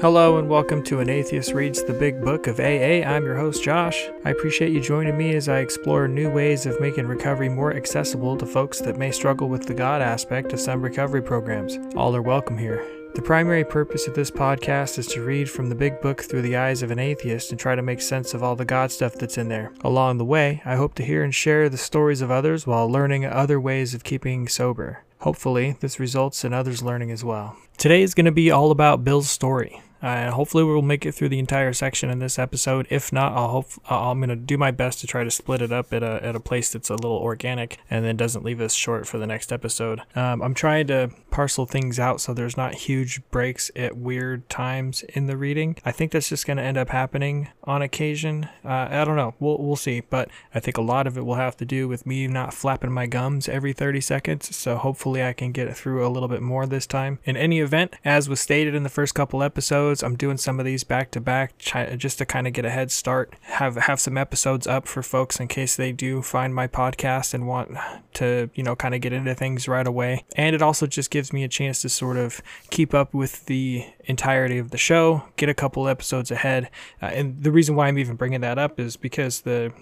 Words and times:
Hello 0.00 0.38
and 0.38 0.48
welcome 0.48 0.82
to 0.84 1.00
An 1.00 1.10
Atheist 1.10 1.52
Reads 1.52 1.84
the 1.84 1.92
Big 1.92 2.22
Book 2.22 2.46
of 2.46 2.58
AA. 2.58 3.04
I'm 3.06 3.22
your 3.22 3.36
host, 3.36 3.62
Josh. 3.62 4.08
I 4.24 4.30
appreciate 4.30 4.72
you 4.72 4.80
joining 4.80 5.18
me 5.18 5.34
as 5.34 5.46
I 5.46 5.58
explore 5.58 6.08
new 6.08 6.30
ways 6.30 6.64
of 6.64 6.80
making 6.80 7.06
recovery 7.06 7.50
more 7.50 7.76
accessible 7.76 8.38
to 8.38 8.46
folks 8.46 8.80
that 8.80 8.96
may 8.96 9.10
struggle 9.10 9.50
with 9.50 9.66
the 9.66 9.74
God 9.74 10.00
aspect 10.00 10.54
of 10.54 10.60
some 10.60 10.80
recovery 10.80 11.22
programs. 11.22 11.76
All 11.96 12.16
are 12.16 12.22
welcome 12.22 12.56
here. 12.56 12.82
The 13.14 13.20
primary 13.20 13.62
purpose 13.62 14.08
of 14.08 14.14
this 14.14 14.30
podcast 14.30 14.96
is 14.98 15.06
to 15.08 15.22
read 15.22 15.50
from 15.50 15.68
the 15.68 15.74
big 15.74 16.00
book 16.00 16.22
through 16.22 16.42
the 16.42 16.56
eyes 16.56 16.82
of 16.82 16.90
an 16.90 16.98
atheist 16.98 17.50
and 17.50 17.60
try 17.60 17.74
to 17.74 17.82
make 17.82 18.00
sense 18.00 18.32
of 18.32 18.42
all 18.42 18.56
the 18.56 18.64
God 18.64 18.90
stuff 18.90 19.16
that's 19.16 19.36
in 19.36 19.50
there. 19.50 19.70
Along 19.82 20.16
the 20.16 20.24
way, 20.24 20.62
I 20.64 20.76
hope 20.76 20.94
to 20.94 21.04
hear 21.04 21.22
and 21.22 21.34
share 21.34 21.68
the 21.68 21.76
stories 21.76 22.22
of 22.22 22.30
others 22.30 22.66
while 22.66 22.90
learning 22.90 23.26
other 23.26 23.60
ways 23.60 23.92
of 23.92 24.04
keeping 24.04 24.48
sober. 24.48 25.04
Hopefully, 25.18 25.76
this 25.80 26.00
results 26.00 26.42
in 26.42 26.54
others 26.54 26.82
learning 26.82 27.10
as 27.10 27.22
well. 27.22 27.58
Today 27.76 28.00
is 28.00 28.14
going 28.14 28.24
to 28.24 28.32
be 28.32 28.50
all 28.50 28.70
about 28.70 29.04
Bill's 29.04 29.28
story. 29.28 29.82
Uh, 30.02 30.30
hopefully, 30.30 30.64
we'll 30.64 30.82
make 30.82 31.06
it 31.06 31.12
through 31.12 31.28
the 31.30 31.38
entire 31.38 31.72
section 31.72 32.10
in 32.10 32.18
this 32.18 32.38
episode. 32.38 32.86
If 32.90 33.12
not, 33.12 33.32
I'll 33.32 33.48
hope 33.48 33.70
I'm 33.88 34.18
going 34.18 34.30
to 34.30 34.36
do 34.36 34.58
my 34.58 34.70
best 34.70 35.00
to 35.00 35.06
try 35.06 35.24
to 35.24 35.30
split 35.30 35.62
it 35.62 35.72
up 35.72 35.92
at 35.92 36.02
a, 36.02 36.20
at 36.22 36.36
a 36.36 36.40
place 36.40 36.72
that's 36.72 36.90
a 36.90 36.94
little 36.94 37.18
organic 37.18 37.78
and 37.88 38.04
then 38.04 38.16
doesn't 38.16 38.44
leave 38.44 38.60
us 38.60 38.74
short 38.74 39.06
for 39.06 39.18
the 39.18 39.26
next 39.26 39.52
episode. 39.52 40.02
Um, 40.14 40.42
I'm 40.42 40.54
trying 40.54 40.86
to 40.88 41.10
parcel 41.30 41.66
things 41.66 41.98
out 41.98 42.20
so 42.20 42.34
there's 42.34 42.56
not 42.56 42.74
huge 42.74 43.22
breaks 43.30 43.70
at 43.76 43.96
weird 43.96 44.48
times 44.48 45.02
in 45.02 45.26
the 45.26 45.36
reading. 45.36 45.76
I 45.84 45.92
think 45.92 46.12
that's 46.12 46.28
just 46.28 46.46
to 46.46 46.62
end 46.62 46.78
up 46.78 46.88
happening 46.90 47.48
on 47.64 47.82
occasion. 47.82 48.48
Uh, 48.64 48.88
I 48.90 49.04
don't 49.04 49.16
know. 49.16 49.34
We'll, 49.38 49.58
we'll 49.58 49.76
see. 49.76 50.00
But 50.00 50.30
I 50.54 50.60
think 50.60 50.76
a 50.76 50.82
lot 50.82 51.06
of 51.06 51.16
it 51.16 51.24
will 51.24 51.34
have 51.34 51.56
to 51.58 51.64
do 51.64 51.88
with 51.88 52.06
me 52.06 52.26
not 52.26 52.54
flapping 52.54 52.92
my 52.92 53.06
gums 53.06 53.48
every 53.48 53.72
30 53.72 54.00
seconds. 54.00 54.54
So 54.56 54.76
hopefully, 54.76 55.22
I 55.22 55.32
can 55.32 55.52
get 55.52 55.68
it 55.68 55.76
through 55.76 56.06
a 56.06 56.08
little 56.08 56.28
bit 56.28 56.42
more 56.42 56.66
this 56.66 56.86
time. 56.86 57.18
In 57.24 57.36
any 57.36 57.60
event, 57.60 57.94
as 58.04 58.28
was 58.28 58.40
stated 58.40 58.74
in 58.74 58.82
the 58.82 58.88
first 58.88 59.14
couple 59.14 59.42
episodes, 59.42 59.89
episodes. 59.90 60.02
I'm 60.04 60.16
doing 60.16 60.36
some 60.36 60.60
of 60.60 60.66
these 60.66 60.84
back 60.84 61.10
to 61.12 61.20
back 61.20 61.58
just 61.58 62.18
to 62.18 62.26
kind 62.26 62.46
of 62.46 62.52
get 62.52 62.64
a 62.64 62.70
head 62.70 62.90
start. 62.90 63.34
Have 63.42 63.76
have 63.76 64.00
some 64.00 64.16
episodes 64.16 64.66
up 64.66 64.86
for 64.86 65.02
folks 65.02 65.40
in 65.40 65.48
case 65.48 65.76
they 65.76 65.92
do 65.92 66.22
find 66.22 66.54
my 66.54 66.68
podcast 66.68 67.34
and 67.34 67.46
want 67.46 67.76
to, 68.14 68.50
you 68.54 68.62
know, 68.62 68.76
kind 68.76 68.94
of 68.94 69.00
get 69.00 69.12
into 69.12 69.34
things 69.34 69.66
right 69.66 69.86
away. 69.86 70.24
And 70.36 70.54
it 70.54 70.62
also 70.62 70.86
just 70.86 71.10
gives 71.10 71.32
me 71.32 71.44
a 71.44 71.48
chance 71.48 71.82
to 71.82 71.88
sort 71.88 72.16
of 72.16 72.40
keep 72.70 72.94
up 72.94 73.12
with 73.14 73.46
the 73.46 73.84
entirety 74.04 74.58
of 74.58 74.70
the 74.70 74.78
show, 74.78 75.24
get 75.36 75.48
a 75.48 75.54
couple 75.54 75.88
episodes 75.88 76.30
ahead. 76.30 76.70
Uh, 77.02 77.06
and 77.06 77.42
the 77.42 77.50
reason 77.50 77.74
why 77.74 77.88
I'm 77.88 77.98
even 77.98 78.16
bringing 78.16 78.40
that 78.42 78.58
up 78.58 78.78
is 78.78 78.96
because 78.96 79.40
the 79.40 79.72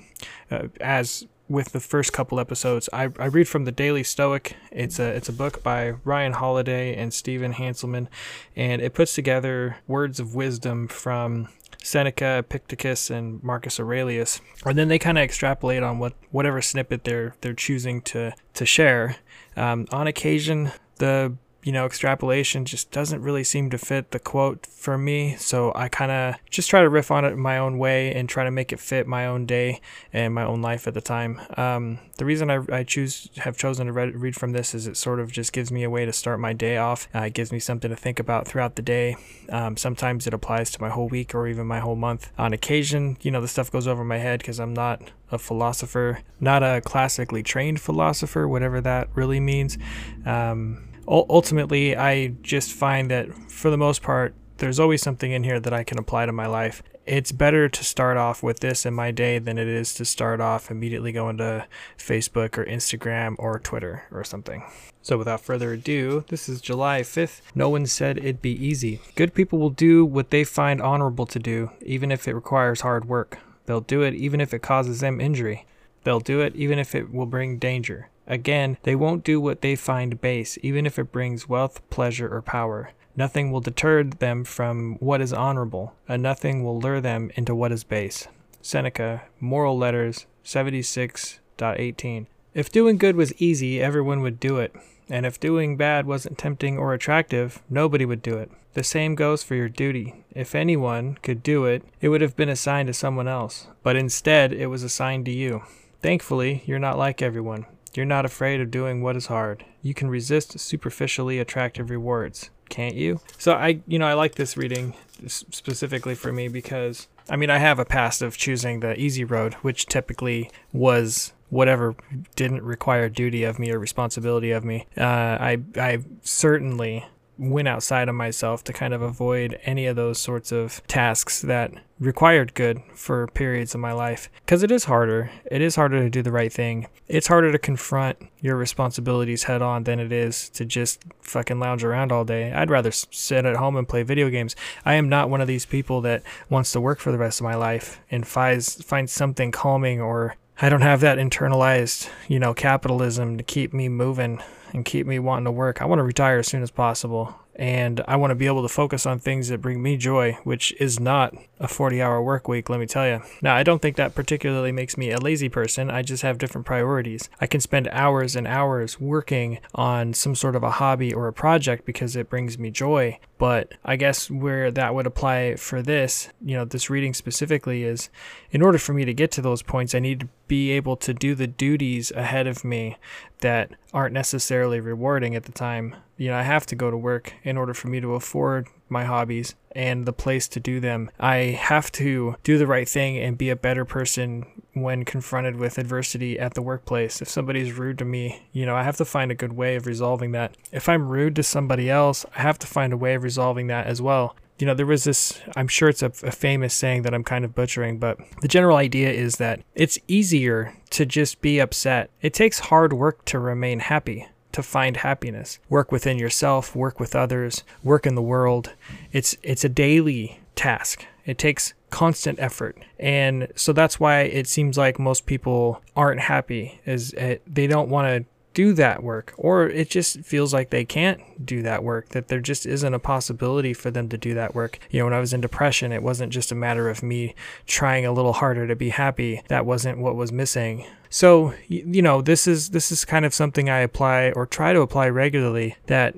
uh, 0.50 0.68
as 0.80 1.26
with 1.48 1.72
the 1.72 1.80
first 1.80 2.12
couple 2.12 2.38
episodes. 2.38 2.88
I, 2.92 3.10
I 3.18 3.26
read 3.26 3.48
from 3.48 3.64
the 3.64 3.72
Daily 3.72 4.02
Stoic. 4.02 4.56
It's 4.70 4.98
a 4.98 5.08
it's 5.08 5.28
a 5.28 5.32
book 5.32 5.62
by 5.62 5.90
Ryan 6.04 6.34
Holiday 6.34 6.94
and 6.94 7.12
Stephen 7.12 7.54
Hanselman, 7.54 8.08
and 8.54 8.82
it 8.82 8.94
puts 8.94 9.14
together 9.14 9.78
words 9.86 10.20
of 10.20 10.34
wisdom 10.34 10.88
from 10.88 11.48
Seneca, 11.82 12.38
Epictetus, 12.38 13.10
and 13.10 13.42
Marcus 13.42 13.80
Aurelius, 13.80 14.40
and 14.64 14.76
then 14.76 14.88
they 14.88 14.98
kind 14.98 15.18
of 15.18 15.24
extrapolate 15.24 15.82
on 15.82 15.98
what 15.98 16.14
whatever 16.30 16.60
snippet 16.60 17.04
they're 17.04 17.34
they're 17.40 17.54
choosing 17.54 18.02
to 18.02 18.32
to 18.54 18.66
share. 18.66 19.16
Um, 19.56 19.86
on 19.90 20.06
occasion, 20.06 20.72
the 20.96 21.34
you 21.68 21.72
know, 21.72 21.84
extrapolation 21.84 22.64
just 22.64 22.90
doesn't 22.92 23.20
really 23.20 23.44
seem 23.44 23.68
to 23.68 23.76
fit 23.76 24.12
the 24.12 24.18
quote 24.18 24.64
for 24.64 24.96
me. 24.96 25.36
So 25.36 25.70
I 25.74 25.90
kind 25.90 26.10
of 26.10 26.36
just 26.48 26.70
try 26.70 26.80
to 26.80 26.88
riff 26.88 27.10
on 27.10 27.26
it 27.26 27.36
my 27.36 27.58
own 27.58 27.76
way 27.76 28.14
and 28.14 28.26
try 28.26 28.44
to 28.44 28.50
make 28.50 28.72
it 28.72 28.80
fit 28.80 29.06
my 29.06 29.26
own 29.26 29.44
day 29.44 29.82
and 30.10 30.34
my 30.34 30.44
own 30.44 30.62
life 30.62 30.88
at 30.88 30.94
the 30.94 31.02
time. 31.02 31.38
Um, 31.58 31.98
the 32.16 32.24
reason 32.24 32.50
I, 32.50 32.64
I 32.72 32.84
choose 32.84 33.28
have 33.36 33.58
chosen 33.58 33.86
to 33.86 33.92
read, 33.92 34.14
read 34.14 34.34
from 34.34 34.52
this 34.52 34.74
is 34.74 34.86
it 34.86 34.96
sort 34.96 35.20
of 35.20 35.30
just 35.30 35.52
gives 35.52 35.70
me 35.70 35.82
a 35.82 35.90
way 35.90 36.06
to 36.06 36.12
start 36.14 36.40
my 36.40 36.54
day 36.54 36.78
off. 36.78 37.06
Uh, 37.14 37.24
it 37.24 37.34
gives 37.34 37.52
me 37.52 37.58
something 37.58 37.90
to 37.90 37.96
think 37.96 38.18
about 38.18 38.48
throughout 38.48 38.76
the 38.76 38.82
day. 38.82 39.18
Um, 39.50 39.76
sometimes 39.76 40.26
it 40.26 40.32
applies 40.32 40.70
to 40.70 40.80
my 40.80 40.88
whole 40.88 41.08
week 41.08 41.34
or 41.34 41.46
even 41.46 41.66
my 41.66 41.80
whole 41.80 41.96
month. 41.96 42.32
On 42.38 42.54
occasion, 42.54 43.18
you 43.20 43.30
know, 43.30 43.42
the 43.42 43.46
stuff 43.46 43.70
goes 43.70 43.86
over 43.86 44.04
my 44.04 44.16
head 44.16 44.40
because 44.40 44.58
I'm 44.58 44.72
not 44.72 45.02
a 45.30 45.36
philosopher, 45.36 46.20
not 46.40 46.62
a 46.62 46.80
classically 46.80 47.42
trained 47.42 47.78
philosopher, 47.78 48.48
whatever 48.48 48.80
that 48.80 49.10
really 49.14 49.38
means. 49.38 49.76
Um, 50.24 50.87
ultimately, 51.08 51.96
I 51.96 52.28
just 52.42 52.72
find 52.72 53.10
that 53.10 53.32
for 53.50 53.70
the 53.70 53.78
most 53.78 54.02
part, 54.02 54.34
there's 54.58 54.80
always 54.80 55.02
something 55.02 55.32
in 55.32 55.44
here 55.44 55.60
that 55.60 55.72
I 55.72 55.84
can 55.84 55.98
apply 55.98 56.26
to 56.26 56.32
my 56.32 56.46
life. 56.46 56.82
It's 57.06 57.32
better 57.32 57.68
to 57.68 57.84
start 57.84 58.18
off 58.18 58.42
with 58.42 58.60
this 58.60 58.84
in 58.84 58.92
my 58.92 59.12
day 59.12 59.38
than 59.38 59.56
it 59.56 59.66
is 59.66 59.94
to 59.94 60.04
start 60.04 60.40
off 60.40 60.70
immediately 60.70 61.10
going 61.12 61.38
to 61.38 61.66
Facebook 61.96 62.58
or 62.58 62.64
Instagram 62.66 63.36
or 63.38 63.58
Twitter 63.58 64.04
or 64.12 64.24
something. 64.24 64.64
So, 65.00 65.16
without 65.16 65.40
further 65.40 65.72
ado, 65.72 66.24
this 66.28 66.48
is 66.50 66.60
July 66.60 67.00
5th. 67.00 67.40
No 67.54 67.70
one 67.70 67.86
said 67.86 68.18
it'd 68.18 68.42
be 68.42 68.62
easy. 68.62 69.00
Good 69.14 69.32
people 69.32 69.58
will 69.58 69.70
do 69.70 70.04
what 70.04 70.30
they 70.30 70.44
find 70.44 70.82
honorable 70.82 71.24
to 71.26 71.38
do, 71.38 71.70
even 71.80 72.12
if 72.12 72.28
it 72.28 72.34
requires 72.34 72.82
hard 72.82 73.06
work. 73.06 73.38
They'll 73.64 73.80
do 73.80 74.02
it 74.02 74.14
even 74.14 74.40
if 74.40 74.52
it 74.52 74.60
causes 74.60 75.00
them 75.00 75.20
injury. 75.20 75.64
They'll 76.04 76.20
do 76.20 76.40
it 76.40 76.54
even 76.56 76.78
if 76.78 76.94
it 76.94 77.12
will 77.12 77.26
bring 77.26 77.58
danger. 77.58 78.10
Again, 78.28 78.76
they 78.82 78.94
won't 78.94 79.24
do 79.24 79.40
what 79.40 79.62
they 79.62 79.74
find 79.74 80.20
base, 80.20 80.58
even 80.62 80.86
if 80.86 80.98
it 80.98 81.10
brings 81.10 81.48
wealth, 81.48 81.80
pleasure, 81.88 82.32
or 82.32 82.42
power. 82.42 82.90
Nothing 83.16 83.50
will 83.50 83.60
deter 83.60 84.04
them 84.04 84.44
from 84.44 84.96
what 85.00 85.20
is 85.20 85.32
honorable, 85.32 85.94
and 86.06 86.22
nothing 86.22 86.62
will 86.62 86.78
lure 86.78 87.00
them 87.00 87.32
into 87.34 87.54
what 87.54 87.72
is 87.72 87.82
base. 87.82 88.28
Seneca, 88.60 89.22
Moral 89.40 89.76
Letters 89.78 90.26
76.18. 90.44 92.26
If 92.54 92.70
doing 92.70 92.98
good 92.98 93.16
was 93.16 93.40
easy, 93.40 93.82
everyone 93.82 94.20
would 94.20 94.38
do 94.38 94.58
it. 94.58 94.72
And 95.08 95.24
if 95.24 95.40
doing 95.40 95.76
bad 95.76 96.06
wasn't 96.06 96.36
tempting 96.36 96.76
or 96.76 96.92
attractive, 96.92 97.62
nobody 97.70 98.04
would 98.04 98.22
do 98.22 98.36
it. 98.36 98.50
The 98.74 98.84
same 98.84 99.14
goes 99.14 99.42
for 99.42 99.54
your 99.54 99.68
duty. 99.68 100.24
If 100.34 100.54
anyone 100.54 101.16
could 101.22 101.42
do 101.42 101.64
it, 101.64 101.82
it 102.00 102.10
would 102.10 102.20
have 102.20 102.36
been 102.36 102.50
assigned 102.50 102.88
to 102.88 102.92
someone 102.92 103.26
else. 103.26 103.68
But 103.82 103.96
instead, 103.96 104.52
it 104.52 104.66
was 104.66 104.82
assigned 104.82 105.24
to 105.24 105.32
you. 105.32 105.62
Thankfully, 106.02 106.62
you're 106.66 106.78
not 106.78 106.98
like 106.98 107.22
everyone. 107.22 107.66
You're 107.94 108.06
not 108.06 108.24
afraid 108.24 108.60
of 108.60 108.70
doing 108.70 109.02
what 109.02 109.16
is 109.16 109.26
hard. 109.26 109.64
You 109.82 109.94
can 109.94 110.08
resist 110.08 110.58
superficially 110.58 111.38
attractive 111.38 111.90
rewards, 111.90 112.50
can't 112.68 112.94
you? 112.94 113.20
So 113.38 113.52
I, 113.54 113.80
you 113.86 113.98
know, 113.98 114.06
I 114.06 114.14
like 114.14 114.34
this 114.34 114.56
reading 114.56 114.94
specifically 115.26 116.14
for 116.14 116.32
me 116.32 116.48
because 116.48 117.08
I 117.30 117.36
mean, 117.36 117.50
I 117.50 117.58
have 117.58 117.78
a 117.78 117.84
past 117.84 118.22
of 118.22 118.36
choosing 118.36 118.80
the 118.80 118.98
easy 118.98 119.24
road, 119.24 119.54
which 119.54 119.86
typically 119.86 120.50
was 120.72 121.32
whatever 121.50 121.94
didn't 122.36 122.62
require 122.62 123.08
duty 123.08 123.44
of 123.44 123.58
me 123.58 123.70
or 123.70 123.78
responsibility 123.78 124.50
of 124.50 124.64
me. 124.64 124.86
Uh, 124.96 125.02
I 125.04 125.58
I 125.76 125.98
certainly 126.22 127.06
went 127.38 127.68
outside 127.68 128.08
of 128.08 128.14
myself 128.14 128.64
to 128.64 128.72
kind 128.72 128.92
of 128.92 129.00
avoid 129.00 129.58
any 129.62 129.86
of 129.86 129.96
those 129.96 130.18
sorts 130.18 130.50
of 130.50 130.82
tasks 130.88 131.40
that 131.42 131.72
required 132.00 132.54
good 132.54 132.80
for 132.94 133.26
periods 133.28 133.74
of 133.74 133.80
my 133.80 133.92
life. 133.92 134.28
Because 134.44 134.62
it 134.62 134.70
is 134.70 134.84
harder. 134.84 135.30
It 135.50 135.62
is 135.62 135.76
harder 135.76 136.00
to 136.00 136.10
do 136.10 136.22
the 136.22 136.32
right 136.32 136.52
thing. 136.52 136.88
It's 137.06 137.26
harder 137.26 137.52
to 137.52 137.58
confront 137.58 138.18
your 138.40 138.56
responsibilities 138.56 139.44
head 139.44 139.62
on 139.62 139.84
than 139.84 139.98
it 139.98 140.12
is 140.12 140.48
to 140.50 140.64
just 140.64 141.00
fucking 141.20 141.58
lounge 141.58 141.84
around 141.84 142.12
all 142.12 142.24
day. 142.24 142.52
I'd 142.52 142.70
rather 142.70 142.90
sit 142.92 143.44
at 143.44 143.56
home 143.56 143.76
and 143.76 143.88
play 143.88 144.02
video 144.02 144.30
games. 144.30 144.54
I 144.84 144.94
am 144.94 145.08
not 145.08 145.30
one 145.30 145.40
of 145.40 145.48
these 145.48 145.66
people 145.66 146.00
that 146.02 146.22
wants 146.50 146.72
to 146.72 146.80
work 146.80 147.00
for 147.00 147.12
the 147.12 147.18
rest 147.18 147.40
of 147.40 147.44
my 147.44 147.54
life 147.54 148.00
and 148.10 148.26
finds 148.26 148.82
find 148.82 149.08
something 149.08 149.50
calming 149.50 150.00
or 150.00 150.36
i 150.60 150.68
don't 150.68 150.82
have 150.82 151.00
that 151.00 151.18
internalized 151.18 152.08
you 152.28 152.38
know 152.38 152.54
capitalism 152.54 153.36
to 153.36 153.44
keep 153.44 153.72
me 153.72 153.88
moving 153.88 154.40
and 154.72 154.84
keep 154.84 155.06
me 155.06 155.18
wanting 155.18 155.44
to 155.44 155.50
work. 155.50 155.80
I 155.80 155.84
want 155.84 155.98
to 155.98 156.02
retire 156.02 156.38
as 156.38 156.48
soon 156.48 156.62
as 156.62 156.70
possible 156.70 157.34
and 157.58 158.00
I 158.06 158.14
want 158.14 158.30
to 158.30 158.36
be 158.36 158.46
able 158.46 158.62
to 158.62 158.68
focus 158.68 159.04
on 159.04 159.18
things 159.18 159.48
that 159.48 159.60
bring 159.60 159.82
me 159.82 159.96
joy, 159.96 160.38
which 160.44 160.72
is 160.80 161.00
not 161.00 161.34
a 161.58 161.66
40 161.66 162.00
hour 162.00 162.22
work 162.22 162.46
week, 162.46 162.70
let 162.70 162.78
me 162.78 162.86
tell 162.86 163.06
you. 163.06 163.20
Now, 163.42 163.56
I 163.56 163.64
don't 163.64 163.82
think 163.82 163.96
that 163.96 164.14
particularly 164.14 164.70
makes 164.70 164.96
me 164.96 165.10
a 165.10 165.18
lazy 165.18 165.48
person. 165.48 165.90
I 165.90 166.02
just 166.02 166.22
have 166.22 166.38
different 166.38 166.66
priorities. 166.66 167.28
I 167.40 167.48
can 167.48 167.60
spend 167.60 167.88
hours 167.88 168.36
and 168.36 168.46
hours 168.46 169.00
working 169.00 169.58
on 169.74 170.14
some 170.14 170.36
sort 170.36 170.54
of 170.54 170.62
a 170.62 170.72
hobby 170.72 171.12
or 171.12 171.26
a 171.26 171.32
project 171.32 171.84
because 171.84 172.14
it 172.14 172.30
brings 172.30 172.58
me 172.58 172.70
joy. 172.70 173.18
But 173.38 173.74
I 173.84 173.96
guess 173.96 174.30
where 174.30 174.70
that 174.70 174.94
would 174.94 175.06
apply 175.06 175.56
for 175.56 175.82
this, 175.82 176.28
you 176.44 176.56
know, 176.56 176.64
this 176.64 176.90
reading 176.90 177.12
specifically 177.12 177.82
is 177.82 178.08
in 178.52 178.62
order 178.62 178.78
for 178.78 178.92
me 178.92 179.04
to 179.04 179.14
get 179.14 179.32
to 179.32 179.42
those 179.42 179.62
points, 179.62 179.94
I 179.94 179.98
need 179.98 180.20
to 180.20 180.28
be 180.46 180.70
able 180.70 180.96
to 180.96 181.12
do 181.12 181.34
the 181.34 181.46
duties 181.46 182.12
ahead 182.12 182.46
of 182.46 182.64
me 182.64 182.96
that 183.40 183.72
aren't 183.92 184.14
necessarily 184.14 184.80
rewarding 184.80 185.34
at 185.34 185.44
the 185.44 185.52
time. 185.52 185.96
You 186.18 186.28
know, 186.28 186.36
I 186.36 186.42
have 186.42 186.66
to 186.66 186.76
go 186.76 186.90
to 186.90 186.96
work 186.96 187.32
in 187.44 187.56
order 187.56 187.72
for 187.72 187.88
me 187.88 188.00
to 188.00 188.14
afford 188.14 188.66
my 188.88 189.04
hobbies 189.04 189.54
and 189.72 190.04
the 190.04 190.12
place 190.12 190.48
to 190.48 190.60
do 190.60 190.80
them. 190.80 191.10
I 191.20 191.36
have 191.36 191.92
to 191.92 192.36
do 192.42 192.58
the 192.58 192.66
right 192.66 192.88
thing 192.88 193.16
and 193.18 193.38
be 193.38 193.50
a 193.50 193.56
better 193.56 193.84
person 193.84 194.44
when 194.74 195.04
confronted 195.04 195.56
with 195.56 195.78
adversity 195.78 196.38
at 196.38 196.54
the 196.54 196.62
workplace. 196.62 197.22
If 197.22 197.28
somebody's 197.28 197.72
rude 197.78 197.98
to 197.98 198.04
me, 198.04 198.48
you 198.52 198.66
know, 198.66 198.74
I 198.74 198.82
have 198.82 198.96
to 198.96 199.04
find 199.04 199.30
a 199.30 199.36
good 199.36 199.52
way 199.52 199.76
of 199.76 199.86
resolving 199.86 200.32
that. 200.32 200.56
If 200.72 200.88
I'm 200.88 201.08
rude 201.08 201.36
to 201.36 201.42
somebody 201.44 201.88
else, 201.88 202.26
I 202.34 202.42
have 202.42 202.58
to 202.60 202.66
find 202.66 202.92
a 202.92 202.98
way 202.98 203.14
of 203.14 203.22
resolving 203.22 203.68
that 203.68 203.86
as 203.86 204.02
well 204.02 204.34
you 204.58 204.66
know, 204.66 204.74
there 204.74 204.86
was 204.86 205.04
this, 205.04 205.40
I'm 205.54 205.68
sure 205.68 205.88
it's 205.88 206.02
a, 206.02 206.06
a, 206.06 206.32
famous 206.32 206.74
saying 206.74 207.02
that 207.02 207.14
I'm 207.14 207.22
kind 207.22 207.44
of 207.44 207.54
butchering, 207.54 207.98
but 207.98 208.18
the 208.40 208.48
general 208.48 208.76
idea 208.76 209.10
is 209.10 209.36
that 209.36 209.60
it's 209.76 210.00
easier 210.08 210.74
to 210.90 211.06
just 211.06 211.40
be 211.40 211.60
upset. 211.60 212.10
It 212.22 212.34
takes 212.34 212.58
hard 212.58 212.92
work 212.92 213.24
to 213.26 213.38
remain 213.38 213.78
happy 213.78 214.26
to 214.58 214.62
find 214.64 214.96
happiness. 214.96 215.60
Work 215.68 215.92
within 215.92 216.18
yourself, 216.18 216.74
work 216.74 216.98
with 216.98 217.14
others, 217.14 217.62
work 217.84 218.06
in 218.06 218.16
the 218.16 218.22
world. 218.22 218.74
It's 219.12 219.36
it's 219.44 219.62
a 219.62 219.68
daily 219.68 220.40
task. 220.56 221.06
It 221.24 221.38
takes 221.38 221.74
constant 221.90 222.40
effort. 222.40 222.76
And 222.98 223.52
so 223.54 223.72
that's 223.72 224.00
why 224.00 224.22
it 224.22 224.48
seems 224.48 224.76
like 224.76 224.98
most 224.98 225.26
people 225.26 225.80
aren't 225.94 226.22
happy 226.22 226.80
is 226.84 227.12
it, 227.12 227.40
they 227.46 227.68
don't 227.68 227.88
want 227.88 228.08
to 228.08 228.28
do 228.58 228.72
that 228.72 229.04
work 229.04 229.32
or 229.38 229.68
it 229.68 229.88
just 229.88 230.20
feels 230.22 230.52
like 230.52 230.70
they 230.70 230.84
can't 230.84 231.46
do 231.46 231.62
that 231.62 231.84
work 231.84 232.08
that 232.08 232.26
there 232.26 232.40
just 232.40 232.66
isn't 232.66 232.92
a 232.92 232.98
possibility 232.98 233.72
for 233.72 233.88
them 233.88 234.08
to 234.08 234.18
do 234.18 234.34
that 234.34 234.52
work. 234.52 234.80
You 234.90 234.98
know 234.98 235.04
when 235.04 235.14
i 235.14 235.20
was 235.20 235.32
in 235.32 235.40
depression 235.40 235.92
it 235.92 236.02
wasn't 236.02 236.32
just 236.32 236.50
a 236.50 236.56
matter 236.56 236.88
of 236.88 237.00
me 237.00 237.36
trying 237.68 238.04
a 238.04 238.10
little 238.10 238.32
harder 238.32 238.66
to 238.66 238.74
be 238.74 238.88
happy. 238.88 239.42
That 239.46 239.64
wasn't 239.64 239.98
what 239.98 240.16
was 240.16 240.32
missing. 240.32 240.84
So 241.08 241.54
you 241.68 242.02
know 242.02 242.20
this 242.20 242.48
is 242.48 242.70
this 242.70 242.90
is 242.90 243.04
kind 243.04 243.24
of 243.24 243.32
something 243.32 243.70
i 243.70 243.78
apply 243.78 244.32
or 244.32 244.44
try 244.44 244.72
to 244.72 244.80
apply 244.80 245.08
regularly 245.08 245.76
that 245.86 246.16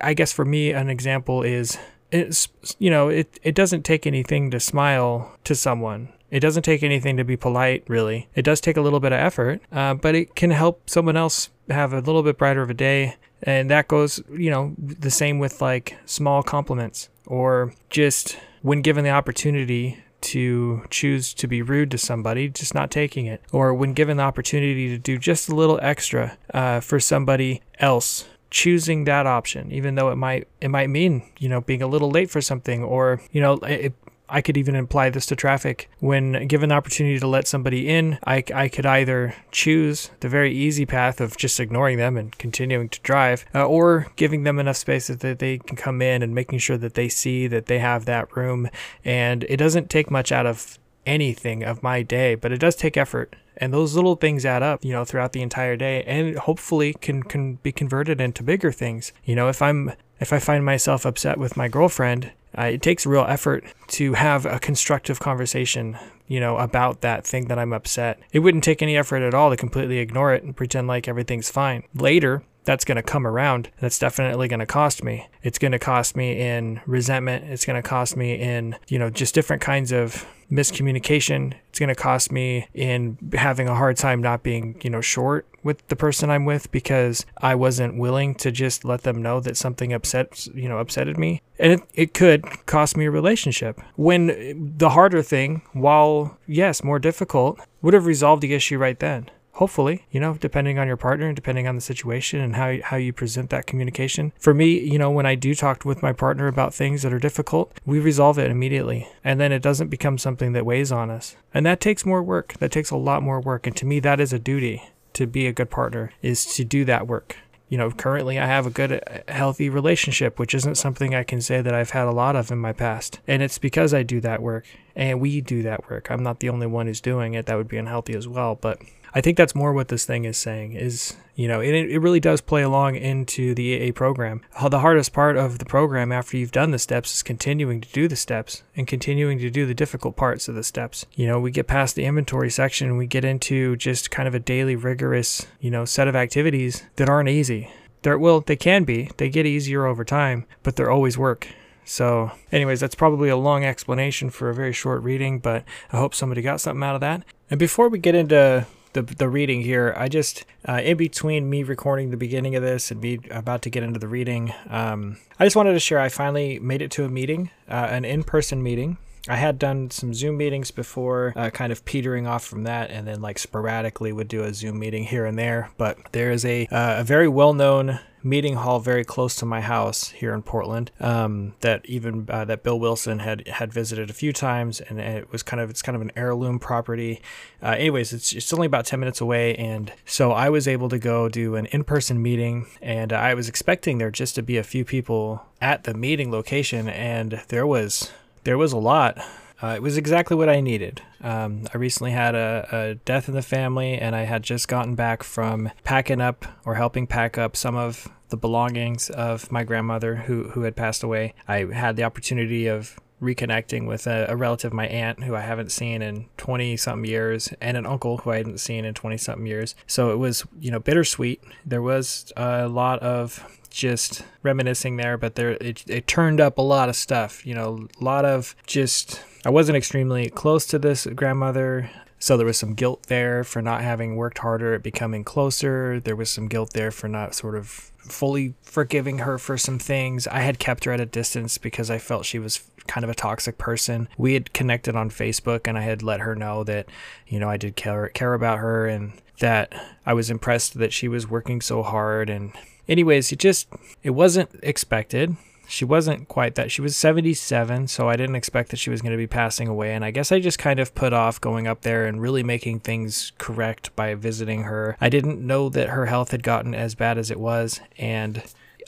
i 0.00 0.14
guess 0.14 0.32
for 0.32 0.46
me 0.46 0.70
an 0.70 0.88
example 0.88 1.42
is 1.42 1.76
it's 2.10 2.48
you 2.78 2.88
know 2.88 3.10
it, 3.10 3.38
it 3.42 3.54
doesn't 3.54 3.84
take 3.84 4.06
anything 4.06 4.50
to 4.50 4.58
smile 4.58 5.36
to 5.44 5.54
someone 5.54 6.08
it 6.32 6.40
doesn't 6.40 6.62
take 6.62 6.82
anything 6.82 7.18
to 7.18 7.24
be 7.24 7.36
polite, 7.36 7.84
really. 7.86 8.26
It 8.34 8.42
does 8.42 8.60
take 8.60 8.78
a 8.78 8.80
little 8.80 9.00
bit 9.00 9.12
of 9.12 9.20
effort, 9.20 9.60
uh, 9.70 9.92
but 9.92 10.14
it 10.14 10.34
can 10.34 10.50
help 10.50 10.88
someone 10.88 11.16
else 11.16 11.50
have 11.68 11.92
a 11.92 12.00
little 12.00 12.22
bit 12.22 12.38
brighter 12.38 12.62
of 12.62 12.70
a 12.70 12.74
day. 12.74 13.16
And 13.42 13.70
that 13.70 13.86
goes, 13.86 14.20
you 14.32 14.50
know, 14.50 14.74
the 14.78 15.10
same 15.10 15.38
with 15.38 15.60
like 15.60 15.98
small 16.06 16.42
compliments 16.42 17.10
or 17.26 17.74
just 17.90 18.38
when 18.62 18.80
given 18.80 19.04
the 19.04 19.10
opportunity 19.10 20.02
to 20.22 20.84
choose 20.88 21.34
to 21.34 21.46
be 21.46 21.60
rude 21.60 21.90
to 21.90 21.98
somebody, 21.98 22.48
just 22.48 22.74
not 22.74 22.90
taking 22.90 23.26
it, 23.26 23.42
or 23.52 23.74
when 23.74 23.92
given 23.92 24.16
the 24.16 24.22
opportunity 24.22 24.88
to 24.88 24.96
do 24.96 25.18
just 25.18 25.50
a 25.50 25.54
little 25.54 25.78
extra 25.82 26.38
uh, 26.54 26.80
for 26.80 26.98
somebody 26.98 27.60
else, 27.78 28.24
choosing 28.52 29.04
that 29.04 29.26
option, 29.26 29.72
even 29.72 29.96
though 29.96 30.10
it 30.10 30.16
might 30.16 30.46
it 30.60 30.68
might 30.68 30.88
mean 30.88 31.22
you 31.38 31.48
know 31.48 31.60
being 31.60 31.82
a 31.82 31.86
little 31.86 32.10
late 32.10 32.30
for 32.30 32.40
something, 32.40 32.84
or 32.84 33.20
you 33.32 33.40
know 33.40 33.54
it, 33.64 33.92
I 34.32 34.40
could 34.40 34.56
even 34.56 34.74
apply 34.74 35.10
this 35.10 35.26
to 35.26 35.36
traffic. 35.36 35.90
When 36.00 36.46
given 36.48 36.70
the 36.70 36.74
opportunity 36.74 37.18
to 37.18 37.26
let 37.26 37.46
somebody 37.46 37.88
in, 37.88 38.18
I, 38.24 38.42
I 38.54 38.68
could 38.68 38.86
either 38.86 39.34
choose 39.50 40.10
the 40.20 40.28
very 40.28 40.52
easy 40.52 40.86
path 40.86 41.20
of 41.20 41.36
just 41.36 41.60
ignoring 41.60 41.98
them 41.98 42.16
and 42.16 42.36
continuing 42.38 42.88
to 42.88 43.00
drive, 43.02 43.44
uh, 43.54 43.66
or 43.66 44.08
giving 44.16 44.44
them 44.44 44.58
enough 44.58 44.78
space 44.78 45.08
that 45.08 45.38
they 45.38 45.58
can 45.58 45.76
come 45.76 46.00
in 46.00 46.22
and 46.22 46.34
making 46.34 46.60
sure 46.60 46.78
that 46.78 46.94
they 46.94 47.10
see 47.10 47.46
that 47.46 47.66
they 47.66 47.78
have 47.78 48.06
that 48.06 48.34
room. 48.34 48.70
And 49.04 49.44
it 49.50 49.58
doesn't 49.58 49.90
take 49.90 50.10
much 50.10 50.32
out 50.32 50.46
of 50.46 50.78
anything 51.04 51.62
of 51.62 51.82
my 51.82 52.02
day, 52.02 52.34
but 52.34 52.52
it 52.52 52.58
does 52.58 52.74
take 52.74 52.96
effort. 52.96 53.36
And 53.58 53.74
those 53.74 53.94
little 53.94 54.16
things 54.16 54.46
add 54.46 54.62
up, 54.62 54.82
you 54.82 54.92
know, 54.92 55.04
throughout 55.04 55.32
the 55.32 55.42
entire 55.42 55.76
day 55.76 56.02
and 56.04 56.38
hopefully 56.38 56.94
can, 56.94 57.22
can 57.22 57.56
be 57.56 57.70
converted 57.70 58.18
into 58.18 58.42
bigger 58.42 58.72
things. 58.72 59.12
You 59.24 59.36
know, 59.36 59.48
if 59.48 59.60
I'm 59.60 59.92
if 60.20 60.32
I 60.32 60.38
find 60.38 60.64
myself 60.64 61.04
upset 61.04 61.36
with 61.36 61.56
my 61.56 61.66
girlfriend 61.68 62.32
uh, 62.56 62.64
it 62.64 62.82
takes 62.82 63.06
real 63.06 63.24
effort 63.28 63.64
to 63.88 64.14
have 64.14 64.46
a 64.46 64.58
constructive 64.58 65.20
conversation, 65.20 65.96
you 66.26 66.40
know, 66.40 66.58
about 66.58 67.00
that 67.00 67.26
thing 67.26 67.48
that 67.48 67.58
I'm 67.58 67.72
upset. 67.72 68.20
It 68.32 68.40
wouldn't 68.40 68.64
take 68.64 68.82
any 68.82 68.96
effort 68.96 69.22
at 69.22 69.34
all 69.34 69.50
to 69.50 69.56
completely 69.56 69.98
ignore 69.98 70.32
it 70.34 70.42
and 70.42 70.56
pretend 70.56 70.86
like 70.86 71.08
everything's 71.08 71.50
fine. 71.50 71.84
Later, 71.94 72.42
that's 72.64 72.84
going 72.84 72.96
to 72.96 73.02
come 73.02 73.26
around. 73.26 73.70
That's 73.80 73.98
definitely 73.98 74.48
going 74.48 74.60
to 74.60 74.66
cost 74.66 75.02
me. 75.02 75.28
It's 75.42 75.58
going 75.58 75.72
to 75.72 75.78
cost 75.78 76.16
me 76.16 76.40
in 76.40 76.80
resentment. 76.86 77.44
It's 77.50 77.64
going 77.64 77.80
to 77.80 77.88
cost 77.88 78.16
me 78.16 78.34
in, 78.34 78.76
you 78.88 78.98
know, 78.98 79.10
just 79.10 79.34
different 79.34 79.62
kinds 79.62 79.92
of 79.92 80.26
miscommunication. 80.50 81.54
It's 81.70 81.78
going 81.78 81.88
to 81.88 81.94
cost 81.94 82.30
me 82.30 82.68
in 82.74 83.18
having 83.32 83.68
a 83.68 83.74
hard 83.74 83.96
time 83.96 84.20
not 84.20 84.42
being, 84.42 84.80
you 84.82 84.90
know, 84.90 85.00
short 85.00 85.46
with 85.62 85.86
the 85.88 85.96
person 85.96 86.30
I'm 86.30 86.44
with 86.44 86.70
because 86.70 87.26
I 87.38 87.54
wasn't 87.54 87.98
willing 87.98 88.34
to 88.36 88.50
just 88.50 88.84
let 88.84 89.02
them 89.02 89.22
know 89.22 89.40
that 89.40 89.56
something 89.56 89.92
upset, 89.92 90.46
you 90.54 90.68
know, 90.68 90.82
upsetted 90.82 91.16
me. 91.16 91.42
And 91.58 91.72
it, 91.72 91.82
it 91.94 92.14
could 92.14 92.44
cost 92.66 92.96
me 92.96 93.06
a 93.06 93.10
relationship. 93.10 93.80
When 93.96 94.74
the 94.76 94.90
harder 94.90 95.22
thing, 95.22 95.62
while 95.72 96.38
yes, 96.46 96.82
more 96.82 96.98
difficult, 96.98 97.60
would 97.80 97.94
have 97.94 98.06
resolved 98.06 98.42
the 98.42 98.54
issue 98.54 98.78
right 98.78 98.98
then. 98.98 99.30
Hopefully 99.56 100.06
you 100.10 100.18
know 100.18 100.34
depending 100.40 100.78
on 100.78 100.86
your 100.86 100.96
partner 100.96 101.26
and 101.26 101.36
depending 101.36 101.68
on 101.68 101.74
the 101.74 101.82
situation 101.82 102.40
and 102.40 102.56
how, 102.56 102.78
how 102.82 102.96
you 102.96 103.12
present 103.12 103.50
that 103.50 103.66
communication. 103.66 104.32
For 104.38 104.54
me 104.54 104.80
you 104.80 104.98
know 104.98 105.10
when 105.10 105.26
i 105.26 105.34
do 105.34 105.54
talk 105.54 105.84
with 105.84 106.02
my 106.02 106.12
partner 106.12 106.46
about 106.46 106.72
things 106.72 107.02
that 107.02 107.12
are 107.12 107.18
difficult 107.18 107.78
we 107.84 107.98
resolve 107.98 108.38
it 108.38 108.50
immediately. 108.50 109.08
And 109.22 109.38
then 109.38 109.52
it 109.52 109.62
doesn't 109.62 109.88
become 109.88 110.16
something 110.16 110.52
that 110.52 110.64
weighs 110.64 110.90
on 110.90 111.10
us. 111.10 111.36
And 111.52 111.66
that 111.66 111.80
takes 111.80 112.06
more 112.06 112.22
work. 112.22 112.54
That 112.60 112.72
takes 112.72 112.90
a 112.90 112.96
lot 112.96 113.22
more 113.22 113.40
work. 113.40 113.66
And 113.66 113.76
to 113.76 113.86
me 113.86 114.00
that 114.00 114.20
is 114.20 114.32
a 114.32 114.38
duty 114.38 114.82
to 115.14 115.26
be 115.26 115.46
a 115.46 115.52
good 115.52 115.70
partner 115.70 116.12
is 116.22 116.44
to 116.54 116.64
do 116.64 116.84
that 116.84 117.06
work 117.06 117.36
you 117.72 117.78
know, 117.78 117.90
currently 117.90 118.38
I 118.38 118.44
have 118.44 118.66
a 118.66 118.70
good, 118.70 119.02
healthy 119.28 119.70
relationship, 119.70 120.38
which 120.38 120.52
isn't 120.52 120.74
something 120.74 121.14
I 121.14 121.22
can 121.22 121.40
say 121.40 121.62
that 121.62 121.72
I've 121.72 121.92
had 121.92 122.06
a 122.06 122.12
lot 122.12 122.36
of 122.36 122.50
in 122.50 122.58
my 122.58 122.74
past. 122.74 123.18
And 123.26 123.40
it's 123.42 123.56
because 123.56 123.94
I 123.94 124.02
do 124.02 124.20
that 124.20 124.42
work 124.42 124.66
and 124.94 125.22
we 125.22 125.40
do 125.40 125.62
that 125.62 125.88
work. 125.88 126.10
I'm 126.10 126.22
not 126.22 126.40
the 126.40 126.50
only 126.50 126.66
one 126.66 126.86
who's 126.86 127.00
doing 127.00 127.32
it. 127.32 127.46
That 127.46 127.56
would 127.56 127.68
be 127.68 127.78
unhealthy 127.78 128.12
as 128.12 128.28
well. 128.28 128.56
But 128.56 128.82
I 129.14 129.22
think 129.22 129.38
that's 129.38 129.54
more 129.54 129.72
what 129.72 129.88
this 129.88 130.04
thing 130.04 130.26
is 130.26 130.36
saying 130.36 130.74
is, 130.74 131.16
you 131.34 131.48
know, 131.48 131.60
it, 131.60 131.74
it 131.74 131.98
really 131.98 132.20
does 132.20 132.40
play 132.40 132.62
along 132.62 132.96
into 132.96 133.54
the 133.54 133.88
AA 133.88 133.92
program. 133.92 134.42
The 134.68 134.80
hardest 134.80 135.12
part 135.12 135.36
of 135.36 135.58
the 135.58 135.64
program 135.64 136.12
after 136.12 136.36
you've 136.36 136.52
done 136.52 136.70
the 136.70 136.78
steps 136.78 137.14
is 137.14 137.22
continuing 137.22 137.80
to 137.80 137.88
do 137.92 138.08
the 138.08 138.16
steps 138.16 138.62
and 138.76 138.86
continuing 138.86 139.38
to 139.38 139.50
do 139.50 139.66
the 139.66 139.74
difficult 139.74 140.16
parts 140.16 140.48
of 140.48 140.54
the 140.54 140.62
steps. 140.62 141.06
You 141.14 141.26
know, 141.26 141.40
we 141.40 141.50
get 141.50 141.66
past 141.66 141.94
the 141.94 142.04
inventory 142.04 142.50
section 142.50 142.88
and 142.88 142.98
we 142.98 143.06
get 143.06 143.24
into 143.24 143.76
just 143.76 144.10
kind 144.10 144.28
of 144.28 144.34
a 144.34 144.40
daily 144.40 144.76
rigorous, 144.76 145.46
you 145.60 145.70
know, 145.70 145.84
set 145.84 146.08
of 146.08 146.16
activities 146.16 146.84
that 146.96 147.08
aren't 147.08 147.28
easy. 147.28 147.70
They're, 148.02 148.18
well, 148.18 148.40
they 148.40 148.56
can 148.56 148.84
be. 148.84 149.10
They 149.16 149.30
get 149.30 149.46
easier 149.46 149.86
over 149.86 150.04
time, 150.04 150.44
but 150.62 150.76
they're 150.76 150.90
always 150.90 151.16
work. 151.16 151.48
So, 151.84 152.32
anyways, 152.50 152.80
that's 152.80 152.94
probably 152.94 153.28
a 153.28 153.36
long 153.36 153.64
explanation 153.64 154.30
for 154.30 154.48
a 154.48 154.54
very 154.54 154.72
short 154.72 155.02
reading, 155.02 155.38
but 155.38 155.64
I 155.92 155.96
hope 155.98 156.14
somebody 156.14 156.42
got 156.42 156.60
something 156.60 156.82
out 156.82 156.94
of 156.94 157.00
that. 157.00 157.24
And 157.50 157.58
before 157.58 157.88
we 157.88 157.98
get 157.98 158.14
into 158.14 158.66
the 158.92 159.02
the 159.02 159.28
reading 159.28 159.62
here. 159.62 159.94
I 159.96 160.08
just 160.08 160.44
uh, 160.68 160.80
in 160.82 160.96
between 160.96 161.48
me 161.48 161.62
recording 161.62 162.10
the 162.10 162.16
beginning 162.16 162.56
of 162.56 162.62
this 162.62 162.90
and 162.90 163.00
me 163.00 163.20
about 163.30 163.62
to 163.62 163.70
get 163.70 163.82
into 163.82 163.98
the 163.98 164.08
reading, 164.08 164.52
um, 164.68 165.18
I 165.38 165.44
just 165.44 165.56
wanted 165.56 165.72
to 165.72 165.80
share. 165.80 166.00
I 166.00 166.08
finally 166.08 166.58
made 166.58 166.82
it 166.82 166.90
to 166.92 167.04
a 167.04 167.08
meeting, 167.08 167.50
uh, 167.68 167.88
an 167.90 168.04
in 168.04 168.22
person 168.22 168.62
meeting. 168.62 168.98
I 169.28 169.36
had 169.36 169.58
done 169.58 169.90
some 169.90 170.12
Zoom 170.14 170.36
meetings 170.36 170.72
before, 170.72 171.32
uh, 171.36 171.50
kind 171.50 171.70
of 171.70 171.84
petering 171.84 172.26
off 172.26 172.44
from 172.44 172.64
that, 172.64 172.90
and 172.90 173.06
then 173.06 173.20
like 173.20 173.38
sporadically 173.38 174.12
would 174.12 174.28
do 174.28 174.42
a 174.42 174.52
Zoom 174.52 174.80
meeting 174.80 175.04
here 175.04 175.26
and 175.26 175.38
there. 175.38 175.70
But 175.76 175.98
there 176.12 176.32
is 176.32 176.44
a 176.44 176.66
uh, 176.66 177.00
a 177.00 177.04
very 177.04 177.28
well 177.28 177.54
known 177.54 178.00
meeting 178.24 178.54
hall 178.54 178.78
very 178.78 179.04
close 179.04 179.34
to 179.36 179.44
my 179.46 179.60
house 179.60 180.10
here 180.10 180.32
in 180.32 180.42
Portland. 180.42 180.90
Um, 181.00 181.54
that 181.60 181.84
even 181.86 182.26
uh, 182.30 182.44
that 182.46 182.64
Bill 182.64 182.78
Wilson 182.80 183.20
had 183.20 183.46
had 183.46 183.72
visited 183.72 184.10
a 184.10 184.12
few 184.12 184.32
times, 184.32 184.80
and 184.80 184.98
it 184.98 185.30
was 185.30 185.44
kind 185.44 185.60
of 185.60 185.70
it's 185.70 185.82
kind 185.82 185.94
of 185.94 186.02
an 186.02 186.10
heirloom 186.16 186.58
property. 186.58 187.22
Uh, 187.62 187.76
anyways, 187.78 188.12
it's 188.12 188.32
it's 188.32 188.52
only 188.52 188.66
about 188.66 188.86
ten 188.86 188.98
minutes 188.98 189.20
away, 189.20 189.54
and 189.54 189.92
so 190.04 190.32
I 190.32 190.50
was 190.50 190.66
able 190.66 190.88
to 190.88 190.98
go 190.98 191.28
do 191.28 191.54
an 191.54 191.66
in 191.66 191.84
person 191.84 192.20
meeting, 192.20 192.66
and 192.80 193.12
I 193.12 193.34
was 193.34 193.48
expecting 193.48 193.98
there 193.98 194.10
just 194.10 194.34
to 194.34 194.42
be 194.42 194.56
a 194.56 194.64
few 194.64 194.84
people 194.84 195.46
at 195.60 195.84
the 195.84 195.94
meeting 195.94 196.32
location, 196.32 196.88
and 196.88 197.40
there 197.48 197.68
was 197.68 198.10
there 198.44 198.58
was 198.58 198.72
a 198.72 198.78
lot. 198.78 199.18
Uh, 199.62 199.74
it 199.76 199.82
was 199.82 199.96
exactly 199.96 200.36
what 200.36 200.48
I 200.48 200.60
needed. 200.60 201.02
Um, 201.20 201.68
I 201.72 201.78
recently 201.78 202.10
had 202.10 202.34
a, 202.34 202.68
a, 202.72 202.94
death 202.96 203.28
in 203.28 203.34
the 203.34 203.42
family, 203.42 203.96
and 203.96 204.16
I 204.16 204.22
had 204.22 204.42
just 204.42 204.66
gotten 204.66 204.96
back 204.96 205.22
from 205.22 205.70
packing 205.84 206.20
up 206.20 206.44
or 206.64 206.74
helping 206.74 207.06
pack 207.06 207.38
up 207.38 207.56
some 207.56 207.76
of 207.76 208.08
the 208.30 208.36
belongings 208.36 209.08
of 209.10 209.52
my 209.52 209.62
grandmother 209.62 210.16
who, 210.16 210.48
who 210.50 210.62
had 210.62 210.74
passed 210.74 211.04
away. 211.04 211.34
I 211.46 211.66
had 211.66 211.94
the 211.94 212.02
opportunity 212.02 212.66
of 212.66 212.98
reconnecting 213.22 213.86
with 213.86 214.08
a, 214.08 214.26
a 214.28 214.34
relative, 214.34 214.72
my 214.72 214.88
aunt, 214.88 215.22
who 215.22 215.36
I 215.36 215.42
haven't 215.42 215.70
seen 215.70 216.02
in 216.02 216.26
20 216.38 216.76
something 216.76 217.08
years, 217.08 217.54
and 217.60 217.76
an 217.76 217.86
uncle 217.86 218.18
who 218.18 218.32
I 218.32 218.38
hadn't 218.38 218.58
seen 218.58 218.84
in 218.84 218.94
20 218.94 219.16
something 219.16 219.46
years. 219.46 219.76
So 219.86 220.10
it 220.10 220.16
was, 220.16 220.44
you 220.58 220.72
know, 220.72 220.80
bittersweet. 220.80 221.40
There 221.64 221.82
was 221.82 222.32
a 222.36 222.66
lot 222.66 222.98
of 222.98 223.46
just 223.72 224.24
reminiscing 224.42 224.96
there, 224.96 225.16
but 225.16 225.34
there 225.34 225.52
it, 225.52 225.84
it 225.88 226.06
turned 226.06 226.40
up 226.40 226.58
a 226.58 226.62
lot 226.62 226.88
of 226.88 226.96
stuff, 226.96 227.44
you 227.46 227.54
know, 227.54 227.88
a 228.00 228.04
lot 228.04 228.24
of 228.24 228.54
just 228.66 229.22
I 229.44 229.50
wasn't 229.50 229.76
extremely 229.76 230.30
close 230.30 230.66
to 230.66 230.78
this 230.78 231.06
grandmother. 231.06 231.90
So 232.18 232.36
there 232.36 232.46
was 232.46 232.56
some 232.56 232.74
guilt 232.74 233.04
there 233.08 233.42
for 233.42 233.60
not 233.60 233.82
having 233.82 234.14
worked 234.14 234.38
harder 234.38 234.74
at 234.74 234.82
becoming 234.84 235.24
closer. 235.24 235.98
There 235.98 236.14
was 236.14 236.30
some 236.30 236.46
guilt 236.46 236.72
there 236.72 236.92
for 236.92 237.08
not 237.08 237.34
sort 237.34 237.56
of 237.56 237.66
fully 237.66 238.54
forgiving 238.62 239.18
her 239.18 239.38
for 239.38 239.58
some 239.58 239.80
things. 239.80 240.28
I 240.28 240.40
had 240.40 240.60
kept 240.60 240.84
her 240.84 240.92
at 240.92 241.00
a 241.00 241.06
distance 241.06 241.58
because 241.58 241.90
I 241.90 241.98
felt 241.98 242.24
she 242.24 242.38
was 242.38 242.62
kind 242.86 243.02
of 243.02 243.10
a 243.10 243.14
toxic 243.14 243.58
person. 243.58 244.08
We 244.16 244.34
had 244.34 244.52
connected 244.52 244.94
on 244.94 245.10
Facebook 245.10 245.66
and 245.66 245.76
I 245.76 245.82
had 245.82 246.02
let 246.02 246.20
her 246.20 246.36
know 246.36 246.62
that, 246.64 246.86
you 247.26 247.40
know, 247.40 247.48
I 247.48 247.56
did 247.56 247.74
care 247.74 248.08
care 248.08 248.34
about 248.34 248.58
her 248.58 248.86
and 248.86 249.14
that 249.40 249.72
I 250.06 250.14
was 250.14 250.30
impressed 250.30 250.74
that 250.74 250.92
she 250.92 251.08
was 251.08 251.28
working 251.28 251.60
so 251.60 251.82
hard 251.82 252.30
and 252.30 252.52
anyways, 252.88 253.32
it 253.32 253.38
just 253.38 253.68
it 254.02 254.10
wasn't 254.10 254.50
expected 254.62 255.36
she 255.72 255.86
wasn't 255.86 256.28
quite 256.28 256.54
that. 256.56 256.70
She 256.70 256.82
was 256.82 256.96
77, 256.96 257.88
so 257.88 258.08
I 258.08 258.16
didn't 258.16 258.36
expect 258.36 258.70
that 258.70 258.76
she 258.76 258.90
was 258.90 259.00
going 259.00 259.12
to 259.12 259.18
be 259.18 259.26
passing 259.26 259.68
away. 259.68 259.94
And 259.94 260.04
I 260.04 260.10
guess 260.10 260.30
I 260.30 260.38
just 260.38 260.58
kind 260.58 260.78
of 260.78 260.94
put 260.94 261.14
off 261.14 261.40
going 261.40 261.66
up 261.66 261.80
there 261.80 262.04
and 262.06 262.20
really 262.20 262.42
making 262.42 262.80
things 262.80 263.32
correct 263.38 263.94
by 263.96 264.14
visiting 264.14 264.64
her. 264.64 264.98
I 265.00 265.08
didn't 265.08 265.44
know 265.44 265.70
that 265.70 265.88
her 265.88 266.06
health 266.06 266.30
had 266.32 266.42
gotten 266.42 266.74
as 266.74 266.94
bad 266.94 267.16
as 267.16 267.30
it 267.30 267.40
was. 267.40 267.80
And 267.98 268.42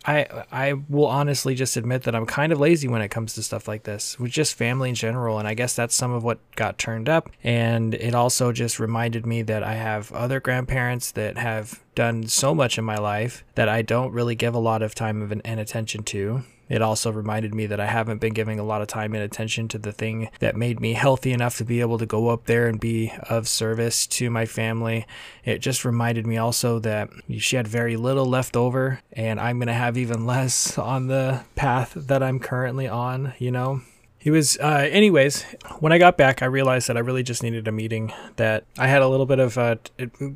I 0.07 0.45
I 0.53 0.75
will 0.89 1.07
honestly 1.07 1.55
just 1.55 1.77
admit 1.77 2.03
that 2.03 2.15
I'm 2.15 2.27
kind 2.27 2.53
of 2.53 2.61
lazy 2.61 2.89
when 2.89 3.03
it 3.03 3.09
comes 3.09 3.35
to 3.35 3.43
stuff 3.43 3.67
like 3.67 3.85
this, 3.85 4.19
with 4.19 4.33
just 4.33 4.55
family 4.55 4.91
in 4.91 4.95
general, 4.95 5.39
and 5.39 5.49
I 5.49 5.55
guess 5.55 5.75
that's 5.75 5.95
some 5.95 6.13
of 6.13 6.23
what 6.23 6.39
got 6.57 6.79
turned 6.79 7.09
up. 7.09 7.31
And 7.43 7.95
it 7.95 8.15
also 8.15 8.53
just 8.53 8.79
reminded 8.79 9.27
me 9.27 9.43
that 9.43 9.63
I 9.63 9.75
have 9.75 10.13
other 10.13 10.41
grandparents 10.41 11.11
that 11.13 11.39
have 11.39 11.83
done 11.95 12.27
so 12.27 12.55
much 12.55 12.77
in 12.79 12.85
my 12.85 12.97
life 12.97 13.45
that 13.55 13.69
I 13.69 13.83
don't 13.83 14.13
really 14.13 14.35
give 14.35 14.55
a 14.55 14.59
lot 14.59 14.83
of 14.83 14.95
time 14.95 15.41
and 15.45 15.61
attention 15.61 16.03
to. 16.05 16.43
It 16.68 16.83
also 16.83 17.12
reminded 17.12 17.54
me 17.54 17.66
that 17.66 17.80
I 17.80 17.87
haven't 17.87 18.21
been 18.21 18.33
giving 18.33 18.59
a 18.59 18.64
lot 18.64 18.83
of 18.83 18.88
time 18.88 19.14
and 19.14 19.23
attention 19.23 19.68
to 19.68 19.78
the 19.78 19.92
thing 19.92 20.30
that 20.40 20.56
made 20.56 20.80
me 20.80 20.94
healthy 20.94 21.33
enough 21.33 21.59
to 21.59 21.64
be 21.64 21.80
able 21.80 21.99
to 21.99 22.06
go 22.06 22.28
up 22.28 22.47
there 22.47 22.66
and 22.68 22.80
be 22.80 23.12
of 23.28 23.49
service 23.49 24.06
to 24.06 24.30
my 24.30 24.47
family. 24.47 25.06
It 25.44 25.59
just 25.59 25.85
reminded 25.85 26.26
me 26.26 26.37
also 26.37 26.78
that 26.80 27.11
she 27.38 27.56
had 27.56 27.68
very 27.68 27.97
little 27.97 28.26
left 28.26 28.56
over, 28.56 29.00
and 29.12 29.38
I'm 29.38 29.59
going 29.59 29.68
to 29.68 29.75
have 29.75 29.99
even 29.99 30.26
less 30.26 30.78
on 30.78 31.09
the 31.09 31.44
path 31.54 31.92
that 31.94 32.23
I'm 32.23 32.38
currently 32.38 32.88
on, 32.88 33.35
you 33.38 33.50
know? 33.50 33.83
He 34.25 34.31
was 34.31 34.57
uh, 34.59 34.88
anyways 34.90 35.43
when 35.81 35.93
i 35.93 35.99
got 35.99 36.16
back 36.16 36.43
i 36.43 36.47
realized 36.47 36.88
that 36.88 36.97
i 36.97 37.00
really 37.00 37.23
just 37.23 37.43
needed 37.43 37.69
a 37.69 37.73
meeting 37.73 38.11
that 38.37 38.64
i 38.78 38.87
had 38.87 39.02
a 39.02 39.09
little 39.09 39.26
bit 39.26 39.38
of 39.38 39.59
a 39.59 39.78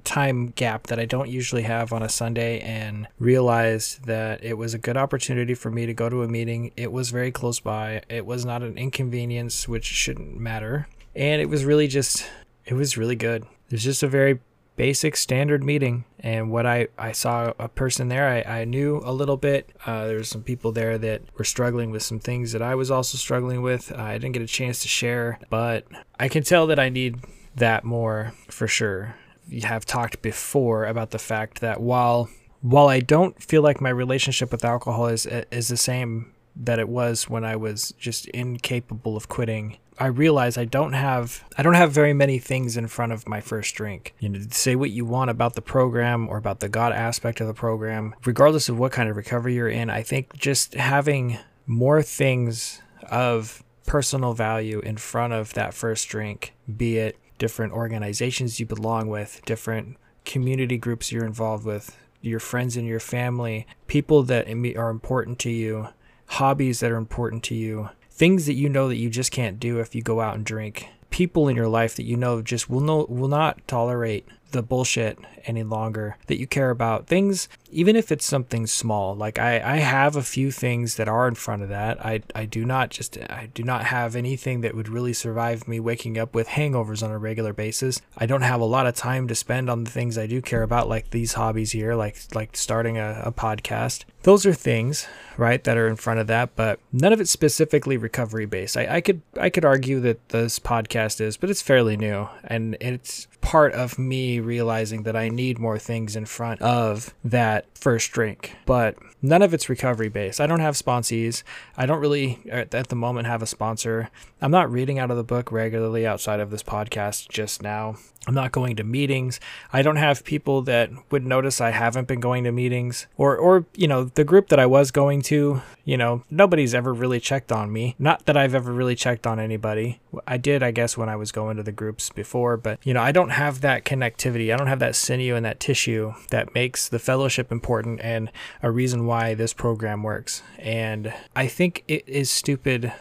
time 0.04 0.48
gap 0.48 0.88
that 0.88 1.00
i 1.00 1.06
don't 1.06 1.30
usually 1.30 1.62
have 1.62 1.90
on 1.90 2.02
a 2.02 2.08
sunday 2.08 2.60
and 2.60 3.08
realized 3.18 4.04
that 4.04 4.44
it 4.44 4.58
was 4.58 4.74
a 4.74 4.78
good 4.78 4.98
opportunity 4.98 5.54
for 5.54 5.70
me 5.70 5.86
to 5.86 5.94
go 5.94 6.08
to 6.08 6.22
a 6.22 6.28
meeting. 6.28 6.72
It 6.76 6.92
was 6.92 7.10
very 7.10 7.32
close 7.32 7.60
by. 7.60 8.02
It 8.08 8.26
was 8.26 8.44
not 8.44 8.62
an 8.62 8.76
inconvenience 8.76 9.68
which 9.68 9.84
shouldn't 9.84 10.38
matter. 10.38 10.88
And 11.14 11.40
it 11.40 11.48
was 11.48 11.64
really 11.64 11.88
just 11.88 12.28
it 12.66 12.74
was 12.74 12.96
really 12.96 13.16
good. 13.16 13.42
It 13.42 13.72
was 13.72 13.84
just 13.84 14.02
a 14.02 14.08
very 14.08 14.40
basic 14.78 15.16
standard 15.16 15.62
meeting. 15.62 16.04
And 16.20 16.50
what 16.50 16.64
I, 16.64 16.86
I 16.96 17.10
saw 17.12 17.52
a 17.58 17.68
person 17.68 18.08
there, 18.08 18.28
I, 18.28 18.60
I 18.60 18.64
knew 18.64 19.02
a 19.04 19.12
little 19.12 19.36
bit. 19.36 19.70
Uh, 19.84 20.06
there 20.06 20.24
some 20.24 20.42
people 20.42 20.70
there 20.72 20.96
that 20.96 21.22
were 21.36 21.44
struggling 21.44 21.90
with 21.90 22.04
some 22.04 22.20
things 22.20 22.52
that 22.52 22.62
I 22.62 22.76
was 22.76 22.90
also 22.90 23.18
struggling 23.18 23.60
with. 23.60 23.92
I 23.92 24.14
didn't 24.14 24.32
get 24.32 24.42
a 24.42 24.46
chance 24.46 24.80
to 24.82 24.88
share, 24.88 25.40
but 25.50 25.84
I 26.18 26.28
can 26.28 26.44
tell 26.44 26.68
that 26.68 26.78
I 26.78 26.88
need 26.88 27.18
that 27.56 27.84
more 27.84 28.32
for 28.48 28.68
sure. 28.68 29.16
You 29.48 29.62
have 29.62 29.84
talked 29.84 30.22
before 30.22 30.86
about 30.86 31.10
the 31.10 31.18
fact 31.18 31.60
that 31.60 31.80
while 31.80 32.30
while 32.60 32.88
I 32.88 33.00
don't 33.00 33.40
feel 33.42 33.62
like 33.62 33.80
my 33.80 33.90
relationship 33.90 34.52
with 34.52 34.64
alcohol 34.64 35.08
is 35.08 35.26
is 35.26 35.68
the 35.68 35.76
same 35.76 36.32
that 36.58 36.78
it 36.78 36.88
was 36.88 37.28
when 37.28 37.44
I 37.44 37.56
was 37.56 37.94
just 37.98 38.26
incapable 38.28 39.16
of 39.16 39.28
quitting. 39.28 39.78
I 39.98 40.06
realize 40.06 40.56
I 40.56 40.64
don't 40.64 40.92
have 40.92 41.44
I 41.56 41.62
don't 41.62 41.74
have 41.74 41.92
very 41.92 42.12
many 42.12 42.38
things 42.38 42.76
in 42.76 42.86
front 42.88 43.12
of 43.12 43.28
my 43.28 43.40
first 43.40 43.74
drink. 43.74 44.14
You 44.18 44.28
know, 44.28 44.40
say 44.50 44.76
what 44.76 44.90
you 44.90 45.04
want 45.04 45.30
about 45.30 45.54
the 45.54 45.62
program 45.62 46.28
or 46.28 46.36
about 46.36 46.60
the 46.60 46.68
God 46.68 46.92
aspect 46.92 47.40
of 47.40 47.46
the 47.46 47.54
program, 47.54 48.14
regardless 48.24 48.68
of 48.68 48.78
what 48.78 48.92
kind 48.92 49.08
of 49.08 49.16
recovery 49.16 49.54
you're 49.54 49.68
in. 49.68 49.90
I 49.90 50.02
think 50.02 50.36
just 50.36 50.74
having 50.74 51.38
more 51.66 52.02
things 52.02 52.80
of 53.10 53.62
personal 53.86 54.34
value 54.34 54.80
in 54.80 54.96
front 54.96 55.32
of 55.32 55.54
that 55.54 55.74
first 55.74 56.08
drink, 56.08 56.54
be 56.76 56.98
it 56.98 57.16
different 57.38 57.72
organizations 57.72 58.60
you 58.60 58.66
belong 58.66 59.08
with, 59.08 59.40
different 59.46 59.96
community 60.24 60.76
groups 60.76 61.10
you're 61.10 61.24
involved 61.24 61.64
with, 61.64 61.96
your 62.20 62.40
friends 62.40 62.76
and 62.76 62.86
your 62.86 63.00
family, 63.00 63.66
people 63.86 64.22
that 64.24 64.48
are 64.76 64.90
important 64.90 65.38
to 65.38 65.50
you, 65.50 65.88
hobbies 66.28 66.80
that 66.80 66.90
are 66.90 66.96
important 66.96 67.42
to 67.44 67.54
you, 67.54 67.90
things 68.10 68.46
that 68.46 68.54
you 68.54 68.68
know 68.68 68.88
that 68.88 68.96
you 68.96 69.10
just 69.10 69.32
can't 69.32 69.60
do 69.60 69.80
if 69.80 69.94
you 69.94 70.02
go 70.02 70.20
out 70.20 70.36
and 70.36 70.44
drink, 70.44 70.88
people 71.10 71.48
in 71.48 71.56
your 71.56 71.68
life 71.68 71.96
that 71.96 72.04
you 72.04 72.16
know 72.16 72.42
just 72.42 72.68
will 72.68 72.80
no 72.80 73.06
will 73.08 73.28
not 73.28 73.66
tolerate 73.66 74.26
the 74.52 74.62
bullshit 74.62 75.18
any 75.44 75.62
longer 75.62 76.16
that 76.26 76.38
you 76.38 76.46
care 76.46 76.70
about. 76.70 77.06
Things 77.06 77.48
even 77.70 77.96
if 77.96 78.10
it's 78.10 78.24
something 78.24 78.66
small 78.66 79.14
like 79.14 79.38
i 79.38 79.60
i 79.74 79.76
have 79.76 80.16
a 80.16 80.22
few 80.22 80.50
things 80.50 80.96
that 80.96 81.08
are 81.08 81.28
in 81.28 81.34
front 81.34 81.62
of 81.62 81.68
that. 81.68 82.04
I 82.04 82.22
i 82.34 82.44
do 82.44 82.64
not 82.64 82.90
just 82.90 83.18
i 83.30 83.48
do 83.52 83.62
not 83.62 83.84
have 83.84 84.16
anything 84.16 84.60
that 84.62 84.74
would 84.74 84.88
really 84.88 85.12
survive 85.12 85.68
me 85.68 85.80
waking 85.80 86.18
up 86.18 86.34
with 86.34 86.48
hangovers 86.48 87.02
on 87.02 87.10
a 87.10 87.18
regular 87.18 87.52
basis. 87.52 88.00
I 88.16 88.26
don't 88.26 88.42
have 88.42 88.60
a 88.60 88.64
lot 88.64 88.86
of 88.86 88.94
time 88.94 89.28
to 89.28 89.34
spend 89.34 89.68
on 89.68 89.84
the 89.84 89.90
things 89.90 90.16
i 90.18 90.26
do 90.26 90.40
care 90.40 90.62
about 90.62 90.88
like 90.88 91.10
these 91.10 91.34
hobbies 91.34 91.72
here 91.72 91.94
like 91.94 92.18
like 92.34 92.56
starting 92.56 92.98
a, 92.98 93.22
a 93.24 93.32
podcast. 93.32 94.04
Those 94.22 94.44
are 94.46 94.54
things 94.54 95.06
right 95.36 95.62
that 95.64 95.76
are 95.76 95.88
in 95.88 95.96
front 95.96 96.20
of 96.20 96.26
that 96.26 96.56
but 96.56 96.80
none 96.92 97.12
of 97.12 97.20
it's 97.20 97.30
specifically 97.30 97.96
recovery 97.96 98.46
based 98.46 98.76
I, 98.76 98.96
I 98.96 99.00
could 99.00 99.22
i 99.38 99.48
could 99.50 99.64
argue 99.64 100.00
that 100.00 100.30
this 100.30 100.58
podcast 100.58 101.20
is 101.20 101.36
but 101.36 101.48
it's 101.48 101.62
fairly 101.62 101.96
new 101.96 102.28
and 102.44 102.76
it's 102.80 103.28
part 103.48 103.72
of 103.72 103.98
me 103.98 104.38
realizing 104.38 105.04
that 105.04 105.16
i 105.16 105.26
need 105.26 105.58
more 105.58 105.78
things 105.78 106.14
in 106.14 106.26
front 106.26 106.60
of 106.60 107.14
that 107.24 107.64
first 107.74 108.12
drink 108.12 108.54
but 108.66 108.94
none 109.22 109.40
of 109.40 109.54
it's 109.54 109.70
recovery 109.70 110.10
based 110.10 110.38
i 110.38 110.46
don't 110.46 110.60
have 110.60 110.74
sponsees 110.74 111.42
i 111.74 111.86
don't 111.86 111.98
really 111.98 112.38
at 112.50 112.88
the 112.90 112.94
moment 112.94 113.26
have 113.26 113.40
a 113.40 113.46
sponsor 113.46 114.10
i'm 114.42 114.50
not 114.50 114.70
reading 114.70 114.98
out 114.98 115.10
of 115.10 115.16
the 115.16 115.24
book 115.24 115.50
regularly 115.50 116.06
outside 116.06 116.40
of 116.40 116.50
this 116.50 116.62
podcast 116.62 117.26
just 117.30 117.62
now 117.62 117.96
I'm 118.28 118.34
not 118.34 118.52
going 118.52 118.76
to 118.76 118.84
meetings. 118.84 119.40
I 119.72 119.80
don't 119.80 119.96
have 119.96 120.22
people 120.22 120.60
that 120.62 120.90
would 121.10 121.24
notice 121.24 121.62
I 121.62 121.70
haven't 121.70 122.08
been 122.08 122.20
going 122.20 122.44
to 122.44 122.52
meetings 122.52 123.06
or 123.16 123.34
or 123.36 123.64
you 123.74 123.88
know, 123.88 124.04
the 124.04 124.22
group 124.22 124.48
that 124.48 124.58
I 124.58 124.66
was 124.66 124.90
going 124.90 125.22
to, 125.22 125.62
you 125.86 125.96
know, 125.96 126.24
nobody's 126.30 126.74
ever 126.74 126.92
really 126.92 127.20
checked 127.20 127.50
on 127.50 127.72
me. 127.72 127.94
Not 127.98 128.26
that 128.26 128.36
I've 128.36 128.54
ever 128.54 128.70
really 128.70 128.94
checked 128.94 129.26
on 129.26 129.40
anybody. 129.40 130.00
I 130.26 130.36
did, 130.36 130.62
I 130.62 130.72
guess, 130.72 130.98
when 130.98 131.08
I 131.08 131.16
was 131.16 131.32
going 131.32 131.56
to 131.56 131.62
the 131.62 131.72
groups 131.72 132.10
before, 132.10 132.58
but 132.58 132.78
you 132.82 132.92
know, 132.92 133.00
I 133.00 133.12
don't 133.12 133.30
have 133.38 133.60
that 133.60 133.84
connectivity. 133.84 134.52
I 134.52 134.56
don't 134.56 134.66
have 134.66 134.80
that 134.80 134.96
sinew 134.96 135.36
and 135.36 135.46
that 135.46 135.60
tissue 135.60 136.14
that 136.30 136.54
makes 136.54 136.88
the 136.88 136.98
fellowship 136.98 137.52
important 137.52 138.00
and 138.02 138.32
a 138.62 138.70
reason 138.70 139.06
why 139.06 139.34
this 139.34 139.54
program 139.54 140.02
works. 140.02 140.42
And 140.58 141.14
I 141.36 141.46
think 141.46 141.84
it 141.86 142.02
is 142.08 142.30
stupid 142.30 142.92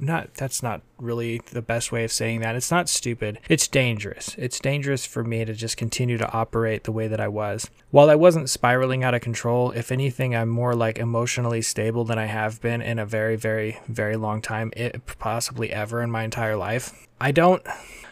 not 0.00 0.34
that's 0.34 0.62
not 0.62 0.82
really 0.98 1.40
the 1.52 1.62
best 1.62 1.92
way 1.92 2.04
of 2.04 2.12
saying 2.12 2.40
that. 2.40 2.56
It's 2.56 2.70
not 2.70 2.88
stupid. 2.88 3.38
It's 3.48 3.68
dangerous. 3.68 4.34
It's 4.36 4.58
dangerous 4.58 5.06
for 5.06 5.24
me 5.24 5.44
to 5.44 5.54
just 5.54 5.76
continue 5.76 6.18
to 6.18 6.30
operate 6.32 6.84
the 6.84 6.92
way 6.92 7.08
that 7.08 7.20
I 7.20 7.28
was. 7.28 7.70
While 7.90 8.10
I 8.10 8.14
wasn't 8.14 8.50
spiraling 8.50 9.04
out 9.04 9.14
of 9.14 9.20
control, 9.20 9.70
if 9.70 9.92
anything, 9.92 10.34
I'm 10.34 10.48
more 10.48 10.74
like 10.74 10.98
emotionally 10.98 11.62
stable 11.62 12.04
than 12.04 12.18
I 12.18 12.26
have 12.26 12.60
been 12.60 12.82
in 12.82 12.98
a 12.98 13.06
very, 13.06 13.36
very, 13.36 13.78
very 13.88 14.16
long 14.16 14.42
time, 14.42 14.72
it, 14.76 15.00
possibly 15.18 15.72
ever 15.72 16.02
in 16.02 16.10
my 16.10 16.24
entire 16.24 16.56
life. 16.56 17.05
I 17.20 17.32
don't 17.32 17.62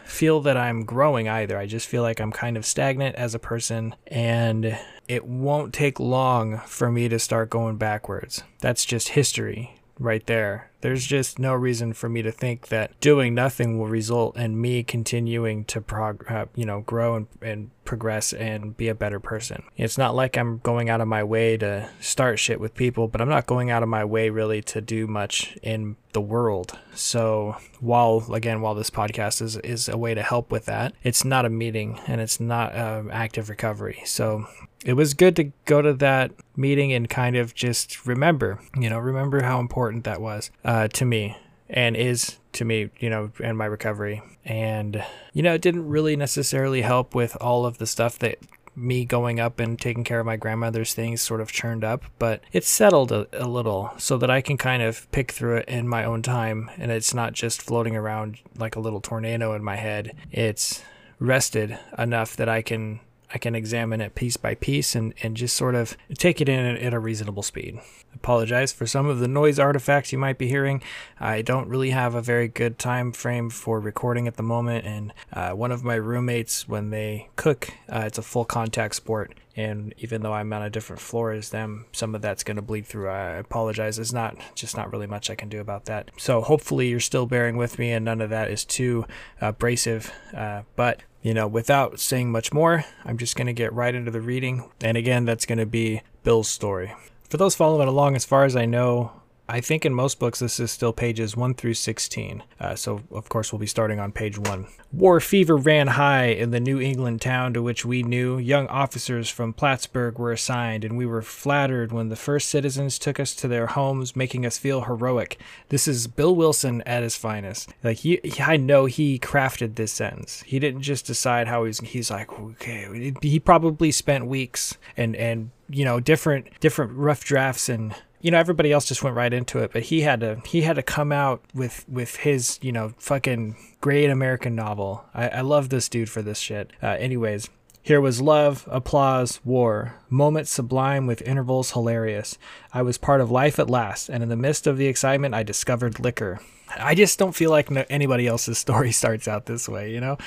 feel 0.05 0.41
that 0.41 0.57
I'm 0.57 0.85
growing 0.85 1.27
either. 1.27 1.57
I 1.57 1.65
just 1.65 1.87
feel 1.87 2.01
like 2.01 2.19
I'm 2.19 2.31
kind 2.31 2.57
of 2.57 2.65
stagnant 2.65 3.15
as 3.15 3.35
a 3.35 3.39
person 3.39 3.95
and 4.07 4.77
it 5.07 5.25
won't 5.25 5.73
take 5.73 5.99
long 5.99 6.59
for 6.65 6.91
me 6.91 7.09
to 7.09 7.19
start 7.19 7.49
going 7.49 7.77
backwards. 7.77 8.43
That's 8.61 8.85
just 8.85 9.09
history 9.09 9.79
right 9.99 10.25
there. 10.25 10.69
There's 10.85 11.07
just 11.07 11.39
no 11.39 11.55
reason 11.55 11.93
for 11.93 12.07
me 12.07 12.21
to 12.21 12.31
think 12.31 12.67
that 12.67 12.99
doing 12.99 13.33
nothing 13.33 13.79
will 13.79 13.87
result 13.87 14.37
in 14.37 14.61
me 14.61 14.83
continuing 14.83 15.65
to 15.65 15.81
prog- 15.81 16.29
uh, 16.29 16.45
you 16.53 16.63
know, 16.63 16.81
grow 16.81 17.15
and, 17.15 17.27
and 17.41 17.71
progress 17.85 18.33
and 18.33 18.77
be 18.77 18.87
a 18.87 18.93
better 18.93 19.19
person. 19.19 19.63
It's 19.77 19.97
not 19.97 20.13
like 20.13 20.37
I'm 20.37 20.59
going 20.59 20.91
out 20.91 21.01
of 21.01 21.07
my 21.07 21.23
way 21.23 21.57
to 21.57 21.89
start 21.99 22.37
shit 22.37 22.59
with 22.59 22.75
people, 22.75 23.07
but 23.07 23.19
I'm 23.19 23.29
not 23.29 23.47
going 23.47 23.71
out 23.71 23.81
of 23.81 23.89
my 23.89 24.05
way 24.05 24.29
really 24.29 24.61
to 24.61 24.79
do 24.79 25.07
much 25.07 25.57
in 25.63 25.95
the 26.13 26.21
world. 26.21 26.77
So 26.93 27.57
while 27.79 28.23
again, 28.31 28.61
while 28.61 28.75
this 28.75 28.91
podcast 28.91 29.41
is 29.41 29.57
is 29.57 29.89
a 29.89 29.97
way 29.97 30.13
to 30.13 30.21
help 30.21 30.51
with 30.51 30.65
that, 30.65 30.93
it's 31.03 31.25
not 31.25 31.45
a 31.45 31.49
meeting 31.49 31.99
and 32.07 32.21
it's 32.21 32.39
not 32.39 32.75
uh, 32.75 33.03
active 33.11 33.49
recovery. 33.49 34.01
So 34.05 34.45
it 34.85 34.93
was 34.93 35.13
good 35.15 35.35
to 35.35 35.51
go 35.65 35.81
to 35.81 35.93
that 35.93 36.31
meeting 36.55 36.93
and 36.93 37.09
kind 37.09 37.35
of 37.35 37.55
just 37.55 38.05
remember, 38.05 38.59
you 38.77 38.89
know, 38.89 38.99
remember 38.99 39.41
how 39.41 39.59
important 39.59 40.03
that 40.03 40.21
was 40.21 40.51
uh, 40.63 40.74
Uh, 40.75 40.89
to 40.89 41.05
me 41.05 41.37
and 41.69 41.95
is 41.95 42.37
to 42.51 42.65
me, 42.65 42.89
you 42.99 43.09
know, 43.09 43.31
and 43.41 43.57
my 43.57 43.63
recovery. 43.63 44.21
And, 44.43 45.01
you 45.31 45.41
know, 45.41 45.53
it 45.53 45.61
didn't 45.61 45.87
really 45.87 46.17
necessarily 46.17 46.81
help 46.81 47.15
with 47.15 47.37
all 47.39 47.65
of 47.65 47.77
the 47.77 47.87
stuff 47.87 48.19
that 48.19 48.39
me 48.75 49.05
going 49.05 49.39
up 49.39 49.61
and 49.61 49.79
taking 49.79 50.03
care 50.03 50.19
of 50.19 50.25
my 50.25 50.35
grandmother's 50.35 50.93
things 50.93 51.21
sort 51.21 51.39
of 51.39 51.49
churned 51.49 51.85
up, 51.85 52.03
but 52.19 52.41
it's 52.51 52.67
settled 52.67 53.13
a, 53.13 53.25
a, 53.31 53.47
little 53.47 53.93
so 53.97 54.17
that 54.17 54.29
I 54.29 54.41
can 54.41 54.57
kind 54.57 54.83
of 54.83 55.09
pick 55.13 55.31
through 55.31 55.59
it 55.59 55.69
in 55.69 55.87
my 55.87 56.03
own 56.03 56.21
time 56.21 56.69
and 56.77 56.91
it's 56.91 57.13
not 57.13 57.31
just 57.31 57.61
floating 57.61 57.95
around 57.95 58.39
like 58.57 58.75
a 58.75 58.81
little 58.81 58.99
tornado 58.99 59.53
in 59.53 59.63
my 59.63 59.77
head. 59.77 60.13
It's 60.29 60.83
rested 61.19 61.79
enough 61.97 62.35
that 62.35 62.49
I 62.49 62.61
can 62.61 62.99
I 63.33 63.37
can 63.37 63.55
examine 63.55 64.01
it 64.01 64.15
piece 64.15 64.37
by 64.37 64.55
piece 64.55 64.95
and, 64.95 65.13
and 65.21 65.35
just 65.35 65.55
sort 65.55 65.75
of 65.75 65.97
take 66.17 66.41
it 66.41 66.49
in 66.49 66.77
at 66.77 66.93
a 66.93 66.99
reasonable 66.99 67.43
speed. 67.43 67.79
Apologize 68.13 68.71
for 68.71 68.87
some 68.87 69.07
of 69.07 69.19
the 69.19 69.27
noise 69.27 69.59
artifacts 69.59 70.11
you 70.11 70.17
might 70.17 70.37
be 70.37 70.47
hearing. 70.47 70.81
I 71.19 71.41
don't 71.41 71.67
really 71.67 71.89
have 71.89 72.15
a 72.15 72.21
very 72.21 72.47
good 72.47 72.79
time 72.79 73.11
frame 73.11 73.49
for 73.49 73.79
recording 73.79 74.25
at 74.27 74.37
the 74.37 74.43
moment, 74.43 74.85
and 74.85 75.13
uh, 75.33 75.51
one 75.51 75.71
of 75.71 75.83
my 75.83 75.95
roommates, 75.95 76.67
when 76.67 76.91
they 76.91 77.29
cook, 77.35 77.69
uh, 77.91 78.03
it's 78.05 78.17
a 78.17 78.21
full 78.21 78.45
contact 78.45 78.95
sport, 78.95 79.33
And 79.55 79.93
even 79.97 80.21
though 80.21 80.33
I'm 80.33 80.51
on 80.51 80.61
a 80.61 80.69
different 80.69 81.01
floor 81.01 81.31
as 81.31 81.49
them, 81.49 81.85
some 81.93 82.13
of 82.13 82.21
that's 82.21 82.43
going 82.43 82.57
to 82.57 82.61
bleed 82.61 82.85
through. 82.85 83.09
I 83.09 83.35
apologize. 83.35 83.97
It's 83.97 84.11
not 84.13 84.35
just 84.53 84.75
not 84.75 84.91
really 84.91 85.07
much 85.07 85.29
I 85.29 85.35
can 85.35 85.49
do 85.49 85.61
about 85.61 85.85
that. 85.85 86.11
So 86.17 86.41
hopefully 86.41 86.89
you're 86.89 86.99
still 86.99 87.25
bearing 87.25 87.55
with 87.55 87.79
me 87.79 87.91
and 87.91 88.03
none 88.03 88.21
of 88.21 88.29
that 88.31 88.51
is 88.51 88.65
too 88.65 89.05
abrasive. 89.39 90.11
Uh, 90.35 90.63
but 90.75 91.03
you 91.25 91.33
know, 91.33 91.47
without 91.47 91.99
saying 91.99 92.31
much 92.31 92.53
more, 92.53 92.85
I'm 93.03 93.17
just 93.17 93.35
going 93.35 93.47
to 93.47 93.53
get 93.53 93.73
right 93.73 93.95
into 93.95 94.11
the 94.11 94.21
reading. 94.21 94.69
And 94.81 94.95
again, 94.95 95.25
that's 95.25 95.47
going 95.47 95.57
to 95.57 95.65
be 95.65 96.03
Bill's 96.23 96.47
story. 96.47 96.93
For 97.31 97.37
those 97.37 97.55
following 97.55 97.87
along, 97.87 98.15
as 98.15 98.25
far 98.25 98.45
as 98.45 98.55
I 98.55 98.65
know, 98.65 99.11
I 99.47 99.61
think 99.61 99.85
in 99.85 99.93
most 99.93 100.19
books 100.19 100.39
this 100.39 100.59
is 100.59 100.71
still 100.71 100.93
pages 100.93 101.37
1 101.37 101.53
through 101.53 101.75
16. 101.75 102.43
Uh, 102.59 102.75
so, 102.75 103.01
of 103.11 103.29
course, 103.29 103.51
we'll 103.51 103.59
be 103.59 103.67
starting 103.67 103.99
on 103.99 104.11
page 104.11 104.39
1. 104.39 104.67
War 104.91 105.19
fever 105.19 105.55
ran 105.55 105.87
high 105.87 106.27
in 106.27 106.51
the 106.51 106.59
New 106.59 106.79
England 106.79 107.21
town 107.21 107.53
to 107.53 107.61
which 107.61 107.85
we 107.85 108.01
new. 108.01 108.39
Young 108.39 108.67
officers 108.67 109.29
from 109.29 109.53
Plattsburgh 109.53 110.17
were 110.17 110.31
assigned, 110.31 110.83
and 110.83 110.97
we 110.97 111.05
were 111.05 111.21
flattered 111.21 111.91
when 111.91 112.09
the 112.09 112.15
first 112.15 112.49
citizens 112.49 112.97
took 112.97 113.19
us 113.19 113.35
to 113.35 113.47
their 113.47 113.67
homes, 113.67 114.15
making 114.15 114.45
us 114.45 114.57
feel 114.57 114.81
heroic. 114.81 115.39
This 115.69 115.87
is 115.87 116.07
Bill 116.07 116.35
Wilson 116.35 116.81
at 116.83 117.03
his 117.03 117.15
finest. 117.15 117.71
Like, 117.83 117.97
he, 117.97 118.19
I 118.39 118.57
know 118.57 118.85
he 118.85 119.19
crafted 119.19 119.75
this 119.75 119.91
sentence. 119.91 120.41
He 120.43 120.57
didn't 120.57 120.81
just 120.81 121.05
decide 121.05 121.47
how 121.47 121.65
he's, 121.65 121.79
he's 121.81 122.09
like, 122.09 122.31
okay. 122.39 123.13
He 123.21 123.39
probably 123.39 123.91
spent 123.91 124.25
weeks 124.25 124.77
and, 124.97 125.15
and, 125.15 125.51
you 125.69 125.85
know, 125.85 125.99
different, 125.99 126.59
different 126.59 126.93
rough 126.93 127.23
drafts 127.23 127.69
and, 127.69 127.93
you 128.25 128.31
know 128.31 128.39
everybody 128.39 128.71
else 128.71 128.85
just 128.85 129.03
went 129.03 129.15
right 129.15 129.31
into 129.31 129.59
it 129.59 129.71
but 129.71 129.83
he 129.83 130.01
had 130.01 130.19
to 130.19 130.41
he 130.47 130.63
had 130.63 130.77
to 130.77 130.81
come 130.81 131.11
out 131.11 131.43
with 131.53 131.85
with 131.87 132.15
his 132.15 132.57
you 132.59 132.71
know 132.71 132.91
fucking 132.97 133.55
great 133.81 134.09
american 134.09 134.55
novel. 134.55 135.05
I, 135.13 135.27
I 135.29 135.41
love 135.41 135.69
this 135.69 135.87
dude 135.87 136.09
for 136.09 136.23
this 136.23 136.39
shit. 136.39 136.73
Uh, 136.81 136.87
anyways 136.87 137.49
here 137.85 138.01
was 138.01 138.19
love, 138.19 138.67
applause, 138.71 139.39
war, 139.45 139.93
moments 140.09 140.49
sublime 140.49 141.05
with 141.05 141.21
intervals 141.21 141.73
hilarious. 141.73 142.35
I 142.73 142.81
was 142.81 142.97
part 142.97 143.21
of 143.21 143.29
life 143.29 143.59
at 143.59 143.69
last, 143.69 144.09
and 144.09 144.23
in 144.23 144.29
the 144.29 144.35
midst 144.35 144.65
of 144.65 144.77
the 144.77 144.87
excitement, 144.87 145.35
I 145.35 145.43
discovered 145.43 145.99
liquor. 145.99 146.39
I 146.75 146.95
just 146.95 147.19
don't 147.19 147.35
feel 147.35 147.51
like 147.51 147.69
no, 147.69 147.85
anybody 147.87 148.25
else's 148.25 148.57
story 148.65 148.91
starts 148.91 149.27
out 149.27 149.45
this 149.45 149.69
way, 149.69 149.91
you 149.91 150.01
know? 150.01 150.17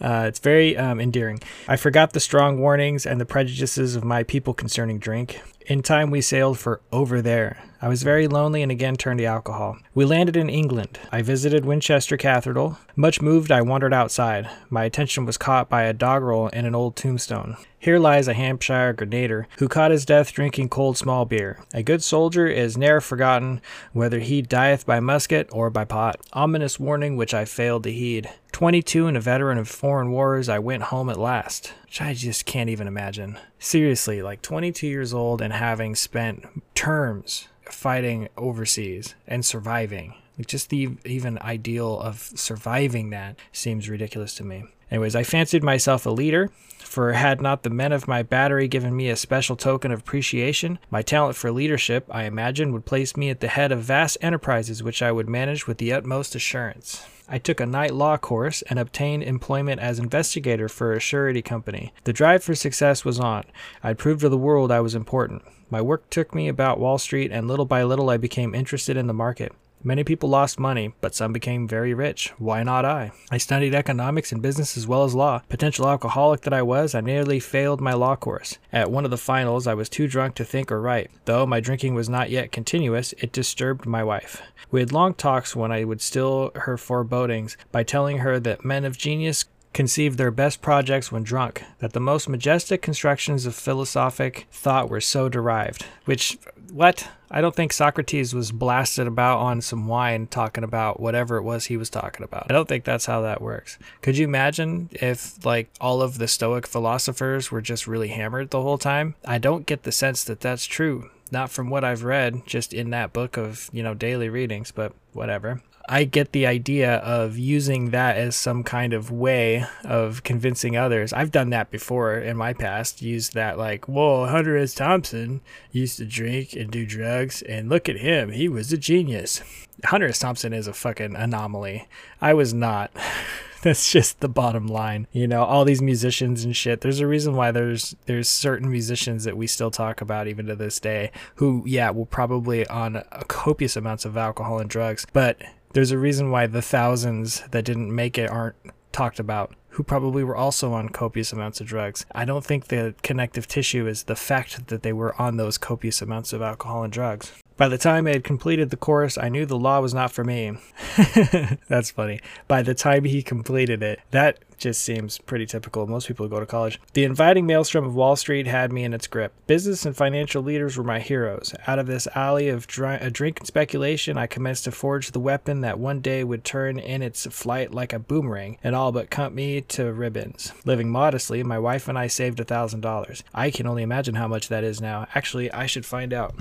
Uh, 0.00 0.26
it's 0.28 0.38
very 0.38 0.76
um, 0.76 1.00
endearing. 1.00 1.40
I 1.66 1.74
forgot 1.74 2.12
the 2.12 2.20
strong 2.20 2.60
warnings 2.60 3.04
and 3.04 3.20
the 3.20 3.26
prejudices 3.26 3.96
of 3.96 4.04
my 4.04 4.22
people 4.22 4.54
concerning 4.54 5.00
drink. 5.00 5.42
In 5.66 5.82
time, 5.82 6.12
we 6.12 6.20
sailed 6.20 6.60
for 6.60 6.82
over 6.92 7.20
there. 7.20 7.67
I 7.80 7.86
was 7.86 8.02
very 8.02 8.26
lonely 8.26 8.62
and 8.62 8.72
again 8.72 8.96
turned 8.96 9.18
to 9.18 9.24
alcohol. 9.24 9.78
We 9.94 10.04
landed 10.04 10.36
in 10.36 10.50
England. 10.50 10.98
I 11.12 11.22
visited 11.22 11.64
Winchester 11.64 12.16
Cathedral. 12.16 12.76
Much 12.96 13.22
moved, 13.22 13.52
I 13.52 13.62
wandered 13.62 13.94
outside. 13.94 14.50
My 14.68 14.82
attention 14.82 15.24
was 15.24 15.36
caught 15.36 15.68
by 15.68 15.84
a 15.84 15.92
doggerel 15.92 16.48
in 16.48 16.66
an 16.66 16.74
old 16.74 16.96
tombstone. 16.96 17.56
Here 17.78 18.00
lies 18.00 18.26
a 18.26 18.34
Hampshire 18.34 18.92
grenadier 18.92 19.46
who 19.58 19.68
caught 19.68 19.92
his 19.92 20.04
death 20.04 20.32
drinking 20.32 20.70
cold 20.70 20.96
small 20.96 21.24
beer. 21.24 21.60
A 21.72 21.84
good 21.84 22.02
soldier 22.02 22.48
is 22.48 22.76
ne'er 22.76 23.00
forgotten, 23.00 23.60
whether 23.92 24.18
he 24.18 24.42
dieth 24.42 24.84
by 24.84 24.98
musket 24.98 25.48
or 25.52 25.70
by 25.70 25.84
pot. 25.84 26.20
Ominous 26.32 26.80
warning 26.80 27.16
which 27.16 27.32
I 27.32 27.44
failed 27.44 27.84
to 27.84 27.92
heed. 27.92 28.28
Twenty 28.50 28.82
two 28.82 29.06
and 29.06 29.16
a 29.16 29.20
veteran 29.20 29.58
of 29.58 29.68
foreign 29.68 30.10
wars, 30.10 30.48
I 30.48 30.58
went 30.58 30.84
home 30.84 31.08
at 31.08 31.16
last. 31.16 31.72
Which 31.84 32.02
I 32.02 32.14
just 32.14 32.44
can't 32.44 32.68
even 32.68 32.88
imagine. 32.88 33.38
Seriously, 33.60 34.20
like 34.20 34.42
22 34.42 34.88
years 34.88 35.14
old 35.14 35.40
and 35.40 35.52
having 35.52 35.94
spent 35.94 36.44
terms 36.74 37.46
fighting 37.72 38.28
overseas 38.36 39.14
and 39.26 39.44
surviving. 39.44 40.14
Like 40.38 40.46
just 40.46 40.70
the 40.70 40.90
even 41.04 41.38
ideal 41.40 42.00
of 42.00 42.20
surviving 42.36 43.10
that 43.10 43.38
seems 43.52 43.88
ridiculous 43.88 44.34
to 44.36 44.44
me. 44.44 44.64
Anyways, 44.90 45.16
I 45.16 45.22
fancied 45.22 45.62
myself 45.62 46.06
a 46.06 46.10
leader, 46.10 46.50
for 46.78 47.12
had 47.12 47.42
not 47.42 47.62
the 47.62 47.70
men 47.70 47.92
of 47.92 48.08
my 48.08 48.22
battery 48.22 48.68
given 48.68 48.96
me 48.96 49.10
a 49.10 49.16
special 49.16 49.56
token 49.56 49.90
of 49.90 50.00
appreciation, 50.00 50.78
my 50.90 51.02
talent 51.02 51.36
for 51.36 51.50
leadership, 51.50 52.06
I 52.10 52.24
imagine, 52.24 52.72
would 52.72 52.86
place 52.86 53.16
me 53.16 53.28
at 53.28 53.40
the 53.40 53.48
head 53.48 53.72
of 53.72 53.80
vast 53.80 54.16
enterprises 54.22 54.82
which 54.82 55.02
I 55.02 55.12
would 55.12 55.28
manage 55.28 55.66
with 55.66 55.76
the 55.76 55.92
utmost 55.92 56.34
assurance. 56.34 57.04
I 57.28 57.36
took 57.36 57.60
a 57.60 57.66
night 57.66 57.92
law 57.92 58.16
course 58.16 58.62
and 58.62 58.78
obtained 58.78 59.22
employment 59.22 59.80
as 59.80 59.98
investigator 59.98 60.68
for 60.68 60.94
a 60.94 61.00
surety 61.00 61.42
company. 61.42 61.92
The 62.04 62.14
drive 62.14 62.42
for 62.42 62.54
success 62.54 63.04
was 63.04 63.20
on. 63.20 63.44
I'd 63.82 63.98
proved 63.98 64.22
to 64.22 64.30
the 64.30 64.38
world 64.38 64.72
I 64.72 64.80
was 64.80 64.94
important. 64.94 65.42
My 65.68 65.82
work 65.82 66.08
took 66.08 66.34
me 66.34 66.48
about 66.48 66.80
Wall 66.80 66.96
Street, 66.96 67.30
and 67.30 67.46
little 67.46 67.66
by 67.66 67.82
little 67.82 68.08
I 68.08 68.16
became 68.16 68.54
interested 68.54 68.96
in 68.96 69.08
the 69.08 69.12
market. 69.12 69.52
Many 69.82 70.02
people 70.02 70.28
lost 70.28 70.58
money, 70.58 70.92
but 71.00 71.14
some 71.14 71.32
became 71.32 71.68
very 71.68 71.94
rich. 71.94 72.32
Why 72.38 72.62
not 72.62 72.84
I? 72.84 73.12
I 73.30 73.38
studied 73.38 73.74
economics 73.74 74.32
and 74.32 74.42
business 74.42 74.76
as 74.76 74.86
well 74.86 75.04
as 75.04 75.14
law. 75.14 75.42
Potential 75.48 75.88
alcoholic 75.88 76.40
that 76.42 76.52
I 76.52 76.62
was, 76.62 76.94
I 76.94 77.00
nearly 77.00 77.38
failed 77.38 77.80
my 77.80 77.92
law 77.92 78.16
course. 78.16 78.58
At 78.72 78.90
one 78.90 79.04
of 79.04 79.10
the 79.10 79.16
finals, 79.16 79.66
I 79.66 79.74
was 79.74 79.88
too 79.88 80.08
drunk 80.08 80.34
to 80.36 80.44
think 80.44 80.72
or 80.72 80.80
write. 80.80 81.10
Though 81.26 81.46
my 81.46 81.60
drinking 81.60 81.94
was 81.94 82.08
not 82.08 82.30
yet 82.30 82.50
continuous, 82.50 83.14
it 83.18 83.32
disturbed 83.32 83.86
my 83.86 84.02
wife. 84.02 84.42
We 84.70 84.80
had 84.80 84.92
long 84.92 85.14
talks 85.14 85.54
when 85.54 85.70
I 85.70 85.84
would 85.84 86.00
still 86.00 86.50
her 86.54 86.76
forebodings 86.76 87.56
by 87.70 87.84
telling 87.84 88.18
her 88.18 88.40
that 88.40 88.64
men 88.64 88.84
of 88.84 88.98
genius 88.98 89.44
conceived 89.72 90.18
their 90.18 90.30
best 90.30 90.60
projects 90.60 91.12
when 91.12 91.22
drunk, 91.22 91.62
that 91.78 91.92
the 91.92 92.00
most 92.00 92.28
majestic 92.28 92.82
constructions 92.82 93.46
of 93.46 93.54
philosophic 93.54 94.48
thought 94.50 94.90
were 94.90 95.00
so 95.00 95.28
derived. 95.28 95.84
Which, 96.04 96.38
what? 96.72 97.08
I 97.30 97.40
don't 97.40 97.54
think 97.54 97.72
Socrates 97.72 98.34
was 98.34 98.52
blasted 98.52 99.06
about 99.06 99.38
on 99.38 99.60
some 99.60 99.86
wine 99.86 100.26
talking 100.26 100.64
about 100.64 100.98
whatever 100.98 101.36
it 101.36 101.42
was 101.42 101.66
he 101.66 101.76
was 101.76 101.90
talking 101.90 102.24
about. 102.24 102.46
I 102.48 102.54
don't 102.54 102.68
think 102.68 102.84
that's 102.84 103.06
how 103.06 103.20
that 103.22 103.42
works. 103.42 103.78
Could 104.00 104.16
you 104.16 104.24
imagine 104.24 104.88
if, 104.92 105.44
like, 105.44 105.70
all 105.80 106.00
of 106.00 106.18
the 106.18 106.28
Stoic 106.28 106.66
philosophers 106.66 107.50
were 107.50 107.60
just 107.60 107.86
really 107.86 108.08
hammered 108.08 108.50
the 108.50 108.62
whole 108.62 108.78
time? 108.78 109.14
I 109.24 109.38
don't 109.38 109.66
get 109.66 109.82
the 109.82 109.92
sense 109.92 110.24
that 110.24 110.40
that's 110.40 110.64
true. 110.64 111.10
Not 111.30 111.50
from 111.50 111.68
what 111.68 111.84
I've 111.84 112.04
read, 112.04 112.46
just 112.46 112.72
in 112.72 112.88
that 112.90 113.12
book 113.12 113.36
of, 113.36 113.68
you 113.72 113.82
know, 113.82 113.92
daily 113.92 114.30
readings, 114.30 114.70
but 114.70 114.94
whatever. 115.12 115.60
I 115.88 116.04
get 116.04 116.32
the 116.32 116.46
idea 116.46 116.96
of 116.96 117.38
using 117.38 117.90
that 117.90 118.16
as 118.16 118.36
some 118.36 118.62
kind 118.62 118.92
of 118.92 119.10
way 119.10 119.64
of 119.84 120.22
convincing 120.22 120.76
others. 120.76 121.14
I've 121.14 121.30
done 121.30 121.48
that 121.50 121.70
before 121.70 122.14
in 122.14 122.36
my 122.36 122.52
past. 122.52 123.00
Used 123.00 123.32
that 123.32 123.56
like, 123.56 123.88
whoa, 123.88 124.26
Hunter 124.26 124.58
S. 124.58 124.74
Thompson 124.74 125.40
used 125.72 125.96
to 125.96 126.04
drink 126.04 126.52
and 126.52 126.70
do 126.70 126.84
drugs, 126.84 127.40
and 127.42 127.70
look 127.70 127.88
at 127.88 127.96
him, 127.96 128.32
he 128.32 128.48
was 128.48 128.70
a 128.72 128.76
genius. 128.76 129.42
Hunter 129.84 130.08
S. 130.08 130.18
Thompson 130.18 130.52
is 130.52 130.66
a 130.66 130.74
fucking 130.74 131.16
anomaly. 131.16 131.88
I 132.20 132.34
was 132.34 132.52
not. 132.52 132.90
That's 133.62 133.90
just 133.90 134.20
the 134.20 134.28
bottom 134.28 134.68
line. 134.68 135.08
You 135.10 135.26
know, 135.26 135.42
all 135.42 135.64
these 135.64 135.82
musicians 135.82 136.44
and 136.44 136.54
shit. 136.54 136.80
There's 136.80 137.00
a 137.00 137.08
reason 137.08 137.34
why 137.34 137.50
there's 137.50 137.96
there's 138.06 138.28
certain 138.28 138.70
musicians 138.70 139.24
that 139.24 139.36
we 139.36 139.48
still 139.48 139.70
talk 139.72 140.00
about 140.00 140.28
even 140.28 140.46
to 140.46 140.54
this 140.54 140.78
day 140.78 141.10
who, 141.36 141.64
yeah, 141.66 141.90
will 141.90 142.06
probably 142.06 142.66
on 142.68 143.02
copious 143.26 143.74
amounts 143.76 144.04
of 144.04 144.16
alcohol 144.16 144.60
and 144.60 144.70
drugs, 144.70 145.06
but 145.12 145.42
there's 145.78 145.92
a 145.92 145.96
reason 145.96 146.32
why 146.32 146.44
the 146.44 146.60
thousands 146.60 147.44
that 147.52 147.64
didn't 147.64 147.94
make 147.94 148.18
it 148.18 148.28
aren't 148.28 148.56
talked 148.90 149.20
about 149.20 149.54
who 149.68 149.84
probably 149.84 150.24
were 150.24 150.34
also 150.34 150.72
on 150.72 150.88
copious 150.88 151.32
amounts 151.32 151.60
of 151.60 151.68
drugs. 151.68 152.04
I 152.12 152.24
don't 152.24 152.44
think 152.44 152.66
the 152.66 152.96
connective 153.04 153.46
tissue 153.46 153.86
is 153.86 154.02
the 154.02 154.16
fact 154.16 154.66
that 154.66 154.82
they 154.82 154.92
were 154.92 155.14
on 155.22 155.36
those 155.36 155.56
copious 155.56 156.02
amounts 156.02 156.32
of 156.32 156.42
alcohol 156.42 156.82
and 156.82 156.92
drugs. 156.92 157.30
By 157.58 157.66
the 157.66 157.76
time 157.76 158.06
I 158.06 158.10
had 158.10 158.22
completed 158.22 158.70
the 158.70 158.76
course, 158.76 159.18
I 159.18 159.28
knew 159.28 159.44
the 159.44 159.58
law 159.58 159.80
was 159.80 159.92
not 159.92 160.12
for 160.12 160.22
me. 160.22 160.56
That's 161.68 161.90
funny. 161.90 162.20
By 162.46 162.62
the 162.62 162.72
time 162.72 163.02
he 163.02 163.20
completed 163.20 163.82
it, 163.82 163.98
that 164.12 164.38
just 164.58 164.80
seems 164.84 165.18
pretty 165.18 165.44
typical 165.44 165.88
most 165.88 166.06
people 166.06 166.28
go 166.28 166.38
to 166.38 166.46
college. 166.46 166.80
The 166.92 167.02
inviting 167.02 167.46
maelstrom 167.46 167.84
of 167.84 167.96
Wall 167.96 168.14
Street 168.14 168.46
had 168.46 168.72
me 168.72 168.84
in 168.84 168.94
its 168.94 169.08
grip. 169.08 169.32
Business 169.48 169.84
and 169.84 169.96
financial 169.96 170.40
leaders 170.40 170.76
were 170.76 170.84
my 170.84 171.00
heroes. 171.00 171.52
Out 171.66 171.80
of 171.80 171.88
this 171.88 172.06
alley 172.14 172.48
of 172.48 172.68
dr- 172.68 173.02
uh, 173.02 173.10
drink 173.10 173.40
and 173.40 173.46
speculation, 173.48 174.16
I 174.16 174.28
commenced 174.28 174.62
to 174.64 174.70
forge 174.70 175.10
the 175.10 175.18
weapon 175.20 175.60
that 175.62 175.80
one 175.80 176.00
day 176.00 176.22
would 176.22 176.44
turn 176.44 176.78
in 176.78 177.02
its 177.02 177.26
flight 177.26 177.74
like 177.74 177.92
a 177.92 177.98
boomerang 177.98 178.58
and 178.62 178.76
all 178.76 178.92
but 178.92 179.10
cut 179.10 179.32
me 179.34 179.62
to 179.62 179.92
ribbons. 179.92 180.52
Living 180.64 180.90
modestly, 180.90 181.42
my 181.42 181.58
wife 181.58 181.88
and 181.88 181.98
I 181.98 182.06
saved 182.06 182.38
a 182.38 182.44
thousand 182.44 182.82
dollars. 182.82 183.24
I 183.34 183.50
can 183.50 183.66
only 183.66 183.82
imagine 183.82 184.14
how 184.14 184.28
much 184.28 184.46
that 184.48 184.62
is 184.62 184.80
now. 184.80 185.08
Actually, 185.16 185.50
I 185.50 185.66
should 185.66 185.84
find 185.84 186.12
out. 186.12 186.36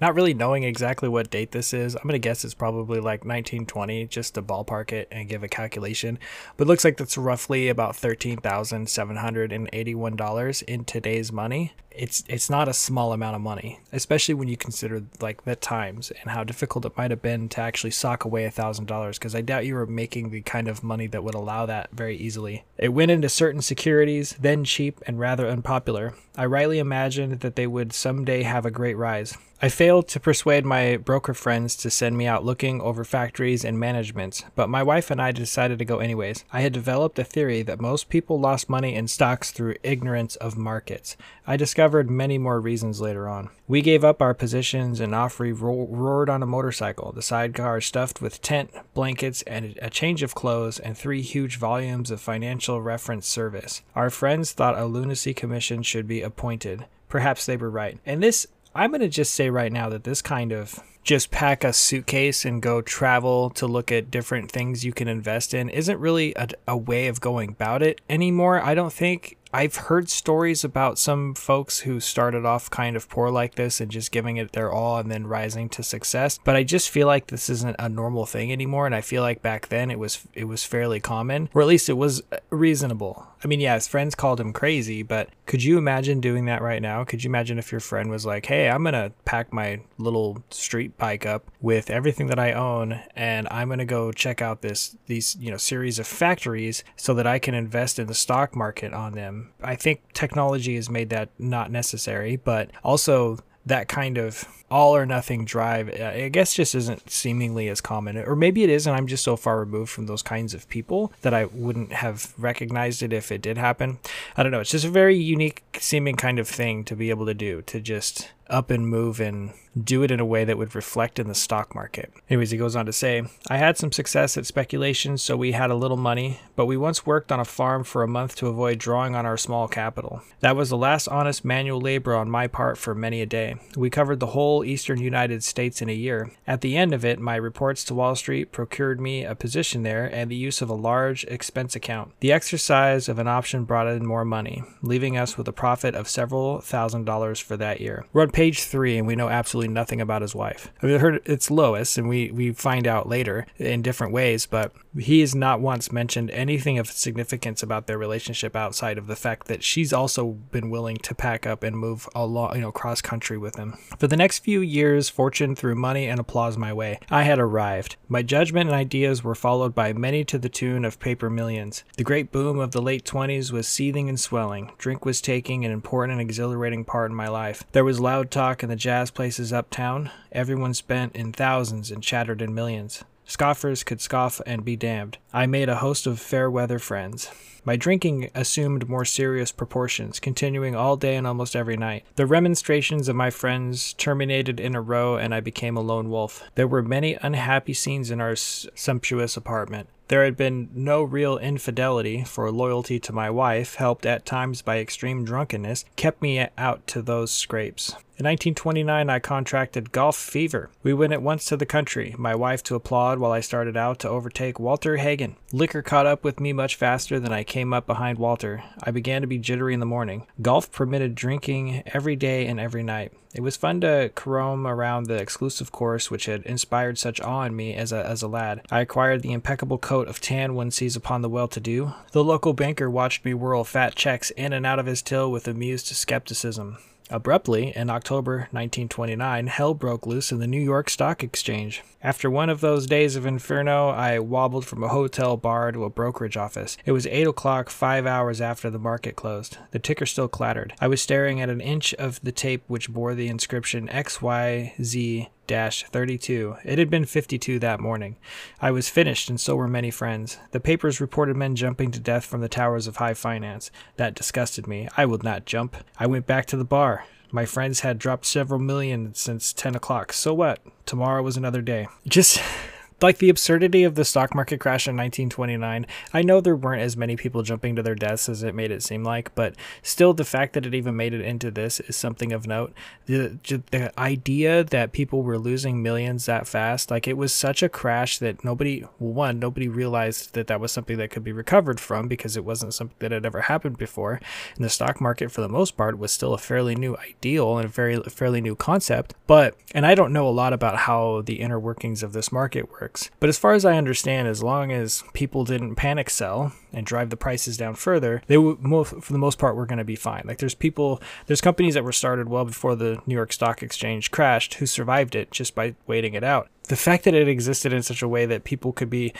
Not 0.00 0.14
really 0.14 0.32
knowing 0.32 0.62
exactly 0.62 1.08
what 1.08 1.30
date 1.30 1.50
this 1.50 1.74
is, 1.74 1.96
I'm 1.96 2.02
going 2.02 2.12
to 2.12 2.20
guess 2.20 2.44
it's 2.44 2.54
probably 2.54 3.00
like 3.00 3.24
1920 3.24 4.06
just 4.06 4.34
to 4.34 4.42
ballpark 4.42 4.92
it 4.92 5.08
and 5.10 5.28
give 5.28 5.42
a 5.42 5.48
calculation. 5.48 6.20
But 6.56 6.68
looks 6.68 6.84
like 6.84 6.98
that's 6.98 7.18
roughly 7.18 7.68
about 7.68 7.94
$13,781 7.94 10.62
in 10.62 10.84
today's 10.84 11.32
money. 11.32 11.72
It's 11.90 12.22
it's 12.28 12.48
not 12.48 12.68
a 12.68 12.74
small 12.74 13.12
amount 13.12 13.34
of 13.34 13.42
money, 13.42 13.80
especially 13.90 14.34
when 14.34 14.46
you 14.46 14.56
consider 14.56 15.02
like 15.20 15.42
the 15.42 15.56
times 15.56 16.12
and 16.22 16.30
how 16.30 16.44
difficult 16.44 16.84
it 16.84 16.96
might 16.96 17.10
have 17.10 17.20
been 17.20 17.48
to 17.48 17.60
actually 17.60 17.90
sock 17.90 18.24
away 18.24 18.44
a 18.44 18.52
thousand 18.52 18.86
dollars 18.86 19.18
because 19.18 19.34
I 19.34 19.40
doubt 19.40 19.66
you 19.66 19.74
were 19.74 19.84
making 19.84 20.30
the 20.30 20.42
kind 20.42 20.68
of 20.68 20.84
money 20.84 21.08
that 21.08 21.24
would 21.24 21.34
allow 21.34 21.66
that 21.66 21.90
very 21.90 22.16
easily. 22.16 22.62
It 22.76 22.90
went 22.90 23.10
into 23.10 23.28
certain 23.28 23.62
securities, 23.62 24.36
then 24.38 24.62
cheap 24.62 25.00
and 25.08 25.18
rather 25.18 25.48
unpopular. 25.48 26.14
I 26.38 26.46
rightly 26.46 26.78
imagined 26.78 27.40
that 27.40 27.56
they 27.56 27.66
would 27.66 27.92
someday 27.92 28.44
have 28.44 28.64
a 28.64 28.70
great 28.70 28.96
rise. 28.96 29.36
I 29.60 29.68
failed 29.68 30.06
to 30.08 30.20
persuade 30.20 30.64
my 30.64 30.96
broker 30.96 31.34
friends 31.34 31.74
to 31.78 31.90
send 31.90 32.16
me 32.16 32.28
out 32.28 32.44
looking 32.44 32.80
over 32.80 33.02
factories 33.02 33.64
and 33.64 33.76
managements, 33.76 34.44
but 34.54 34.68
my 34.68 34.84
wife 34.84 35.10
and 35.10 35.20
I 35.20 35.32
decided 35.32 35.80
to 35.80 35.84
go 35.84 35.98
anyways. 35.98 36.44
I 36.52 36.60
had 36.60 36.72
developed 36.72 37.18
a 37.18 37.24
theory 37.24 37.62
that 37.62 37.80
most 37.80 38.08
people 38.08 38.38
lost 38.38 38.68
money 38.68 38.94
in 38.94 39.08
stocks 39.08 39.50
through 39.50 39.74
ignorance 39.82 40.36
of 40.36 40.56
markets. 40.56 41.16
I 41.48 41.56
discovered 41.56 42.10
many 42.10 42.36
more 42.36 42.60
reasons 42.60 43.00
later 43.00 43.26
on. 43.26 43.48
We 43.66 43.80
gave 43.80 44.04
up 44.04 44.20
our 44.20 44.34
positions 44.34 45.00
and 45.00 45.14
off 45.14 45.40
we 45.40 45.50
ro- 45.50 45.86
roared 45.88 46.28
on 46.28 46.42
a 46.42 46.46
motorcycle, 46.46 47.10
the 47.10 47.22
sidecar 47.22 47.80
stuffed 47.80 48.20
with 48.20 48.42
tent, 48.42 48.70
blankets, 48.92 49.40
and 49.46 49.78
a 49.80 49.88
change 49.88 50.22
of 50.22 50.34
clothes, 50.34 50.78
and 50.78 50.94
three 50.94 51.22
huge 51.22 51.56
volumes 51.56 52.10
of 52.10 52.20
financial 52.20 52.82
reference 52.82 53.26
service. 53.26 53.80
Our 53.96 54.10
friends 54.10 54.52
thought 54.52 54.78
a 54.78 54.84
lunacy 54.84 55.32
commission 55.32 55.82
should 55.82 56.06
be 56.06 56.20
appointed. 56.20 56.84
Perhaps 57.08 57.46
they 57.46 57.56
were 57.56 57.70
right. 57.70 57.98
And 58.04 58.22
this 58.22 58.46
I'm 58.74 58.90
going 58.90 59.00
to 59.00 59.08
just 59.08 59.34
say 59.34 59.48
right 59.48 59.72
now 59.72 59.88
that 59.88 60.04
this 60.04 60.20
kind 60.20 60.52
of 60.52 60.78
just 61.02 61.30
pack 61.30 61.64
a 61.64 61.72
suitcase 61.72 62.44
and 62.44 62.60
go 62.60 62.82
travel 62.82 63.48
to 63.48 63.66
look 63.66 63.90
at 63.90 64.10
different 64.10 64.52
things 64.52 64.84
you 64.84 64.92
can 64.92 65.08
invest 65.08 65.54
in 65.54 65.70
isn't 65.70 65.98
really 65.98 66.34
a, 66.36 66.48
a 66.68 66.76
way 66.76 67.06
of 67.06 67.18
going 67.18 67.48
about 67.48 67.82
it 67.82 68.02
anymore. 68.10 68.60
I 68.60 68.74
don't 68.74 68.92
think 68.92 69.37
I've 69.52 69.76
heard 69.76 70.10
stories 70.10 70.62
about 70.64 70.98
some 70.98 71.34
folks 71.34 71.80
who 71.80 72.00
started 72.00 72.44
off 72.44 72.70
kind 72.70 72.96
of 72.96 73.08
poor 73.08 73.30
like 73.30 73.54
this 73.54 73.80
and 73.80 73.90
just 73.90 74.12
giving 74.12 74.36
it 74.36 74.52
their 74.52 74.70
all 74.70 74.98
and 74.98 75.10
then 75.10 75.26
rising 75.26 75.68
to 75.70 75.82
success. 75.82 76.38
But 76.42 76.56
I 76.56 76.64
just 76.64 76.90
feel 76.90 77.06
like 77.06 77.28
this 77.28 77.48
isn't 77.48 77.76
a 77.78 77.88
normal 77.88 78.26
thing 78.26 78.52
anymore, 78.52 78.86
and 78.86 78.94
I 78.94 79.00
feel 79.00 79.22
like 79.22 79.42
back 79.42 79.68
then 79.68 79.90
it 79.90 79.98
was 79.98 80.26
it 80.34 80.44
was 80.44 80.64
fairly 80.64 81.00
common, 81.00 81.48
or 81.54 81.62
at 81.62 81.68
least 81.68 81.88
it 81.88 81.94
was 81.94 82.22
uh, 82.32 82.36
reasonable. 82.50 83.26
I 83.42 83.46
mean, 83.46 83.60
yeah, 83.60 83.74
his 83.74 83.86
friends 83.86 84.14
called 84.14 84.40
him 84.40 84.52
crazy, 84.52 85.02
but 85.02 85.28
could 85.46 85.62
you 85.62 85.78
imagine 85.78 86.20
doing 86.20 86.46
that 86.46 86.62
right 86.62 86.82
now? 86.82 87.04
Could 87.04 87.22
you 87.22 87.30
imagine 87.30 87.58
if 87.58 87.70
your 87.70 87.80
friend 87.80 88.10
was 88.10 88.26
like, 88.26 88.46
"Hey, 88.46 88.68
I'm 88.68 88.82
gonna 88.82 89.12
pack 89.24 89.52
my 89.52 89.80
little 89.96 90.42
street 90.50 90.96
bike 90.98 91.24
up 91.24 91.50
with 91.60 91.90
everything 91.90 92.26
that 92.28 92.38
I 92.38 92.52
own, 92.52 93.00
and 93.14 93.46
I'm 93.50 93.68
gonna 93.68 93.84
go 93.84 94.10
check 94.12 94.42
out 94.42 94.62
this 94.62 94.96
these 95.06 95.36
you 95.38 95.50
know 95.50 95.56
series 95.56 95.98
of 95.98 96.06
factories 96.06 96.82
so 96.96 97.14
that 97.14 97.26
I 97.26 97.38
can 97.38 97.54
invest 97.54 97.98
in 97.98 98.06
the 98.08 98.14
stock 98.14 98.56
market 98.56 98.92
on 98.92 99.12
them." 99.12 99.52
I 99.62 99.76
think 99.76 100.00
technology 100.12 100.74
has 100.76 100.90
made 100.90 101.10
that 101.10 101.30
not 101.38 101.70
necessary, 101.70 102.36
but 102.36 102.70
also 102.82 103.38
that 103.66 103.88
kind 103.88 104.18
of 104.18 104.46
all 104.70 104.96
or 104.96 105.06
nothing 105.06 105.44
drive, 105.44 105.88
uh, 105.88 106.04
I 106.04 106.28
guess, 106.28 106.54
just 106.54 106.74
isn't 106.74 107.10
seemingly 107.10 107.68
as 107.68 107.80
common. 107.80 108.18
Or 108.18 108.36
maybe 108.36 108.62
it 108.62 108.70
is, 108.70 108.86
and 108.86 108.94
I'm 108.94 109.06
just 109.06 109.24
so 109.24 109.36
far 109.36 109.60
removed 109.60 109.90
from 109.90 110.06
those 110.06 110.22
kinds 110.22 110.54
of 110.54 110.68
people 110.68 111.12
that 111.22 111.34
I 111.34 111.46
wouldn't 111.46 111.92
have 111.92 112.34
recognized 112.36 113.02
it 113.02 113.12
if 113.12 113.32
it 113.32 113.42
did 113.42 113.58
happen. 113.58 113.98
I 114.36 114.42
don't 114.42 114.52
know. 114.52 114.60
It's 114.60 114.70
just 114.70 114.84
a 114.84 114.90
very 114.90 115.16
unique 115.16 115.62
seeming 115.80 116.16
kind 116.16 116.38
of 116.38 116.48
thing 116.48 116.84
to 116.84 116.96
be 116.96 117.10
able 117.10 117.26
to 117.26 117.34
do, 117.34 117.62
to 117.62 117.80
just 117.80 118.30
up 118.50 118.70
and 118.70 118.88
move 118.88 119.20
and 119.20 119.52
do 119.84 120.02
it 120.02 120.10
in 120.10 120.18
a 120.20 120.24
way 120.24 120.44
that 120.44 120.58
would 120.58 120.74
reflect 120.74 121.18
in 121.18 121.28
the 121.28 121.34
stock 121.34 121.74
market. 121.74 122.12
Anyways, 122.28 122.50
he 122.50 122.58
goes 122.58 122.74
on 122.74 122.86
to 122.86 122.92
say, 122.92 123.22
I 123.48 123.58
had 123.58 123.76
some 123.76 123.92
success 123.92 124.36
at 124.36 124.46
speculation, 124.46 125.18
so 125.18 125.36
we 125.36 125.52
had 125.52 125.70
a 125.70 125.76
little 125.76 125.96
money, 125.96 126.40
but 126.56 126.66
we 126.66 126.76
once 126.76 127.06
worked 127.06 127.30
on 127.30 127.40
a 127.40 127.44
farm 127.44 127.84
for 127.84 128.02
a 128.02 128.08
month 128.08 128.36
to 128.36 128.48
avoid 128.48 128.78
drawing 128.78 129.14
on 129.14 129.26
our 129.26 129.36
small 129.36 129.68
capital. 129.68 130.22
That 130.40 130.56
was 130.56 130.70
the 130.70 130.76
last 130.76 131.08
honest 131.08 131.44
manual 131.44 131.80
labor 131.80 132.14
on 132.14 132.30
my 132.30 132.46
part 132.46 132.78
for 132.78 132.94
many 132.94 133.20
a 133.20 133.26
day. 133.26 133.56
We 133.76 133.90
covered 133.90 134.18
the 134.18 134.28
whole 134.28 134.57
eastern 134.64 135.00
United 135.00 135.42
States 135.44 135.80
in 135.82 135.88
a 135.88 135.94
year. 135.94 136.30
At 136.46 136.60
the 136.60 136.76
end 136.76 136.94
of 136.94 137.04
it, 137.04 137.18
my 137.18 137.36
reports 137.36 137.84
to 137.84 137.94
Wall 137.94 138.14
Street 138.14 138.52
procured 138.52 139.00
me 139.00 139.24
a 139.24 139.34
position 139.34 139.82
there 139.82 140.04
and 140.04 140.30
the 140.30 140.36
use 140.36 140.62
of 140.62 140.70
a 140.70 140.74
large 140.74 141.24
expense 141.24 141.76
account. 141.76 142.12
The 142.20 142.32
exercise 142.32 143.08
of 143.08 143.18
an 143.18 143.28
option 143.28 143.64
brought 143.64 143.88
in 143.88 144.06
more 144.06 144.24
money, 144.24 144.62
leaving 144.82 145.16
us 145.16 145.36
with 145.36 145.48
a 145.48 145.52
profit 145.52 145.94
of 145.94 146.08
several 146.08 146.60
thousand 146.60 147.04
dollars 147.04 147.40
for 147.40 147.56
that 147.56 147.80
year. 147.80 148.04
We're 148.12 148.22
on 148.22 148.30
page 148.30 148.62
three, 148.62 148.98
and 148.98 149.06
we 149.06 149.16
know 149.16 149.28
absolutely 149.28 149.72
nothing 149.72 150.00
about 150.00 150.22
his 150.22 150.34
wife. 150.34 150.70
I 150.82 150.88
have 150.88 151.00
heard 151.00 151.22
it's 151.24 151.50
Lois, 151.50 151.98
and 151.98 152.08
we, 152.08 152.30
we 152.30 152.52
find 152.52 152.86
out 152.86 153.08
later 153.08 153.46
in 153.56 153.82
different 153.82 154.12
ways, 154.12 154.46
but 154.46 154.72
he 154.96 155.20
has 155.20 155.34
not 155.34 155.60
once 155.60 155.92
mentioned 155.92 156.30
anything 156.30 156.78
of 156.78 156.90
significance 156.90 157.62
about 157.62 157.86
their 157.86 157.98
relationship 157.98 158.56
outside 158.56 158.98
of 158.98 159.06
the 159.06 159.16
fact 159.16 159.46
that 159.48 159.62
she's 159.62 159.92
also 159.92 160.26
been 160.26 160.70
willing 160.70 160.96
to 160.98 161.14
pack 161.14 161.46
up 161.46 161.62
and 161.62 161.76
move 161.76 162.08
a 162.14 162.26
lot, 162.26 162.54
you 162.54 162.62
know, 162.62 162.72
cross 162.72 163.00
country 163.00 163.36
with 163.36 163.56
him. 163.56 163.76
For 163.98 164.06
the 164.06 164.16
next 164.16 164.40
few 164.40 164.60
years, 164.60 165.08
fortune 165.08 165.54
threw 165.54 165.74
money 165.74 166.06
and 166.06 166.18
applause 166.18 166.56
my 166.56 166.72
way. 166.72 166.98
I 167.10 167.22
had 167.22 167.38
arrived. 167.38 167.96
My 168.08 168.22
judgment 168.22 168.70
and 168.70 168.76
ideas 168.76 169.22
were 169.22 169.34
followed 169.34 169.74
by 169.74 169.92
many 169.92 170.24
to 170.24 170.38
the 170.38 170.48
tune 170.48 170.84
of 170.84 171.00
paper 171.00 171.28
millions. 171.30 171.84
The 171.96 172.04
great 172.04 172.32
boom 172.32 172.58
of 172.58 172.72
the 172.72 172.82
late 172.82 173.04
20s 173.04 173.52
was 173.52 173.68
seething 173.68 174.08
and 174.08 174.18
swelling. 174.18 174.72
Drink 174.78 175.04
was 175.04 175.20
taking 175.20 175.64
an 175.64 175.70
important 175.70 176.12
and 176.12 176.20
exhilarating 176.20 176.84
part 176.84 177.10
in 177.10 177.16
my 177.16 177.28
life. 177.28 177.64
There 177.72 177.84
was 177.84 178.00
loud 178.00 178.30
talk 178.30 178.62
in 178.62 178.68
the 178.68 178.76
jazz 178.76 179.10
places 179.10 179.52
uptown. 179.52 180.10
Everyone 180.32 180.74
spent 180.74 181.14
in 181.14 181.32
thousands 181.32 181.90
and 181.90 182.02
chattered 182.02 182.42
in 182.42 182.54
millions. 182.54 183.04
Scoffers 183.28 183.84
could 183.84 184.00
scoff 184.00 184.40
and 184.46 184.64
be 184.64 184.74
damned. 184.74 185.18
I 185.34 185.44
made 185.44 185.68
a 185.68 185.76
host 185.76 186.06
of 186.06 186.18
fair 186.18 186.50
weather 186.50 186.78
friends. 186.78 187.30
My 187.62 187.76
drinking 187.76 188.30
assumed 188.34 188.88
more 188.88 189.04
serious 189.04 189.52
proportions, 189.52 190.18
continuing 190.18 190.74
all 190.74 190.96
day 190.96 191.14
and 191.14 191.26
almost 191.26 191.54
every 191.54 191.76
night. 191.76 192.06
The 192.16 192.24
remonstrations 192.24 193.06
of 193.06 193.16
my 193.16 193.28
friends 193.28 193.92
terminated 193.92 194.58
in 194.58 194.74
a 194.74 194.80
row, 194.80 195.16
and 195.16 195.34
I 195.34 195.40
became 195.40 195.76
a 195.76 195.82
lone 195.82 196.08
wolf. 196.08 196.42
There 196.54 196.66
were 196.66 196.82
many 196.82 197.18
unhappy 197.20 197.74
scenes 197.74 198.10
in 198.10 198.18
our 198.22 198.34
sumptuous 198.34 199.36
apartment. 199.36 199.90
There 200.08 200.24
had 200.24 200.38
been 200.38 200.70
no 200.72 201.02
real 201.02 201.36
infidelity, 201.36 202.24
for 202.24 202.50
loyalty 202.50 202.98
to 203.00 203.12
my 203.12 203.28
wife, 203.28 203.74
helped 203.74 204.06
at 204.06 204.24
times 204.24 204.62
by 204.62 204.78
extreme 204.78 205.26
drunkenness, 205.26 205.84
kept 205.96 206.22
me 206.22 206.48
out 206.56 206.86
to 206.86 207.02
those 207.02 207.30
scrapes. 207.30 207.94
In 208.18 208.24
1929, 208.24 209.08
I 209.08 209.20
contracted 209.20 209.92
golf 209.92 210.16
fever. 210.16 210.70
We 210.82 210.92
went 210.92 211.12
at 211.12 211.22
once 211.22 211.44
to 211.44 211.56
the 211.56 211.64
country, 211.64 212.16
my 212.18 212.34
wife 212.34 212.64
to 212.64 212.74
applaud 212.74 213.20
while 213.20 213.30
I 213.30 213.38
started 213.38 213.76
out 213.76 214.00
to 214.00 214.08
overtake 214.08 214.58
Walter 214.58 214.96
Hagen. 214.96 215.36
Liquor 215.52 215.82
caught 215.82 216.04
up 216.04 216.24
with 216.24 216.40
me 216.40 216.52
much 216.52 216.74
faster 216.74 217.20
than 217.20 217.32
I 217.32 217.44
came 217.44 217.72
up 217.72 217.86
behind 217.86 218.18
Walter. 218.18 218.64
I 218.82 218.90
began 218.90 219.20
to 219.20 219.28
be 219.28 219.38
jittery 219.38 219.72
in 219.72 219.78
the 219.78 219.86
morning. 219.86 220.26
Golf 220.42 220.72
permitted 220.72 221.14
drinking 221.14 221.84
every 221.86 222.16
day 222.16 222.48
and 222.48 222.58
every 222.58 222.82
night. 222.82 223.12
It 223.36 223.42
was 223.42 223.56
fun 223.56 223.80
to 223.82 224.10
carom 224.16 224.66
around 224.66 225.06
the 225.06 225.14
exclusive 225.14 225.70
course 225.70 226.10
which 226.10 226.26
had 226.26 226.42
inspired 226.42 226.98
such 226.98 227.20
awe 227.20 227.44
in 227.44 227.54
me 227.54 227.72
as 227.74 227.92
a, 227.92 228.04
as 228.04 228.22
a 228.22 228.26
lad. 228.26 228.62
I 228.68 228.80
acquired 228.80 229.22
the 229.22 229.32
impeccable 229.32 229.78
coat 229.78 230.08
of 230.08 230.20
tan 230.20 230.56
one 230.56 230.72
sees 230.72 230.96
upon 230.96 231.22
the 231.22 231.28
well 231.28 231.46
to 231.46 231.60
do. 231.60 231.92
The 232.10 232.24
local 232.24 232.52
banker 232.52 232.90
watched 232.90 233.24
me 233.24 233.32
whirl 233.32 233.62
fat 233.62 233.94
checks 233.94 234.30
in 234.30 234.52
and 234.52 234.66
out 234.66 234.80
of 234.80 234.86
his 234.86 235.02
till 235.02 235.30
with 235.30 235.46
amused 235.46 235.86
skepticism. 235.86 236.78
Abruptly, 237.10 237.74
in 237.74 237.90
October 237.90 238.48
1929, 238.50 239.46
hell 239.46 239.74
broke 239.74 240.06
loose 240.06 240.30
in 240.30 240.38
the 240.38 240.46
New 240.46 240.60
York 240.60 240.90
Stock 240.90 241.22
Exchange. 241.22 241.82
After 242.02 242.30
one 242.30 242.50
of 242.50 242.60
those 242.60 242.86
days 242.86 243.16
of 243.16 243.26
inferno, 243.26 243.88
I 243.88 244.18
wobbled 244.18 244.66
from 244.66 244.82
a 244.82 244.88
hotel 244.88 245.36
bar 245.36 245.72
to 245.72 245.84
a 245.84 245.90
brokerage 245.90 246.36
office. 246.36 246.76
It 246.84 246.92
was 246.92 247.06
8 247.06 247.26
o'clock, 247.26 247.70
five 247.70 248.06
hours 248.06 248.40
after 248.40 248.70
the 248.70 248.78
market 248.78 249.16
closed. 249.16 249.58
The 249.70 249.78
ticker 249.78 250.06
still 250.06 250.28
clattered. 250.28 250.74
I 250.80 250.88
was 250.88 251.00
staring 251.00 251.40
at 251.40 251.50
an 251.50 251.60
inch 251.60 251.94
of 251.94 252.20
the 252.22 252.32
tape 252.32 252.62
which 252.66 252.90
bore 252.90 253.14
the 253.14 253.28
inscription 253.28 253.88
XYZ 253.88 255.28
32. 255.48 256.56
It 256.64 256.78
had 256.78 256.90
been 256.90 257.04
52 257.04 257.58
that 257.58 257.80
morning. 257.80 258.16
I 258.60 258.70
was 258.70 258.88
finished, 258.88 259.28
and 259.28 259.40
so 259.40 259.56
were 259.56 259.66
many 259.66 259.90
friends. 259.90 260.38
The 260.52 260.60
papers 260.60 261.00
reported 261.00 261.36
men 261.36 261.56
jumping 261.56 261.90
to 261.92 262.00
death 262.00 262.24
from 262.24 262.40
the 262.40 262.48
towers 262.48 262.86
of 262.86 262.96
high 262.96 263.14
finance. 263.14 263.70
That 263.96 264.14
disgusted 264.14 264.66
me. 264.66 264.88
I 264.96 265.06
would 265.06 265.22
not 265.22 265.46
jump. 265.46 265.76
I 265.98 266.06
went 266.06 266.26
back 266.26 266.46
to 266.46 266.56
the 266.56 266.64
bar. 266.64 267.04
My 267.30 267.44
friends 267.44 267.80
had 267.80 267.98
dropped 267.98 268.26
several 268.26 268.60
million 268.60 269.14
since 269.14 269.52
10 269.52 269.74
o'clock. 269.74 270.12
So 270.12 270.32
what? 270.32 270.60
Tomorrow 270.86 271.22
was 271.22 271.36
another 271.36 271.60
day. 271.60 271.88
Just 272.06 272.40
like 273.00 273.18
the 273.18 273.28
absurdity 273.28 273.84
of 273.84 273.94
the 273.94 274.04
stock 274.04 274.34
market 274.34 274.58
crash 274.60 274.86
in 274.88 274.96
1929. 274.96 275.86
I 276.12 276.22
know 276.22 276.40
there 276.40 276.56
weren't 276.56 276.82
as 276.82 276.96
many 276.96 277.16
people 277.16 277.42
jumping 277.42 277.76
to 277.76 277.82
their 277.82 277.94
deaths 277.94 278.28
as 278.28 278.42
it 278.42 278.54
made 278.54 278.70
it 278.70 278.82
seem 278.82 279.04
like, 279.04 279.34
but 279.34 279.54
still, 279.82 280.14
the 280.14 280.24
fact 280.24 280.54
that 280.54 280.66
it 280.66 280.74
even 280.74 280.96
made 280.96 281.14
it 281.14 281.20
into 281.20 281.50
this 281.50 281.80
is 281.80 281.96
something 281.96 282.32
of 282.32 282.46
note. 282.46 282.72
The 283.06 283.38
the 283.70 283.92
idea 283.98 284.64
that 284.64 284.92
people 284.92 285.22
were 285.22 285.38
losing 285.38 285.82
millions 285.82 286.26
that 286.26 286.46
fast, 286.46 286.90
like 286.90 287.06
it 287.06 287.16
was 287.16 287.32
such 287.32 287.62
a 287.62 287.68
crash 287.68 288.18
that 288.18 288.44
nobody, 288.44 288.80
one, 288.98 289.38
nobody 289.38 289.68
realized 289.68 290.34
that 290.34 290.46
that 290.48 290.60
was 290.60 290.72
something 290.72 290.96
that 290.98 291.10
could 291.10 291.24
be 291.24 291.32
recovered 291.32 291.80
from 291.80 292.08
because 292.08 292.36
it 292.36 292.44
wasn't 292.44 292.74
something 292.74 292.96
that 292.98 293.12
had 293.12 293.26
ever 293.26 293.42
happened 293.42 293.78
before. 293.78 294.20
And 294.56 294.64
the 294.64 294.70
stock 294.70 295.00
market, 295.00 295.30
for 295.30 295.40
the 295.40 295.48
most 295.48 295.76
part, 295.76 295.98
was 295.98 296.12
still 296.12 296.34
a 296.34 296.38
fairly 296.38 296.74
new 296.74 296.96
ideal 296.96 297.56
and 297.58 297.66
a 297.66 297.68
very 297.68 298.00
fairly 298.02 298.40
new 298.40 298.56
concept. 298.56 299.14
But 299.26 299.56
and 299.74 299.86
I 299.86 299.94
don't 299.94 300.12
know 300.12 300.28
a 300.28 300.30
lot 300.30 300.52
about 300.52 300.78
how 300.78 301.22
the 301.22 301.40
inner 301.40 301.60
workings 301.60 302.02
of 302.02 302.12
this 302.12 302.32
market 302.32 302.70
work 302.70 302.87
works. 302.88 303.10
But 303.20 303.28
as 303.28 303.38
far 303.38 303.52
as 303.52 303.64
I 303.64 303.76
understand, 303.76 304.28
as 304.28 304.42
long 304.42 304.72
as 304.72 305.04
people 305.12 305.44
didn't 305.44 305.76
panic 305.76 306.08
sell 306.10 306.52
and 306.72 306.86
drive 306.86 307.10
the 307.10 307.16
prices 307.16 307.56
down 307.56 307.74
further, 307.74 308.22
they 308.26 308.38
would, 308.38 308.58
for 308.86 309.12
the 309.12 309.18
most 309.18 309.38
part, 309.38 309.56
were 309.56 309.66
going 309.66 309.78
to 309.78 309.84
be 309.84 309.96
fine. 309.96 310.22
Like 310.24 310.38
there's 310.38 310.54
people, 310.54 311.00
there's 311.26 311.40
companies 311.40 311.74
that 311.74 311.84
were 311.84 311.92
started 311.92 312.28
well 312.28 312.44
before 312.44 312.74
the 312.74 313.00
New 313.06 313.14
York 313.14 313.32
Stock 313.32 313.62
Exchange 313.62 314.10
crashed 314.10 314.54
who 314.54 314.66
survived 314.66 315.14
it 315.14 315.30
just 315.30 315.54
by 315.54 315.74
waiting 315.86 316.14
it 316.14 316.24
out. 316.24 316.48
The 316.68 316.76
fact 316.76 317.04
that 317.04 317.14
it 317.14 317.28
existed 317.28 317.72
in 317.72 317.82
such 317.82 318.02
a 318.02 318.08
way 318.08 318.26
that 318.26 318.44
people 318.44 318.72
could 318.72 318.90
be 318.90 319.12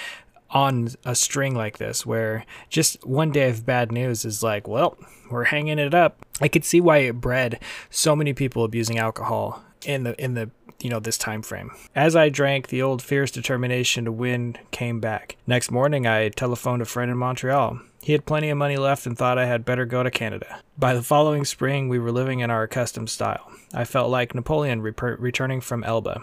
on 0.51 0.89
a 1.05 1.15
string 1.15 1.55
like 1.55 1.77
this 1.77 2.07
where 2.07 2.47
just 2.71 3.05
one 3.07 3.31
day 3.31 3.51
of 3.51 3.67
bad 3.67 3.93
news 3.93 4.25
is 4.25 4.43
like, 4.43 4.67
well, 4.67 4.97
we're 5.31 5.45
hanging 5.45 5.79
it 5.79 5.93
up. 5.93 6.25
I 6.41 6.49
could 6.49 6.65
see 6.65 6.81
why 6.81 6.99
it 6.99 7.21
bred 7.21 7.61
so 7.91 8.17
many 8.17 8.33
people 8.33 8.65
abusing 8.65 8.99
alcohol 8.99 9.63
in 9.85 10.05
the 10.05 10.23
in 10.23 10.35
the 10.35 10.51
you 10.81 10.91
know 10.91 11.01
this 11.01 11.19
time 11.19 11.43
frame. 11.43 11.71
As 11.95 12.15
I 12.15 12.29
drank, 12.29 12.69
the 12.69 12.83
old 12.83 13.03
fierce 13.03 13.31
determination 13.31 14.05
to 14.05 14.13
win 14.13 14.57
came 14.71 15.01
back. 15.01 15.37
Next 15.47 15.71
morning, 15.71 16.07
I 16.07 16.29
telephoned 16.29 16.83
a 16.83 16.87
friend 16.87 17.11
in 17.11 17.17
Montreal. 17.17 17.81
He 18.01 18.13
had 18.13 18.27
plenty 18.27 18.49
of 18.49 18.59
money 18.59 18.77
left 18.77 19.07
and 19.07 19.19
thought 19.19 19.39
I 19.39 19.47
had 19.47 19.65
better 19.65 19.85
go 19.85 20.03
to 20.03 20.11
Canada. 20.11 20.61
By 20.79 20.95
the 20.95 21.03
following 21.03 21.45
spring, 21.45 21.89
we 21.89 21.99
were 21.99 22.13
living 22.13 22.41
in 22.41 22.51
our 22.51 22.63
accustomed 22.63 23.11
style. 23.11 23.51
I 23.75 23.85
felt 23.85 24.11
like 24.11 24.35
Napoleon 24.35 24.81
returning 24.81 25.61
from 25.61 25.85
Elba. 25.85 26.23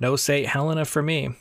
No 0.00 0.16
St. 0.16 0.46
Helena 0.48 0.84
for 0.84 1.02
me. 1.02 1.36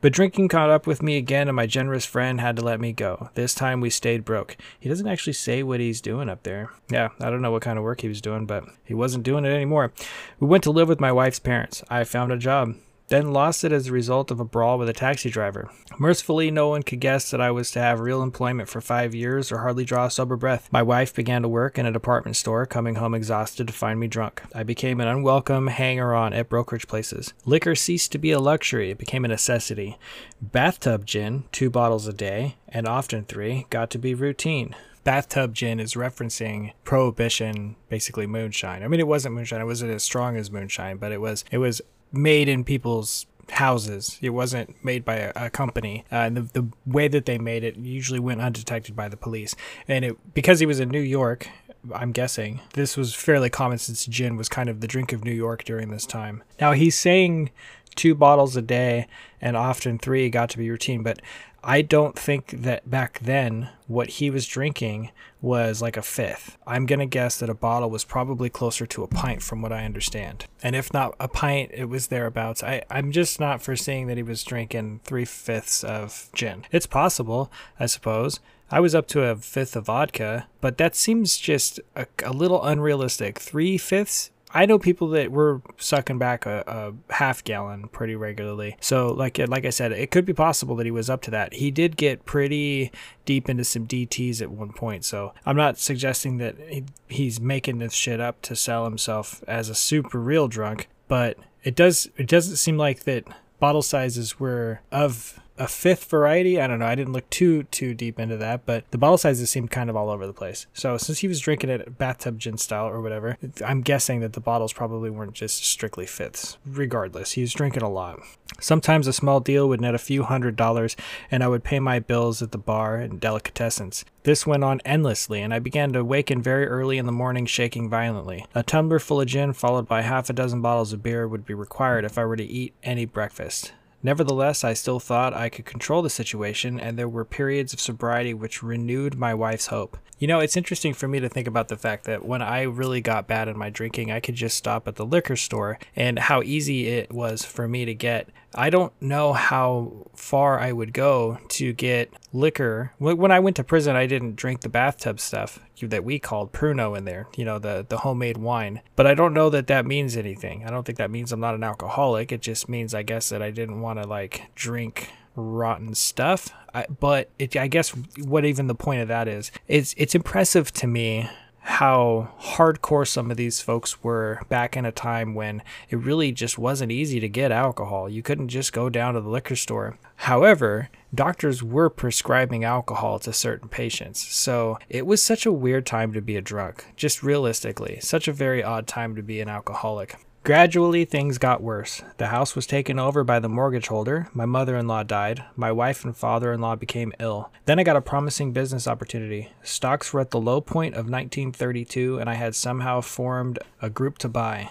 But 0.00 0.12
drinking 0.12 0.48
caught 0.48 0.70
up 0.70 0.86
with 0.86 1.02
me 1.02 1.16
again, 1.16 1.48
and 1.48 1.56
my 1.56 1.66
generous 1.66 2.04
friend 2.04 2.40
had 2.40 2.56
to 2.56 2.62
let 2.62 2.80
me 2.80 2.92
go. 2.92 3.30
This 3.34 3.54
time 3.54 3.80
we 3.80 3.90
stayed 3.90 4.24
broke. 4.24 4.56
He 4.78 4.88
doesn't 4.88 5.08
actually 5.08 5.32
say 5.34 5.62
what 5.62 5.80
he's 5.80 6.00
doing 6.00 6.28
up 6.28 6.44
there. 6.44 6.70
Yeah, 6.88 7.08
I 7.20 7.30
don't 7.30 7.42
know 7.42 7.50
what 7.50 7.62
kind 7.62 7.78
of 7.78 7.84
work 7.84 8.00
he 8.00 8.08
was 8.08 8.20
doing, 8.20 8.46
but 8.46 8.64
he 8.84 8.94
wasn't 8.94 9.24
doing 9.24 9.44
it 9.44 9.52
anymore. 9.52 9.92
We 10.40 10.46
went 10.46 10.64
to 10.64 10.70
live 10.70 10.88
with 10.88 11.00
my 11.00 11.12
wife's 11.12 11.40
parents. 11.40 11.82
I 11.90 12.04
found 12.04 12.32
a 12.32 12.38
job 12.38 12.74
then 13.08 13.32
lost 13.32 13.64
it 13.64 13.72
as 13.72 13.86
a 13.86 13.92
result 13.92 14.30
of 14.30 14.40
a 14.40 14.44
brawl 14.44 14.78
with 14.78 14.88
a 14.88 14.92
taxi 14.92 15.30
driver. 15.30 15.70
Mercifully, 15.98 16.50
no 16.50 16.68
one 16.68 16.82
could 16.82 17.00
guess 17.00 17.30
that 17.30 17.40
I 17.40 17.50
was 17.50 17.70
to 17.72 17.80
have 17.80 18.00
real 18.00 18.22
employment 18.22 18.68
for 18.68 18.80
five 18.80 19.14
years 19.14 19.50
or 19.50 19.58
hardly 19.58 19.84
draw 19.84 20.06
a 20.06 20.10
sober 20.10 20.36
breath. 20.36 20.68
My 20.70 20.82
wife 20.82 21.14
began 21.14 21.42
to 21.42 21.48
work 21.48 21.78
in 21.78 21.86
a 21.86 21.92
department 21.92 22.36
store, 22.36 22.66
coming 22.66 22.96
home 22.96 23.14
exhausted 23.14 23.66
to 23.66 23.72
find 23.72 23.98
me 23.98 24.06
drunk. 24.06 24.42
I 24.54 24.62
became 24.62 25.00
an 25.00 25.08
unwelcome 25.08 25.68
hanger 25.68 26.14
on 26.14 26.32
at 26.32 26.48
brokerage 26.48 26.86
places. 26.86 27.32
Liquor 27.44 27.74
ceased 27.74 28.12
to 28.12 28.18
be 28.18 28.30
a 28.30 28.38
luxury, 28.38 28.90
it 28.90 28.98
became 28.98 29.24
a 29.24 29.28
necessity. 29.28 29.98
Bathtub 30.40 31.06
gin, 31.06 31.44
two 31.50 31.70
bottles 31.70 32.06
a 32.06 32.12
day, 32.12 32.56
and 32.68 32.86
often 32.86 33.24
three, 33.24 33.66
got 33.70 33.90
to 33.90 33.98
be 33.98 34.14
routine 34.14 34.74
bathtub 35.04 35.54
gin 35.54 35.80
is 35.80 35.94
referencing 35.94 36.72
prohibition 36.84 37.76
basically 37.88 38.26
moonshine 38.26 38.82
i 38.82 38.88
mean 38.88 39.00
it 39.00 39.06
wasn't 39.06 39.34
moonshine 39.34 39.60
it 39.60 39.64
wasn't 39.64 39.90
as 39.90 40.02
strong 40.02 40.36
as 40.36 40.50
moonshine 40.50 40.98
but 40.98 41.12
it 41.12 41.20
was 41.20 41.46
it 41.50 41.56
was 41.56 41.80
made 42.12 42.48
in 42.48 42.64
people's 42.64 43.26
houses. 43.50 44.18
It 44.20 44.30
wasn't 44.30 44.82
made 44.84 45.04
by 45.04 45.16
a, 45.16 45.32
a 45.36 45.50
company. 45.50 46.04
Uh, 46.12 46.16
and 46.16 46.36
the, 46.36 46.60
the 46.60 46.68
way 46.86 47.08
that 47.08 47.26
they 47.26 47.38
made 47.38 47.64
it 47.64 47.76
usually 47.76 48.20
went 48.20 48.40
undetected 48.40 48.94
by 48.94 49.08
the 49.08 49.16
police. 49.16 49.54
And 49.86 50.04
it 50.04 50.34
because 50.34 50.60
he 50.60 50.66
was 50.66 50.80
in 50.80 50.88
New 50.88 51.00
York, 51.00 51.48
I'm 51.94 52.12
guessing 52.12 52.60
this 52.74 52.96
was 52.96 53.14
fairly 53.14 53.50
common 53.50 53.78
since 53.78 54.06
gin 54.06 54.36
was 54.36 54.48
kind 54.48 54.68
of 54.68 54.80
the 54.80 54.88
drink 54.88 55.12
of 55.12 55.24
New 55.24 55.32
York 55.32 55.64
during 55.64 55.90
this 55.90 56.06
time. 56.06 56.42
Now 56.60 56.72
he's 56.72 56.98
saying 56.98 57.50
two 57.94 58.14
bottles 58.14 58.56
a 58.56 58.62
day 58.62 59.06
and 59.40 59.56
often 59.56 59.98
three 59.98 60.30
got 60.30 60.50
to 60.50 60.58
be 60.58 60.70
routine, 60.70 61.02
but 61.02 61.20
I 61.62 61.82
don't 61.82 62.18
think 62.18 62.50
that 62.62 62.88
back 62.88 63.18
then 63.20 63.70
what 63.86 64.08
he 64.10 64.30
was 64.30 64.46
drinking 64.46 65.10
was 65.40 65.82
like 65.82 65.96
a 65.96 66.02
fifth. 66.02 66.56
I'm 66.66 66.86
going 66.86 66.98
to 66.98 67.06
guess 67.06 67.38
that 67.38 67.50
a 67.50 67.54
bottle 67.54 67.90
was 67.90 68.04
probably 68.04 68.48
closer 68.48 68.86
to 68.86 69.02
a 69.02 69.08
pint 69.08 69.42
from 69.42 69.62
what 69.62 69.72
I 69.72 69.84
understand. 69.84 70.46
And 70.62 70.76
if 70.76 70.92
not 70.92 71.14
a 71.18 71.28
pint, 71.28 71.70
it 71.74 71.86
was 71.86 72.08
thereabouts. 72.08 72.62
I, 72.62 72.82
I'm 72.90 73.12
just 73.12 73.40
not 73.40 73.62
foreseeing 73.62 74.06
that 74.06 74.16
he 74.16 74.22
was 74.22 74.44
drinking 74.44 75.00
three 75.04 75.24
fifths 75.24 75.82
of 75.82 76.28
gin. 76.34 76.64
It's 76.70 76.86
possible, 76.86 77.50
I 77.78 77.86
suppose. 77.86 78.40
I 78.70 78.80
was 78.80 78.94
up 78.94 79.06
to 79.08 79.22
a 79.22 79.36
fifth 79.36 79.76
of 79.76 79.86
vodka, 79.86 80.46
but 80.60 80.76
that 80.78 80.94
seems 80.94 81.38
just 81.38 81.80
a, 81.96 82.06
a 82.22 82.32
little 82.32 82.62
unrealistic. 82.62 83.38
Three 83.38 83.78
fifths? 83.78 84.30
I 84.58 84.66
know 84.66 84.76
people 84.76 85.06
that 85.10 85.30
were 85.30 85.62
sucking 85.76 86.18
back 86.18 86.44
a, 86.44 86.64
a, 86.66 87.12
half 87.12 87.44
gallon 87.44 87.86
pretty 87.86 88.16
regularly. 88.16 88.76
So, 88.80 89.12
like 89.12 89.38
like 89.38 89.64
I 89.64 89.70
said, 89.70 89.92
it 89.92 90.10
could 90.10 90.24
be 90.24 90.32
possible 90.32 90.74
that 90.76 90.84
he 90.84 90.90
was 90.90 91.08
up 91.08 91.22
to 91.22 91.30
that. 91.30 91.54
He 91.54 91.70
did 91.70 91.96
get 91.96 92.26
pretty 92.26 92.90
deep 93.24 93.48
into 93.48 93.62
some 93.62 93.86
DTS 93.86 94.42
at 94.42 94.50
one 94.50 94.72
point. 94.72 95.04
So, 95.04 95.32
I'm 95.46 95.54
not 95.54 95.78
suggesting 95.78 96.38
that 96.38 96.56
he, 96.58 96.84
he's 97.06 97.40
making 97.40 97.78
this 97.78 97.94
shit 97.94 98.18
up 98.18 98.42
to 98.42 98.56
sell 98.56 98.82
himself 98.82 99.44
as 99.46 99.68
a 99.68 99.76
super 99.76 100.18
real 100.18 100.48
drunk, 100.48 100.88
but 101.06 101.38
it 101.62 101.76
does 101.76 102.10
it 102.16 102.26
doesn't 102.26 102.56
seem 102.56 102.76
like 102.76 103.04
that 103.04 103.28
bottle 103.60 103.82
sizes 103.82 104.40
were 104.40 104.80
of 104.90 105.38
a 105.58 105.66
fifth 105.66 106.04
variety. 106.04 106.60
I 106.60 106.66
don't 106.66 106.78
know. 106.78 106.86
I 106.86 106.94
didn't 106.94 107.12
look 107.12 107.28
too 107.30 107.64
too 107.64 107.94
deep 107.94 108.18
into 108.18 108.36
that, 108.36 108.64
but 108.64 108.84
the 108.90 108.98
bottle 108.98 109.18
sizes 109.18 109.50
seemed 109.50 109.70
kind 109.70 109.90
of 109.90 109.96
all 109.96 110.10
over 110.10 110.26
the 110.26 110.32
place. 110.32 110.66
So 110.72 110.96
since 110.96 111.18
he 111.18 111.28
was 111.28 111.40
drinking 111.40 111.70
it 111.70 111.98
bathtub 111.98 112.38
gin 112.38 112.58
style 112.58 112.86
or 112.86 113.00
whatever, 113.00 113.36
I'm 113.64 113.82
guessing 113.82 114.20
that 114.20 114.32
the 114.32 114.40
bottles 114.40 114.72
probably 114.72 115.10
weren't 115.10 115.34
just 115.34 115.64
strictly 115.64 116.06
fifths. 116.06 116.58
Regardless, 116.64 117.32
he 117.32 117.40
was 117.42 117.52
drinking 117.52 117.82
a 117.82 117.90
lot. 117.90 118.20
Sometimes 118.60 119.06
a 119.06 119.12
small 119.12 119.40
deal 119.40 119.68
would 119.68 119.80
net 119.80 119.94
a 119.94 119.98
few 119.98 120.22
hundred 120.22 120.56
dollars, 120.56 120.96
and 121.30 121.42
I 121.42 121.48
would 121.48 121.64
pay 121.64 121.80
my 121.80 121.98
bills 121.98 122.42
at 122.42 122.52
the 122.52 122.58
bar 122.58 122.96
and 122.96 123.20
delicatessens. 123.20 124.04
This 124.22 124.46
went 124.46 124.64
on 124.64 124.80
endlessly, 124.84 125.40
and 125.40 125.54
I 125.54 125.58
began 125.58 125.92
to 125.92 126.00
awaken 126.00 126.42
very 126.42 126.66
early 126.66 126.98
in 126.98 127.06
the 127.06 127.12
morning, 127.12 127.46
shaking 127.46 127.88
violently. 127.88 128.44
A 128.54 128.62
tumbler 128.62 128.98
full 128.98 129.20
of 129.20 129.26
gin, 129.26 129.52
followed 129.52 129.88
by 129.88 130.02
half 130.02 130.28
a 130.28 130.32
dozen 130.32 130.60
bottles 130.60 130.92
of 130.92 131.02
beer, 131.02 131.26
would 131.26 131.46
be 131.46 131.54
required 131.54 132.04
if 132.04 132.18
I 132.18 132.24
were 132.24 132.36
to 132.36 132.44
eat 132.44 132.74
any 132.82 133.04
breakfast. 133.04 133.72
Nevertheless, 134.02 134.62
I 134.62 134.74
still 134.74 135.00
thought 135.00 135.34
I 135.34 135.48
could 135.48 135.64
control 135.64 136.02
the 136.02 136.10
situation, 136.10 136.78
and 136.78 136.96
there 136.96 137.08
were 137.08 137.24
periods 137.24 137.72
of 137.72 137.80
sobriety 137.80 138.32
which 138.32 138.62
renewed 138.62 139.18
my 139.18 139.34
wife's 139.34 139.66
hope. 139.66 139.98
You 140.18 140.28
know, 140.28 140.40
it's 140.40 140.56
interesting 140.56 140.94
for 140.94 141.08
me 141.08 141.20
to 141.20 141.28
think 141.28 141.46
about 141.46 141.68
the 141.68 141.76
fact 141.76 142.04
that 142.04 142.24
when 142.24 142.42
I 142.42 142.62
really 142.62 143.00
got 143.00 143.26
bad 143.28 143.48
in 143.48 143.56
my 143.56 143.70
drinking, 143.70 144.10
I 144.10 144.20
could 144.20 144.34
just 144.34 144.56
stop 144.56 144.86
at 144.88 144.96
the 144.96 145.06
liquor 145.06 145.36
store 145.36 145.78
and 145.94 146.18
how 146.18 146.42
easy 146.42 146.88
it 146.88 147.12
was 147.12 147.44
for 147.44 147.68
me 147.68 147.84
to 147.84 147.94
get 147.94 148.28
I 148.58 148.70
don't 148.70 148.92
know 149.00 149.34
how 149.34 150.08
far 150.16 150.58
I 150.58 150.72
would 150.72 150.92
go 150.92 151.38
to 151.50 151.72
get 151.72 152.12
liquor. 152.32 152.92
When 152.98 153.30
I 153.30 153.38
went 153.38 153.54
to 153.56 153.64
prison, 153.64 153.94
I 153.94 154.06
didn't 154.06 154.34
drink 154.34 154.62
the 154.62 154.68
bathtub 154.68 155.20
stuff 155.20 155.60
that 155.80 156.02
we 156.02 156.18
called 156.18 156.52
Pruno 156.52 156.98
in 156.98 157.04
there, 157.04 157.28
you 157.36 157.44
know, 157.44 157.60
the, 157.60 157.86
the 157.88 157.98
homemade 157.98 158.36
wine. 158.36 158.82
But 158.96 159.06
I 159.06 159.14
don't 159.14 159.32
know 159.32 159.48
that 159.48 159.68
that 159.68 159.86
means 159.86 160.16
anything. 160.16 160.64
I 160.66 160.70
don't 160.70 160.84
think 160.84 160.98
that 160.98 161.08
means 161.08 161.30
I'm 161.30 161.38
not 161.38 161.54
an 161.54 161.62
alcoholic. 161.62 162.32
It 162.32 162.42
just 162.42 162.68
means, 162.68 162.94
I 162.94 163.04
guess, 163.04 163.28
that 163.28 163.42
I 163.42 163.52
didn't 163.52 163.80
want 163.80 164.02
to 164.02 164.08
like 164.08 164.50
drink 164.56 165.12
rotten 165.36 165.94
stuff. 165.94 166.52
I, 166.74 166.86
but 166.86 167.30
it, 167.38 167.56
I 167.56 167.68
guess 167.68 167.90
what 168.24 168.44
even 168.44 168.66
the 168.66 168.74
point 168.74 169.02
of 169.02 169.06
that 169.06 169.28
is, 169.28 169.52
it's, 169.68 169.94
it's 169.96 170.16
impressive 170.16 170.72
to 170.72 170.88
me 170.88 171.30
how 171.68 172.32
hardcore 172.40 173.06
some 173.06 173.30
of 173.30 173.36
these 173.36 173.60
folks 173.60 174.02
were 174.02 174.40
back 174.48 174.74
in 174.74 174.86
a 174.86 174.90
time 174.90 175.34
when 175.34 175.62
it 175.90 175.96
really 175.96 176.32
just 176.32 176.58
wasn't 176.58 176.90
easy 176.90 177.20
to 177.20 177.28
get 177.28 177.52
alcohol. 177.52 178.08
You 178.08 178.22
couldn't 178.22 178.48
just 178.48 178.72
go 178.72 178.88
down 178.88 179.12
to 179.12 179.20
the 179.20 179.28
liquor 179.28 179.54
store. 179.54 179.98
However, 180.16 180.88
doctors 181.14 181.62
were 181.62 181.90
prescribing 181.90 182.64
alcohol 182.64 183.18
to 183.18 183.34
certain 183.34 183.68
patients. 183.68 184.26
So 184.26 184.78
it 184.88 185.06
was 185.06 185.22
such 185.22 185.44
a 185.44 185.52
weird 185.52 185.84
time 185.84 186.14
to 186.14 186.22
be 186.22 186.36
a 186.36 186.42
drunk, 186.42 186.86
just 186.96 187.22
realistically. 187.22 188.00
Such 188.00 188.28
a 188.28 188.32
very 188.32 188.64
odd 188.64 188.86
time 188.86 189.14
to 189.16 189.22
be 189.22 189.40
an 189.42 189.50
alcoholic. 189.50 190.16
Gradually, 190.44 191.04
things 191.04 191.36
got 191.36 191.62
worse. 191.62 192.02
The 192.16 192.28
house 192.28 192.56
was 192.56 192.66
taken 192.66 192.98
over 192.98 193.22
by 193.22 193.38
the 193.38 193.50
mortgage 193.50 193.88
holder. 193.88 194.28
My 194.32 194.46
mother 194.46 194.76
in 194.76 194.86
law 194.86 195.02
died. 195.02 195.44
My 195.56 195.70
wife 195.70 196.04
and 196.04 196.16
father 196.16 196.52
in 196.52 196.60
law 196.60 196.74
became 196.74 197.12
ill. 197.20 197.50
Then 197.66 197.78
I 197.78 197.82
got 197.82 197.96
a 197.96 198.00
promising 198.00 198.52
business 198.52 198.88
opportunity. 198.88 199.50
Stocks 199.62 200.12
were 200.12 200.20
at 200.20 200.30
the 200.30 200.40
low 200.40 200.62
point 200.62 200.94
of 200.94 201.10
1932, 201.10 202.18
and 202.18 202.30
I 202.30 202.34
had 202.34 202.54
somehow 202.54 203.02
formed 203.02 203.58
a 203.82 203.90
group 203.90 204.16
to 204.18 204.28
buy. 204.28 204.70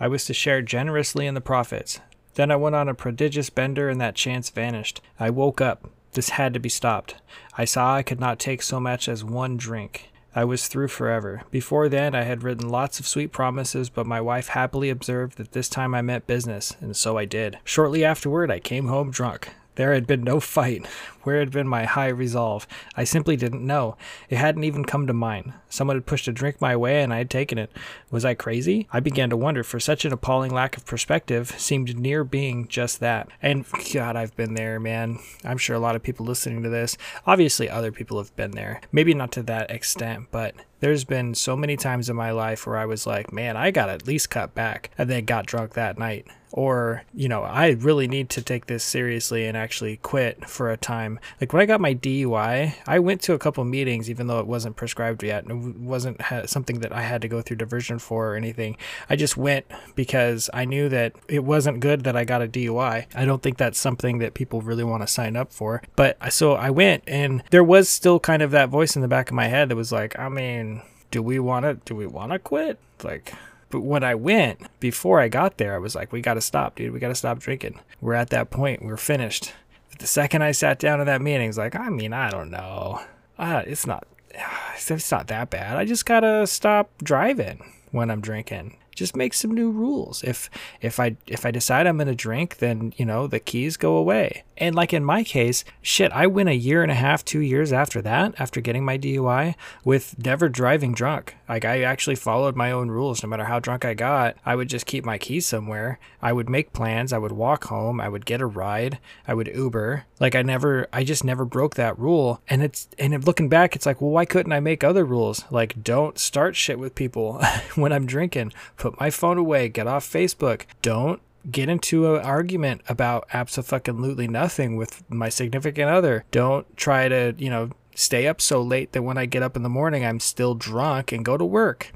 I 0.00 0.08
was 0.08 0.24
to 0.24 0.34
share 0.34 0.62
generously 0.62 1.26
in 1.26 1.34
the 1.34 1.40
profits. 1.40 2.00
Then 2.34 2.50
I 2.50 2.56
went 2.56 2.74
on 2.74 2.88
a 2.88 2.94
prodigious 2.94 3.50
bender, 3.50 3.88
and 3.88 4.00
that 4.00 4.16
chance 4.16 4.50
vanished. 4.50 5.00
I 5.20 5.30
woke 5.30 5.60
up. 5.60 5.88
This 6.14 6.30
had 6.30 6.52
to 6.54 6.60
be 6.60 6.68
stopped. 6.68 7.14
I 7.56 7.64
saw 7.64 7.94
I 7.94 8.02
could 8.02 8.18
not 8.18 8.40
take 8.40 8.62
so 8.62 8.80
much 8.80 9.08
as 9.08 9.22
one 9.22 9.56
drink. 9.56 10.11
I 10.34 10.44
was 10.44 10.68
through 10.68 10.88
forever. 10.88 11.42
Before 11.50 11.88
then, 11.88 12.14
I 12.14 12.22
had 12.22 12.42
written 12.42 12.68
lots 12.68 12.98
of 12.98 13.06
sweet 13.06 13.32
promises, 13.32 13.90
but 13.90 14.06
my 14.06 14.20
wife 14.20 14.48
happily 14.48 14.90
observed 14.90 15.36
that 15.36 15.52
this 15.52 15.68
time 15.68 15.94
I 15.94 16.02
meant 16.02 16.26
business, 16.26 16.74
and 16.80 16.96
so 16.96 17.18
I 17.18 17.24
did. 17.24 17.58
Shortly 17.64 18.04
afterward, 18.04 18.50
I 18.50 18.58
came 18.58 18.88
home 18.88 19.10
drunk. 19.10 19.50
There 19.74 19.94
had 19.94 20.06
been 20.06 20.22
no 20.22 20.38
fight. 20.38 20.86
Where 21.22 21.38
had 21.38 21.50
been 21.50 21.68
my 21.68 21.84
high 21.84 22.08
resolve? 22.08 22.66
I 22.94 23.04
simply 23.04 23.36
didn't 23.36 23.66
know. 23.66 23.96
It 24.28 24.36
hadn't 24.36 24.64
even 24.64 24.84
come 24.84 25.06
to 25.06 25.12
mind. 25.12 25.52
Someone 25.68 25.96
had 25.96 26.06
pushed 26.06 26.28
a 26.28 26.32
drink 26.32 26.60
my 26.60 26.76
way 26.76 27.02
and 27.02 27.12
I 27.12 27.18
had 27.18 27.30
taken 27.30 27.58
it. 27.58 27.70
Was 28.10 28.24
I 28.24 28.34
crazy? 28.34 28.88
I 28.92 29.00
began 29.00 29.30
to 29.30 29.36
wonder, 29.36 29.62
for 29.62 29.80
such 29.80 30.04
an 30.04 30.12
appalling 30.12 30.52
lack 30.52 30.76
of 30.76 30.84
perspective 30.84 31.58
seemed 31.58 31.98
near 31.98 32.24
being 32.24 32.68
just 32.68 33.00
that. 33.00 33.28
And 33.40 33.64
God, 33.92 34.16
I've 34.16 34.36
been 34.36 34.54
there, 34.54 34.78
man. 34.78 35.18
I'm 35.44 35.58
sure 35.58 35.76
a 35.76 35.80
lot 35.80 35.96
of 35.96 36.02
people 36.02 36.26
listening 36.26 36.62
to 36.64 36.68
this, 36.68 36.98
obviously, 37.26 37.70
other 37.70 37.92
people 37.92 38.18
have 38.18 38.34
been 38.36 38.50
there. 38.50 38.80
Maybe 38.90 39.14
not 39.14 39.32
to 39.32 39.42
that 39.44 39.70
extent, 39.70 40.26
but 40.30 40.54
there's 40.82 41.04
been 41.04 41.32
so 41.32 41.56
many 41.56 41.76
times 41.76 42.10
in 42.10 42.16
my 42.16 42.32
life 42.32 42.66
where 42.66 42.76
I 42.76 42.86
was 42.86 43.06
like, 43.06 43.32
man, 43.32 43.56
I 43.56 43.70
got 43.70 43.86
to 43.86 43.92
at 43.92 44.06
least 44.08 44.30
cut 44.30 44.52
back, 44.52 44.90
and 44.98 45.08
then 45.08 45.24
got 45.24 45.46
drunk 45.46 45.74
that 45.74 45.96
night. 45.96 46.26
Or, 46.54 47.04
you 47.14 47.30
know, 47.30 47.44
I 47.44 47.70
really 47.70 48.06
need 48.06 48.28
to 48.30 48.42
take 48.42 48.66
this 48.66 48.84
seriously 48.84 49.46
and 49.46 49.56
actually 49.56 49.96
quit 49.96 50.46
for 50.50 50.70
a 50.70 50.76
time. 50.76 51.18
Like 51.40 51.54
when 51.54 51.62
I 51.62 51.64
got 51.64 51.80
my 51.80 51.94
DUI, 51.94 52.74
I 52.86 52.98
went 52.98 53.22
to 53.22 53.32
a 53.32 53.38
couple 53.38 53.64
meetings, 53.64 54.10
even 54.10 54.26
though 54.26 54.38
it 54.38 54.46
wasn't 54.46 54.76
prescribed 54.76 55.22
yet. 55.22 55.44
and 55.46 55.76
It 55.76 55.80
wasn't 55.80 56.20
something 56.44 56.80
that 56.80 56.92
I 56.92 57.00
had 57.00 57.22
to 57.22 57.28
go 57.28 57.40
through 57.40 57.56
diversion 57.56 57.98
for 57.98 58.32
or 58.32 58.36
anything. 58.36 58.76
I 59.08 59.16
just 59.16 59.38
went 59.38 59.64
because 59.94 60.50
I 60.52 60.66
knew 60.66 60.90
that 60.90 61.14
it 61.26 61.42
wasn't 61.42 61.80
good 61.80 62.04
that 62.04 62.18
I 62.18 62.24
got 62.24 62.42
a 62.42 62.48
DUI. 62.48 63.06
I 63.14 63.24
don't 63.24 63.42
think 63.42 63.56
that's 63.56 63.78
something 63.78 64.18
that 64.18 64.34
people 64.34 64.60
really 64.60 64.84
want 64.84 65.02
to 65.02 65.06
sign 65.06 65.36
up 65.36 65.54
for. 65.54 65.82
But 65.96 66.18
so 66.34 66.52
I 66.52 66.68
went, 66.68 67.04
and 67.06 67.42
there 67.50 67.64
was 67.64 67.88
still 67.88 68.20
kind 68.20 68.42
of 68.42 68.50
that 68.50 68.68
voice 68.68 68.94
in 68.94 69.00
the 69.00 69.08
back 69.08 69.30
of 69.30 69.34
my 69.34 69.46
head 69.46 69.70
that 69.70 69.76
was 69.76 69.90
like, 69.90 70.18
I 70.18 70.28
mean, 70.28 70.71
do 71.12 71.22
we 71.22 71.38
want 71.38 71.64
to 71.64 71.74
do 71.84 71.94
we 71.94 72.06
want 72.06 72.32
to 72.32 72.40
quit 72.40 72.80
like 73.04 73.32
But 73.70 73.80
when 73.80 74.04
I 74.04 74.14
went, 74.14 74.58
before 74.80 75.18
I 75.18 75.28
got 75.28 75.56
there, 75.56 75.74
I 75.74 75.78
was 75.78 75.94
like, 75.94 76.12
we 76.12 76.20
got 76.20 76.34
to 76.34 76.42
stop, 76.42 76.76
dude. 76.76 76.92
We 76.92 77.00
got 77.00 77.08
to 77.08 77.14
stop 77.14 77.38
drinking. 77.38 77.80
We're 78.02 78.12
at 78.12 78.28
that 78.28 78.50
point. 78.50 78.84
We're 78.84 78.98
finished. 78.98 79.54
But 79.88 79.98
the 79.98 80.06
second 80.06 80.42
I 80.42 80.52
sat 80.52 80.78
down 80.78 81.00
in 81.00 81.06
that 81.06 81.22
meeting, 81.22 81.48
it's 81.48 81.56
like, 81.56 81.74
I 81.74 81.88
mean, 81.88 82.12
I 82.12 82.28
don't 82.30 82.50
know. 82.50 83.00
Uh, 83.38 83.62
it's 83.66 83.86
not, 83.86 84.06
it's 84.88 85.10
not 85.10 85.28
that 85.28 85.48
bad. 85.48 85.78
I 85.78 85.86
just 85.86 86.04
got 86.04 86.20
to 86.20 86.46
stop 86.46 86.90
driving 87.02 87.64
when 87.92 88.10
I'm 88.10 88.20
drinking 88.20 88.76
just 88.94 89.16
make 89.16 89.32
some 89.32 89.52
new 89.52 89.70
rules 89.70 90.22
if 90.22 90.50
if 90.82 91.00
i 91.00 91.16
if 91.26 91.46
i 91.46 91.50
decide 91.50 91.86
i'm 91.86 91.98
to 91.98 92.14
drink 92.14 92.58
then 92.58 92.92
you 92.98 93.06
know 93.06 93.26
the 93.26 93.40
keys 93.40 93.78
go 93.78 93.96
away 93.96 94.44
and 94.56 94.74
like 94.74 94.92
in 94.92 95.04
my 95.04 95.24
case 95.24 95.64
shit 95.80 96.12
i 96.12 96.26
went 96.26 96.48
a 96.48 96.54
year 96.54 96.82
and 96.82 96.92
a 96.92 96.96
half 96.96 97.24
two 97.24 97.40
years 97.40 97.72
after 97.72 98.02
that 98.02 98.34
after 98.38 98.60
getting 98.60 98.84
my 98.84 98.98
dui 98.98 99.54
with 99.84 100.16
never 100.18 100.48
driving 100.48 100.92
drunk. 100.94 101.36
Like 101.48 101.64
i 101.64 101.82
actually 101.82 102.16
followed 102.16 102.56
my 102.56 102.70
own 102.70 102.90
rules. 102.90 103.22
No 103.22 103.28
matter 103.28 103.44
how 103.44 103.58
drunk 103.58 103.84
i 103.84 103.94
got 103.94 104.36
i 104.44 104.54
would 104.54 104.68
just 104.68 104.86
keep 104.86 105.04
my 105.04 105.18
keys 105.18 105.46
somewhere. 105.46 105.98
I 106.20 106.32
would 106.32 106.48
make 106.48 106.72
plans. 106.72 107.12
I 107.12 107.18
would 107.18 107.32
walk 107.32 107.64
home. 107.64 108.00
I 108.00 108.08
would 108.08 108.26
get 108.26 108.40
a 108.40 108.46
ride. 108.46 108.98
I 109.26 109.34
would 109.34 109.48
uber. 109.48 110.04
Like 110.20 110.34
i 110.34 110.42
never 110.42 110.86
i 110.92 111.04
just 111.04 111.24
never 111.24 111.44
broke 111.44 111.74
that 111.76 111.98
rule. 111.98 112.40
And 112.48 112.62
it's 112.62 112.88
and 112.98 113.26
looking 113.26 113.48
back 113.48 113.74
it's 113.74 113.86
like 113.86 114.00
well 114.00 114.10
why 114.10 114.24
couldn't 114.24 114.52
i 114.52 114.60
make 114.60 114.84
other 114.84 115.04
rules? 115.04 115.44
Like 115.50 115.82
don't 115.82 116.18
start 116.18 116.56
shit 116.56 116.78
with 116.78 116.94
people 116.94 117.42
when 117.74 117.92
i'm 117.92 118.06
drinking. 118.06 118.52
Put 118.76 119.00
my 119.00 119.10
phone 119.10 119.38
away, 119.38 119.68
get 119.68 119.86
off 119.86 120.08
Facebook. 120.08 120.62
Don't 120.80 121.20
get 121.50 121.68
into 121.68 122.14
an 122.14 122.22
argument 122.22 122.82
about 122.88 123.26
absolutely 123.32 124.28
nothing 124.28 124.76
with 124.76 125.02
my 125.10 125.28
significant 125.28 125.90
other. 125.90 126.24
Don't 126.30 126.76
try 126.76 127.08
to, 127.08 127.34
you 127.38 127.50
know, 127.50 127.70
stay 127.94 128.26
up 128.26 128.40
so 128.40 128.62
late 128.62 128.92
that 128.92 129.02
when 129.02 129.18
I 129.18 129.26
get 129.26 129.42
up 129.42 129.56
in 129.56 129.62
the 129.62 129.68
morning, 129.68 130.04
I'm 130.04 130.20
still 130.20 130.54
drunk 130.54 131.12
and 131.12 131.24
go 131.24 131.36
to 131.36 131.44
work. 131.44 131.92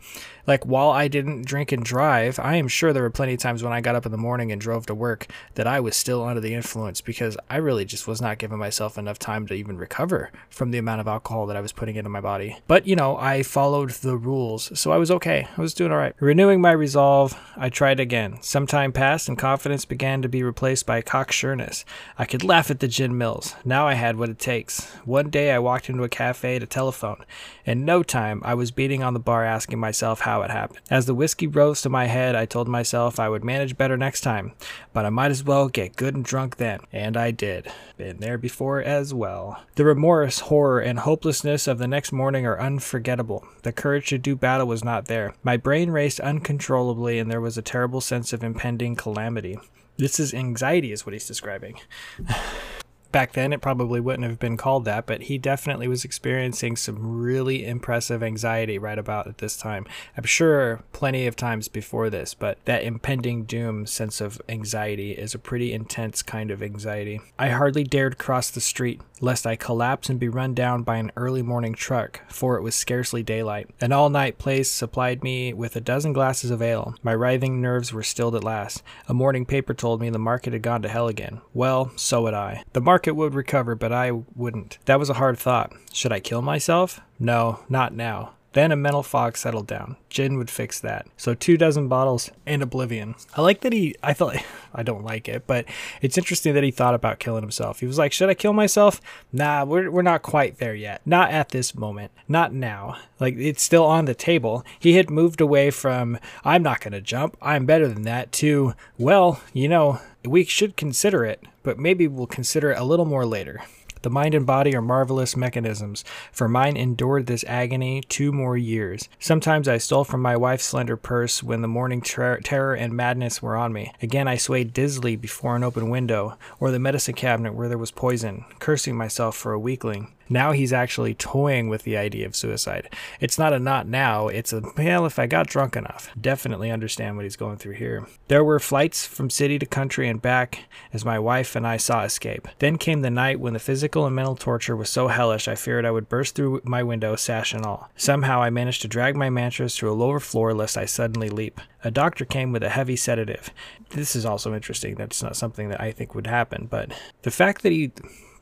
Like 0.47 0.65
while 0.65 0.91
I 0.91 1.09
didn't 1.09 1.47
drink 1.47 1.73
and 1.73 1.85
drive, 1.85 2.39
I 2.39 2.57
am 2.57 2.69
sure 2.69 2.93
there 2.93 3.03
were 3.03 3.11
plenty 3.11 3.35
of 3.35 3.41
times 3.41 3.63
when 3.63 3.73
I 3.73 3.81
got 3.81 3.97
up 3.97 4.07
in 4.07 4.13
the 4.13 4.19
morning 4.19 4.53
and 4.53 4.61
drove 4.61 4.87
to 4.87 4.95
work 4.95 5.27
that 5.55 5.67
I 5.67 5.81
was 5.81 5.97
still 5.97 6.23
under 6.23 6.41
the 6.41 6.55
influence 6.55 7.01
because 7.01 7.37
I 7.51 7.57
really 7.57 7.85
just 7.85 8.07
was 8.07 8.21
not 8.21 8.39
giving 8.39 8.59
myself 8.59 8.97
enough 8.97 9.19
time 9.19 9.47
to 9.49 9.55
even 9.55 9.77
recover 9.77 10.31
from 10.49 10.71
the 10.71 10.79
amount 10.79 11.01
of 11.01 11.09
alcohol 11.09 11.47
that 11.47 11.57
I 11.57 11.61
was 11.61 11.73
putting 11.73 11.97
into 11.97 12.11
my 12.11 12.21
body. 12.21 12.59
But 12.67 12.87
you 12.87 12.97
know, 12.97 13.17
I 13.17 13.43
followed 13.43 13.91
the 13.91 14.17
rules, 14.17 14.79
so 14.79 14.93
I 14.93 14.99
was 14.99 15.11
okay. 15.11 15.49
I 15.57 15.61
was 15.61 15.75
doing 15.75 15.93
all 15.93 15.99
right. 15.99 16.15
Renewing 16.21 16.61
my 16.61 16.73
resolve, 16.73 17.39
I 17.57 17.69
tried 17.69 18.01
again. 18.01 18.39
Some 18.41 18.67
time 18.67 18.93
passed 18.93 19.29
and 19.29 19.39
confidence 19.39 19.85
began 19.85 20.23
to 20.23 20.29
be 20.29 20.43
replaced 20.43 20.87
by 20.87 21.03
cocksureness. 21.03 21.85
I 22.19 22.25
could 22.25 22.45
laugh 22.45 22.71
at 22.71 22.81
the 22.81 22.89
gin 22.89 23.19
mills. 23.19 23.55
Now 23.65 23.89
I 23.89 23.95
had 23.95 24.17
what 24.17 24.29
it 24.29 24.39
takes. 24.39 24.85
One 25.05 25.31
day 25.31 25.51
I 25.53 25.59
walked 25.59 25.89
into 25.89 26.05
a 26.05 26.09
cafe 26.09 26.59
to 26.59 26.67
telephone. 26.67 27.25
In 27.65 27.85
no 27.85 28.03
time, 28.03 28.43
I 28.45 28.55
was 28.55 28.71
beating 28.71 29.03
on 29.03 29.15
the 29.15 29.21
bar 29.21 29.45
asking 29.45 29.81
myself 29.81 30.21
how 30.21 30.36
how 30.37 30.43
it 30.43 30.51
happened. 30.51 30.81
As 30.91 31.07
the 31.07 31.15
whiskey 31.15 31.47
rose 31.47 31.81
to 31.83 31.89
my 31.89 32.07
head, 32.07 32.37
I 32.37 32.45
told 32.45 32.69
myself 32.69 33.19
I 33.19 33.29
would 33.29 33.43
manage 33.43 33.79
better 33.79 33.97
next 33.97 34.21
time, 34.21 34.53
but 34.93 35.07
I 35.07 35.11
might 35.11 35.31
as 35.31 35.43
well 35.43 35.69
get 35.69 35.97
good 35.97 36.15
and 36.15 36.25
drunk 36.25 36.57
then. 36.57 36.81
And 36.93 37.17
I 37.17 37.31
did. 37.31 37.73
Been 37.97 38.19
there 38.19 38.37
before 38.37 38.83
as 38.83 39.15
well. 39.15 39.63
The 39.77 39.87
remorse, 39.87 40.41
horror, 40.41 40.81
and 40.81 40.99
hopelessness 40.99 41.67
of 41.67 41.79
the 41.79 41.89
next 41.89 42.13
morning 42.13 42.45
are 42.45 42.61
unforgettable. 42.61 43.47
The 43.63 43.73
courage 43.73 44.09
to 44.09 44.19
do 44.19 44.37
battle 44.37 44.67
was 44.67 44.85
not 44.85 45.07
there. 45.07 45.35
My 45.43 45.57
brain 45.57 45.91
raced 45.91 46.21
uncontrollably, 46.21 47.19
and 47.19 47.31
there 47.31 47.41
was 47.41 47.57
a 47.57 47.63
terrible 47.63 48.03
sense 48.03 48.35
of 48.35 48.45
impending 48.45 48.95
calamity. 48.95 49.59
This 49.97 50.21
is 50.21 50.35
anxiety, 50.35 50.93
is 50.93 51.07
what 51.07 51.15
he's 51.15 51.27
describing. 51.27 51.81
back 53.13 53.33
then 53.33 53.53
it 53.53 53.61
probably 53.61 54.01
wouldn't 54.01 54.29
have 54.29 54.39
been 54.39 54.57
called 54.57 54.85
that, 54.85 55.07
but 55.07 55.23
he 55.23 55.39
definitely 55.39 55.89
was 55.89 56.05
experiencing 56.05 56.77
some 56.77 57.19
really 57.19 57.65
impressive 57.65 58.23
anxiety 58.23 58.79
right 58.79 58.99
about 58.99 59.27
at 59.27 59.39
this 59.39 59.57
time. 59.57 59.87
I'm 60.17 60.25
sure 60.25 60.83
plenty 60.93 61.27
of 61.27 61.37
times 61.37 61.69
before 61.69 62.11
this, 62.11 62.35
but 62.35 62.59
that 62.65 62.83
impending 62.83 63.45
doom 63.45 63.87
sense 63.87 64.21
of 64.21 64.41
anxiety 64.49 65.13
is 65.13 65.35
a 65.35 65.39
pretty 65.39 65.73
intense 65.73 66.23
kind 66.23 66.51
of 66.51 66.63
anxiety. 66.63 67.21
I 67.39 67.51
hardly 67.51 67.85
dared 67.85 68.19
cross 68.19 68.51
the 68.51 68.61
street 68.61 69.01
lest 69.21 69.47
I 69.47 69.57
collapse 69.57 70.09
and 70.09 70.21
be 70.21 70.29
run 70.29 70.55
down 70.55 70.83
by 70.83 70.97
an 70.97 71.13
early 71.17 71.43
morning 71.43 71.75
truck, 71.75 72.21
for 72.29 72.57
it 72.57 72.63
was 72.63 72.75
scarcely 72.75 73.23
daylight. 73.23 73.69
An 73.81 73.93
all 73.93 74.11
night 74.11 74.39
place 74.39 74.71
supplied 74.71 75.23
me 75.23 75.53
with 75.53 75.77
a 75.77 75.81
dozen 75.81 76.13
glasses 76.13 76.51
of 76.51 76.63
ale. 76.63 76.95
My 77.03 77.15
writhing 77.15 77.61
nerves 77.61 77.93
were 77.93 78.03
stilled 78.03 78.35
at 78.35 78.45
last. 78.45 78.83
A 79.09 79.15
morning 79.15 79.47
paper 79.47 79.75
told 79.75 80.01
me 80.01 80.11
the 80.11 80.19
market 80.19 80.53
had 80.53 80.63
gone 80.63 80.83
to 80.83 80.89
hell 80.89 81.09
again. 81.09 81.41
Well, 81.55 81.93
so 81.97 82.27
had 82.27 82.35
I. 82.35 82.65
The 82.73 82.81
market 82.81 82.96
would 83.05 83.35
recover, 83.35 83.75
but 83.75 83.93
I 83.93 84.11
wouldn't. 84.11 84.79
That 84.87 84.99
was 84.99 85.11
a 85.11 85.15
hard 85.15 85.39
thought. 85.39 85.73
Should 85.93 86.13
I 86.13 86.21
kill 86.21 86.41
myself? 86.41 87.01
No, 87.19 87.61
not 87.69 87.95
now. 87.95 88.36
Then 88.57 88.73
a 88.73 88.77
mental 88.77 89.03
fog 89.03 89.37
settled 89.37 89.67
down. 89.67 89.97
Gin 90.09 90.39
would 90.39 90.49
fix 90.49 90.81
that. 90.81 91.07
So 91.19 91.35
two 91.35 91.59
dozen 91.59 91.89
bottles 91.89 92.31
and 92.47 92.63
oblivion. 92.63 93.15
I 93.37 93.43
like 93.43 93.61
that 93.61 93.75
he, 93.75 93.95
I 94.03 94.15
thought, 94.15 94.37
I 94.75 94.83
don't 94.83 95.05
like 95.05 95.29
it, 95.29 95.47
but 95.47 95.67
it's 96.01 96.17
interesting 96.17 96.55
that 96.55 96.65
he 96.65 96.71
thought 96.71 96.95
about 96.95 97.19
killing 97.19 97.43
himself. 97.43 97.81
He 97.81 97.87
was 97.87 97.99
like, 97.99 98.13
should 98.13 98.31
I 98.31 98.35
kill 98.35 98.55
myself? 98.55 98.99
Nah, 99.31 99.67
we're, 99.67 99.91
we're 99.91 100.01
not 100.01 100.23
quite 100.23 100.57
there 100.57 100.75
yet. 100.75 101.03
Not 101.05 101.33
at 101.33 101.51
this 101.51 101.75
moment. 101.75 102.13
Not 102.29 102.55
now. 102.55 102.97
Like 103.21 103.35
it's 103.37 103.63
still 103.63 103.85
on 103.85 104.07
the 104.07 104.15
table. 104.15 104.65
He 104.79 104.95
had 104.95 105.11
moved 105.11 105.43
away 105.43 105.71
from, 105.71 106.19
I'm 106.43 106.63
not 106.63 106.81
going 106.81 106.93
to 106.93 107.03
jump. 107.03 107.37
I'm 107.43 107.67
better 107.67 107.89
than 107.89 108.05
that 108.05 108.33
to, 108.41 108.73
well, 108.97 109.43
you 109.53 109.69
know, 109.69 110.01
we 110.25 110.45
should 110.45 110.79
consider 110.79 111.27
it, 111.27 111.45
but 111.63 111.79
maybe 111.79 112.09
we'll 112.09 112.27
consider 112.27 112.71
it 112.71 112.79
a 112.79 112.85
little 112.85 113.05
more 113.05 113.27
later. 113.27 113.65
The 114.07 114.11
mind 114.11 114.37
and 114.37 114.47
body 114.47 114.73
are 114.77 114.81
marvelous 114.81 115.37
mechanisms, 115.37 116.05
for 116.31 116.47
mine 116.47 116.77
endured 116.77 117.27
this 117.27 117.45
agony 117.49 118.03
two 118.03 118.31
more 118.31 118.57
years. 118.57 119.09
Sometimes 119.19 119.67
I 119.67 119.79
stole 119.79 120.05
from 120.05 120.23
my 120.23 120.37
wife's 120.37 120.65
slender 120.65 120.97
purse 120.97 121.43
when 121.43 121.61
the 121.61 121.67
morning 121.67 122.01
ter- 122.01 122.39
terror 122.39 122.75
and 122.75 122.93
madness 122.93 123.43
were 123.43 123.57
on 123.57 123.73
me. 123.73 123.93
Again, 124.01 124.29
I 124.29 124.37
swayed 124.37 124.73
dizzily 124.73 125.17
before 125.21 125.57
an 125.57 125.65
open 125.65 125.91
window, 125.91 126.39
or 126.61 126.71
the 126.71 126.79
medicine 126.79 127.17
cabinet 127.17 127.55
where 127.55 127.69
there 127.69 127.79
was 127.79 127.91
poison, 127.91 128.45
cursing 128.61 128.97
myself 128.97 129.35
for 129.35 129.53
a 129.53 129.59
weakling. 129.59 130.13
Now 130.29 130.53
he's 130.53 130.73
actually 130.73 131.15
toying 131.15 131.69
with 131.69 131.83
the 131.83 131.97
idea 131.97 132.27
of 132.27 132.37
suicide. 132.37 132.93
It's 133.21 133.39
not 133.39 133.53
a 133.53 133.59
not 133.59 133.87
now, 133.87 134.29
it's 134.29 134.53
a, 134.53 134.63
well, 134.77 135.07
if 135.07 135.19
I 135.19 135.27
got 135.27 135.47
drunk 135.47 135.77
enough. 135.77 136.11
Definitely 136.21 136.71
understand 136.71 137.17
what 137.17 137.25
he's 137.25 137.37
going 137.37 137.59
through 137.59 137.75
here. 137.75 138.07
There 138.29 138.45
were 138.45 138.59
flights 138.59 139.07
from 139.07 139.31
city 139.31 139.59
to 139.59 139.67
country 139.67 140.09
and 140.09 140.21
back 140.21 140.61
as 140.93 141.05
my 141.05 141.19
wife 141.19 141.57
and 141.57 141.67
I 141.67 141.77
saw 141.77 142.03
escape. 142.03 142.49
Then 142.59 142.79
came 142.79 143.03
the 143.03 143.11
night 143.11 143.41
when 143.41 143.53
the 143.53 143.59
physical 143.59 144.07
and 144.07 144.17
mental 144.17 144.37
torture 144.37 144.77
was 144.77 144.91
so 144.91 145.09
hellish 145.09 145.49
I 145.49 145.55
feared 145.55 145.85
I 145.85 145.91
would 145.91 146.09
burst 146.09 146.35
through 146.35 146.61
my 146.65 146.83
window, 146.83 147.17
sash 147.17 147.55
and 147.55 147.65
all. 147.65 147.91
Somehow 147.97 148.43
I 148.43 148.51
managed 148.51 148.83
to 148.83 148.89
drag 148.89 149.17
my 149.17 149.31
mattress 149.31 149.77
to 149.77 149.91
a 149.91 149.93
lower 149.93 150.21
floor 150.21 150.55
lest 150.55 150.77
I 150.77 150.85
suddenly 150.87 151.29
leap. 151.29 151.61
A 151.85 151.91
doctor 151.91 152.25
came 152.25 152.53
with 152.53 152.63
a 152.65 152.69
heavy 152.69 152.97
sedative. 152.97 153.51
This 153.91 154.17
is 154.17 154.27
also 154.27 154.55
interesting. 154.55 154.97
That's 154.97 155.23
not 155.23 155.37
something 155.37 155.69
that 155.69 155.81
I 155.81 155.93
think 155.93 156.15
would 156.15 156.27
happen, 156.27 156.67
but 156.69 156.93
the 157.23 157.31
fact 157.31 157.63
that 157.63 157.73
he 157.73 157.93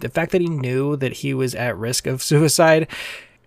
the 0.05 0.11
fact 0.11 0.33
that 0.33 0.43
he 0.43 0.49
knew 0.49 0.97
that 0.97 1.15
he 1.15 1.33
was 1.33 1.55
at 1.55 1.77
risk 1.79 2.07
of 2.07 2.23
suicide 2.31 2.87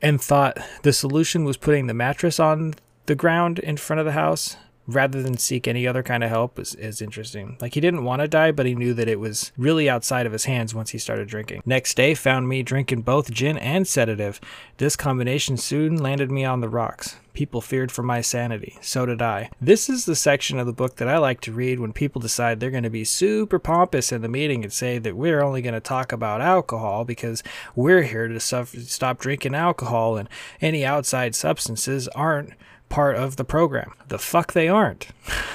and 0.01 0.19
thought 0.19 0.57
the 0.81 0.91
solution 0.91 1.45
was 1.45 1.55
putting 1.55 1.85
the 1.85 1.93
mattress 1.93 2.39
on 2.39 2.73
the 3.05 3.15
ground 3.15 3.59
in 3.59 3.77
front 3.77 3.99
of 3.99 4.05
the 4.07 4.11
house 4.13 4.57
rather 4.87 5.21
than 5.21 5.37
seek 5.37 5.67
any 5.67 5.85
other 5.85 6.01
kind 6.01 6.23
of 6.23 6.29
help 6.29 6.57
is, 6.57 6.73
is 6.75 7.01
interesting. 7.01 7.57
Like 7.59 7.73
he 7.73 7.81
didn't 7.81 8.05
want 8.05 8.21
to 8.21 8.27
die, 8.27 8.51
but 8.51 8.65
he 8.65 8.73
knew 8.73 8.93
that 8.93 9.09
it 9.09 9.19
was 9.19 9.51
really 9.57 9.89
outside 9.89 10.25
of 10.25 10.31
his 10.31 10.45
hands 10.45 10.73
once 10.73 10.91
he 10.91 10.97
started 10.97 11.27
drinking. 11.27 11.61
Next 11.65 11.95
day 11.95 12.13
found 12.13 12.47
me 12.47 12.63
drinking 12.63 13.01
both 13.01 13.31
gin 13.31 13.57
and 13.57 13.87
sedative. 13.87 14.39
This 14.77 14.95
combination 14.95 15.57
soon 15.57 15.97
landed 15.97 16.31
me 16.31 16.45
on 16.45 16.61
the 16.61 16.69
rocks. 16.69 17.17
People 17.33 17.61
feared 17.61 17.91
for 17.91 18.01
my 18.01 18.21
sanity. 18.21 18.79
So 18.81 19.05
did 19.05 19.21
I. 19.21 19.51
This 19.61 19.89
is 19.89 20.05
the 20.05 20.15
section 20.15 20.57
of 20.57 20.65
the 20.65 20.73
book 20.73 20.95
that 20.95 21.07
I 21.07 21.19
like 21.19 21.39
to 21.41 21.51
read 21.51 21.79
when 21.79 21.93
people 21.93 22.19
decide 22.19 22.59
they're 22.59 22.71
going 22.71 22.81
to 22.81 22.89
be 22.89 23.03
super 23.03 23.59
pompous 23.59 24.11
in 24.11 24.23
the 24.23 24.27
meeting 24.27 24.63
and 24.63 24.73
say 24.73 24.97
that 24.97 25.15
we're 25.15 25.43
only 25.43 25.61
going 25.61 25.75
to 25.75 25.79
talk 25.79 26.11
about 26.11 26.41
alcohol 26.41 27.05
because 27.05 27.43
we're 27.75 28.01
here 28.01 28.27
to 28.27 28.39
suffer, 28.39 28.79
stop 28.79 29.19
drinking 29.19 29.53
alcohol 29.53 30.17
and 30.17 30.29
any 30.61 30.83
outside 30.83 31.35
substances 31.35 32.07
aren't 32.09 32.53
part 32.89 33.15
of 33.15 33.35
the 33.35 33.45
program. 33.45 33.93
The 34.07 34.19
fuck 34.19 34.53
they 34.53 34.67
aren't. 34.67 35.07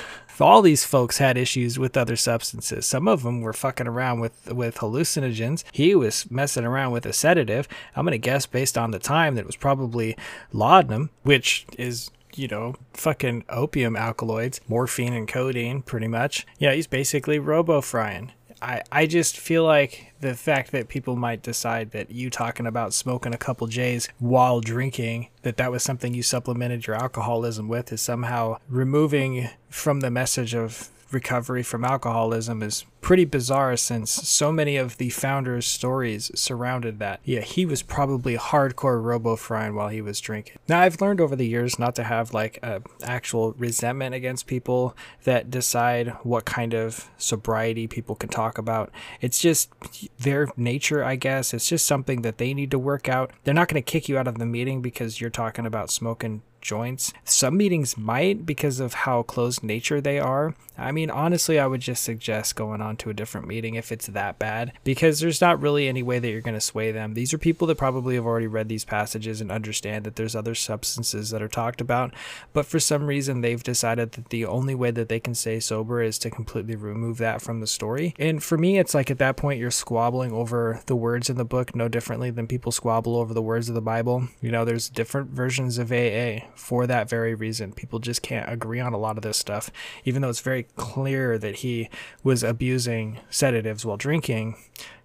all 0.43 0.63
these 0.63 0.85
folks 0.85 1.19
had 1.19 1.39
issues 1.39 1.79
with 1.79 1.97
other 1.97 2.17
substances. 2.17 2.87
Some 2.87 3.09
of 3.09 3.23
them 3.23 3.41
were 3.41 3.53
fucking 3.53 3.87
around 3.87 4.21
with 4.21 4.53
with 4.53 4.79
hallucinogens. 4.79 5.65
He 5.73 5.95
was 5.95 6.31
messing 6.31 6.65
around 6.65 6.93
with 6.93 7.07
a 7.07 7.13
sedative. 7.13 7.69
I'm 7.97 8.05
gonna 8.05 8.19
guess 8.19 8.47
based 8.47 8.77
on 8.77 8.91
the 8.91 8.99
time 8.99 9.35
that 9.35 9.43
it 9.43 9.47
was 9.47 9.57
probably 9.57 10.17
laudanum, 10.53 11.11
which 11.23 11.67
is 11.79 12.11
you 12.35 12.49
know, 12.49 12.75
fucking 12.95 13.45
opium 13.51 13.95
alkaloids, 13.95 14.59
morphine 14.67 15.13
and 15.13 15.29
codeine, 15.29 15.83
pretty 15.83 16.09
much. 16.09 16.47
Yeah, 16.59 16.73
he's 16.73 16.87
basically 16.87 17.39
robo 17.39 17.83
frying. 17.83 18.33
I, 18.63 18.83
I 18.93 19.07
just 19.07 19.37
feel 19.37 19.65
like 19.65 20.13
the 20.21 20.35
fact 20.35 20.71
that 20.71 20.89
people 20.89 21.17
might 21.17 21.43
decide 21.43 21.91
that 21.91 22.13
you 22.13 22.31
talking 22.31 22.67
about 22.67 22.95
smoking 22.95 23.35
a 23.35 23.39
couple 23.39 23.67
J's 23.67 24.09
while 24.21 24.61
drinking, 24.61 25.29
that 25.43 25.57
that 25.57 25.73
was 25.73 25.83
something 25.83 26.15
you 26.15 26.23
supplemented 26.23 26.87
your 26.87 26.95
alcoholism 26.95 27.67
with, 27.67 27.93
is 27.93 28.01
somehow 28.01 28.59
removing 28.69 29.51
from 29.69 29.99
the 29.99 30.13
message 30.13 30.55
of 30.55 30.91
recovery 31.13 31.63
from 31.63 31.85
alcoholism 31.85 32.63
is 32.63 32.85
pretty 33.01 33.25
bizarre 33.25 33.77
since 33.77 34.11
so 34.11 34.53
many 34.53 34.77
of 34.77 34.97
the 34.97 35.11
founders' 35.11 35.67
stories 35.67 36.31
surrounded 36.35 36.99
that. 37.01 37.21
Yeah, 37.25 37.41
he 37.41 37.67
was 37.67 37.83
probably 37.83 38.37
hardcore 38.37 39.03
robo 39.03 39.37
frying 39.37 39.75
while 39.75 39.89
he 39.89 40.01
was 40.01 40.21
drinking. 40.21 40.59
Now, 40.69 40.81
I've 40.81 41.01
learned 41.01 41.21
over 41.21 41.35
the 41.35 41.47
years 41.47 41.79
not 41.79 41.97
to 41.97 42.05
have 42.05 42.33
like 42.33 42.59
a 42.63 42.81
actual 43.03 43.53
resentment 43.53 44.15
against 44.15 44.47
people 44.47 44.97
that 45.25 45.51
decide 45.51 46.09
what 46.23 46.45
kind 46.45 46.75
of 46.75 47.11
sobriety 47.19 47.87
people 47.89 48.15
can 48.15 48.29
talk 48.29 48.57
about. 48.57 48.91
It's 49.21 49.41
just 49.41 49.71
their 50.19 50.49
nature, 50.57 51.05
I 51.05 51.17
guess. 51.17 51.53
It's 51.53 51.69
just 51.69 51.87
something 51.87 52.23
that 52.23 52.39
they 52.39 52.55
need 52.55 52.71
to 52.71 52.79
work 52.79 53.09
out. 53.09 53.33
They're 53.45 53.53
not 53.53 53.69
going 53.69 53.83
to 53.83 53.91
kick 53.91 54.09
you 54.09 54.17
out 54.17 54.29
of 54.29 54.39
the 54.39 54.47
meeting 54.47 54.81
because 54.81 55.21
you're 55.21 55.31
talking 55.31 55.67
about 55.67 55.91
smoking 55.91 56.43
joints. 56.63 57.13
Some 57.25 57.57
meetings 57.57 57.97
might 57.99 58.47
because 58.47 58.81
of 58.81 58.95
how 58.95 59.23
closed 59.23 59.63
nature 59.63 60.01
they 60.01 60.19
are. 60.19 60.55
I 60.79 60.91
mean, 60.91 61.11
honestly, 61.11 61.59
I 61.59 61.67
would 61.67 61.83
just 61.83 62.03
suggest 62.03 62.57
going 62.57 62.81
on 62.81 62.97
to 62.99 63.11
a 63.11 63.15
different 63.15 63.47
meeting 63.47 63.75
if 63.75 63.93
it's 63.93 64.07
that 64.07 64.39
bad 64.39 64.73
because 64.85 65.21
there's 65.21 65.41
not 65.41 65.61
really 65.61 65.87
any 65.87 66.03
way 66.03 66.19
that 66.19 66.31
you're 66.31 66.41
going 66.41 66.55
to 66.55 66.61
sway 66.61 66.91
them. 66.93 67.15
These 67.15 67.35
are 67.35 67.39
people 67.39 67.67
that 67.67 67.77
probably 67.77 68.15
have 68.15 68.25
already 68.25 68.47
read 68.47 68.69
these 68.69 68.85
passages 68.85 69.41
and 69.41 69.53
understand 69.53 70.05
that 70.05 70.17
there's 70.17 70.35
other 70.35 70.55
substances 70.55 71.31
that 71.31 71.43
are 71.43 71.49
talked 71.49 71.81
about, 71.81 72.15
but 72.53 72.65
for 72.65 72.81
some 72.81 73.07
reason 73.07 73.43
they've 73.43 73.63
decided 73.63 74.13
that 74.13 74.31
the 74.31 74.47
only 74.47 74.75
way 74.75 74.91
that 74.91 75.09
they 75.09 75.21
can 75.21 75.35
stay 75.35 75.61
sober 75.61 76.01
is 76.01 76.19
to 76.19 76.31
completely 76.31 76.75
remove 76.75 77.19
that 77.19 77.43
from 77.43 77.61
the 77.61 77.67
story. 77.67 78.15
And 78.19 78.43
for 78.43 78.57
me, 78.57 78.79
it's 78.79 78.95
like 78.95 79.11
at 79.11 79.19
that 79.19 79.37
point 79.37 79.61
you're 79.61 79.71
squabbling 79.71 80.33
over 80.33 80.81
the 80.87 80.97
words 80.97 81.29
in 81.29 81.37
the 81.37 81.45
book 81.45 81.77
no 81.77 81.89
differently 81.89 82.31
than 82.31 82.47
people 82.47 82.73
squabble 82.73 83.17
over 83.17 83.35
the 83.35 83.43
words 83.43 83.69
of 83.69 83.75
the 83.75 83.83
Bible. 83.83 84.29
You 84.41 84.51
know, 84.51 84.65
there's 84.65 84.89
different 84.89 85.31
versions 85.31 85.77
of 85.79 85.93
AA 85.93 86.47
for 86.55 86.87
that 86.87 87.09
very 87.09 87.35
reason. 87.35 87.73
People 87.73 87.99
just 87.99 88.23
can't 88.23 88.51
agree 88.51 88.81
on 88.81 88.93
a 88.93 88.99
lot 88.99 89.17
of 89.17 89.23
this 89.23 89.37
stuff, 89.37 89.71
even 90.05 90.23
though 90.23 90.29
it's 90.29 90.41
very 90.41 90.65
clear 90.77 91.39
that 91.39 91.57
he 91.57 91.89
was 92.23 92.43
abusing 92.43 93.19
sedatives 93.31 93.85
while 93.85 93.97
drinking. 93.97 94.57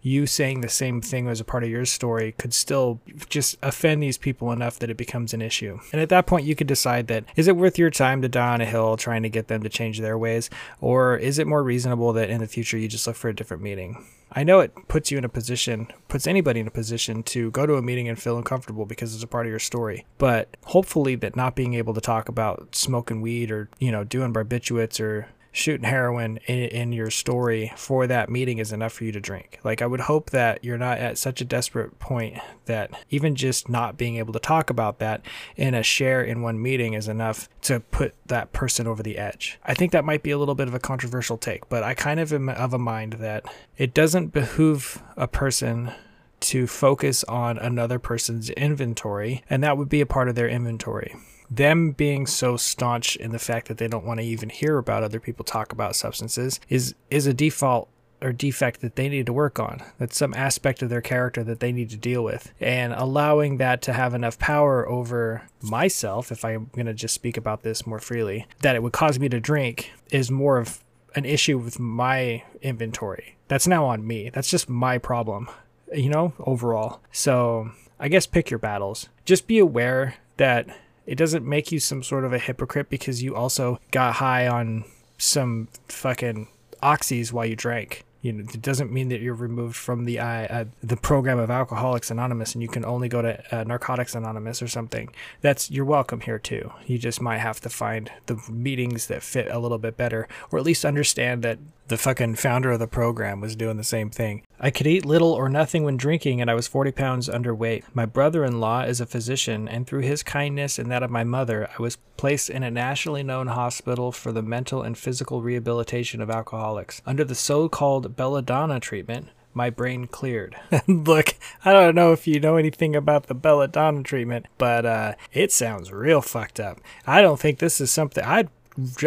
You 0.07 0.25
saying 0.25 0.61
the 0.61 0.69
same 0.69 1.01
thing 1.01 1.27
as 1.27 1.41
a 1.41 1.43
part 1.43 1.65
of 1.65 1.69
your 1.69 1.83
story 1.83 2.31
could 2.31 2.53
still 2.53 3.01
just 3.27 3.57
offend 3.61 4.01
these 4.01 4.17
people 4.17 4.53
enough 4.53 4.79
that 4.79 4.89
it 4.89 4.95
becomes 4.95 5.33
an 5.33 5.41
issue. 5.41 5.79
And 5.91 5.99
at 5.99 6.07
that 6.07 6.25
point, 6.27 6.45
you 6.45 6.55
could 6.55 6.65
decide 6.65 7.07
that 7.07 7.25
is 7.35 7.49
it 7.49 7.57
worth 7.57 7.77
your 7.77 7.89
time 7.89 8.21
to 8.21 8.29
die 8.29 8.53
on 8.53 8.61
a 8.61 8.65
hill 8.65 8.95
trying 8.95 9.23
to 9.23 9.29
get 9.29 9.49
them 9.49 9.63
to 9.63 9.69
change 9.69 9.99
their 9.99 10.17
ways, 10.17 10.49
or 10.79 11.17
is 11.17 11.39
it 11.39 11.45
more 11.45 11.61
reasonable 11.61 12.13
that 12.13 12.29
in 12.29 12.39
the 12.39 12.47
future 12.47 12.77
you 12.77 12.87
just 12.87 13.05
look 13.05 13.17
for 13.17 13.27
a 13.27 13.35
different 13.35 13.61
meeting? 13.61 14.05
I 14.31 14.43
know 14.43 14.59
it 14.59 14.73
puts 14.87 15.11
you 15.11 15.17
in 15.17 15.25
a 15.25 15.29
position, 15.29 15.87
puts 16.07 16.27
anybody 16.27 16.59
in 16.59 16.67
a 16.67 16.71
position 16.71 17.23
to 17.23 17.51
go 17.51 17.65
to 17.65 17.75
a 17.75 17.81
meeting 17.81 18.07
and 18.07 18.21
feel 18.21 18.37
uncomfortable 18.37 18.85
because 18.85 19.13
it's 19.13 19.23
a 19.23 19.27
part 19.27 19.45
of 19.45 19.49
your 19.49 19.59
story. 19.59 20.05
But 20.17 20.55
hopefully, 20.65 21.15
that 21.15 21.35
not 21.35 21.55
being 21.55 21.73
able 21.73 21.93
to 21.93 22.01
talk 22.01 22.29
about 22.29 22.75
smoking 22.75 23.21
weed 23.21 23.51
or, 23.51 23.69
you 23.79 23.91
know, 23.91 24.03
doing 24.03 24.33
barbiturates 24.33 24.99
or 24.99 25.27
shooting 25.57 25.89
heroin 25.89 26.37
in, 26.45 26.59
in 26.69 26.91
your 26.91 27.09
story 27.09 27.73
for 27.75 28.07
that 28.07 28.29
meeting 28.29 28.59
is 28.59 28.71
enough 28.71 28.93
for 28.93 29.03
you 29.03 29.11
to 29.11 29.19
drink. 29.19 29.59
Like, 29.63 29.81
I 29.81 29.87
would 29.87 30.01
hope 30.01 30.29
that 30.29 30.63
you're 30.63 30.77
not 30.77 30.99
at 30.99 31.17
such 31.17 31.41
a 31.41 31.45
desperate 31.45 31.97
point 31.99 32.37
that 32.65 32.91
even 33.09 33.35
just 33.35 33.67
not 33.67 33.97
being 33.97 34.17
able 34.17 34.33
to 34.33 34.39
talk 34.39 34.69
about 34.69 34.99
that 34.99 35.25
in 35.55 35.73
a 35.73 35.83
share 35.83 36.21
in 36.21 36.41
one 36.41 36.61
meeting 36.61 36.93
is 36.93 37.07
enough 37.07 37.49
to 37.63 37.79
put 37.79 38.13
that 38.27 38.53
person 38.53 38.87
over 38.87 39.01
the 39.01 39.17
edge. 39.17 39.59
I 39.65 39.73
think 39.73 39.91
that 39.91 40.05
might 40.05 40.23
be 40.23 40.31
a 40.31 40.37
little 40.37 40.55
bit 40.55 40.67
of 40.67 40.73
a 40.73 40.79
controversial 40.79 41.37
take, 41.37 41.67
but 41.69 41.83
I 41.83 41.93
kind 41.93 42.19
of 42.19 42.31
am 42.31 42.49
of 42.49 42.73
a 42.73 42.79
mind 42.79 43.13
that 43.13 43.45
it 43.77 43.93
doesn't 43.93 44.27
behoove 44.27 45.01
a 45.15 45.27
person 45.27 45.91
to 46.39 46.67
focus 46.67 47.23
on 47.23 47.57
another 47.57 47.97
person's 47.97 48.51
inventory, 48.51 49.43
and 49.49 49.63
that 49.63 49.75
would 49.75 49.89
be 49.89 50.01
a 50.01 50.05
part 50.05 50.29
of 50.29 50.35
their 50.35 50.47
inventory 50.47 51.15
them 51.49 51.91
being 51.91 52.27
so 52.27 52.57
staunch 52.57 53.15
in 53.15 53.31
the 53.31 53.39
fact 53.39 53.67
that 53.67 53.77
they 53.77 53.87
don't 53.87 54.05
want 54.05 54.19
to 54.19 54.25
even 54.25 54.49
hear 54.49 54.77
about 54.77 55.03
other 55.03 55.19
people 55.19 55.45
talk 55.45 55.71
about 55.71 55.95
substances 55.95 56.59
is 56.69 56.95
is 57.09 57.27
a 57.27 57.33
default 57.33 57.89
or 58.21 58.31
defect 58.31 58.81
that 58.81 58.95
they 58.95 59.09
need 59.09 59.25
to 59.25 59.33
work 59.33 59.59
on. 59.59 59.81
That's 59.99 60.17
some 60.17 60.33
aspect 60.33 60.81
of 60.81 60.89
their 60.89 61.01
character 61.01 61.43
that 61.43 61.59
they 61.59 61.71
need 61.71 61.89
to 61.91 61.97
deal 61.97 62.23
with. 62.23 62.51
And 62.59 62.93
allowing 62.93 63.57
that 63.57 63.81
to 63.83 63.93
have 63.93 64.13
enough 64.13 64.39
power 64.39 64.87
over 64.89 65.43
myself, 65.61 66.31
if 66.31 66.43
I'm 66.43 66.69
going 66.73 66.87
to 66.87 66.93
just 66.93 67.13
speak 67.13 67.37
about 67.37 67.63
this 67.63 67.85
more 67.85 67.99
freely, 67.99 68.47
that 68.61 68.75
it 68.75 68.81
would 68.81 68.93
cause 68.93 69.19
me 69.19 69.29
to 69.29 69.39
drink 69.39 69.91
is 70.11 70.31
more 70.31 70.57
of 70.57 70.83
an 71.15 71.25
issue 71.25 71.57
with 71.57 71.79
my 71.79 72.43
inventory. 72.61 73.37
That's 73.47 73.67
now 73.67 73.85
on 73.85 74.05
me. 74.05 74.29
That's 74.31 74.49
just 74.49 74.69
my 74.69 74.97
problem, 74.97 75.47
you 75.93 76.09
know, 76.09 76.33
overall. 76.39 77.01
So 77.11 77.71
I 77.99 78.07
guess 78.07 78.25
pick 78.25 78.49
your 78.49 78.59
battles. 78.59 79.09
Just 79.25 79.47
be 79.47 79.59
aware 79.59 80.15
that 80.37 80.67
it 81.07 81.15
doesn't 81.15 81.45
make 81.45 81.71
you 81.71 81.79
some 81.79 82.03
sort 82.03 82.25
of 82.25 82.33
a 82.33 82.37
hypocrite 82.37 82.89
because 82.89 83.23
you 83.23 83.35
also 83.35 83.79
got 83.91 84.15
high 84.15 84.47
on 84.47 84.83
some 85.17 85.69
fucking 85.87 86.47
oxys 86.83 87.31
while 87.31 87.45
you 87.45 87.55
drank. 87.55 88.03
You 88.21 88.33
know, 88.33 88.43
it 88.53 88.61
doesn't 88.61 88.91
mean 88.91 89.07
that 89.09 89.21
you're 89.21 89.33
removed 89.33 89.77
from 89.77 90.03
the 90.03 90.19
uh, 90.19 90.25
uh, 90.25 90.65
the 90.83 90.97
program 90.97 91.39
of 91.39 91.49
Alcoholics 91.49 92.11
Anonymous 92.11 92.55
and 92.55 92.61
you 92.61 92.67
can 92.67 92.83
only 92.83 93.07
go 93.07 93.21
to 93.21 93.41
uh, 93.55 93.63
Narcotics 93.63 94.15
Anonymous 94.15 94.61
or 94.61 94.67
something. 94.67 95.09
That's 95.41 95.71
you're 95.71 95.85
welcome 95.85 96.21
here 96.21 96.39
too. 96.39 96.73
You 96.85 96.97
just 96.97 97.21
might 97.21 97.37
have 97.37 97.61
to 97.61 97.69
find 97.69 98.11
the 98.25 98.37
meetings 98.49 99.07
that 99.07 99.23
fit 99.23 99.47
a 99.49 99.59
little 99.59 99.77
bit 99.77 99.95
better, 99.95 100.27
or 100.51 100.59
at 100.59 100.65
least 100.65 100.83
understand 100.83 101.41
that 101.43 101.59
the 101.87 101.97
fucking 101.97 102.35
founder 102.35 102.71
of 102.71 102.79
the 102.79 102.87
program 102.87 103.39
was 103.39 103.55
doing 103.55 103.77
the 103.77 103.83
same 103.83 104.09
thing. 104.09 104.43
I 104.59 104.71
could 104.71 104.87
eat 104.87 105.05
little 105.05 105.31
or 105.31 105.49
nothing 105.49 105.83
when 105.83 105.97
drinking, 105.97 106.41
and 106.41 106.49
I 106.49 106.53
was 106.53 106.67
40 106.67 106.91
pounds 106.91 107.29
underweight. 107.29 107.83
My 107.93 108.05
brother 108.05 108.43
in 108.43 108.59
law 108.59 108.81
is 108.81 108.99
a 108.99 109.05
physician, 109.05 109.67
and 109.67 109.87
through 109.87 110.01
his 110.01 110.23
kindness 110.23 110.77
and 110.79 110.91
that 110.91 111.03
of 111.03 111.11
my 111.11 111.23
mother, 111.23 111.69
I 111.77 111.81
was 111.81 111.97
placed 112.17 112.49
in 112.49 112.63
a 112.63 112.71
nationally 112.71 113.23
known 113.23 113.47
hospital 113.47 114.11
for 114.11 114.31
the 114.31 114.41
mental 114.41 114.81
and 114.81 114.97
physical 114.97 115.41
rehabilitation 115.41 116.21
of 116.21 116.29
alcoholics. 116.29 117.01
Under 117.05 117.23
the 117.23 117.35
so 117.35 117.69
called 117.69 118.15
belladonna 118.15 118.79
treatment, 118.79 119.29
my 119.53 119.69
brain 119.69 120.05
cleared. 120.07 120.55
Look, 120.87 121.35
I 121.65 121.73
don't 121.73 121.95
know 121.95 122.13
if 122.13 122.27
you 122.27 122.39
know 122.39 122.57
anything 122.57 122.95
about 122.95 123.25
the 123.25 123.33
belladonna 123.33 124.03
treatment, 124.03 124.45
but 124.57 124.85
uh, 124.85 125.15
it 125.33 125.51
sounds 125.51 125.91
real 125.91 126.21
fucked 126.21 126.59
up. 126.59 126.79
I 127.05 127.21
don't 127.21 127.39
think 127.39 127.59
this 127.59 127.81
is 127.81 127.91
something 127.91 128.23
I'd 128.23 128.49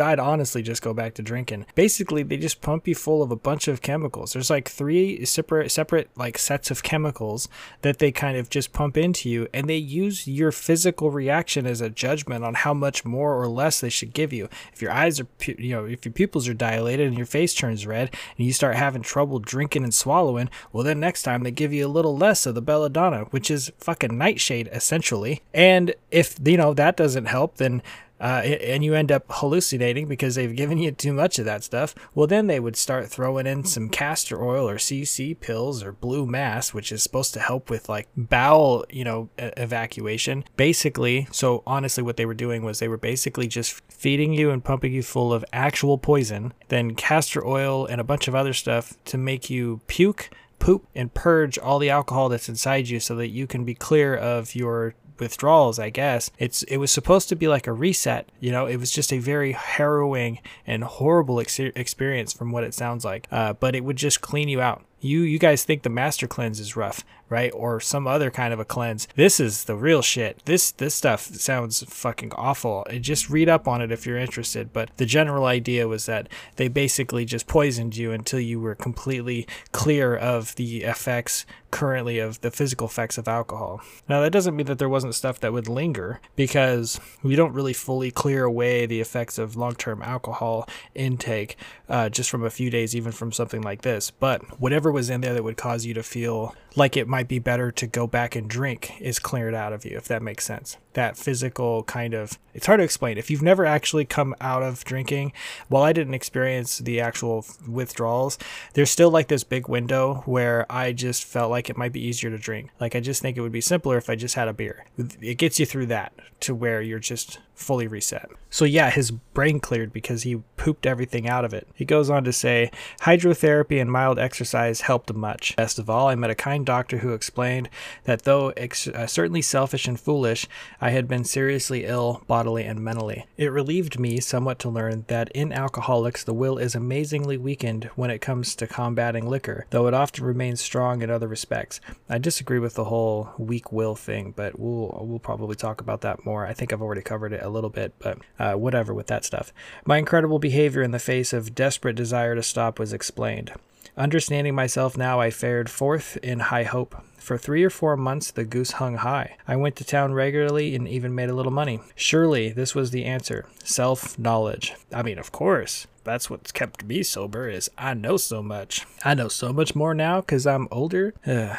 I'd 0.00 0.18
honestly 0.18 0.62
just 0.62 0.82
go 0.82 0.92
back 0.92 1.14
to 1.14 1.22
drinking. 1.22 1.66
Basically, 1.74 2.22
they 2.22 2.36
just 2.36 2.60
pump 2.60 2.88
you 2.88 2.94
full 2.94 3.22
of 3.22 3.30
a 3.30 3.36
bunch 3.36 3.68
of 3.68 3.82
chemicals. 3.82 4.32
There's 4.32 4.50
like 4.50 4.68
three 4.68 5.24
separate 5.24 5.70
separate 5.70 6.10
like 6.16 6.38
sets 6.38 6.70
of 6.70 6.82
chemicals 6.82 7.48
that 7.82 7.98
they 7.98 8.10
kind 8.10 8.36
of 8.36 8.50
just 8.50 8.72
pump 8.72 8.96
into 8.96 9.28
you 9.28 9.48
and 9.54 9.68
they 9.68 9.76
use 9.76 10.26
your 10.26 10.52
physical 10.52 11.10
reaction 11.10 11.66
as 11.66 11.80
a 11.80 11.90
judgment 11.90 12.44
on 12.44 12.54
how 12.54 12.74
much 12.74 13.04
more 13.04 13.40
or 13.40 13.48
less 13.48 13.80
they 13.80 13.88
should 13.88 14.12
give 14.12 14.32
you. 14.32 14.48
If 14.72 14.82
your 14.82 14.92
eyes 14.92 15.20
are 15.20 15.26
you 15.46 15.74
know, 15.74 15.84
if 15.84 16.04
your 16.04 16.12
pupils 16.12 16.48
are 16.48 16.54
dilated 16.54 17.06
and 17.06 17.16
your 17.16 17.26
face 17.26 17.54
turns 17.54 17.86
red 17.86 18.14
and 18.36 18.46
you 18.46 18.52
start 18.52 18.76
having 18.76 19.02
trouble 19.02 19.38
drinking 19.38 19.84
and 19.84 19.94
swallowing, 19.94 20.50
well 20.72 20.84
then 20.84 21.00
next 21.00 21.22
time 21.22 21.42
they 21.42 21.50
give 21.50 21.72
you 21.72 21.86
a 21.86 21.88
little 21.88 22.16
less 22.16 22.46
of 22.46 22.54
the 22.54 22.62
belladonna, 22.62 23.24
which 23.30 23.50
is 23.50 23.72
fucking 23.78 24.16
nightshade 24.16 24.68
essentially. 24.72 25.42
And 25.54 25.94
if 26.10 26.36
you 26.44 26.56
know 26.56 26.74
that 26.74 26.96
doesn't 26.96 27.26
help, 27.26 27.56
then 27.56 27.82
uh, 28.20 28.42
and 28.44 28.84
you 28.84 28.94
end 28.94 29.10
up 29.10 29.24
hallucinating 29.28 30.06
because 30.06 30.34
they've 30.34 30.54
given 30.54 30.78
you 30.78 30.90
too 30.90 31.12
much 31.12 31.38
of 31.38 31.44
that 31.46 31.64
stuff, 31.64 31.94
well, 32.14 32.26
then 32.26 32.46
they 32.46 32.60
would 32.60 32.76
start 32.76 33.08
throwing 33.08 33.46
in 33.46 33.64
some 33.64 33.88
castor 33.88 34.42
oil 34.42 34.68
or 34.68 34.76
CC 34.76 35.38
pills 35.38 35.82
or 35.82 35.92
blue 35.92 36.26
mass, 36.26 36.74
which 36.74 36.92
is 36.92 37.02
supposed 37.02 37.32
to 37.34 37.40
help 37.40 37.70
with 37.70 37.88
like 37.88 38.08
bowel, 38.16 38.84
you 38.90 39.04
know, 39.04 39.30
evacuation. 39.38 40.44
Basically, 40.56 41.28
so 41.32 41.62
honestly, 41.66 42.02
what 42.02 42.16
they 42.16 42.26
were 42.26 42.34
doing 42.34 42.62
was 42.62 42.78
they 42.78 42.88
were 42.88 42.98
basically 42.98 43.48
just 43.48 43.80
feeding 43.90 44.32
you 44.32 44.50
and 44.50 44.62
pumping 44.62 44.92
you 44.92 45.02
full 45.02 45.32
of 45.32 45.44
actual 45.52 45.98
poison, 45.98 46.52
then 46.68 46.94
castor 46.94 47.46
oil 47.46 47.86
and 47.86 48.00
a 48.00 48.04
bunch 48.04 48.28
of 48.28 48.34
other 48.34 48.52
stuff 48.52 48.94
to 49.06 49.16
make 49.16 49.48
you 49.48 49.80
puke 49.86 50.30
poop 50.58 50.86
and 50.94 51.14
purge 51.14 51.58
all 51.58 51.78
the 51.78 51.88
alcohol 51.88 52.28
that's 52.28 52.48
inside 52.48 52.88
you 52.88 53.00
so 53.00 53.16
that 53.16 53.28
you 53.28 53.46
can 53.46 53.64
be 53.64 53.74
clear 53.74 54.14
of 54.14 54.54
your 54.54 54.94
withdrawals, 55.20 55.78
I 55.78 55.90
guess. 55.90 56.30
It's 56.38 56.62
it 56.64 56.78
was 56.78 56.90
supposed 56.90 57.28
to 57.28 57.36
be 57.36 57.48
like 57.48 57.66
a 57.66 57.72
reset, 57.72 58.28
you 58.40 58.50
know. 58.50 58.66
It 58.66 58.76
was 58.76 58.90
just 58.90 59.12
a 59.12 59.18
very 59.18 59.52
harrowing 59.52 60.38
and 60.66 60.84
horrible 60.84 61.40
ex- 61.40 61.58
experience 61.58 62.32
from 62.32 62.50
what 62.52 62.64
it 62.64 62.74
sounds 62.74 63.04
like. 63.04 63.28
Uh, 63.30 63.52
but 63.52 63.74
it 63.74 63.84
would 63.84 63.96
just 63.96 64.20
clean 64.20 64.48
you 64.48 64.60
out. 64.60 64.82
You 65.00 65.20
you 65.20 65.38
guys 65.38 65.64
think 65.64 65.82
the 65.82 65.88
master 65.88 66.26
cleanse 66.26 66.60
is 66.60 66.76
rough, 66.76 67.04
right? 67.30 67.50
Or 67.54 67.80
some 67.80 68.06
other 68.06 68.30
kind 68.30 68.52
of 68.52 68.60
a 68.60 68.64
cleanse. 68.64 69.08
This 69.14 69.40
is 69.40 69.64
the 69.64 69.76
real 69.76 70.02
shit. 70.02 70.42
This 70.44 70.72
this 70.72 70.94
stuff 70.94 71.22
sounds 71.22 71.82
fucking 71.88 72.32
awful. 72.34 72.84
And 72.90 73.02
just 73.02 73.30
read 73.30 73.48
up 73.48 73.66
on 73.66 73.80
it 73.80 73.92
if 73.92 74.04
you're 74.04 74.18
interested. 74.18 74.72
But 74.72 74.90
the 74.98 75.06
general 75.06 75.46
idea 75.46 75.88
was 75.88 76.06
that 76.06 76.28
they 76.56 76.68
basically 76.68 77.24
just 77.24 77.46
poisoned 77.46 77.96
you 77.96 78.12
until 78.12 78.40
you 78.40 78.60
were 78.60 78.74
completely 78.74 79.46
clear 79.72 80.14
of 80.16 80.54
the 80.56 80.82
effects 80.82 81.46
currently 81.70 82.18
of 82.18 82.40
the 82.40 82.50
physical 82.50 82.86
effects 82.86 83.16
of 83.16 83.28
alcohol. 83.28 83.80
Now 84.08 84.20
that 84.20 84.32
doesn't 84.32 84.56
mean 84.56 84.66
that 84.66 84.78
there 84.78 84.88
wasn't 84.88 85.14
stuff 85.14 85.40
that 85.40 85.52
would 85.52 85.68
linger 85.68 86.20
because 86.36 87.00
we 87.22 87.36
don't 87.36 87.52
really 87.52 87.72
fully 87.72 88.10
clear 88.10 88.44
away 88.44 88.86
the 88.86 89.00
effects 89.00 89.38
of 89.38 89.56
long-term 89.56 90.02
alcohol 90.02 90.68
intake 90.94 91.56
uh, 91.88 92.08
just 92.08 92.30
from 92.30 92.44
a 92.44 92.50
few 92.50 92.70
days, 92.70 92.96
even 92.96 93.12
from 93.12 93.32
something 93.32 93.62
like 93.62 93.82
this. 93.82 94.10
But 94.10 94.60
whatever 94.60 94.90
was 94.90 95.10
in 95.10 95.20
there 95.20 95.34
that 95.34 95.44
would 95.44 95.56
cause 95.56 95.86
you 95.86 95.94
to 95.94 96.02
feel 96.02 96.54
like 96.76 96.96
it 96.96 97.08
might 97.08 97.19
be 97.28 97.38
better 97.38 97.70
to 97.72 97.86
go 97.86 98.06
back 98.06 98.36
and 98.36 98.48
drink 98.48 99.00
is 99.00 99.18
cleared 99.18 99.54
out 99.54 99.72
of 99.72 99.84
you, 99.84 99.96
if 99.96 100.08
that 100.08 100.22
makes 100.22 100.44
sense. 100.44 100.76
That 100.94 101.16
physical 101.16 101.84
kind 101.84 102.14
of, 102.14 102.38
it's 102.52 102.66
hard 102.66 102.78
to 102.78 102.84
explain. 102.84 103.18
If 103.18 103.30
you've 103.30 103.42
never 103.42 103.64
actually 103.64 104.04
come 104.04 104.34
out 104.40 104.62
of 104.62 104.84
drinking, 104.84 105.32
while 105.68 105.82
I 105.82 105.92
didn't 105.92 106.14
experience 106.14 106.78
the 106.78 107.00
actual 107.00 107.44
withdrawals, 107.68 108.38
there's 108.74 108.90
still 108.90 109.10
like 109.10 109.28
this 109.28 109.44
big 109.44 109.68
window 109.68 110.22
where 110.26 110.66
I 110.70 110.92
just 110.92 111.24
felt 111.24 111.50
like 111.50 111.70
it 111.70 111.76
might 111.76 111.92
be 111.92 112.04
easier 112.04 112.30
to 112.30 112.38
drink. 112.38 112.70
Like, 112.80 112.96
I 112.96 113.00
just 113.00 113.22
think 113.22 113.36
it 113.36 113.40
would 113.40 113.52
be 113.52 113.60
simpler 113.60 113.96
if 113.96 114.10
I 114.10 114.16
just 114.16 114.34
had 114.34 114.48
a 114.48 114.52
beer. 114.52 114.84
It 115.20 115.36
gets 115.36 115.60
you 115.60 115.66
through 115.66 115.86
that 115.86 116.12
to 116.40 116.54
where 116.54 116.82
you're 116.82 116.98
just 116.98 117.38
fully 117.60 117.86
reset. 117.86 118.30
So, 118.48 118.64
yeah, 118.64 118.90
his 118.90 119.10
brain 119.10 119.60
cleared 119.60 119.92
because 119.92 120.24
he 120.24 120.42
pooped 120.56 120.86
everything 120.86 121.28
out 121.28 121.44
of 121.44 121.54
it. 121.54 121.68
He 121.74 121.84
goes 121.84 122.10
on 122.10 122.24
to 122.24 122.32
say, 122.32 122.70
hydrotherapy 123.02 123.80
and 123.80 123.90
mild 123.90 124.18
exercise 124.18 124.82
helped 124.82 125.12
much. 125.14 125.54
Best 125.56 125.78
of 125.78 125.88
all, 125.88 126.08
I 126.08 126.14
met 126.14 126.30
a 126.30 126.34
kind 126.34 126.66
doctor 126.66 126.98
who 126.98 127.12
explained 127.12 127.68
that 128.04 128.24
though 128.24 128.50
ex- 128.50 128.88
uh, 128.88 129.06
certainly 129.06 129.42
selfish 129.42 129.86
and 129.86 129.98
foolish, 129.98 130.46
I 130.80 130.90
had 130.90 131.06
been 131.06 131.24
seriously 131.24 131.84
ill 131.84 132.22
bodily 132.26 132.64
and 132.64 132.80
mentally. 132.80 133.26
It 133.36 133.52
relieved 133.52 133.98
me 133.98 134.20
somewhat 134.20 134.58
to 134.60 134.68
learn 134.68 135.04
that 135.08 135.30
in 135.30 135.52
alcoholics 135.52 136.24
the 136.24 136.34
will 136.34 136.58
is 136.58 136.74
amazingly 136.74 137.36
weakened 137.36 137.84
when 137.94 138.10
it 138.10 138.20
comes 138.20 138.54
to 138.56 138.66
combating 138.66 139.28
liquor, 139.28 139.66
though 139.70 139.86
it 139.86 139.94
often 139.94 140.24
remains 140.24 140.60
strong 140.60 141.02
in 141.02 141.10
other 141.10 141.28
respects. 141.28 141.80
I 142.08 142.18
disagree 142.18 142.58
with 142.58 142.74
the 142.74 142.84
whole 142.84 143.30
weak 143.38 143.72
will 143.72 143.94
thing, 143.94 144.32
but 144.36 144.58
we'll 144.58 144.98
we'll 145.02 145.18
probably 145.18 145.56
talk 145.56 145.80
about 145.80 146.00
that 146.02 146.24
more. 146.24 146.46
I 146.46 146.52
think 146.52 146.72
I've 146.72 146.82
already 146.82 147.02
covered 147.02 147.32
it 147.32 147.42
little 147.50 147.70
bit, 147.70 147.92
but 147.98 148.18
uh, 148.38 148.54
whatever 148.54 148.94
with 148.94 149.06
that 149.08 149.24
stuff. 149.24 149.52
My 149.84 149.98
incredible 149.98 150.38
behavior 150.38 150.82
in 150.82 150.90
the 150.90 150.98
face 150.98 151.32
of 151.32 151.54
desperate 151.54 151.96
desire 151.96 152.34
to 152.34 152.42
stop 152.42 152.78
was 152.78 152.92
explained. 152.92 153.52
Understanding 153.96 154.54
myself 154.54 154.96
now, 154.96 155.20
I 155.20 155.30
fared 155.30 155.68
forth 155.68 156.16
in 156.22 156.40
high 156.40 156.62
hope. 156.62 156.94
For 157.18 157.36
three 157.36 157.62
or 157.62 157.70
four 157.70 157.96
months, 157.96 158.30
the 158.30 158.44
goose 158.44 158.72
hung 158.72 158.96
high. 158.96 159.36
I 159.46 159.56
went 159.56 159.76
to 159.76 159.84
town 159.84 160.14
regularly 160.14 160.74
and 160.74 160.88
even 160.88 161.14
made 161.14 161.28
a 161.28 161.34
little 161.34 161.52
money. 161.52 161.80
Surely 161.94 162.50
this 162.50 162.74
was 162.74 162.92
the 162.92 163.04
answer 163.04 163.46
self 163.62 164.18
knowledge. 164.18 164.74
I 164.92 165.02
mean, 165.02 165.18
of 165.18 165.32
course. 165.32 165.86
That's 166.02 166.30
what's 166.30 166.50
kept 166.50 166.82
me 166.84 167.02
sober 167.02 167.48
is 167.48 167.70
I 167.76 167.92
know 167.92 168.16
so 168.16 168.42
much. 168.42 168.86
I 169.04 169.12
know 169.12 169.28
so 169.28 169.52
much 169.52 169.74
more 169.74 169.94
now 169.94 170.20
because 170.20 170.46
I'm 170.46 170.66
older. 170.70 171.12
Ugh. 171.26 171.56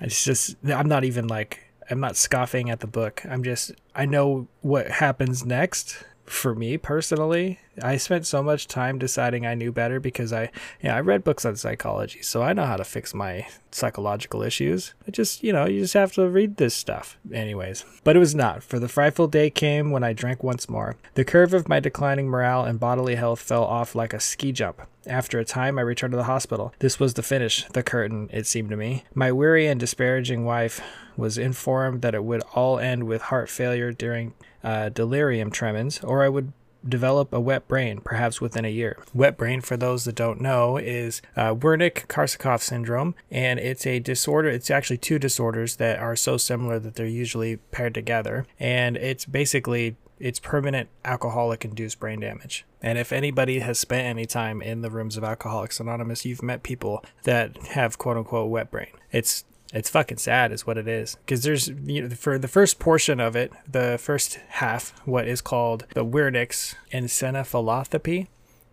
It's 0.00 0.24
just 0.24 0.56
I'm 0.66 0.88
not 0.88 1.04
even 1.04 1.26
like 1.28 1.65
I'm 1.90 2.00
not 2.00 2.16
scoffing 2.16 2.70
at 2.70 2.80
the 2.80 2.86
book. 2.86 3.22
I'm 3.28 3.42
just 3.42 3.72
I 3.94 4.06
know 4.06 4.48
what 4.60 4.88
happens 4.88 5.44
next 5.44 6.04
for 6.26 6.54
me 6.54 6.76
personally, 6.76 7.60
I 7.82 7.96
spent 7.96 8.26
so 8.26 8.42
much 8.42 8.66
time 8.66 8.98
deciding 8.98 9.46
I 9.46 9.54
knew 9.54 9.70
better 9.70 10.00
because 10.00 10.32
I, 10.32 10.50
yeah, 10.82 10.96
I 10.96 11.00
read 11.00 11.24
books 11.24 11.44
on 11.44 11.56
psychology, 11.56 12.22
so 12.22 12.42
I 12.42 12.52
know 12.52 12.64
how 12.64 12.76
to 12.76 12.84
fix 12.84 13.14
my 13.14 13.46
psychological 13.70 14.42
issues. 14.42 14.94
I 15.06 15.10
just, 15.10 15.42
you 15.42 15.52
know, 15.52 15.66
you 15.66 15.80
just 15.80 15.94
have 15.94 16.12
to 16.14 16.28
read 16.28 16.56
this 16.56 16.74
stuff. 16.74 17.18
Anyways, 17.32 17.84
but 18.04 18.16
it 18.16 18.20
was 18.20 18.34
not, 18.34 18.62
for 18.62 18.78
the 18.78 18.88
frightful 18.88 19.28
day 19.28 19.50
came 19.50 19.90
when 19.90 20.04
I 20.04 20.12
drank 20.12 20.42
once 20.42 20.68
more. 20.68 20.96
The 21.14 21.24
curve 21.24 21.52
of 21.52 21.68
my 21.68 21.80
declining 21.80 22.28
morale 22.28 22.64
and 22.64 22.80
bodily 22.80 23.16
health 23.16 23.40
fell 23.40 23.64
off 23.64 23.94
like 23.94 24.14
a 24.14 24.20
ski 24.20 24.52
jump. 24.52 24.82
After 25.06 25.38
a 25.38 25.44
time, 25.44 25.78
I 25.78 25.82
returned 25.82 26.12
to 26.12 26.16
the 26.16 26.24
hospital. 26.24 26.74
This 26.80 26.98
was 26.98 27.14
the 27.14 27.22
finish, 27.22 27.64
the 27.72 27.82
curtain, 27.82 28.28
it 28.32 28.46
seemed 28.46 28.70
to 28.70 28.76
me. 28.76 29.04
My 29.14 29.30
weary 29.30 29.66
and 29.66 29.78
disparaging 29.78 30.44
wife 30.44 30.80
was 31.16 31.38
informed 31.38 32.02
that 32.02 32.14
it 32.14 32.24
would 32.24 32.42
all 32.54 32.78
end 32.78 33.04
with 33.04 33.22
heart 33.22 33.48
failure 33.48 33.92
during 33.92 34.34
uh, 34.66 34.88
delirium 34.88 35.50
tremens, 35.50 36.02
or 36.02 36.24
I 36.24 36.28
would 36.28 36.52
develop 36.86 37.32
a 37.32 37.40
wet 37.40 37.66
brain, 37.68 38.00
perhaps 38.00 38.40
within 38.40 38.64
a 38.64 38.68
year. 38.68 38.98
Wet 39.14 39.36
brain, 39.36 39.60
for 39.60 39.76
those 39.76 40.04
that 40.04 40.16
don't 40.16 40.40
know, 40.40 40.76
is 40.76 41.22
uh, 41.36 41.54
Wernicke-Korsakoff 41.54 42.60
syndrome, 42.60 43.14
and 43.30 43.60
it's 43.60 43.86
a 43.86 44.00
disorder. 44.00 44.48
It's 44.48 44.70
actually 44.70 44.98
two 44.98 45.18
disorders 45.18 45.76
that 45.76 46.00
are 46.00 46.16
so 46.16 46.36
similar 46.36 46.80
that 46.80 46.96
they're 46.96 47.06
usually 47.06 47.56
paired 47.70 47.94
together, 47.94 48.44
and 48.58 48.96
it's 48.96 49.24
basically 49.24 49.96
it's 50.18 50.40
permanent 50.40 50.88
alcoholic 51.04 51.64
induced 51.64 52.00
brain 52.00 52.20
damage. 52.20 52.64
And 52.82 52.98
if 52.98 53.12
anybody 53.12 53.60
has 53.60 53.78
spent 53.78 54.06
any 54.06 54.26
time 54.26 54.62
in 54.62 54.80
the 54.80 54.90
rooms 54.90 55.16
of 55.16 55.24
Alcoholics 55.24 55.78
Anonymous, 55.78 56.24
you've 56.24 56.42
met 56.42 56.62
people 56.62 57.04
that 57.24 57.56
have 57.68 57.98
quote 57.98 58.16
unquote 58.16 58.50
wet 58.50 58.70
brain. 58.70 58.88
It's 59.12 59.44
it's 59.72 59.90
fucking 59.90 60.18
sad 60.18 60.52
is 60.52 60.66
what 60.66 60.78
it 60.78 60.86
is 60.86 61.16
because 61.16 61.42
there's 61.42 61.68
you 61.68 62.02
know 62.02 62.08
for 62.10 62.38
the 62.38 62.48
first 62.48 62.78
portion 62.78 63.20
of 63.20 63.34
it 63.34 63.52
the 63.70 63.98
first 64.00 64.38
half 64.48 64.92
what 65.06 65.26
is 65.26 65.40
called 65.40 65.86
the 65.94 66.04
Wernicke's 66.04 66.74
encephalopathy 66.92 68.28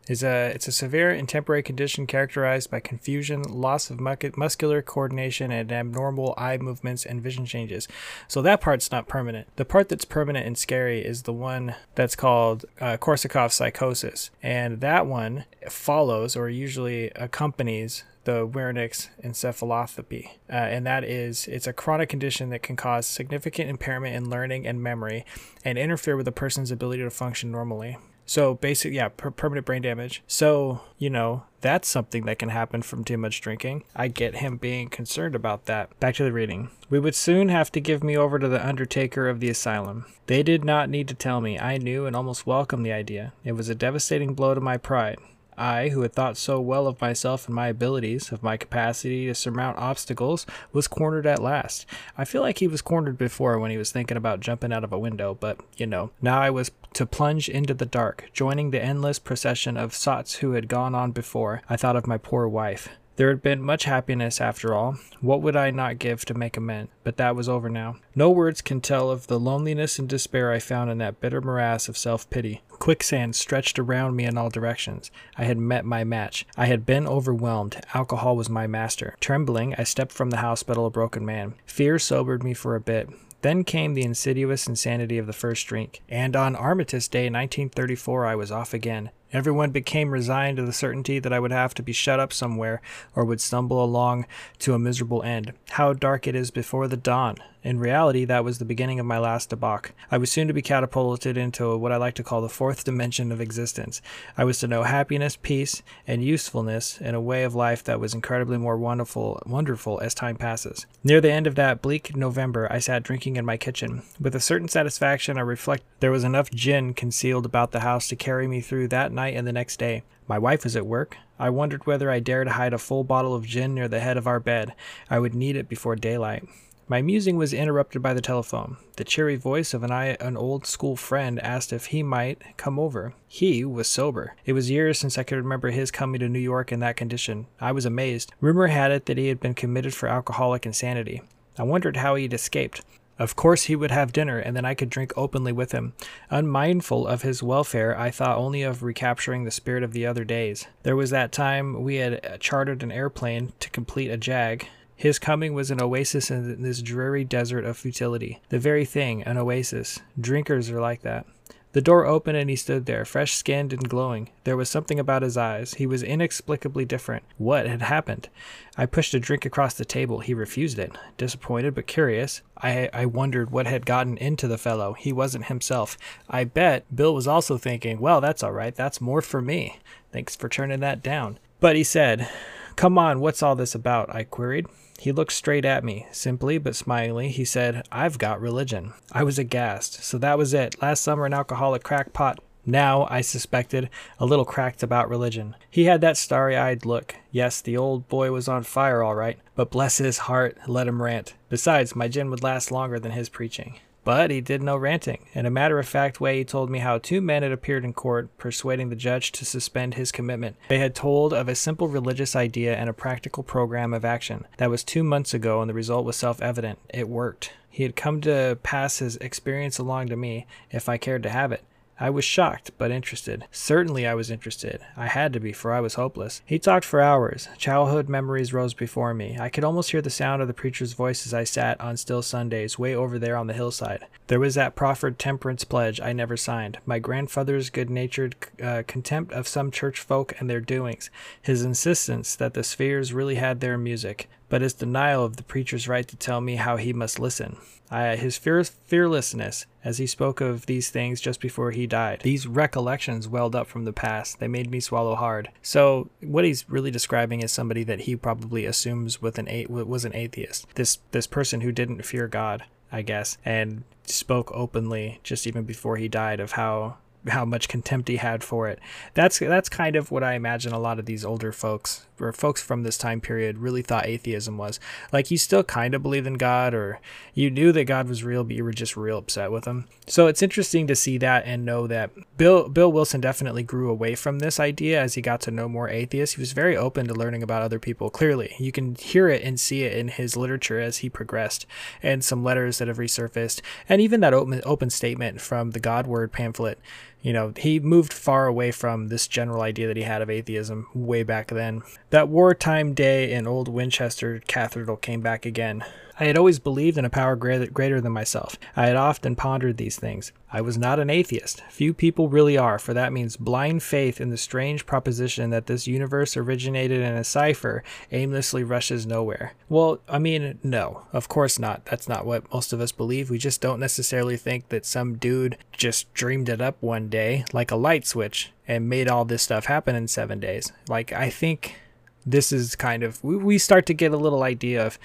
is 0.08 0.24
a 0.24 0.52
it's 0.54 0.68
a 0.68 0.72
severe 0.72 1.12
and 1.12 1.28
temporary 1.28 1.64
condition 1.64 2.06
characterized 2.08 2.70
by 2.70 2.80
confusion, 2.80 3.42
loss 3.44 3.90
of 3.90 4.00
muscular 4.00 4.82
coordination, 4.82 5.52
and 5.52 5.72
abnormal 5.72 6.34
eye 6.38 6.58
movements 6.58 7.06
and 7.06 7.22
vision 7.22 7.46
changes. 7.46 7.88
So 8.28 8.42
that 8.42 8.62
part's 8.62 8.92
not 8.92 9.08
permanent. 9.08 9.48
The 9.56 9.66
part 9.66 9.90
that's 9.90 10.06
permanent 10.06 10.46
and 10.46 10.58
scary 10.58 11.02
is 11.02 11.24
the 11.24 11.34
one 11.34 11.76
that's 11.96 12.16
called 12.16 12.66
uh, 12.82 12.98
Korsakoff 12.98 13.52
psychosis, 13.52 14.32
and 14.42 14.82
that 14.82 15.06
one 15.06 15.46
follows 15.70 16.36
or 16.36 16.50
usually 16.50 17.10
accompanies 17.16 18.04
the 18.26 18.48
Wernicke's 18.48 19.10
encephalopathy, 19.24 20.32
uh, 20.50 20.54
and 20.54 20.86
that 20.86 21.04
is 21.04 21.48
it's 21.48 21.68
a 21.68 21.74
chronic 21.74 22.10
condition 22.10 22.50
that 22.50 22.64
can 22.64 22.76
cause 22.76 23.06
significant 23.06 23.70
impairment 23.70 24.16
in 24.16 24.30
learning 24.30 24.66
and 24.66 24.82
memory, 24.82 25.26
and 25.64 25.78
interfere 25.78 26.16
with 26.16 26.28
a 26.28 26.32
person's 26.32 26.72
ability 26.72 27.04
to 27.04 27.10
function 27.10 27.52
normally. 27.52 27.98
So 28.26 28.56
basic, 28.56 28.94
yeah, 28.94 29.10
per- 29.10 29.32
permanent 29.32 29.66
brain 29.66 29.82
damage. 29.82 30.24
So 30.28 30.82
you 30.98 31.10
know 31.10 31.44
that's 31.62 31.88
something 31.88 32.26
that 32.26 32.40
can 32.40 32.50
happen 32.50 32.82
from 32.82 33.04
too 33.04 33.18
much 33.18 33.42
drinking. 33.42 33.84
I 33.96 34.08
get 34.08 34.36
him 34.36 34.58
being 34.58 34.90
concerned 34.90 35.36
about 35.36 35.66
that. 35.66 35.98
Back 36.00 36.16
to 36.16 36.24
the 36.24 36.32
reading. 36.32 36.70
We 36.90 37.00
would 37.00 37.16
soon 37.16 37.50
have 37.50 37.72
to 37.74 37.82
give 37.82 38.04
me 38.04 38.18
over 38.18 38.40
to 38.40 38.48
the 38.48 38.66
undertaker 38.66 39.28
of 39.28 39.40
the 39.40 39.50
asylum. 39.50 40.06
They 40.28 40.44
did 40.44 40.64
not 40.64 40.90
need 40.90 41.08
to 41.10 41.14
tell 41.14 41.42
me. 41.42 41.60
I 41.60 41.78
knew 41.78 42.06
and 42.06 42.16
almost 42.16 42.48
welcomed 42.48 42.86
the 42.86 42.94
idea. 42.94 43.34
It 43.44 43.54
was 43.54 43.68
a 43.68 43.76
devastating 43.76 44.34
blow 44.34 44.54
to 44.54 44.62
my 44.62 44.78
pride. 44.78 45.20
I, 45.58 45.90
who 45.90 46.02
had 46.02 46.14
thought 46.14 46.38
so 46.38 46.60
well 46.60 46.88
of 46.88 47.02
myself 47.02 47.48
and 47.48 47.56
my 47.56 47.68
abilities, 47.68 48.32
of 48.32 48.44
my 48.44 48.58
capacity 48.58 49.28
to 49.28 49.36
surmount 49.36 49.78
obstacles, 49.78 50.46
was 50.72 50.88
cornered 50.88 51.28
at 51.28 51.42
last. 51.42 51.86
I 52.18 52.26
feel 52.26 52.42
like 52.42 52.60
he 52.60 52.68
was 52.68 52.82
cornered 52.82 53.18
before 53.18 53.60
when 53.60 53.72
he 53.72 53.78
was 53.78 53.92
thinking 53.92 54.18
about 54.18 54.40
jumping 54.40 54.74
out 54.74 54.84
of 54.84 54.94
a 54.94 55.00
window, 55.00 55.38
but, 55.40 55.60
you 55.78 55.86
know, 55.86 56.12
now 56.22 56.40
I 56.42 56.50
was 56.50 56.72
to 56.94 57.06
plunge 57.06 57.50
into 57.50 57.74
the 57.74 57.86
dark, 57.86 58.30
joining 58.34 58.72
the 58.72 58.84
endless 58.84 59.20
procession 59.20 59.78
of 59.78 59.94
sots 59.94 60.36
who 60.36 60.52
had 60.52 60.68
gone 60.68 60.94
on 60.96 61.12
before. 61.12 61.62
I 61.70 61.76
thought 61.76 61.96
of 61.96 62.08
my 62.08 62.18
poor 62.18 62.48
wife. 62.48 62.90
There 63.16 63.30
had 63.30 63.44
been 63.44 63.62
much 63.62 63.84
happiness 63.84 64.42
after 64.42 64.74
all. 64.74 64.98
What 65.22 65.42
would 65.42 65.56
I 65.56 65.70
not 65.70 66.00
give 66.00 66.26
to 66.26 66.34
make 66.34 66.58
amends? 66.58 66.92
But 67.04 67.18
that 67.18 67.36
was 67.36 67.48
over 67.48 67.70
now. 67.70 67.98
No 68.16 68.32
words 68.32 68.62
can 68.62 68.82
tell 68.82 69.12
of 69.12 69.28
the 69.28 69.40
loneliness 69.40 70.00
and 70.00 70.10
despair 70.10 70.52
I 70.52 70.58
found 70.58 70.90
in 70.90 70.98
that 70.98 71.22
bitter 71.22 71.40
morass 71.40 71.88
of 71.88 71.98
self 71.98 72.28
pity. 72.32 72.62
Quicksand 72.70 73.36
stretched 73.36 73.78
around 73.78 74.16
me 74.16 74.26
in 74.26 74.38
all 74.38 74.50
directions. 74.50 75.12
I 75.38 75.44
had 75.44 75.60
met 75.60 75.86
my 75.86 76.04
match. 76.04 76.46
I 76.58 76.66
had 76.66 76.86
been 76.86 77.08
overwhelmed. 77.08 77.86
Alcohol 77.94 78.36
was 78.36 78.50
my 78.50 78.66
master. 78.66 79.16
Trembling, 79.20 79.76
I 79.78 79.84
stepped 79.84 80.12
from 80.12 80.32
the 80.32 80.38
hospital 80.38 80.88
a 80.88 80.90
broken 80.90 81.24
man. 81.26 81.54
Fear 81.66 82.00
sobered 82.00 82.44
me 82.44 82.54
for 82.54 82.76
a 82.76 82.82
bit. 82.82 83.10
Then 83.44 83.66
came 83.66 83.94
the 83.94 84.04
insidious 84.04 84.68
insanity 84.68 85.18
of 85.18 85.28
the 85.28 85.34
first 85.34 85.68
drink, 85.68 86.02
and 86.08 86.34
on 86.34 86.56
Armistice 86.56 87.10
Day 87.10 87.26
1934 87.26 88.26
I 88.26 88.36
was 88.36 88.52
off 88.52 88.74
again. 88.74 89.12
Everyone 89.34 89.72
became 89.72 90.12
resigned 90.12 90.58
to 90.58 90.64
the 90.64 90.72
certainty 90.72 91.18
that 91.18 91.34
I 91.34 91.40
would 91.40 91.52
have 91.52 91.74
to 91.74 91.82
be 91.82 91.92
shut 91.92 92.20
up 92.20 92.32
somewhere 92.32 92.82
or 93.16 93.26
would 93.26 93.42
stumble 93.42 93.84
along 93.84 94.28
to 94.60 94.76
a 94.76 94.80
miserable 94.80 95.24
end. 95.24 95.54
How 95.72 95.94
dark 95.94 96.28
it 96.28 96.36
is 96.36 96.52
before 96.52 96.88
the 96.88 96.96
dawn! 96.96 97.38
In 97.64 97.80
reality, 97.80 98.26
that 98.26 98.44
was 98.44 98.60
the 98.60 98.66
beginning 98.66 99.00
of 99.00 99.06
my 99.06 99.18
last 99.18 99.50
debauch. 99.50 99.92
I 100.12 100.18
was 100.18 100.30
soon 100.30 100.50
to 100.50 100.54
be 100.54 100.62
catapulted 100.62 101.38
into 101.38 101.78
what 101.78 101.94
I 101.94 101.96
like 101.96 102.14
to 102.16 102.24
call 102.24 102.42
the 102.42 102.50
fourth 102.50 102.84
dimension 102.84 103.32
of 103.32 103.40
existence. 103.40 104.02
I 104.38 104.44
was 104.44 104.60
to 104.60 104.68
know 104.68 104.84
happiness, 104.84 105.38
peace, 105.42 105.82
and 106.06 106.22
usefulness 106.22 107.00
in 107.00 107.16
a 107.16 107.22
way 107.22 107.44
of 107.44 107.56
life 107.56 107.82
that 107.86 108.02
was 108.02 108.14
incredibly 108.14 108.58
more 108.58 108.78
wonderful, 108.78 109.42
wonderful 109.46 110.02
as 110.02 110.14
time 110.14 110.36
passes. 110.36 110.86
Near 111.06 111.22
the 111.22 111.32
end 111.32 111.48
of 111.48 111.56
that 111.56 111.82
bleak 111.82 112.18
November, 112.18 112.68
I 112.70 112.80
sat 112.80 113.02
drinking 113.02 113.38
in 113.38 113.46
my 113.46 113.56
kitchen. 113.56 114.04
With 114.20 114.36
a 114.36 114.42
certain 114.42 114.68
satisfaction, 114.68 115.38
I 115.38 115.42
reflect 115.42 115.84
there 116.02 116.12
was 116.12 116.26
enough 116.26 116.52
gin 116.52 116.94
concealed 116.94 117.46
about 117.46 117.72
the 117.72 117.80
house 117.80 118.10
to 118.10 118.18
carry 118.18 118.46
me 118.46 118.60
through 118.60 118.90
that 118.90 119.14
night 119.14 119.23
and 119.30 119.48
the 119.48 119.54
next 119.54 119.78
day. 119.78 120.04
My 120.28 120.40
wife 120.40 120.64
was 120.64 120.76
at 120.76 120.86
work. 120.86 121.18
I 121.38 121.50
wondered 121.50 121.86
whether 121.86 122.10
I 122.10 122.20
dared 122.20 122.48
hide 122.50 122.74
a 122.74 122.78
full 122.78 123.04
bottle 123.04 123.36
of 123.36 123.46
gin 123.46 123.74
near 123.74 123.88
the 123.88 124.00
head 124.00 124.18
of 124.18 124.28
our 124.28 124.40
bed. 124.40 124.74
I 125.10 125.20
would 125.20 125.36
need 125.36 125.56
it 125.56 125.68
before 125.68 125.96
daylight. 125.96 126.48
My 126.88 127.02
musing 127.02 127.38
was 127.38 127.54
interrupted 127.54 128.02
by 128.02 128.14
the 128.14 128.22
telephone. 128.22 128.78
The 128.98 129.06
cheery 129.06 129.38
voice 129.38 129.74
of 129.74 129.84
an, 129.84 129.92
an 129.92 130.36
old 130.36 130.66
school 130.66 130.96
friend 130.98 131.40
asked 131.40 131.72
if 131.72 131.88
he 131.88 132.04
might 132.04 132.58
come 132.58 132.78
over. 132.78 133.14
He 133.28 133.64
was 133.64 133.88
sober. 133.88 134.36
It 134.46 134.54
was 134.54 134.70
years 134.70 135.00
since 135.00 135.18
I 135.18 135.24
could 135.24 135.38
remember 135.38 135.72
his 135.72 135.92
coming 135.92 136.20
to 136.20 136.28
New 136.28 136.40
York 136.40 136.72
in 136.72 136.82
that 136.82 136.98
condition. 136.98 137.48
I 137.60 137.72
was 137.72 137.86
amazed. 137.86 138.34
Rumor 138.42 138.68
had 138.68 138.92
it 138.92 139.06
that 139.06 139.18
he 139.18 139.30
had 139.30 139.40
been 139.40 139.54
committed 139.54 139.94
for 139.94 140.10
alcoholic 140.10 140.66
insanity. 140.66 141.22
I 141.58 141.64
wondered 141.64 141.98
how 141.98 142.16
he 142.16 142.24
had 142.24 142.34
escaped. 142.34 142.84
Of 143.24 143.38
course, 143.38 143.64
he 143.64 143.78
would 143.78 143.92
have 143.92 144.12
dinner, 144.12 144.38
and 144.38 144.54
then 144.54 144.66
I 144.66 144.74
could 144.74 144.90
drink 144.90 145.14
openly 145.16 145.54
with 145.54 145.72
him. 145.72 145.94
Unmindful 146.30 147.08
of 147.08 147.22
his 147.22 147.42
welfare, 147.42 147.98
I 147.98 148.12
thought 148.12 148.38
only 148.38 148.64
of 148.64 148.84
recapturing 148.84 149.46
the 149.46 149.50
spirit 149.50 149.82
of 149.82 149.94
the 149.94 150.06
other 150.06 150.26
days. 150.26 150.68
There 150.84 150.98
was 150.98 151.10
that 151.12 151.32
time 151.32 151.84
we 151.84 151.96
had 151.96 152.42
chartered 152.42 152.84
an 152.84 152.92
airplane 152.92 153.54
to 153.62 153.70
complete 153.70 154.10
a 154.10 154.18
jag. 154.18 154.68
His 154.98 155.20
coming 155.20 155.54
was 155.54 155.72
an 155.72 155.82
oasis 155.82 156.30
in 156.30 156.64
this 156.64 156.82
dreary 156.82 157.24
desert 157.24 157.64
of 157.64 157.78
futility. 157.78 158.42
The 158.50 158.60
very 158.60 158.84
thing, 158.84 159.24
an 159.24 159.38
oasis. 159.38 160.02
Drinkers 160.20 160.70
are 160.70 160.82
like 160.82 161.04
that. 161.04 161.26
The 161.74 161.82
door 161.82 162.06
opened 162.06 162.38
and 162.38 162.50
he 162.50 162.56
stood 162.56 162.86
there, 162.86 163.04
fresh 163.04 163.34
skinned 163.34 163.74
and 163.74 163.90
glowing. 163.90 164.30
There 164.44 164.56
was 164.56 164.70
something 164.70 165.00
about 165.00 165.24
his 165.24 165.36
eyes. 165.36 165.74
He 165.76 165.88
was 165.88 166.04
inexplicably 166.04 166.86
different. 166.86 167.24
What 167.38 167.66
had 167.66 167.82
happened? 167.82 168.30
I 168.78 168.86
pushed 168.86 169.14
a 169.16 169.20
drink 169.20 169.44
across 169.44 169.74
the 169.74 169.84
table. 169.84 170.20
He 170.20 170.36
refused 170.36 170.78
it. 170.78 170.96
Disappointed 171.18 171.74
but 171.74 171.88
curious, 171.88 172.44
I, 172.58 172.90
I 172.94 173.08
wondered 173.08 173.50
what 173.50 173.66
had 173.66 173.88
gotten 173.88 174.18
into 174.18 174.48
the 174.48 174.58
fellow. 174.60 174.94
He 174.94 175.12
wasn't 175.12 175.46
himself. 175.46 175.98
I 176.30 176.44
bet 176.44 176.96
Bill 176.96 177.14
was 177.14 177.28
also 177.28 177.58
thinking, 177.58 178.00
well, 178.00 178.22
that's 178.22 178.44
all 178.44 178.52
right. 178.54 178.76
That's 178.76 179.02
more 179.02 179.22
for 179.22 179.42
me. 179.42 179.80
Thanks 180.12 180.36
for 180.36 180.48
turning 180.48 180.80
that 180.82 181.02
down. 181.02 181.40
But 181.60 181.76
he 181.76 181.84
said, 181.84 182.30
Come 182.76 182.98
on, 182.98 183.20
what's 183.20 183.44
all 183.44 183.56
this 183.56 183.76
about? 183.76 184.14
I 184.14 184.24
queried. 184.24 184.68
He 185.00 185.12
looked 185.12 185.34
straight 185.34 185.66
at 185.66 185.84
me. 185.84 186.08
Simply 186.12 186.58
but 186.58 186.76
smilingly, 186.76 187.30
he 187.30 187.46
said, 187.46 187.88
I've 187.92 188.18
got 188.18 188.40
religion. 188.40 188.94
I 189.12 189.24
was 189.24 189.40
aghast. 189.40 190.04
So 190.04 190.18
that 190.20 190.38
was 190.38 190.54
it. 190.54 190.82
Last 190.82 191.02
summer, 191.02 191.26
an 191.26 191.34
alcoholic 191.34 191.84
crackpot. 191.84 192.40
Now, 192.66 193.08
I 193.10 193.22
suspected, 193.22 193.90
a 194.20 194.26
little 194.26 194.46
cracked 194.46 194.84
about 194.84 195.10
religion. 195.10 195.56
He 195.70 195.84
had 195.86 196.00
that 196.02 196.16
starry 196.16 196.56
eyed 196.56 196.86
look. 196.86 197.16
Yes, 197.30 197.60
the 197.60 197.76
old 197.76 198.08
boy 198.08 198.32
was 198.32 198.48
on 198.48 198.64
fire, 198.64 199.04
all 199.04 199.16
right, 199.16 199.38
but 199.56 199.70
bless 199.70 199.98
his 199.98 200.20
heart, 200.20 200.58
let 200.68 200.88
him 200.88 201.02
rant. 201.02 201.34
Besides, 201.50 201.96
my 201.96 202.08
gin 202.08 202.30
would 202.30 202.42
last 202.42 202.72
longer 202.72 203.00
than 203.00 203.12
his 203.12 203.28
preaching. 203.28 203.80
But 204.04 204.32
he 204.32 204.42
did 204.42 204.62
no 204.62 204.76
ranting. 204.76 205.26
In 205.34 205.46
a 205.46 205.52
matter 205.52 205.80
of 205.80 205.88
fact 205.88 206.20
way, 206.20 206.40
he 206.40 206.44
told 206.46 206.70
me 206.70 206.80
how 206.80 206.98
two 206.98 207.22
men 207.22 207.44
had 207.44 207.52
appeared 207.52 207.86
in 207.86 207.94
court, 207.94 208.38
persuading 208.38 208.90
the 208.90 208.96
judge 208.96 209.32
to 209.34 209.46
suspend 209.46 209.94
his 209.94 210.12
commitment. 210.12 210.58
They 210.68 210.80
had 210.80 210.96
told 210.96 211.34
of 211.34 211.48
a 211.48 211.56
simple 211.56 211.88
religious 211.88 212.36
idea 212.36 212.76
and 212.76 212.90
a 212.90 212.94
practical 212.94 213.44
program 213.44 213.94
of 213.94 214.04
action. 214.04 214.46
That 214.58 214.70
was 214.70 214.84
two 214.84 215.04
months 215.04 215.34
ago, 215.34 215.62
and 215.62 215.70
the 215.70 215.74
result 215.74 216.06
was 216.06 216.16
self 216.16 216.42
evident. 216.42 216.80
It 216.94 217.08
worked. 217.08 217.54
He 217.70 217.84
had 217.84 217.96
come 217.96 218.22
to 218.22 218.58
pass 218.62 219.00
his 219.00 219.16
experience 219.18 219.80
along 219.80 220.08
to 220.10 220.16
me, 220.16 220.46
if 220.70 220.88
I 220.88 220.98
cared 220.98 221.24
to 221.24 221.30
have 221.30 221.52
it. 221.52 221.64
I 222.00 222.10
was 222.10 222.26
shocked, 222.26 222.72
but 222.78 222.92
interested. 222.92 223.46
Certainly 223.52 224.08
I 224.08 224.14
was 224.14 224.32
interested. 224.32 224.82
I 224.98 225.08
had 225.08 225.32
to 225.34 225.40
be, 225.40 225.54
for 225.54 225.72
I 225.72 225.80
was 225.80 225.94
hopeless. 225.94 226.42
He 226.46 226.60
talked 226.60 226.86
for 226.86 227.02
hours. 227.02 227.48
Childhood 227.58 228.10
memories 228.10 228.54
rose 228.54 228.74
before 228.74 229.14
me. 229.14 229.38
I 229.40 229.50
could 229.50 229.64
almost 229.64 229.92
hear 229.92 230.02
the 230.02 230.10
sound 230.10 230.42
of 230.42 230.48
the 230.48 230.54
preacher's 230.54 230.94
voice 230.94 231.26
as 231.26 231.34
I 231.34 231.44
sat 231.44 231.80
on 231.80 231.98
still 231.98 232.22
Sundays, 232.22 232.80
way 232.80 232.96
over 232.96 233.20
there 233.20 233.38
on 233.38 233.48
the 233.48 233.54
hillside. 233.54 234.06
There 234.28 234.40
was 234.40 234.56
that 234.56 234.76
proffered 234.76 235.20
temperance 235.20 235.64
pledge 235.64 236.02
I 236.02 236.14
never 236.14 236.38
signed, 236.38 236.80
my 236.86 237.00
grandfather's 237.00 237.70
good 237.70 237.90
natured 237.90 238.36
uh, 238.62 238.84
contempt 238.88 239.32
of 239.34 239.48
some 239.48 239.70
church 239.70 240.00
folk 240.00 240.34
and 240.40 240.50
their 240.50 240.62
doings, 240.62 241.10
his 241.42 241.64
insistence 241.64 242.36
that 242.36 242.54
the 242.54 242.64
spheres 242.64 243.14
really 243.14 243.36
had 243.36 243.60
their 243.60 243.78
music, 243.78 244.30
but 244.54 244.62
his 244.62 244.76
denial 244.76 245.26
of 245.26 245.38
the 245.38 245.42
preacher's 245.42 245.88
right 245.88 246.08
to 246.08 246.16
tell 246.16 246.40
me 246.40 246.58
how 246.58 246.78
he 246.78 246.94
must 246.94 247.18
listen. 247.18 247.58
I, 247.90 248.16
his 248.16 248.38
fear, 248.38 248.64
fearlessness 248.64 249.66
as 249.84 249.98
he 249.98 250.06
spoke 250.06 250.42
of 250.42 250.68
these 250.68 250.92
things 250.92 251.20
just 251.20 251.42
before 251.42 251.72
he 251.72 251.88
died. 251.88 252.22
These 252.22 252.46
recollections 252.46 253.28
welled 253.28 253.56
up 253.56 253.66
from 253.66 253.86
the 253.86 253.92
past. 253.92 254.40
They 254.40 254.48
made 254.48 254.70
me 254.70 254.80
swallow 254.80 255.16
hard. 255.16 255.50
So 255.64 256.12
what 256.22 256.46
he's 256.46 256.70
really 256.70 256.92
describing 256.92 257.42
is 257.42 257.52
somebody 257.52 257.84
that 257.86 258.02
he 258.02 258.16
probably 258.16 258.68
assumes 258.68 259.20
with 259.24 259.40
an 259.40 259.48
was 259.68 260.06
an 260.06 260.16
atheist. 260.16 260.68
This 260.76 261.00
this 261.10 261.26
person 261.26 261.62
who 261.62 261.72
didn't 261.72 262.06
fear 262.06 262.28
God, 262.28 262.64
I 262.92 263.02
guess, 263.02 263.40
and 263.44 263.86
spoke 264.04 264.52
openly 264.54 265.20
just 265.24 265.48
even 265.48 265.64
before 265.64 265.98
he 265.98 266.08
died 266.08 266.40
of 266.40 266.52
how 266.52 266.98
how 267.30 267.46
much 267.46 267.68
contempt 267.68 268.10
he 268.10 268.18
had 268.18 268.44
for 268.44 268.68
it. 268.68 268.80
That's 269.14 269.40
that's 269.40 269.70
kind 269.70 269.96
of 269.96 270.12
what 270.12 270.24
I 270.24 270.34
imagine 270.34 270.74
a 270.74 270.80
lot 270.80 271.00
of 271.00 271.06
these 271.06 271.24
older 271.24 271.52
folks 271.52 272.06
or 272.20 272.32
folks 272.32 272.62
from 272.62 272.84
this 272.84 272.98
time 272.98 273.22
period 273.22 273.58
really 273.58 273.82
thought 273.82 274.06
atheism 274.06 274.58
was. 274.58 274.80
Like 275.12 275.32
you 275.32 275.38
still 275.38 275.64
kind 275.64 275.94
of 275.94 276.04
believed 276.04 276.28
in 276.28 276.36
God 276.36 276.74
or 276.74 277.00
you 277.34 277.50
knew 277.50 277.72
that 277.72 277.86
God 277.86 278.08
was 278.08 278.24
real 278.24 278.44
but 278.44 278.56
you 278.56 278.64
were 278.64 278.72
just 278.72 278.96
real 278.98 279.18
upset 279.18 279.52
with 279.52 279.66
him. 279.66 279.88
So 280.08 280.28
it's 280.28 280.42
interesting 280.42 280.88
to 280.88 280.96
see 280.96 281.18
that 281.20 281.46
and 281.46 281.66
know 281.66 281.88
that 281.88 282.12
Bill 282.38 282.68
Bill 282.70 282.92
Wilson 282.92 283.22
definitely 283.22 283.64
grew 283.64 283.90
away 283.90 284.16
from 284.16 284.40
this 284.40 284.60
idea 284.60 285.02
as 285.02 285.16
he 285.16 285.22
got 285.22 285.42
to 285.42 285.52
know 285.52 285.70
more 285.70 285.90
atheists. 285.90 286.36
He 286.36 286.42
was 286.42 286.52
very 286.52 286.76
open 286.76 287.08
to 287.08 287.14
learning 287.14 287.44
about 287.44 287.62
other 287.62 287.80
people. 287.80 288.10
Clearly, 288.10 288.56
you 288.60 288.72
can 288.72 288.96
hear 288.96 289.30
it 289.30 289.44
and 289.44 289.60
see 289.60 289.84
it 289.84 289.94
in 289.94 290.10
his 290.10 290.36
literature 290.36 290.80
as 290.80 290.98
he 290.98 291.10
progressed 291.10 291.66
and 292.02 292.24
some 292.24 292.44
letters 292.44 292.78
that 292.78 292.88
have 292.88 292.98
resurfaced 292.98 293.62
and 293.88 294.02
even 294.02 294.20
that 294.22 294.34
open 294.34 294.62
open 294.66 294.90
statement 294.90 295.42
from 295.42 295.72
the 295.72 295.80
God 295.80 296.08
Word 296.08 296.32
pamphlet 296.32 296.80
you 297.24 297.32
know, 297.32 297.54
he 297.58 297.80
moved 297.80 298.12
far 298.12 298.46
away 298.48 298.72
from 298.72 299.08
this 299.08 299.28
general 299.28 299.62
idea 299.62 299.88
that 299.88 299.96
he 299.96 300.04
had 300.04 300.22
of 300.22 300.30
atheism 300.30 300.88
way 300.94 301.24
back 301.24 301.48
then. 301.48 301.82
That 302.10 302.28
wartime 302.28 302.94
day 302.94 303.32
in 303.32 303.48
Old 303.48 303.70
Winchester 303.70 304.42
Cathedral 304.46 304.98
came 304.98 305.22
back 305.22 305.46
again. 305.46 305.86
I 306.20 306.26
had 306.26 306.38
always 306.38 306.60
believed 306.60 306.98
in 306.98 307.06
a 307.06 307.10
power 307.10 307.36
greater 307.36 308.00
than 308.00 308.12
myself. 308.12 308.58
I 308.76 308.86
had 308.88 308.96
often 308.96 309.36
pondered 309.36 309.78
these 309.78 309.98
things. 309.98 310.32
I 310.52 310.62
was 310.62 310.78
not 310.78 311.00
an 311.00 311.10
atheist. 311.10 311.64
Few 311.70 311.94
people 311.94 312.30
really 312.30 312.58
are, 312.58 312.78
for 312.78 312.94
that 312.94 313.12
means 313.12 313.36
blind 313.36 313.82
faith 313.82 314.22
in 314.22 314.30
the 314.30 314.38
strange 314.38 314.86
proposition 314.86 315.50
that 315.50 315.66
this 315.66 315.88
universe 315.88 316.38
originated 316.38 317.02
in 317.02 317.16
a 317.16 317.24
cipher 317.24 317.84
aimlessly 318.12 318.64
rushes 318.64 319.08
nowhere. 319.08 319.54
Well, 319.70 320.00
I 320.08 320.20
mean, 320.20 320.60
no, 320.62 321.06
of 321.12 321.28
course 321.28 321.58
not. 321.58 321.86
That's 321.86 322.08
not 322.08 322.26
what 322.26 322.52
most 322.54 322.74
of 322.74 322.80
us 322.80 322.92
believe. 322.92 323.32
We 323.32 323.40
just 323.40 323.62
don't 323.62 323.80
necessarily 323.80 324.38
think 324.38 324.70
that 324.70 324.86
some 324.86 325.16
dude 325.18 325.58
just 325.72 326.14
dreamed 326.14 326.50
it 326.50 326.62
up 326.62 326.78
one 326.80 327.10
day 327.10 327.46
like 327.54 327.72
a 327.72 327.76
light 327.76 328.06
switch 328.06 328.52
and 328.68 328.88
made 328.88 329.10
all 329.10 329.26
this 329.26 329.42
stuff 329.42 329.66
happen 329.66 329.96
in 329.96 330.08
seven 330.08 330.40
days. 330.40 330.72
Like, 330.88 331.12
I 331.12 331.30
think 331.32 331.80
this 332.26 332.52
is 332.52 332.76
kind 332.76 333.04
of, 333.04 333.22
we 333.24 333.58
start 333.58 333.86
to 333.88 333.94
get 333.94 334.14
a 334.14 334.18
little 334.18 334.44
idea 334.44 334.86
of 334.86 334.98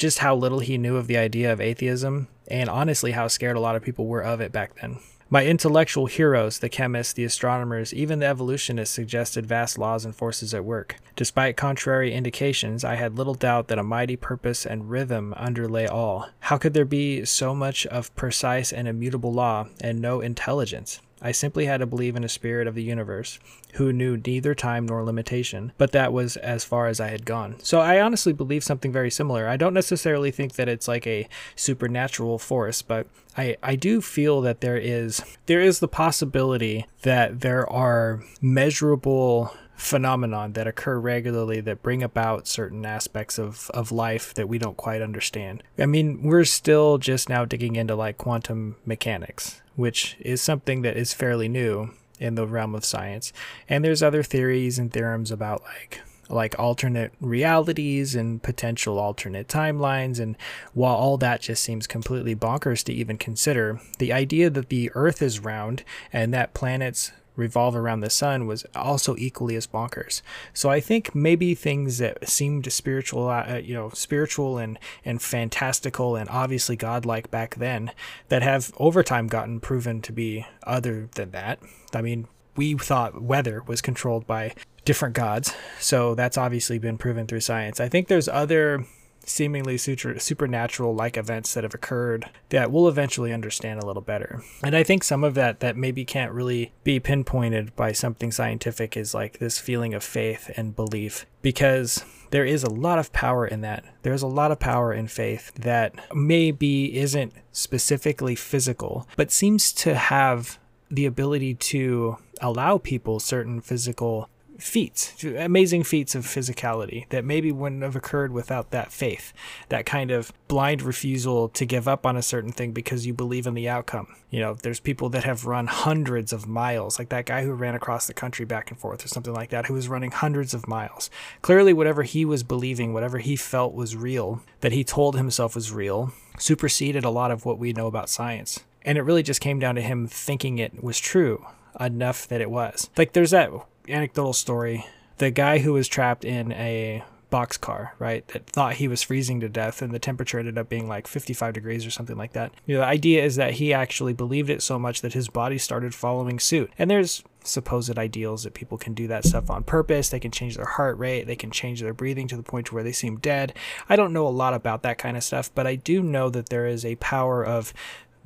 just 0.00 0.20
how 0.20 0.34
little 0.34 0.60
he 0.60 0.78
knew 0.78 0.96
of 0.96 1.06
the 1.06 1.18
idea 1.18 1.52
of 1.52 1.60
atheism, 1.60 2.26
and 2.48 2.70
honestly, 2.70 3.12
how 3.12 3.28
scared 3.28 3.56
a 3.56 3.60
lot 3.60 3.76
of 3.76 3.82
people 3.82 4.06
were 4.06 4.24
of 4.24 4.40
it 4.40 4.50
back 4.50 4.80
then. 4.80 4.98
My 5.32 5.46
intellectual 5.46 6.06
heroes, 6.06 6.58
the 6.58 6.68
chemists, 6.68 7.12
the 7.12 7.22
astronomers, 7.22 7.94
even 7.94 8.18
the 8.18 8.26
evolutionists, 8.26 8.92
suggested 8.92 9.46
vast 9.46 9.78
laws 9.78 10.04
and 10.04 10.16
forces 10.16 10.52
at 10.52 10.64
work. 10.64 10.96
Despite 11.14 11.56
contrary 11.56 12.12
indications, 12.12 12.82
I 12.82 12.96
had 12.96 13.16
little 13.16 13.34
doubt 13.34 13.68
that 13.68 13.78
a 13.78 13.84
mighty 13.84 14.16
purpose 14.16 14.66
and 14.66 14.90
rhythm 14.90 15.32
underlay 15.36 15.86
all. 15.86 16.30
How 16.40 16.58
could 16.58 16.74
there 16.74 16.84
be 16.84 17.24
so 17.24 17.54
much 17.54 17.86
of 17.86 18.12
precise 18.16 18.72
and 18.72 18.88
immutable 18.88 19.32
law 19.32 19.68
and 19.80 20.00
no 20.00 20.20
intelligence? 20.20 21.00
I 21.22 21.32
simply 21.32 21.66
had 21.66 21.78
to 21.78 21.86
believe 21.86 22.16
in 22.16 22.24
a 22.24 22.28
spirit 22.28 22.66
of 22.66 22.74
the 22.74 22.82
universe 22.82 23.38
who 23.74 23.92
knew 23.92 24.16
neither 24.16 24.54
time 24.54 24.86
nor 24.86 25.04
limitation, 25.04 25.72
but 25.78 25.92
that 25.92 26.12
was 26.12 26.36
as 26.38 26.64
far 26.64 26.86
as 26.86 27.00
I 27.00 27.08
had 27.08 27.24
gone. 27.24 27.56
So 27.62 27.80
I 27.80 28.00
honestly 28.00 28.32
believe 28.32 28.64
something 28.64 28.92
very 28.92 29.10
similar. 29.10 29.46
I 29.46 29.56
don't 29.56 29.74
necessarily 29.74 30.30
think 30.30 30.54
that 30.54 30.68
it's 30.68 30.88
like 30.88 31.06
a 31.06 31.28
supernatural 31.56 32.38
force, 32.38 32.82
but 32.82 33.06
I, 33.36 33.56
I 33.62 33.76
do 33.76 34.00
feel 34.00 34.40
that 34.40 34.60
there 34.60 34.76
is 34.76 35.22
there 35.46 35.60
is 35.60 35.78
the 35.78 35.88
possibility 35.88 36.86
that 37.02 37.40
there 37.40 37.70
are 37.70 38.22
measurable 38.40 39.54
phenomenon 39.80 40.52
that 40.52 40.66
occur 40.66 40.98
regularly 40.98 41.60
that 41.60 41.82
bring 41.82 42.02
about 42.02 42.46
certain 42.46 42.84
aspects 42.84 43.38
of, 43.38 43.70
of 43.70 43.90
life 43.90 44.34
that 44.34 44.48
we 44.48 44.58
don't 44.58 44.76
quite 44.76 45.02
understand. 45.02 45.62
I 45.78 45.86
mean, 45.86 46.22
we're 46.22 46.44
still 46.44 46.98
just 46.98 47.28
now 47.28 47.44
digging 47.44 47.76
into 47.76 47.94
like 47.94 48.18
quantum 48.18 48.76
mechanics, 48.84 49.62
which 49.76 50.16
is 50.20 50.42
something 50.42 50.82
that 50.82 50.96
is 50.96 51.14
fairly 51.14 51.48
new 51.48 51.90
in 52.18 52.34
the 52.34 52.46
realm 52.46 52.74
of 52.74 52.84
science. 52.84 53.32
And 53.68 53.84
there's 53.84 54.02
other 54.02 54.22
theories 54.22 54.78
and 54.78 54.92
theorems 54.92 55.30
about 55.30 55.62
like 55.62 56.02
like 56.28 56.56
alternate 56.60 57.12
realities 57.20 58.14
and 58.14 58.40
potential 58.40 59.00
alternate 59.00 59.48
timelines 59.48 60.20
and 60.20 60.36
while 60.74 60.94
all 60.94 61.16
that 61.16 61.40
just 61.40 61.60
seems 61.60 61.88
completely 61.88 62.36
bonkers 62.36 62.84
to 62.84 62.92
even 62.92 63.18
consider 63.18 63.80
the 63.98 64.12
idea 64.12 64.48
that 64.48 64.68
the 64.68 64.90
earth 64.94 65.20
is 65.20 65.40
round 65.40 65.82
and 66.12 66.32
that 66.32 66.54
planets 66.54 67.10
revolve 67.40 67.74
around 67.74 68.00
the 68.00 68.10
sun 68.10 68.46
was 68.46 68.64
also 68.74 69.16
equally 69.16 69.56
as 69.56 69.66
bonkers. 69.66 70.22
So 70.52 70.70
I 70.70 70.78
think 70.78 71.14
maybe 71.14 71.54
things 71.54 71.98
that 71.98 72.28
seemed 72.28 72.70
spiritual, 72.72 73.28
uh, 73.28 73.60
you 73.62 73.74
know, 73.74 73.90
spiritual 73.90 74.58
and 74.58 74.78
and 75.04 75.20
fantastical 75.20 76.14
and 76.14 76.28
obviously 76.28 76.76
godlike 76.76 77.30
back 77.30 77.56
then, 77.56 77.90
that 78.28 78.42
have 78.42 78.72
over 78.78 79.02
time 79.02 79.26
gotten 79.26 79.58
proven 79.58 80.00
to 80.02 80.12
be 80.12 80.46
other 80.64 81.08
than 81.14 81.30
that. 81.32 81.58
I 81.92 82.02
mean, 82.02 82.28
we 82.56 82.76
thought 82.76 83.22
weather 83.22 83.62
was 83.66 83.80
controlled 83.80 84.26
by 84.26 84.54
different 84.84 85.14
gods, 85.14 85.54
so 85.78 86.14
that's 86.14 86.38
obviously 86.38 86.78
been 86.78 86.98
proven 86.98 87.26
through 87.26 87.40
science. 87.40 87.80
I 87.80 87.88
think 87.88 88.08
there's 88.08 88.28
other 88.28 88.84
seemingly 89.24 89.76
supernatural 89.78 90.94
like 90.94 91.16
events 91.16 91.54
that 91.54 91.64
have 91.64 91.74
occurred 91.74 92.28
that 92.48 92.70
we'll 92.70 92.88
eventually 92.88 93.32
understand 93.32 93.80
a 93.80 93.86
little 93.86 94.02
better. 94.02 94.42
And 94.62 94.76
I 94.76 94.82
think 94.82 95.04
some 95.04 95.24
of 95.24 95.34
that 95.34 95.60
that 95.60 95.76
maybe 95.76 96.04
can't 96.04 96.32
really 96.32 96.72
be 96.84 97.00
pinpointed 97.00 97.74
by 97.76 97.92
something 97.92 98.32
scientific 98.32 98.96
is 98.96 99.14
like 99.14 99.38
this 99.38 99.58
feeling 99.58 99.94
of 99.94 100.02
faith 100.02 100.50
and 100.56 100.74
belief 100.74 101.26
because 101.42 102.04
there 102.30 102.44
is 102.44 102.62
a 102.62 102.70
lot 102.70 102.98
of 102.98 103.12
power 103.12 103.46
in 103.46 103.60
that. 103.60 103.84
There's 104.02 104.22
a 104.22 104.28
lot 104.28 104.52
of 104.52 104.58
power 104.58 104.92
in 104.92 105.08
faith 105.08 105.52
that 105.54 105.94
maybe 106.14 106.96
isn't 106.96 107.32
specifically 107.52 108.34
physical, 108.34 109.06
but 109.16 109.30
seems 109.30 109.72
to 109.74 109.94
have 109.94 110.58
the 110.90 111.06
ability 111.06 111.54
to 111.54 112.16
allow 112.40 112.78
people 112.78 113.20
certain 113.20 113.60
physical 113.60 114.28
feats, 114.60 115.22
amazing 115.24 115.84
feats 115.84 116.14
of 116.14 116.24
physicality 116.24 117.08
that 117.08 117.24
maybe 117.24 117.50
wouldn't 117.50 117.82
have 117.82 117.96
occurred 117.96 118.32
without 118.32 118.70
that 118.70 118.92
faith, 118.92 119.32
that 119.68 119.86
kind 119.86 120.10
of 120.10 120.32
blind 120.48 120.82
refusal 120.82 121.48
to 121.48 121.64
give 121.64 121.88
up 121.88 122.06
on 122.06 122.16
a 122.16 122.22
certain 122.22 122.52
thing 122.52 122.72
because 122.72 123.06
you 123.06 123.14
believe 123.14 123.46
in 123.46 123.54
the 123.54 123.68
outcome. 123.68 124.08
You 124.30 124.40
know, 124.40 124.54
there's 124.54 124.80
people 124.80 125.08
that 125.10 125.24
have 125.24 125.46
run 125.46 125.66
hundreds 125.66 126.32
of 126.32 126.46
miles, 126.46 126.98
like 126.98 127.08
that 127.08 127.26
guy 127.26 127.44
who 127.44 127.52
ran 127.52 127.74
across 127.74 128.06
the 128.06 128.14
country 128.14 128.44
back 128.44 128.70
and 128.70 128.78
forth 128.78 129.04
or 129.04 129.08
something 129.08 129.34
like 129.34 129.50
that, 129.50 129.66
who 129.66 129.74
was 129.74 129.88
running 129.88 130.12
hundreds 130.12 130.54
of 130.54 130.68
miles. 130.68 131.10
Clearly, 131.42 131.72
whatever 131.72 132.02
he 132.02 132.24
was 132.24 132.42
believing, 132.42 132.92
whatever 132.92 133.18
he 133.18 133.36
felt 133.36 133.74
was 133.74 133.96
real, 133.96 134.42
that 134.60 134.72
he 134.72 134.84
told 134.84 135.16
himself 135.16 135.54
was 135.54 135.72
real, 135.72 136.12
superseded 136.38 137.04
a 137.04 137.10
lot 137.10 137.30
of 137.30 137.44
what 137.44 137.58
we 137.58 137.72
know 137.72 137.86
about 137.86 138.08
science. 138.08 138.60
And 138.82 138.96
it 138.96 139.02
really 139.02 139.22
just 139.22 139.40
came 139.40 139.58
down 139.58 139.74
to 139.74 139.82
him 139.82 140.06
thinking 140.06 140.58
it 140.58 140.82
was 140.82 140.98
true 140.98 141.44
enough 141.78 142.26
that 142.28 142.40
it 142.40 142.50
was. 142.50 142.90
Like 142.96 143.12
there's 143.12 143.30
that 143.30 143.50
anecdotal 143.88 144.32
story. 144.32 144.86
The 145.18 145.30
guy 145.30 145.58
who 145.58 145.72
was 145.72 145.88
trapped 145.88 146.24
in 146.24 146.52
a 146.52 147.04
boxcar, 147.30 147.90
right, 147.98 148.26
that 148.28 148.46
thought 148.46 148.74
he 148.74 148.88
was 148.88 149.02
freezing 149.02 149.40
to 149.40 149.48
death 149.48 149.82
and 149.82 149.94
the 149.94 149.98
temperature 149.98 150.38
ended 150.38 150.58
up 150.58 150.68
being 150.68 150.88
like 150.88 151.06
55 151.06 151.54
degrees 151.54 151.86
or 151.86 151.90
something 151.90 152.16
like 152.16 152.32
that. 152.32 152.52
You 152.66 152.74
know, 152.74 152.80
the 152.80 152.86
idea 152.86 153.24
is 153.24 153.36
that 153.36 153.54
he 153.54 153.72
actually 153.72 154.12
believed 154.12 154.50
it 154.50 154.62
so 154.62 154.78
much 154.78 155.00
that 155.02 155.12
his 155.12 155.28
body 155.28 155.58
started 155.58 155.94
following 155.94 156.38
suit. 156.38 156.72
And 156.78 156.90
there's 156.90 157.22
supposed 157.42 157.96
ideals 157.96 158.42
that 158.42 158.54
people 158.54 158.76
can 158.76 158.94
do 158.94 159.06
that 159.06 159.24
stuff 159.24 159.48
on 159.50 159.64
purpose. 159.64 160.08
They 160.08 160.20
can 160.20 160.30
change 160.30 160.56
their 160.56 160.66
heart 160.66 160.98
rate, 160.98 161.26
they 161.26 161.36
can 161.36 161.50
change 161.50 161.80
their 161.80 161.94
breathing 161.94 162.28
to 162.28 162.36
the 162.36 162.42
point 162.42 162.72
where 162.72 162.82
they 162.82 162.92
seem 162.92 163.18
dead. 163.18 163.54
I 163.88 163.96
don't 163.96 164.12
know 164.12 164.26
a 164.26 164.28
lot 164.28 164.54
about 164.54 164.82
that 164.82 164.98
kind 164.98 165.16
of 165.16 165.24
stuff, 165.24 165.50
but 165.54 165.66
I 165.66 165.76
do 165.76 166.02
know 166.02 166.28
that 166.30 166.48
there 166.48 166.66
is 166.66 166.84
a 166.84 166.96
power 166.96 167.44
of 167.44 167.72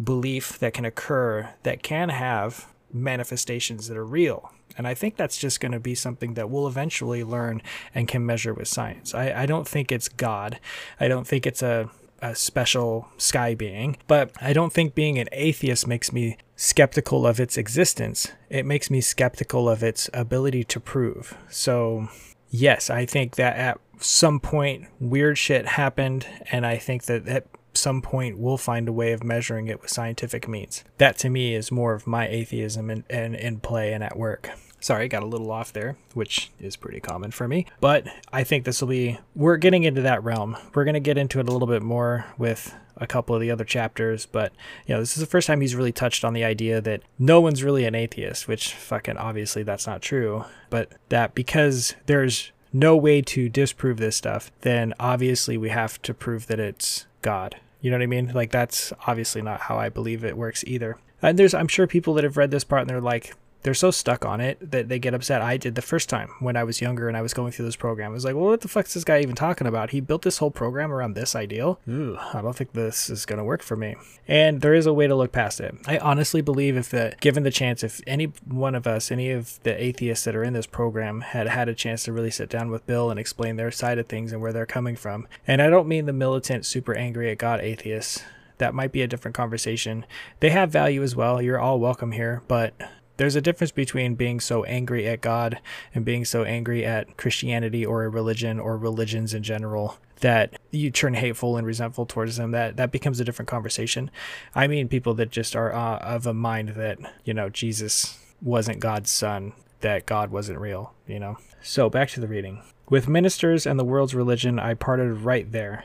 belief 0.03 0.59
that 0.59 0.75
can 0.75 0.85
occur 0.85 1.51
that 1.63 1.83
can 1.83 2.09
have 2.09 2.73
manifestations 2.93 3.89
that 3.89 3.97
are 3.97 4.05
real. 4.05 4.53
And 4.77 4.87
I 4.87 4.95
think 4.95 5.16
that's 5.16 5.39
just 5.39 5.61
going 5.61 5.72
to 5.72 5.81
be 5.81 5.95
something 5.95 6.35
that 6.35 6.51
we'll 6.51 6.66
eventually 6.66 7.22
learn 7.25 7.62
and 7.95 8.09
can 8.09 8.27
measure 8.27 8.55
with 8.55 8.68
science. 8.68 9.14
I, 9.14 9.43
I 9.43 9.47
don't 9.47 9.68
think 9.68 9.93
it's 9.93 10.09
God. 10.09 10.59
I 10.99 11.09
don't 11.09 11.27
think 11.27 11.47
it's 11.47 11.62
a, 11.62 11.91
a 12.20 12.35
special 12.35 13.09
sky 13.16 13.55
being. 13.55 13.97
But 14.07 14.31
I 14.41 14.53
don't 14.53 14.72
think 14.72 14.95
being 14.95 15.18
an 15.18 15.29
atheist 15.33 15.87
makes 15.87 16.12
me 16.12 16.39
skeptical 16.57 17.27
of 17.27 17.41
its 17.41 17.57
existence. 17.57 18.29
It 18.49 18.66
makes 18.66 18.91
me 18.91 19.01
skeptical 19.01 19.68
of 19.68 19.83
its 19.83 20.11
ability 20.12 20.64
to 20.64 20.81
prove. 20.81 21.37
So, 21.49 22.09
yes, 22.49 22.91
I 22.91 23.07
think 23.07 23.37
that 23.37 23.57
at 23.57 23.81
some 24.01 24.41
point 24.41 24.87
weird 24.99 25.39
shit 25.39 25.66
happened. 25.66 26.27
And 26.51 26.66
I 26.66 26.79
think 26.79 27.05
that 27.05 27.29
at 27.29 27.47
some 27.75 28.03
point 28.03 28.39
we'll 28.39 28.57
find 28.57 28.89
a 28.89 28.93
way 28.93 29.12
of 29.12 29.25
measuring 29.25 29.66
it 29.66 29.83
with 29.83 29.91
scientific 29.91 30.49
means. 30.49 30.85
That 30.99 31.18
to 31.18 31.29
me 31.29 31.55
is 31.55 31.72
more 31.72 31.95
of 31.95 32.07
my 32.07 32.27
atheism 32.29 32.91
in, 32.91 33.05
in, 33.11 33.35
in 33.35 33.61
play 33.61 33.93
and 33.93 34.03
at 34.03 34.16
work. 34.16 34.51
Sorry, 34.85 35.09
got 35.09 35.22
a 35.22 35.26
little 35.26 35.51
off 35.51 35.72
there, 35.72 35.97
which 36.12 36.51
is 36.61 36.76
pretty 36.76 37.01
common 37.01 37.30
for 37.30 37.49
me. 37.49 37.64
But 37.80 38.07
I 38.35 38.45
think 38.45 38.66
this 38.66 38.82
will 38.82 38.89
be, 38.89 39.18
we're 39.35 39.57
getting 39.57 39.85
into 39.85 40.03
that 40.03 40.22
realm. 40.22 40.59
We're 40.74 40.85
going 40.85 40.93
to 40.93 41.01
get 41.01 41.16
into 41.16 41.41
it 41.41 41.49
a 41.49 41.53
little 41.53 41.66
bit 41.66 41.80
more 41.80 42.26
with 42.37 42.74
a 42.99 43.07
couple 43.07 43.35
of 43.35 43.41
the 43.41 43.51
other 43.51 43.64
chapters, 43.64 44.26
but 44.26 44.53
you 44.87 44.95
know, 44.95 45.01
this 45.01 45.16
is 45.16 45.22
the 45.22 45.26
first 45.26 45.47
time 45.47 45.62
he's 45.62 45.74
really 45.74 45.91
touched 45.91 46.22
on 46.22 46.35
the 46.35 46.45
idea 46.45 46.82
that 46.82 47.01
no 47.18 47.41
one's 47.41 47.62
really 47.62 47.87
an 47.87 47.95
atheist, 47.95 48.47
which 48.47 48.74
fucking 48.74 49.16
obviously 49.16 49.62
that's 49.62 49.87
not 49.87 50.03
true, 50.03 50.45
but 50.68 50.93
that 51.09 51.35
because 51.35 51.95
there's 52.05 52.53
no 52.70 52.95
way 52.95 53.22
to 53.22 53.49
disprove 53.49 53.97
this 53.97 54.16
stuff, 54.16 54.53
then 54.61 54.93
obviously 55.01 55.57
we 55.57 55.70
have 55.70 56.03
to 56.03 56.12
prove 56.12 56.47
that 56.49 56.61
it's 56.61 57.07
God. 57.22 57.57
You 57.80 57.91
know 57.91 57.97
what 57.97 58.03
I 58.03 58.07
mean? 58.07 58.32
Like 58.35 58.51
that's 58.51 58.93
obviously 59.07 59.41
not 59.41 59.62
how 59.62 59.78
I 59.78 59.89
believe 59.89 60.26
it 60.26 60.37
works 60.37 60.62
either. 60.66 60.99
And 61.22 61.39
there's 61.39 61.55
I'm 61.55 61.68
sure 61.68 61.87
people 61.87 62.12
that 62.14 62.24
have 62.24 62.37
read 62.37 62.51
this 62.51 62.64
part 62.64 62.82
and 62.82 62.91
they're 62.91 63.01
like, 63.01 63.35
they're 63.65 63.75
so 63.75 63.91
stuck 63.91 64.25
on 64.25 64.41
it 64.41 64.59
that 64.71 64.89
they 64.89 64.99
get 64.99 65.15
upset. 65.15 65.43
I 65.43 65.57
did 65.57 65.75
the 65.75 65.83
first 65.83 66.09
time 66.11 66.31
when 66.39 66.55
I 66.55 66.65
was 66.65 66.83
younger 66.83 67.09
and 67.09 67.17
I 67.17 67.23
was 67.23 67.35
going 67.35 67.51
through 67.51 67.65
this 67.65 67.77
program. 67.77 68.11
I 68.11 68.15
was 68.15 68.25
like, 68.25 68.35
well, 68.35 68.45
what 68.45 68.61
the 68.61 68.69
fuck 68.69 68.87
is 68.87 68.95
this 68.95 69.05
guy 69.05 69.21
even 69.21 69.35
talking 69.35 69.67
about? 69.67 69.91
He 69.91 70.01
built 70.01 70.23
this 70.23 70.39
whole 70.39 70.51
program 70.51 70.93
around 70.93 71.15
this 71.15 71.35
ideal. 71.35 71.81
Ooh, 71.89 72.19
I 72.35 72.43
don't 72.43 72.55
think 72.55 72.73
this 72.73 73.09
is 73.09 73.25
going 73.25 73.39
to 73.39 73.45
work 73.45 73.62
for 73.62 73.75
me. 73.75 73.97
And 74.29 74.61
there 74.61 74.75
is 74.75 74.85
a 74.85 74.93
way 74.93 75.07
to 75.07 75.15
look 75.15 75.33
past 75.33 75.61
it. 75.61 75.75
I 75.87 75.97
honestly 75.99 76.43
believe 76.43 76.77
if 76.77 76.91
the 76.91 77.15
given 77.21 77.43
the 77.43 77.51
chance, 77.51 77.83
if 77.83 78.03
any 78.07 78.27
one 78.47 78.75
of 78.75 78.87
us, 78.87 79.11
any 79.11 79.31
of 79.31 79.59
the 79.62 79.83
atheists 79.83 80.27
that 80.27 80.37
are 80.37 80.45
in 80.45 80.53
this 80.53 80.67
program 80.67 81.23
had 81.23 81.49
had 81.49 81.69
a 81.69 81.75
chance 81.75 82.05
to 82.05 82.12
really 82.12 82.31
sit 82.31 82.51
down 82.51 82.71
with 82.71 82.87
Bill 82.87 83.11
and 83.11 83.19
explain 83.19 83.57
their 83.57 83.71
side 83.71 83.99
of 83.99 84.07
things 84.07 84.31
and 84.31 84.43
where 84.43 84.53
they're 84.53 84.67
coming 84.67 84.95
from, 84.95 85.27
and 85.47 85.62
I 85.62 85.71
don't 85.71 85.89
mean 85.89 86.05
the 86.05 86.12
militant, 86.12 86.67
super 86.67 86.95
angry 86.95 87.31
at 87.31 87.39
God 87.39 87.61
atheists 87.61 88.23
that 88.59 88.75
might 88.75 88.93
be 88.93 89.03
a 89.03 89.09
different 89.09 89.35
conversation. 89.35 90.07
They 90.41 90.51
have 90.51 90.71
value 90.71 91.03
as 91.03 91.17
well. 91.17 91.43
You're 91.43 91.59
all 91.59 91.81
welcome 91.81 92.12
here, 92.12 92.43
but 92.47 92.75
there's 93.17 93.37
a 93.37 93.41
difference 93.41 93.71
between 93.71 94.15
being 94.15 94.41
so 94.41 94.65
angry 94.65 95.07
at 95.07 95.21
God 95.21 95.61
and 95.95 96.05
being 96.05 96.25
so 96.25 96.45
angry 96.45 96.85
at 96.85 97.17
Christianity 97.17 97.85
or 97.85 98.05
a 98.05 98.09
religion 98.09 98.59
or 98.59 98.77
religions 98.77 99.35
in 99.35 99.43
general 99.43 99.99
that 100.21 100.59
you 100.71 100.91
turn 100.91 101.15
hateful 101.15 101.57
and 101.57 101.67
resentful 101.67 102.07
towards 102.07 102.37
them. 102.37 102.51
That 102.51 102.77
that 102.77 102.91
becomes 102.91 103.21
a 103.21 103.25
different 103.25 103.49
conversation. 103.49 104.11
I 104.55 104.67
mean 104.67 104.89
people 104.89 105.15
that 105.15 105.31
just 105.31 105.55
are 105.55 105.73
uh, 105.73 105.99
of 105.99 106.27
a 106.27 106.35
mind 106.35 106.71
that 106.71 106.99
you 107.25 107.35
know 107.35 107.49
jesus 107.49 108.19
wasn't 108.43 108.81
god's 108.81 109.11
son 109.11 109.53
that 109.81 110.07
god 110.07 110.31
wasn't 110.31 110.59
real 110.59 110.93
you 111.07 111.19
know. 111.19 111.39
So 111.62 111.89
back 111.89 112.09
to 112.11 112.21
the 112.21 112.29
reading. 112.29 112.62
With 112.89 113.09
ministers 113.09 113.67
and 113.67 113.79
the 113.79 113.85
world's 113.85 114.15
religion 114.15 114.59
i 114.59 114.75
parted 114.75 115.12
right 115.19 115.51
there 115.51 115.85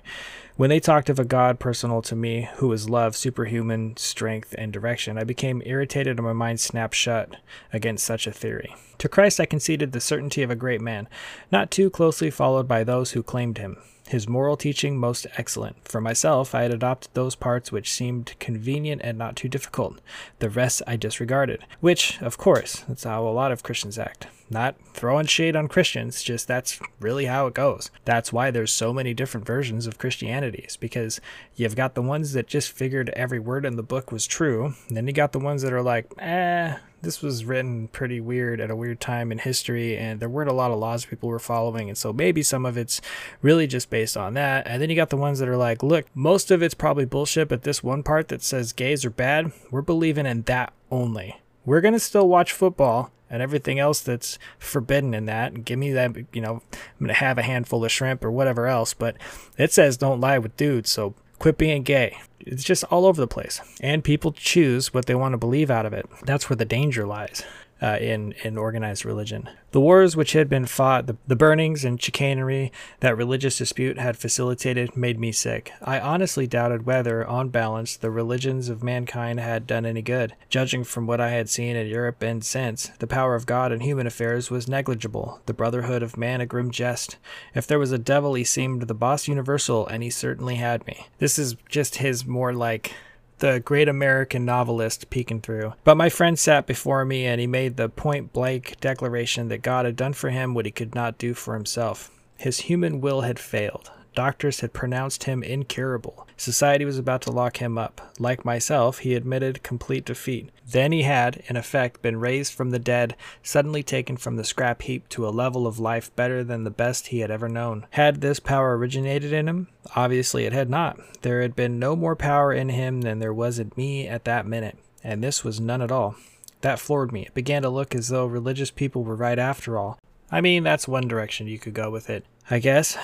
when 0.59 0.69
they 0.69 0.81
talked 0.81 1.09
of 1.09 1.17
a 1.17 1.23
God 1.23 1.57
personal 1.57 2.01
to 2.01 2.17
me, 2.17 2.49
who 2.55 2.67
was 2.67 2.89
love, 2.89 3.15
superhuman 3.15 3.95
strength, 3.95 4.53
and 4.57 4.73
direction, 4.73 5.17
I 5.17 5.23
became 5.23 5.63
irritated 5.65 6.17
and 6.17 6.27
my 6.27 6.33
mind 6.33 6.59
snapped 6.59 6.95
shut 6.95 7.37
against 7.71 8.03
such 8.03 8.27
a 8.27 8.33
theory. 8.33 8.75
To 8.97 9.07
Christ 9.07 9.39
I 9.39 9.45
conceded 9.45 9.93
the 9.93 10.01
certainty 10.01 10.43
of 10.43 10.51
a 10.51 10.57
great 10.57 10.81
man, 10.81 11.07
not 11.49 11.71
too 11.71 11.89
closely 11.89 12.29
followed 12.29 12.67
by 12.67 12.83
those 12.83 13.11
who 13.11 13.23
claimed 13.23 13.57
him. 13.57 13.77
His 14.09 14.27
moral 14.27 14.57
teaching 14.57 14.97
most 14.97 15.25
excellent. 15.37 15.87
For 15.87 16.01
myself, 16.01 16.53
I 16.53 16.63
had 16.63 16.73
adopted 16.73 17.11
those 17.13 17.35
parts 17.35 17.71
which 17.71 17.93
seemed 17.93 18.37
convenient 18.39 18.99
and 19.01 19.17
not 19.17 19.37
too 19.37 19.47
difficult. 19.47 20.01
The 20.39 20.49
rest 20.49 20.81
I 20.85 20.97
disregarded, 20.97 21.63
which, 21.79 22.21
of 22.21 22.37
course, 22.37 22.83
that's 22.85 23.05
how 23.05 23.25
a 23.25 23.29
lot 23.29 23.53
of 23.53 23.63
Christians 23.63 23.97
act. 23.97 24.27
Not 24.49 24.75
throwing 24.93 25.27
shade 25.27 25.55
on 25.55 25.67
Christians, 25.67 26.23
just 26.23 26.47
that's 26.47 26.79
really 26.99 27.25
how 27.25 27.47
it 27.47 27.53
goes. 27.53 27.91
That's 28.05 28.33
why 28.33 28.49
there's 28.49 28.71
so 28.71 28.91
many 28.91 29.13
different 29.13 29.45
versions 29.45 29.85
of 29.85 29.99
Christianity, 29.99 30.65
is 30.67 30.75
because 30.75 31.21
you've 31.55 31.75
got 31.75 31.93
the 31.93 32.01
ones 32.01 32.33
that 32.33 32.47
just 32.47 32.71
figured 32.71 33.09
every 33.09 33.39
word 33.39 33.65
in 33.65 33.75
the 33.75 33.83
book 33.83 34.11
was 34.11 34.25
true, 34.25 34.73
then 34.89 35.07
you 35.07 35.13
got 35.13 35.33
the 35.33 35.39
ones 35.39 35.61
that 35.61 35.73
are 35.73 35.83
like, 35.83 36.11
eh, 36.17 36.77
this 37.01 37.21
was 37.21 37.45
written 37.45 37.87
pretty 37.89 38.19
weird 38.19 38.59
at 38.59 38.71
a 38.71 38.75
weird 38.75 38.99
time 38.99 39.31
in 39.31 39.37
history, 39.37 39.95
and 39.95 40.19
there 40.19 40.29
weren't 40.29 40.49
a 40.49 40.53
lot 40.53 40.71
of 40.71 40.79
laws 40.79 41.05
people 41.05 41.29
were 41.29 41.39
following, 41.39 41.87
and 41.87 41.97
so 41.97 42.11
maybe 42.11 42.41
some 42.41 42.65
of 42.65 42.77
it's 42.77 42.99
really 43.41 43.67
just 43.67 43.89
based 43.89 44.17
on 44.17 44.33
that. 44.33 44.67
And 44.67 44.81
then 44.81 44.89
you 44.89 44.95
got 44.95 45.09
the 45.09 45.17
ones 45.17 45.39
that 45.39 45.47
are 45.47 45.57
like, 45.57 45.83
look, 45.83 46.07
most 46.15 46.51
of 46.51 46.61
it's 46.63 46.73
probably 46.73 47.05
bullshit, 47.05 47.47
but 47.49 47.63
this 47.63 47.83
one 47.83 48.03
part 48.03 48.27
that 48.29 48.41
says 48.41 48.73
gays 48.73 49.05
are 49.05 49.11
bad, 49.11 49.51
we're 49.71 49.81
believing 49.81 50.25
in 50.25 50.41
that 50.43 50.73
only. 50.91 51.39
We're 51.65 51.81
gonna 51.81 51.99
still 51.99 52.27
watch 52.27 52.51
football 52.51 53.11
and 53.29 53.41
everything 53.41 53.79
else 53.79 54.01
that's 54.01 54.39
forbidden 54.57 55.13
in 55.13 55.25
that. 55.25 55.65
Give 55.65 55.79
me 55.79 55.91
that, 55.93 56.15
you 56.33 56.41
know, 56.41 56.61
I'm 56.99 57.07
to 57.07 57.13
have 57.13 57.37
a 57.37 57.43
handful 57.43 57.83
of 57.85 57.91
shrimp 57.91 58.23
or 58.23 58.31
whatever 58.31 58.67
else, 58.67 58.93
but 58.93 59.15
it 59.57 59.71
says 59.71 59.97
don't 59.97 60.21
lie 60.21 60.37
with 60.39 60.57
dudes, 60.57 60.89
so 60.89 61.13
quit 61.37 61.57
being 61.57 61.83
gay. 61.83 62.17
It's 62.39 62.63
just 62.63 62.83
all 62.85 63.05
over 63.05 63.19
the 63.19 63.27
place. 63.27 63.61
And 63.81 64.03
people 64.03 64.31
choose 64.31 64.93
what 64.93 65.05
they 65.05 65.15
want 65.15 65.33
to 65.33 65.37
believe 65.37 65.69
out 65.69 65.85
of 65.85 65.93
it. 65.93 66.09
That's 66.23 66.49
where 66.49 66.57
the 66.57 66.65
danger 66.65 67.05
lies 67.05 67.43
uh, 67.81 67.97
in, 67.99 68.33
in 68.43 68.57
organized 68.57 69.05
religion. 69.05 69.49
The 69.71 69.79
wars 69.79 70.15
which 70.15 70.33
had 70.33 70.49
been 70.49 70.65
fought, 70.65 71.05
the, 71.05 71.17
the 71.27 71.35
burnings 71.35 71.85
and 71.85 72.01
chicanery 72.01 72.71
that 73.01 73.15
religious 73.15 73.59
dispute 73.59 73.99
had 73.99 74.17
facilitated, 74.17 74.97
made 74.97 75.19
me 75.19 75.31
sick. 75.31 75.71
I 75.81 75.99
honestly 75.99 76.47
doubted 76.47 76.87
whether, 76.87 77.25
on 77.25 77.49
balance, 77.49 77.95
the 77.95 78.09
religions 78.09 78.69
of 78.69 78.83
mankind 78.83 79.39
had 79.39 79.67
done 79.67 79.85
any 79.85 80.01
good. 80.01 80.35
Judging 80.49 80.83
from 80.83 81.05
what 81.05 81.21
I 81.21 81.29
had 81.29 81.49
seen 81.49 81.75
in 81.75 81.85
Europe 81.85 82.23
and 82.23 82.43
since, 82.43 82.87
the 82.97 83.07
power 83.07 83.35
of 83.35 83.45
God 83.45 83.71
in 83.71 83.81
human 83.81 84.07
affairs 84.07 84.49
was 84.49 84.67
negligible, 84.67 85.39
the 85.45 85.53
brotherhood 85.53 86.01
of 86.01 86.17
man 86.17 86.41
a 86.41 86.47
grim 86.47 86.71
jest. 86.71 87.17
If 87.53 87.67
there 87.67 87.79
was 87.79 87.91
a 87.91 87.99
devil, 87.99 88.33
he 88.33 88.43
seemed 88.43 88.83
the 88.83 88.93
boss 88.95 89.27
universal, 89.27 89.85
and 89.85 90.01
he 90.01 90.09
certainly 90.09 90.55
had 90.55 90.85
me. 90.87 91.07
This 91.19 91.37
is 91.37 91.55
just 91.69 91.97
his 91.97 92.25
more 92.25 92.53
like 92.53 92.93
the 93.39 93.59
great 93.59 93.87
American 93.87 94.45
novelist 94.45 95.09
peeking 95.09 95.41
through. 95.41 95.73
But 95.83 95.97
my 95.97 96.09
friend 96.09 96.37
sat 96.37 96.67
before 96.67 97.03
me 97.05 97.25
and 97.25 97.41
he 97.41 97.47
made 97.47 97.77
the 97.77 97.89
point 97.89 98.31
blank 98.33 98.75
declaration 98.79 99.47
that 99.49 99.61
God 99.61 99.85
had 99.85 99.95
done 99.95 100.13
for 100.13 100.29
him 100.29 100.53
what 100.53 100.65
he 100.65 100.71
could 100.71 100.93
not 100.93 101.17
do 101.17 101.33
for 101.33 101.53
himself. 101.53 102.11
His 102.37 102.59
human 102.59 103.01
will 103.01 103.21
had 103.21 103.39
failed. 103.39 103.91
Doctors 104.15 104.59
had 104.59 104.73
pronounced 104.73 105.23
him 105.23 105.43
incurable. 105.43 106.27
Society 106.35 106.83
was 106.83 106.97
about 106.97 107.21
to 107.23 107.31
lock 107.31 107.57
him 107.57 107.77
up. 107.77 108.13
Like 108.19 108.43
myself, 108.43 108.99
he 108.99 109.15
admitted 109.15 109.63
complete 109.63 110.05
defeat. 110.05 110.49
Then 110.71 110.91
he 110.91 111.01
had, 111.03 111.43
in 111.47 111.55
effect, 111.55 112.01
been 112.01 112.19
raised 112.19 112.53
from 112.53 112.69
the 112.69 112.79
dead, 112.79 113.15
suddenly 113.41 113.81
taken 113.81 114.17
from 114.17 114.35
the 114.35 114.43
scrap 114.43 114.83
heap 114.83 115.09
to 115.09 115.27
a 115.27 115.29
level 115.29 115.65
of 115.65 115.79
life 115.79 116.15
better 116.15 116.43
than 116.43 116.63
the 116.63 116.69
best 116.69 117.07
he 117.07 117.19
had 117.19 117.31
ever 117.31 117.49
known. 117.49 117.87
Had 117.91 118.21
this 118.21 118.39
power 118.39 118.77
originated 118.77 119.33
in 119.33 119.47
him? 119.47 119.67
Obviously, 119.95 120.45
it 120.45 120.53
had 120.53 120.69
not. 120.69 120.99
There 121.21 121.41
had 121.41 121.55
been 121.55 121.79
no 121.79 121.95
more 121.95 122.15
power 122.15 122.53
in 122.53 122.69
him 122.69 123.01
than 123.01 123.17
there 123.17 123.33
was 123.33 123.57
in 123.57 123.71
me 123.75 124.07
at 124.07 124.25
that 124.25 124.45
minute, 124.45 124.77
and 125.03 125.23
this 125.23 125.43
was 125.43 125.59
none 125.59 125.81
at 125.81 125.91
all. 125.91 126.15
That 126.61 126.79
floored 126.79 127.11
me. 127.11 127.23
It 127.23 127.33
began 127.33 127.63
to 127.63 127.69
look 127.69 127.95
as 127.95 128.09
though 128.09 128.25
religious 128.25 128.69
people 128.69 129.03
were 129.03 129.15
right 129.15 129.39
after 129.39 129.77
all. 129.77 129.97
I 130.31 130.41
mean, 130.41 130.63
that's 130.63 130.87
one 130.87 131.07
direction 131.07 131.47
you 131.47 131.57
could 131.57 131.73
go 131.73 131.89
with 131.89 132.09
it, 132.09 132.25
I 132.49 132.59
guess. 132.59 132.95